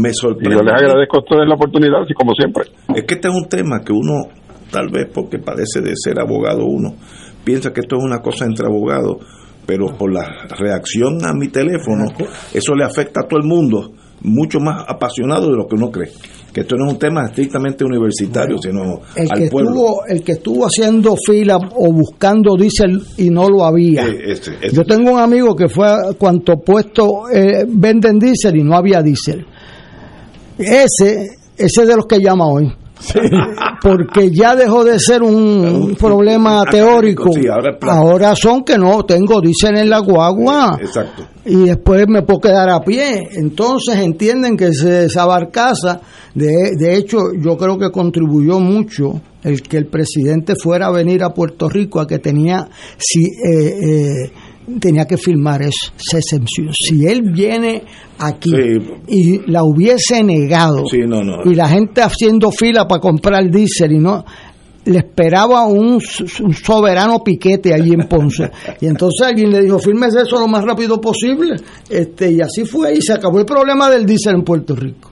Me 0.00 0.12
sorprende. 0.14 0.56
yo 0.56 0.62
les 0.62 0.72
agradezco 0.72 1.18
a 1.18 1.20
ustedes 1.20 1.46
la 1.46 1.54
oportunidad, 1.54 2.02
así 2.02 2.14
como 2.14 2.32
siempre. 2.32 2.64
Es 2.94 3.04
que 3.04 3.14
este 3.14 3.28
es 3.28 3.34
un 3.34 3.46
tema 3.46 3.80
que 3.84 3.92
uno, 3.92 4.28
tal 4.70 4.88
vez 4.90 5.08
porque 5.12 5.38
parece 5.38 5.82
de 5.82 5.92
ser 5.94 6.18
abogado 6.18 6.64
uno, 6.64 6.94
piensa 7.44 7.72
que 7.72 7.80
esto 7.80 7.96
es 7.98 8.04
una 8.04 8.20
cosa 8.20 8.46
entre 8.46 8.66
abogados, 8.66 9.18
pero 9.66 9.86
por 9.98 10.12
la 10.12 10.46
reacción 10.58 11.26
a 11.26 11.34
mi 11.34 11.48
teléfono, 11.48 12.04
eso 12.54 12.74
le 12.74 12.84
afecta 12.84 13.20
a 13.20 13.28
todo 13.28 13.40
el 13.40 13.46
mundo 13.46 13.92
mucho 14.22 14.58
más 14.60 14.84
apasionado 14.88 15.50
de 15.50 15.56
lo 15.56 15.66
que 15.66 15.74
uno 15.74 15.90
cree. 15.90 16.10
Que 16.52 16.60
esto 16.60 16.76
no 16.76 16.86
es 16.86 16.92
un 16.92 16.98
tema 16.98 17.24
estrictamente 17.26 17.84
universitario, 17.84 18.56
sino 18.58 19.00
el 19.16 19.28
al 19.30 19.38
que 19.38 19.48
pueblo. 19.48 19.70
Estuvo, 19.70 20.06
el 20.06 20.22
que 20.22 20.32
estuvo 20.32 20.64
haciendo 20.64 21.16
fila 21.16 21.56
o 21.56 21.92
buscando 21.92 22.54
diésel 22.56 23.02
y 23.18 23.30
no 23.30 23.48
lo 23.48 23.64
había. 23.64 24.06
Eh, 24.06 24.36
Yo 24.72 24.84
tengo 24.84 25.12
un 25.12 25.18
amigo 25.18 25.56
que 25.56 25.68
fue 25.68 25.88
a 25.88 26.12
cuanto 26.16 26.56
puesto 26.58 27.28
eh, 27.28 27.64
venden 27.68 28.18
diésel 28.18 28.56
y 28.56 28.62
no 28.62 28.76
había 28.76 29.02
diésel. 29.02 29.44
Ese, 30.56 31.30
ese 31.56 31.86
de 31.86 31.96
los 31.96 32.06
que 32.06 32.20
llama 32.20 32.46
hoy. 32.46 32.72
Porque 33.82 34.30
ya 34.30 34.56
dejó 34.56 34.84
de 34.84 34.98
ser 34.98 35.22
un 35.22 35.94
problema 35.98 36.64
teórico. 36.70 37.30
ahora, 37.82 38.34
son 38.34 38.64
que 38.64 38.78
no, 38.78 39.04
tengo, 39.04 39.40
dicen 39.40 39.76
en 39.76 39.90
la 39.90 39.98
guagua. 39.98 40.78
Exacto. 40.80 41.26
Y 41.44 41.66
después 41.66 42.06
me 42.08 42.22
puedo 42.22 42.40
quedar 42.40 42.70
a 42.70 42.80
pie. 42.80 43.28
Entonces 43.32 43.96
entienden 43.98 44.56
que 44.56 44.68
esa 44.68 45.26
barcaza, 45.26 46.00
de, 46.34 46.72
de 46.78 46.96
hecho, 46.96 47.18
yo 47.38 47.56
creo 47.56 47.78
que 47.78 47.90
contribuyó 47.90 48.60
mucho 48.60 49.20
el 49.42 49.62
que 49.62 49.76
el 49.76 49.86
presidente 49.86 50.54
fuera 50.56 50.86
a 50.86 50.90
venir 50.90 51.22
a 51.22 51.34
Puerto 51.34 51.68
Rico, 51.68 52.00
a 52.00 52.06
que 52.06 52.18
tenía 52.18 52.66
si, 52.96 53.24
eh, 53.24 53.68
eh, 53.82 54.32
tenía 54.80 55.06
que 55.06 55.16
firmar 55.16 55.62
eso, 55.62 55.92
esa 55.98 56.18
excepción. 56.18 56.70
Si 56.72 57.06
él 57.06 57.22
viene 57.22 57.82
aquí 58.18 58.52
y 59.08 59.50
la 59.50 59.64
hubiese 59.64 60.22
negado 60.22 60.84
y 61.44 61.54
la 61.54 61.68
gente 61.68 62.02
haciendo 62.02 62.50
fila 62.50 62.86
para 62.86 63.00
comprar 63.00 63.50
diésel 63.50 63.92
y 63.92 63.98
no 63.98 64.24
le 64.86 64.98
esperaba 64.98 65.66
un, 65.66 66.00
soberano 66.00 67.20
piquete 67.24 67.72
allí 67.72 67.94
en 67.94 68.06
Ponce. 68.06 68.50
Y 68.80 68.86
entonces 68.86 69.26
alguien 69.26 69.50
le 69.50 69.62
dijo, 69.62 69.78
fírmese 69.78 70.22
eso 70.22 70.38
lo 70.38 70.46
más 70.46 70.64
rápido 70.64 71.00
posible. 71.00 71.56
Este, 71.88 72.32
y 72.32 72.40
así 72.40 72.64
fue, 72.64 72.94
y 72.94 73.00
se 73.00 73.14
acabó 73.14 73.38
el 73.38 73.46
problema 73.46 73.88
del 73.90 74.04
diésel 74.04 74.34
en 74.34 74.42
Puerto 74.42 74.76
Rico. 74.76 75.10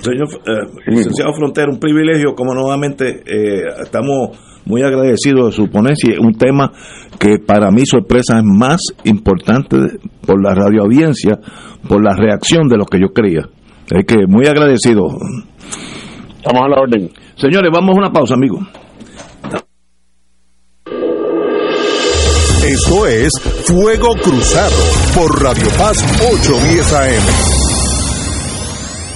Señor 0.00 0.28
eh, 0.46 0.90
licenciado 0.90 1.32
Frontera, 1.34 1.68
un 1.70 1.78
privilegio, 1.78 2.34
como 2.34 2.54
nuevamente 2.54 3.22
eh, 3.26 3.62
estamos 3.82 4.38
muy 4.66 4.82
agradecidos 4.82 5.46
de 5.46 5.52
su 5.52 5.70
ponencia. 5.70 6.14
Un 6.20 6.34
tema 6.34 6.72
que 7.18 7.38
para 7.38 7.70
mi 7.70 7.86
sorpresa 7.86 8.38
es 8.38 8.44
más 8.44 8.80
importante 9.04 9.76
por 10.26 10.42
la 10.42 10.54
radio 10.54 10.82
audiencia, 10.82 11.38
por 11.88 12.04
la 12.04 12.14
reacción 12.14 12.68
de 12.68 12.76
lo 12.76 12.84
que 12.84 13.00
yo 13.00 13.08
creía. 13.08 13.48
Es 13.90 14.04
que 14.04 14.26
muy 14.26 14.46
agradecido. 14.46 15.06
Estamos 16.36 16.62
a 16.62 16.68
la 16.68 16.80
orden. 16.80 17.10
Señores, 17.36 17.70
vamos 17.72 17.94
a 17.96 17.98
una 17.98 18.12
pausa, 18.12 18.34
amigos. 18.34 18.66
Esto 22.66 23.06
es 23.06 23.32
Fuego 23.66 24.14
Cruzado 24.22 24.74
por 25.14 25.40
Radio 25.40 25.68
Paz 25.78 26.04
810 26.20 26.92
AM. 26.92 27.55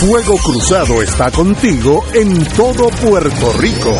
Fuego 0.00 0.36
Cruzado 0.36 1.02
está 1.02 1.30
contigo 1.32 2.04
en 2.14 2.44
todo 2.54 2.88
Puerto 2.88 3.52
Rico. 3.58 3.92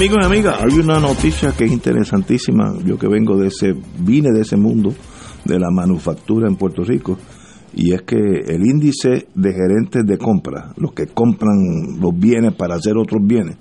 Amigos 0.00 0.20
y 0.22 0.24
amigas, 0.24 0.56
hay 0.62 0.78
una 0.78 0.98
noticia 0.98 1.52
que 1.52 1.66
es 1.66 1.72
interesantísima. 1.72 2.72
Yo 2.86 2.98
que 2.98 3.06
vengo 3.06 3.36
de 3.36 3.48
ese, 3.48 3.74
vine 3.98 4.30
de 4.32 4.40
ese 4.40 4.56
mundo 4.56 4.94
de 5.44 5.58
la 5.60 5.70
manufactura 5.70 6.48
en 6.48 6.56
Puerto 6.56 6.82
Rico, 6.82 7.18
y 7.74 7.92
es 7.92 8.00
que 8.00 8.16
el 8.16 8.64
índice 8.64 9.26
de 9.34 9.52
gerentes 9.52 10.06
de 10.06 10.16
compra, 10.16 10.72
los 10.78 10.94
que 10.94 11.08
compran 11.08 12.00
los 12.00 12.18
bienes 12.18 12.54
para 12.54 12.76
hacer 12.76 12.96
otros 12.96 13.20
bienes, 13.22 13.58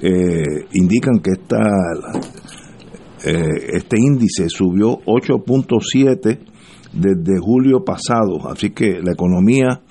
eh, 0.00 0.64
indican 0.72 1.18
que 1.18 1.32
esta, 1.32 1.60
eh, 3.26 3.74
este 3.74 4.00
índice 4.00 4.48
subió 4.48 5.00
8.7 5.04 6.38
desde 6.94 7.38
julio 7.38 7.84
pasado, 7.84 8.50
así 8.50 8.70
que 8.70 9.02
la 9.02 9.12
economía 9.12 9.82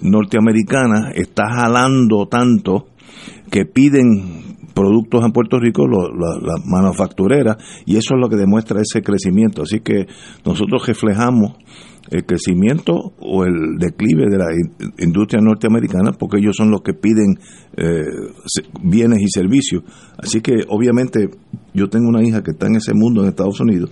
norteamericana 0.00 1.10
está 1.14 1.50
jalando 1.50 2.28
tanto 2.28 2.86
que 3.50 3.66
piden 3.66 4.57
productos 4.78 5.24
en 5.24 5.32
Puerto 5.32 5.58
Rico, 5.58 5.88
las 5.88 6.64
manufactureras, 6.64 7.56
y 7.84 7.96
eso 7.96 8.14
es 8.14 8.20
lo 8.20 8.28
que 8.28 8.36
demuestra 8.36 8.80
ese 8.80 9.02
crecimiento. 9.02 9.62
Así 9.62 9.80
que 9.80 10.06
nosotros 10.44 10.86
reflejamos 10.86 11.54
el 12.10 12.24
crecimiento 12.24 13.12
o 13.20 13.44
el 13.44 13.76
declive 13.78 14.26
de 14.30 14.38
la 14.38 14.46
industria 14.98 15.42
norteamericana 15.42 16.12
porque 16.12 16.38
ellos 16.38 16.56
son 16.56 16.70
los 16.70 16.80
que 16.82 16.94
piden 16.94 17.38
eh, 17.76 18.04
bienes 18.82 19.18
y 19.20 19.28
servicios. 19.28 19.82
Así 20.16 20.40
que 20.40 20.54
obviamente 20.68 21.28
yo 21.74 21.88
tengo 21.88 22.08
una 22.08 22.22
hija 22.22 22.42
que 22.42 22.52
está 22.52 22.66
en 22.66 22.76
ese 22.76 22.94
mundo 22.94 23.22
en 23.22 23.28
Estados 23.28 23.60
Unidos 23.60 23.90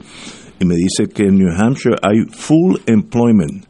y 0.58 0.64
me 0.64 0.76
dice 0.76 1.08
que 1.12 1.24
en 1.24 1.36
New 1.36 1.50
Hampshire 1.50 1.96
hay 2.00 2.20
full 2.30 2.76
employment. 2.86 3.66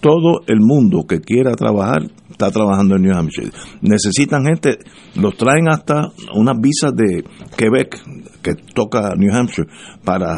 Todo 0.00 0.40
el 0.46 0.60
mundo 0.60 1.04
que 1.08 1.20
quiera 1.20 1.54
trabajar 1.54 2.02
está 2.36 2.50
trabajando 2.50 2.96
en 2.96 3.02
New 3.02 3.16
Hampshire. 3.16 3.50
Necesitan 3.80 4.44
gente, 4.44 4.78
los 5.14 5.36
traen 5.36 5.68
hasta 5.68 6.12
unas 6.34 6.56
visas 6.60 6.92
de 6.94 7.24
Quebec, 7.56 7.96
que 8.42 8.54
toca 8.74 9.14
New 9.16 9.34
Hampshire 9.34 9.66
para 10.04 10.34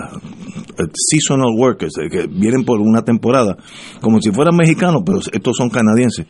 eh, 0.79 0.85
seasonal 0.95 1.53
workers, 1.59 1.93
eh, 1.99 2.09
que 2.09 2.27
vienen 2.29 2.65
por 2.65 2.81
una 2.81 3.03
temporada, 3.03 3.57
como 4.01 4.20
si 4.20 4.31
fueran 4.31 4.57
mexicanos, 4.57 5.03
pero 5.05 5.19
estos 5.19 5.57
son 5.57 5.70
canadienses. 5.70 6.27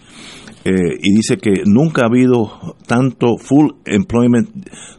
Eh, 0.64 0.98
y 1.02 1.14
dice 1.14 1.36
que 1.36 1.62
nunca 1.66 2.02
ha 2.02 2.06
habido 2.06 2.51
tanto 2.86 3.36
full 3.39 3.70
employment 3.85 4.51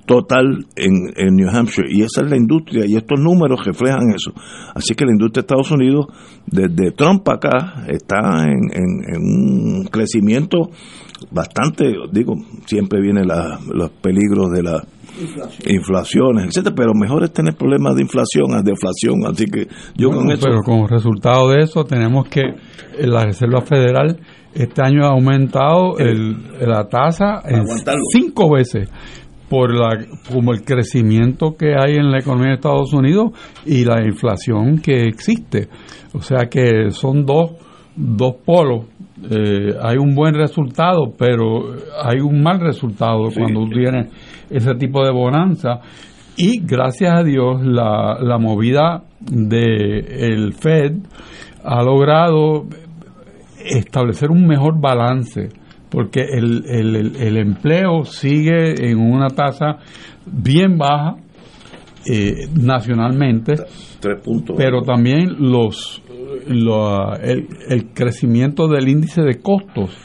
total 0.05 0.65
en, 0.75 1.35
New 1.35 1.49
Hampshire 1.49 1.87
y 1.91 2.01
esa 2.01 2.23
es 2.23 2.31
la 2.31 2.37
industria 2.37 2.85
y 2.87 2.95
estos 2.95 3.19
números 3.19 3.65
reflejan 3.65 4.09
eso. 4.15 4.31
Así 4.73 4.95
que 4.95 5.05
la 5.05 5.11
industria 5.11 5.41
de 5.41 5.45
Estados 5.45 5.71
Unidos 5.71 6.07
desde 6.47 6.91
Trump 6.91 7.27
acá 7.29 7.85
está 7.87 8.45
en, 8.45 8.71
un 9.21 9.87
crecimiento 9.91 10.71
bastante, 11.29 11.93
digo, 12.11 12.35
siempre 12.65 13.01
vienen 13.01 13.27
los 13.27 13.91
peligros 14.01 14.49
de 14.51 14.63
la 14.63 14.83
inflaciones, 15.65 16.45
etcétera, 16.47 16.75
pero 16.75 16.93
mejor 16.93 17.23
es 17.23 17.33
tener 17.33 17.55
problemas 17.55 17.95
de 17.95 18.03
inflación 18.03 18.53
a 18.53 18.61
deflación, 18.61 19.25
así 19.25 19.45
que 19.45 19.67
yo 19.95 20.09
con 20.11 20.31
eso... 20.31 20.41
Pero 20.43 20.61
como 20.63 20.87
resultado 20.87 21.49
de 21.49 21.63
eso 21.63 21.83
tenemos 21.83 22.27
que 22.27 22.43
la 22.99 23.25
Reserva 23.25 23.61
Federal 23.61 24.19
este 24.53 24.81
año 24.81 25.05
ha 25.05 25.09
aumentado 25.09 25.97
el, 25.99 26.37
la 26.59 26.87
tasa 26.87 27.41
en 27.45 27.65
cinco 28.11 28.51
veces 28.51 28.89
por 29.49 29.73
la 29.73 30.05
como 30.31 30.53
el 30.53 30.63
crecimiento 30.63 31.55
que 31.57 31.73
hay 31.75 31.95
en 31.95 32.11
la 32.11 32.19
economía 32.19 32.49
de 32.49 32.55
Estados 32.55 32.93
Unidos 32.93 33.31
y 33.65 33.83
la 33.83 34.03
inflación 34.05 34.79
que 34.79 35.07
existe. 35.07 35.69
O 36.13 36.21
sea 36.21 36.47
que 36.49 36.91
son 36.91 37.25
dos, 37.25 37.51
dos 37.95 38.35
polos. 38.45 38.85
Eh, 39.29 39.73
hay 39.81 39.97
un 39.97 40.15
buen 40.15 40.33
resultado, 40.33 41.13
pero 41.17 41.75
hay 42.03 42.19
un 42.19 42.41
mal 42.41 42.59
resultado 42.59 43.29
cuando 43.35 43.67
tienes 43.69 44.07
ese 44.49 44.75
tipo 44.75 45.03
de 45.03 45.11
bonanza. 45.11 45.81
Y 46.37 46.61
gracias 46.61 47.19
a 47.19 47.23
Dios 47.23 47.61
la, 47.61 48.17
la 48.21 48.37
movida 48.37 49.03
del 49.19 50.05
el 50.07 50.53
Fed 50.53 50.93
ha 51.63 51.83
logrado 51.83 52.65
establecer 53.65 54.31
un 54.31 54.47
mejor 54.47 54.79
balance, 54.79 55.49
porque 55.89 56.21
el, 56.21 56.63
el, 56.65 57.15
el 57.17 57.37
empleo 57.37 58.05
sigue 58.05 58.89
en 58.89 58.99
una 58.99 59.27
tasa 59.27 59.79
bien 60.25 60.77
baja 60.77 61.17
eh, 62.05 62.47
nacionalmente, 62.53 63.55
pero 64.55 64.81
también 64.83 65.35
los, 65.39 66.01
el, 66.47 67.47
el 67.69 67.87
crecimiento 67.93 68.67
del 68.67 68.87
índice 68.87 69.21
de 69.21 69.39
costos 69.39 69.95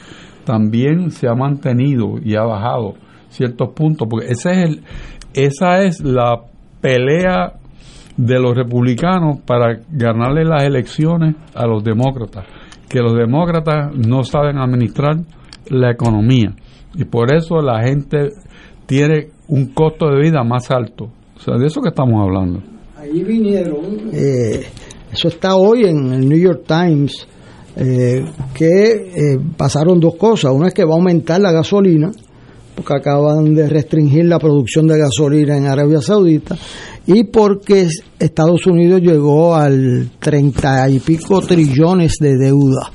también 0.44 1.10
se 1.10 1.28
ha 1.28 1.34
mantenido 1.34 2.18
y 2.22 2.36
ha 2.36 2.42
bajado 2.42 2.94
ciertos 3.30 3.70
puntos, 3.70 4.06
porque 4.08 4.26
ese 4.26 4.50
es 4.50 4.58
el, 4.58 4.82
esa 5.32 5.82
es 5.82 6.00
la 6.00 6.42
pelea 6.80 7.54
de 8.16 8.38
los 8.38 8.54
republicanos 8.54 9.40
para 9.40 9.80
ganarle 9.90 10.44
las 10.44 10.62
elecciones 10.62 11.34
a 11.54 11.66
los 11.66 11.82
demócratas 11.82 12.44
que 12.94 13.00
los 13.00 13.16
demócratas 13.16 13.92
no 13.96 14.22
saben 14.22 14.56
administrar 14.58 15.16
la 15.68 15.90
economía 15.90 16.54
y 16.94 17.04
por 17.04 17.34
eso 17.34 17.60
la 17.60 17.82
gente 17.82 18.30
tiene 18.86 19.30
un 19.48 19.74
costo 19.74 20.10
de 20.10 20.20
vida 20.20 20.44
más 20.44 20.70
alto. 20.70 21.10
O 21.36 21.40
sea, 21.40 21.56
de 21.56 21.66
eso 21.66 21.80
que 21.80 21.88
estamos 21.88 22.22
hablando. 22.22 22.62
Ahí 22.96 23.24
vinieron, 23.24 24.10
eh, 24.12 24.64
eso 25.14 25.28
está 25.28 25.54
hoy 25.54 25.84
en 25.84 26.12
el 26.12 26.28
New 26.28 26.38
York 26.38 26.64
Times, 26.66 27.26
eh, 27.76 28.24
que 28.52 28.92
eh, 28.92 29.38
pasaron 29.56 30.00
dos 30.00 30.16
cosas. 30.16 30.52
Una 30.52 30.68
es 30.68 30.74
que 30.74 30.84
va 30.84 30.94
a 30.94 30.96
aumentar 30.96 31.40
la 31.40 31.52
gasolina, 31.52 32.10
porque 32.74 32.94
acaban 32.96 33.54
de 33.54 33.68
restringir 33.68 34.24
la 34.24 34.40
producción 34.40 34.88
de 34.88 34.98
gasolina 34.98 35.56
en 35.56 35.66
Arabia 35.66 36.00
Saudita 36.00 36.56
y 37.06 37.24
porque 37.24 37.86
Estados 38.18 38.66
Unidos 38.66 39.00
llegó 39.02 39.54
al 39.54 40.10
treinta 40.18 40.88
y 40.90 40.98
pico 40.98 41.40
trillones 41.40 42.16
de 42.18 42.36
deuda. 42.36 42.90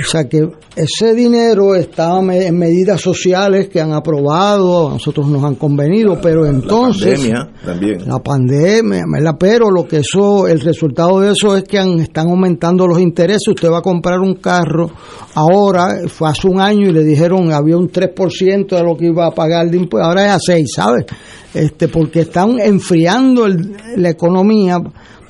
O 0.00 0.10
sea 0.10 0.28
que 0.28 0.46
ese 0.76 1.14
dinero 1.14 1.74
está 1.74 2.18
en 2.20 2.58
medidas 2.58 3.00
sociales 3.00 3.70
que 3.70 3.80
han 3.80 3.94
aprobado, 3.94 4.90
a 4.90 4.92
nosotros 4.92 5.26
nos 5.26 5.42
han 5.42 5.54
convenido, 5.54 6.18
pero 6.20 6.44
entonces... 6.44 7.26
La 7.26 7.46
pandemia 7.46 7.64
también. 7.64 8.06
La 8.06 8.18
pandemia, 8.18 9.04
pero 9.38 9.70
lo 9.70 9.88
que 9.88 9.98
eso, 9.98 10.46
el 10.46 10.60
resultado 10.60 11.20
de 11.20 11.32
eso 11.32 11.56
es 11.56 11.64
que 11.64 11.78
están 11.78 12.28
aumentando 12.28 12.86
los 12.86 13.00
intereses. 13.00 13.48
Usted 13.48 13.70
va 13.70 13.78
a 13.78 13.82
comprar 13.82 14.20
un 14.20 14.34
carro 14.34 14.90
ahora, 15.34 16.00
fue 16.08 16.28
hace 16.28 16.46
un 16.46 16.60
año 16.60 16.90
y 16.90 16.92
le 16.92 17.04
dijeron 17.04 17.52
había 17.54 17.78
un 17.78 17.88
3% 17.88 18.68
de 18.68 18.82
lo 18.82 18.98
que 18.98 19.06
iba 19.06 19.26
a 19.26 19.30
pagar 19.30 19.70
de 19.70 19.78
impuestos, 19.78 20.06
ahora 20.06 20.26
es 20.26 20.32
a 20.32 20.38
6, 20.38 20.70
¿sabes? 20.74 21.06
Este, 21.54 21.88
porque 21.88 22.20
están 22.20 22.60
enfriando 22.60 23.48
la 23.48 24.10
economía 24.10 24.78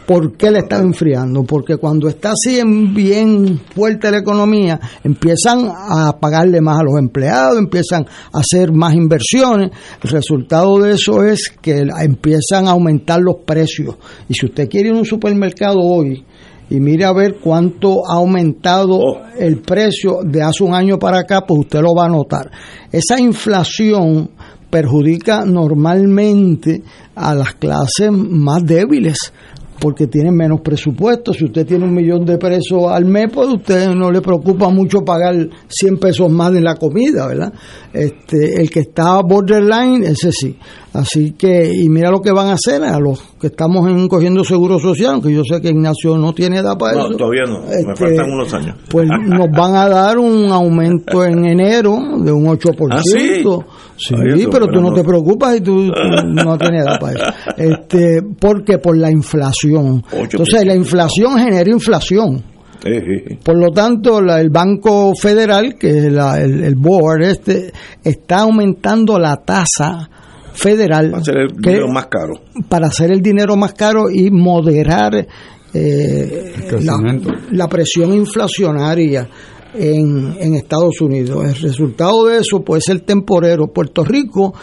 ¿Por 0.07 0.37
qué 0.37 0.53
le 0.53 0.61
están 0.61 0.87
enfriando? 0.87 1.43
Porque 1.43 1.79
cuando 1.79 2.09
está 2.09 2.31
así 2.31 2.61
en 2.61 2.95
bien 2.95 3.61
fuerte 3.75 4.09
la 4.11 4.19
economía, 4.19 4.79
empiezan 5.03 5.69
a 5.69 6.17
pagarle 6.21 6.61
más 6.61 6.79
a 6.79 6.85
los 6.85 6.97
empleados, 6.97 7.59
empiezan 7.59 8.07
a 8.33 8.39
hacer 8.39 8.71
más 8.73 8.95
inversiones. 8.95 9.73
El 10.01 10.11
resultado 10.11 10.79
de 10.79 10.93
eso 10.93 11.25
es 11.25 11.53
que 11.61 11.89
empiezan 12.01 12.69
a 12.69 12.71
aumentar 12.71 13.21
los 13.21 13.39
precios. 13.45 13.97
Y 14.29 14.35
si 14.35 14.47
usted 14.47 14.69
quiere 14.69 14.91
ir 14.91 14.95
a 14.95 14.99
un 14.99 15.05
supermercado 15.05 15.81
hoy, 15.81 16.25
y 16.71 16.81
mire 16.81 17.05
a 17.05 17.13
ver 17.13 17.39
cuánto 17.41 18.09
ha 18.09 18.15
aumentado 18.15 19.01
el 19.39 19.61
precio 19.61 20.21
de 20.25 20.43
hace 20.43 20.63
un 20.63 20.75
año 20.75 20.99
para 20.99 21.21
acá, 21.21 21.45
pues 21.47 21.61
usted 21.61 21.81
lo 21.81 21.95
va 21.95 22.07
a 22.07 22.09
notar. 22.09 22.51
Esa 22.93 23.21
inflación 23.21 24.31
perjudica 24.71 25.45
normalmente 25.45 26.83
a 27.15 27.35
las 27.35 27.55
clases 27.55 28.11
más 28.11 28.65
débiles 28.65 29.33
porque 29.81 30.07
tienen 30.07 30.35
menos 30.35 30.61
presupuesto. 30.61 31.33
Si 31.33 31.45
usted 31.45 31.67
tiene 31.67 31.85
un 31.85 31.95
millón 31.95 32.25
de 32.25 32.39
pesos 32.39 32.85
al 32.89 33.05
mes, 33.05 33.27
pues 33.33 33.49
usted 33.49 33.89
no 33.91 34.11
le 34.11 34.21
preocupa 34.21 34.69
mucho 34.69 35.01
pagar 35.05 35.35
100 35.69 35.99
pesos 35.99 36.31
más 36.31 36.53
en 36.55 36.65
la 36.65 36.75
comida, 36.75 37.27
¿verdad? 37.27 37.53
Este, 37.93 38.61
el 38.61 38.71
que 38.71 38.81
está 38.81 39.21
borderline, 39.23 40.05
ese 40.05 40.33
sí. 40.33 40.57
Así 40.93 41.33
que, 41.33 41.71
y 41.75 41.89
mira 41.89 42.11
lo 42.11 42.21
que 42.21 42.33
van 42.33 42.49
a 42.49 42.55
hacer 42.55 42.83
a 42.83 42.99
los 42.99 43.21
que 43.39 43.49
estamos 43.49 43.89
en, 43.89 44.09
cogiendo 44.09 44.43
seguro 44.45 44.79
social, 44.79 45.15
aunque 45.15 45.33
yo 45.33 45.43
sé 45.45 45.61
que 45.61 45.69
Ignacio 45.69 46.17
no 46.17 46.33
tiene 46.33 46.59
edad 46.59 46.79
para 46.79 46.99
eso. 46.99 47.11
No, 47.11 47.17
todavía 47.17 47.43
no, 47.47 47.61
me 47.61 47.75
este, 47.75 47.97
faltan 47.97 48.31
unos 48.31 48.55
años. 48.55 48.77
Pues 48.89 49.07
nos 49.09 49.51
van 49.51 49.77
a 49.77 49.89
dar 49.89 50.19
un 50.19 50.51
aumento 50.51 51.25
en 51.25 51.45
enero 51.45 51.99
de 52.23 52.33
un 52.33 52.47
8%. 52.47 52.89
¿Ah, 52.91 53.03
sí? 53.03 53.45
Sí, 53.99 54.47
pero 54.51 54.67
tú 54.69 54.81
no, 54.81 54.93
te 54.93 55.05
preocupas 55.05 55.59
y 55.59 55.61
tú, 55.61 55.93
no 56.27 56.57
tienes 56.57 56.85
edad 56.85 56.99
para 56.99 57.13
eso. 57.13 57.25
Este, 57.57 58.23
porque 58.41 58.79
por 58.79 58.97
la 58.97 59.11
inflación. 59.11 60.03
Entonces, 60.13 60.65
la 60.65 60.75
inflación 60.75 61.39
genera 61.39 61.71
inflación. 61.71 62.43
Por 63.43 63.59
lo 63.59 63.71
tanto, 63.73 64.21
el 64.21 64.51
Banco 64.51 65.13
Federal, 65.15 65.75
que 65.75 65.91
es 65.91 66.05
el, 66.05 66.19
el 66.19 66.75
board 66.77 67.23
este, 67.23 67.73
está 68.03 68.41
aumentando 68.41 69.19
la 69.19 69.37
tasa 69.37 70.09
federal 70.57 71.11
para 71.11 71.21
hacer 71.21 71.37
el 71.39 71.57
dinero 71.57 71.89
más 71.89 72.07
caro 72.07 72.35
para 72.69 72.87
hacer 72.89 73.13
el 73.13 73.23
dinero 73.23 73.57
más 73.57 73.75
caro 73.75 74.11
y 74.11 74.31
moderar 74.31 75.27
eh, 75.75 76.55
la, 77.53 77.69
presión 77.69 78.15
inflacionaria 78.15 79.29
en, 79.75 80.37
en 80.41 80.55
Estados 80.55 81.01
Unidos. 81.03 81.45
El 81.45 81.55
resultado 81.57 82.25
de 82.27 82.39
eso 82.39 82.61
puede 82.65 82.81
ser 82.81 83.01
temporero. 83.01 83.67
Puerto 83.67 84.03
Rico 84.03 84.55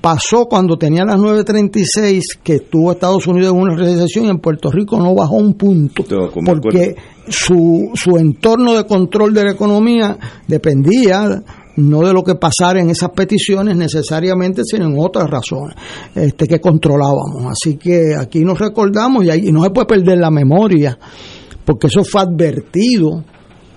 pasó 0.00 0.46
cuando 0.46 0.76
tenía 0.76 1.04
las 1.04 1.16
9.36 1.16 2.22
que 2.42 2.56
estuvo 2.56 2.92
Estados 2.92 3.26
Unidos 3.26 3.54
en 3.54 3.60
una 3.60 3.76
recesión 3.76 4.26
y 4.26 4.30
en 4.30 4.38
Puerto 4.38 4.70
Rico 4.70 4.98
no 4.98 5.14
bajó 5.14 5.36
un 5.36 5.54
punto 5.54 6.04
porque 6.44 6.94
su, 7.28 7.90
su 7.94 8.16
entorno 8.16 8.74
de 8.74 8.86
control 8.86 9.34
de 9.34 9.44
la 9.44 9.52
economía 9.52 10.18
dependía 10.46 11.42
no 11.78 12.00
de 12.00 12.12
lo 12.12 12.22
que 12.22 12.34
pasara 12.34 12.80
en 12.80 12.90
esas 12.90 13.10
peticiones 13.10 13.76
necesariamente, 13.76 14.62
sino 14.64 14.86
en 14.86 14.96
otras 14.98 15.30
razones 15.30 15.76
este, 16.14 16.46
que 16.46 16.60
controlábamos. 16.60 17.46
Así 17.50 17.76
que 17.76 18.14
aquí 18.18 18.40
nos 18.40 18.58
recordamos 18.58 19.24
y, 19.24 19.30
ahí, 19.30 19.52
no 19.52 19.62
se 19.62 19.70
puede 19.70 19.86
perder 19.86 20.18
la 20.18 20.30
memoria, 20.30 20.98
porque 21.64 21.86
eso 21.86 22.02
fue 22.04 22.22
advertido. 22.22 23.24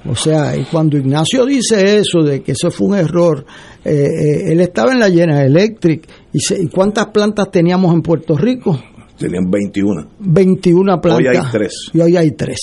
O 0.10 0.16
sea, 0.16 0.58
y 0.58 0.66
cuando 0.66 0.98
Ignacio 0.98 1.46
dice 1.46 2.00
eso, 2.00 2.24
de 2.24 2.42
que 2.42 2.54
eso 2.54 2.72
fue 2.72 2.88
un 2.88 2.96
error, 2.96 3.46
eh, 3.86 3.92
eh, 3.92 4.52
él 4.52 4.60
estaba 4.62 4.94
en 4.94 5.00
la 5.00 5.10
General 5.10 5.46
Electric. 5.46 6.08
Y, 6.34 6.40
¿Y 6.40 6.68
cuántas 6.70 7.08
plantas 7.08 7.52
teníamos 7.52 7.94
en 7.94 8.02
Puerto 8.02 8.36
Rico? 8.36 8.80
Tenían 9.16 9.52
21. 9.52 10.08
21 10.20 11.00
plantas. 11.00 11.20
Hoy 11.20 11.38
hay 11.38 11.52
tres. 11.52 11.74
Y 11.94 12.00
hoy 12.00 12.18
hay 12.18 12.32
tres. 12.32 12.60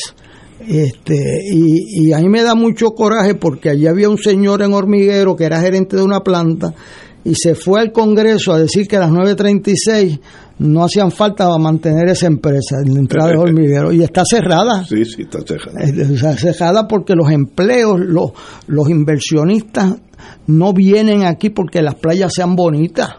Este, 0.69 1.41
y, 1.51 2.13
a 2.13 2.19
mí 2.19 2.29
me 2.29 2.43
da 2.43 2.55
mucho 2.55 2.91
coraje 2.91 3.35
porque 3.35 3.71
allí 3.71 3.87
había 3.87 4.11
un 4.11 4.19
señor 4.19 4.61
en 4.61 4.75
hormiguero 4.75 5.35
que 5.35 5.45
era 5.45 5.63
gerente 5.63 5.97
de 5.97 6.03
una 6.03 6.21
planta 6.21 6.75
y 7.25 7.35
se 7.37 7.55
fue 7.55 7.81
al 7.81 7.91
Congreso 7.91 8.53
a 8.53 8.59
decir 8.59 8.87
que 8.87 8.97
a 8.97 9.01
las 9.01 9.11
9.36 9.11 10.21
no 10.59 10.85
hacían 10.85 11.11
falta 11.11 11.47
para 11.47 11.57
mantener 11.57 12.11
esa 12.11 12.27
empresa, 12.27 12.77
la 12.85 12.99
entrada 12.99 13.31
de 13.31 13.37
hormiguero, 13.39 13.93
y 13.93 14.03
está 14.03 14.25
cerrada. 14.29 14.85
Sí, 14.85 15.07
sí, 15.07 15.23
está 15.23 15.41
cerrada. 15.41 15.81
Está 15.83 16.37
cerrada 16.37 16.87
porque 16.87 17.15
los 17.15 17.31
empleos, 17.31 17.99
los, 17.99 18.33
los 18.67 18.91
inversionistas 18.91 19.95
no 20.49 20.75
vienen 20.75 21.25
aquí 21.25 21.49
porque 21.49 21.81
las 21.81 21.95
playas 21.95 22.33
sean 22.35 22.55
bonitas 22.57 23.17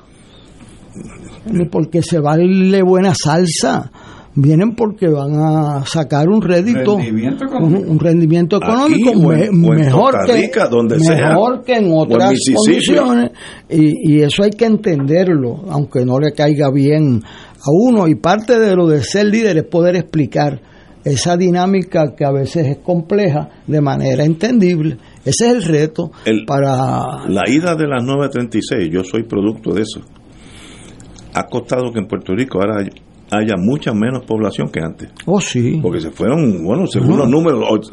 ni 1.45 1.65
porque 1.65 2.03
se 2.03 2.19
vale 2.19 2.83
buena 2.83 3.13
salsa 3.15 3.91
vienen 4.35 4.75
porque 4.75 5.07
van 5.07 5.33
a 5.35 5.85
sacar 5.85 6.29
un 6.29 6.41
rédito, 6.41 6.95
un, 6.95 7.99
rendimiento 7.99 8.57
económico 8.57 9.13
mejor, 9.13 10.15
que, 10.25 10.51
donde 10.69 10.97
mejor 10.99 11.63
que 11.63 11.77
en 11.77 11.91
otras 11.91 12.33
condiciones 12.55 13.31
y, 13.69 14.13
y, 14.13 14.21
eso 14.21 14.43
hay 14.43 14.51
que 14.51 14.65
entenderlo, 14.65 15.63
aunque 15.69 16.05
no 16.05 16.19
le 16.19 16.33
caiga 16.33 16.71
bien 16.71 17.21
a 17.23 17.71
uno 17.71 18.07
y 18.07 18.15
parte 18.15 18.59
de 18.59 18.75
lo 18.75 18.87
de 18.87 19.03
ser 19.03 19.25
líder 19.25 19.57
es 19.57 19.65
poder 19.65 19.95
explicar 19.95 20.61
esa 21.03 21.37
dinámica 21.37 22.13
que 22.15 22.25
a 22.25 22.31
veces 22.31 22.67
es 22.67 22.77
compleja 22.79 23.49
de 23.67 23.81
manera 23.81 24.23
entendible. 24.23 24.97
Ese 25.25 25.47
es 25.47 25.53
el 25.53 25.63
reto 25.63 26.11
para... 26.45 27.27
La 27.27 27.43
ida 27.47 27.75
de 27.75 27.87
las 27.87 28.03
936, 28.03 28.89
yo 28.91 29.03
soy 29.03 29.23
producto 29.23 29.73
de 29.73 29.81
eso. 29.81 30.01
Ha 31.33 31.45
costado 31.45 31.91
que 31.91 31.99
en 31.99 32.07
Puerto 32.07 32.33
Rico 32.33 32.59
ahora 32.59 32.85
haya 33.31 33.55
mucha 33.57 33.93
menos 33.93 34.23
población 34.25 34.69
que 34.69 34.79
antes. 34.79 35.09
Oh, 35.25 35.39
sí. 35.39 35.79
Porque 35.81 35.99
se 35.99 36.11
fueron, 36.11 36.63
bueno, 36.63 36.87
según 36.87 37.17
los 37.17 37.29
números, 37.29 37.91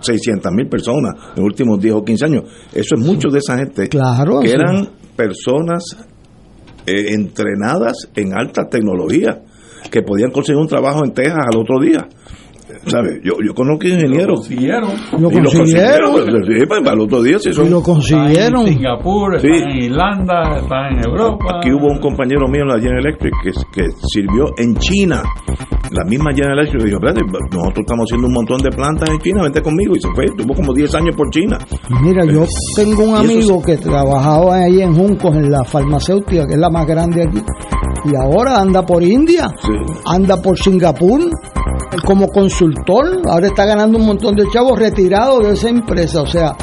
600 0.00 0.52
mil 0.52 0.68
personas 0.68 1.14
en 1.36 1.42
los 1.42 1.44
últimos 1.44 1.80
10 1.80 1.94
o 1.94 2.04
15 2.04 2.24
años. 2.24 2.44
Eso 2.72 2.94
es 2.94 3.00
mucho 3.00 3.28
de 3.28 3.38
esa 3.38 3.58
gente. 3.58 3.88
Claro. 3.88 4.40
Que 4.40 4.50
eran 4.50 4.88
personas 5.16 5.84
eh, 6.86 7.12
entrenadas 7.12 8.08
en 8.14 8.32
alta 8.32 8.68
tecnología, 8.68 9.42
que 9.90 10.02
podían 10.02 10.30
conseguir 10.30 10.60
un 10.60 10.68
trabajo 10.68 11.04
en 11.04 11.12
Texas 11.12 11.38
al 11.50 11.58
otro 11.58 11.80
día. 11.80 12.08
¿Sabes? 12.88 13.20
Yo, 13.22 13.34
yo 13.44 13.54
conozco 13.54 13.86
ingenieros. 13.86 14.26
Lo 14.26 14.34
consiguieron. 14.34 14.90
Lo 15.18 15.30
consiguieron. 15.30 16.84
para 16.84 16.94
el 16.94 17.00
otro 17.00 17.22
día 17.22 17.38
sí 17.38 17.52
son, 17.52 17.70
lo 17.70 17.82
consiguieron. 17.82 18.66
en 18.66 18.74
Singapur, 18.74 19.36
están 19.36 19.70
en 19.70 19.82
Irlanda, 19.84 20.58
están 20.58 20.92
en 20.92 21.04
Europa. 21.04 21.58
Aquí 21.58 21.70
hubo 21.72 21.86
un 21.86 21.98
compañero 21.98 22.48
mío 22.48 22.62
en 22.62 22.68
la 22.68 22.80
General 22.80 23.06
Electric 23.06 23.32
que, 23.42 23.50
que 23.72 23.86
sirvió 24.06 24.46
en 24.56 24.76
China. 24.76 25.22
La 25.90 26.04
misma 26.04 26.32
General 26.34 26.58
Electric 26.58 26.84
dijo, 26.84 26.98
nosotros 27.00 27.78
estamos 27.78 28.04
haciendo 28.06 28.26
un 28.26 28.34
montón 28.34 28.60
de 28.60 28.70
plantas 28.70 29.08
en 29.10 29.18
China, 29.18 29.42
vente 29.42 29.62
conmigo. 29.62 29.96
Y 29.96 30.00
se 30.00 30.08
fue, 30.14 30.26
tuvo 30.36 30.54
como 30.54 30.74
10 30.74 30.94
años 30.96 31.16
por 31.16 31.30
China. 31.30 31.58
Mira, 32.02 32.24
yo 32.26 32.44
tengo 32.76 33.04
un 33.04 33.16
amigo 33.16 33.62
que 33.62 33.76
trabajaba 33.76 34.56
ahí 34.56 34.82
en 34.82 34.94
Juncos, 34.94 35.34
en 35.36 35.50
la 35.50 35.64
farmacéutica, 35.64 36.46
que 36.46 36.54
es 36.54 36.60
la 36.60 36.70
más 36.70 36.86
grande 36.86 37.24
aquí. 37.24 37.42
Y 38.04 38.14
ahora 38.14 38.60
anda 38.60 38.82
por 38.82 39.02
India, 39.02 39.48
anda 40.06 40.40
por 40.40 40.56
Singapur, 40.56 41.20
como 42.04 42.28
consultor, 42.28 43.20
ahora 43.28 43.46
está 43.46 43.64
ganando 43.64 43.98
un 43.98 44.06
montón 44.06 44.34
de 44.34 44.44
chavos 44.52 44.78
retirados 44.78 45.46
de 45.46 45.52
esa 45.52 45.68
empresa, 45.68 46.22
o 46.22 46.26
sea, 46.26 46.56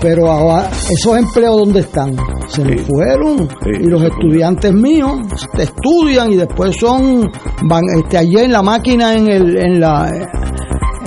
pero 0.00 0.30
ahora 0.30 0.68
esos 0.90 1.16
empleos 1.16 1.56
dónde 1.56 1.80
están 1.80 2.16
se 2.48 2.64
me 2.64 2.76
fueron. 2.78 3.48
Y 3.80 3.86
los 3.86 4.02
estudiantes 4.02 4.72
míos 4.72 5.20
estudian 5.56 6.32
y 6.32 6.36
después 6.36 6.76
son 6.78 7.30
van 7.62 7.82
este 8.02 8.18
allí 8.18 8.38
en 8.38 8.52
la 8.52 8.62
máquina 8.62 9.14
en 9.14 9.28
el 9.28 9.56
en 9.56 9.80
la 9.80 10.10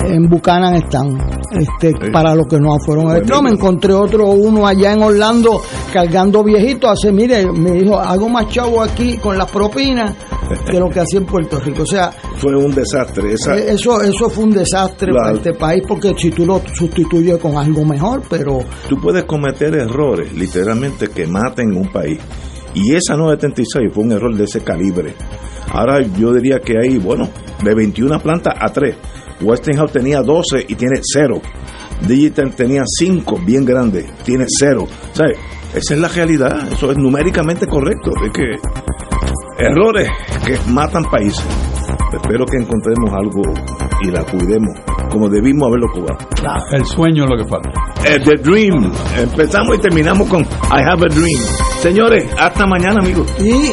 en 0.04 0.28
Buchanan 0.28 0.74
están. 0.74 1.18
Este 1.52 1.92
para 2.10 2.34
los 2.34 2.46
que 2.46 2.58
no 2.58 2.76
fueron. 2.84 3.04
Pues 3.06 3.28
no 3.28 3.42
me 3.42 3.50
encontré 3.50 3.92
otro 3.94 4.28
uno 4.30 4.66
allá 4.66 4.92
en 4.92 5.02
Orlando 5.02 5.60
cargando 5.92 6.42
viejitos 6.42 6.90
hace 6.90 7.12
mire 7.12 7.46
me 7.52 7.72
dijo 7.72 7.98
hago 7.98 8.28
más 8.28 8.48
chavo 8.48 8.82
aquí 8.82 9.16
con 9.18 9.38
las 9.38 9.50
propinas 9.50 10.12
que 10.70 10.78
lo 10.78 10.88
que 10.88 11.00
hacía 11.00 11.20
en 11.20 11.26
Puerto 11.26 11.60
Rico. 11.60 11.82
O 11.82 11.86
sea, 11.86 12.10
fue 12.36 12.56
un 12.56 12.74
desastre. 12.74 13.32
Eh, 13.32 13.66
eso, 13.68 14.00
eso 14.00 14.30
fue 14.30 14.44
un 14.44 14.52
desastre 14.52 15.12
para 15.12 15.32
este 15.32 15.52
país 15.54 15.82
porque 15.86 16.14
si 16.16 16.30
tú 16.30 16.46
lo 16.46 16.60
sustituyes 16.74 17.38
con 17.38 17.56
algo 17.56 17.84
mejor, 17.84 18.22
pero... 18.28 18.60
Tú 18.88 18.96
puedes 19.00 19.24
cometer 19.24 19.74
errores, 19.74 20.32
literalmente, 20.32 21.08
que 21.08 21.26
maten 21.26 21.76
un 21.76 21.90
país. 21.90 22.18
Y 22.74 22.94
esa 22.94 23.16
976 23.16 23.90
fue 23.92 24.04
un 24.04 24.12
error 24.12 24.36
de 24.36 24.44
ese 24.44 24.60
calibre. 24.60 25.14
Ahora 25.72 26.02
yo 26.02 26.32
diría 26.32 26.60
que 26.60 26.74
hay, 26.78 26.98
bueno, 26.98 27.28
de 27.62 27.74
21 27.74 28.20
plantas 28.20 28.54
a 28.58 28.68
3. 28.70 28.96
Westinghouse 29.40 29.92
tenía 29.92 30.22
12 30.22 30.66
y 30.68 30.74
tiene 30.74 31.00
0. 31.02 31.40
Digital 32.06 32.54
tenía 32.54 32.82
5, 32.86 33.40
bien 33.44 33.64
grandes, 33.64 34.06
tiene 34.24 34.46
0. 34.46 34.86
¿Sabes? 35.12 35.38
Esa 35.74 35.94
es 35.94 36.00
la 36.00 36.08
realidad, 36.08 36.72
eso 36.72 36.90
es 36.90 36.96
numéricamente 36.96 37.66
correcto. 37.66 38.10
Es 38.24 38.32
que 38.32 38.56
errores 39.58 40.08
que 40.44 40.58
matan 40.70 41.04
países. 41.04 41.46
Espero 42.12 42.44
que 42.46 42.58
encontremos 42.58 43.12
algo 43.12 43.42
y 44.02 44.10
la 44.10 44.24
cuidemos 44.24 44.78
como 45.10 45.28
debimos 45.28 45.68
haberlo 45.68 45.88
jugado. 45.88 46.18
El 46.72 46.84
sueño 46.84 47.24
es 47.24 47.30
lo 47.30 47.36
que 47.36 47.48
falta. 47.48 47.70
Eh, 48.04 48.18
the 48.24 48.36
Dream. 48.36 48.92
Empezamos 49.18 49.76
y 49.76 49.80
terminamos 49.80 50.28
con 50.28 50.42
I 50.42 50.82
Have 50.86 51.06
a 51.06 51.14
Dream. 51.14 51.40
Señores, 51.80 52.30
hasta 52.38 52.66
mañana, 52.66 53.00
amigos. 53.00 53.32
Y 53.40 53.72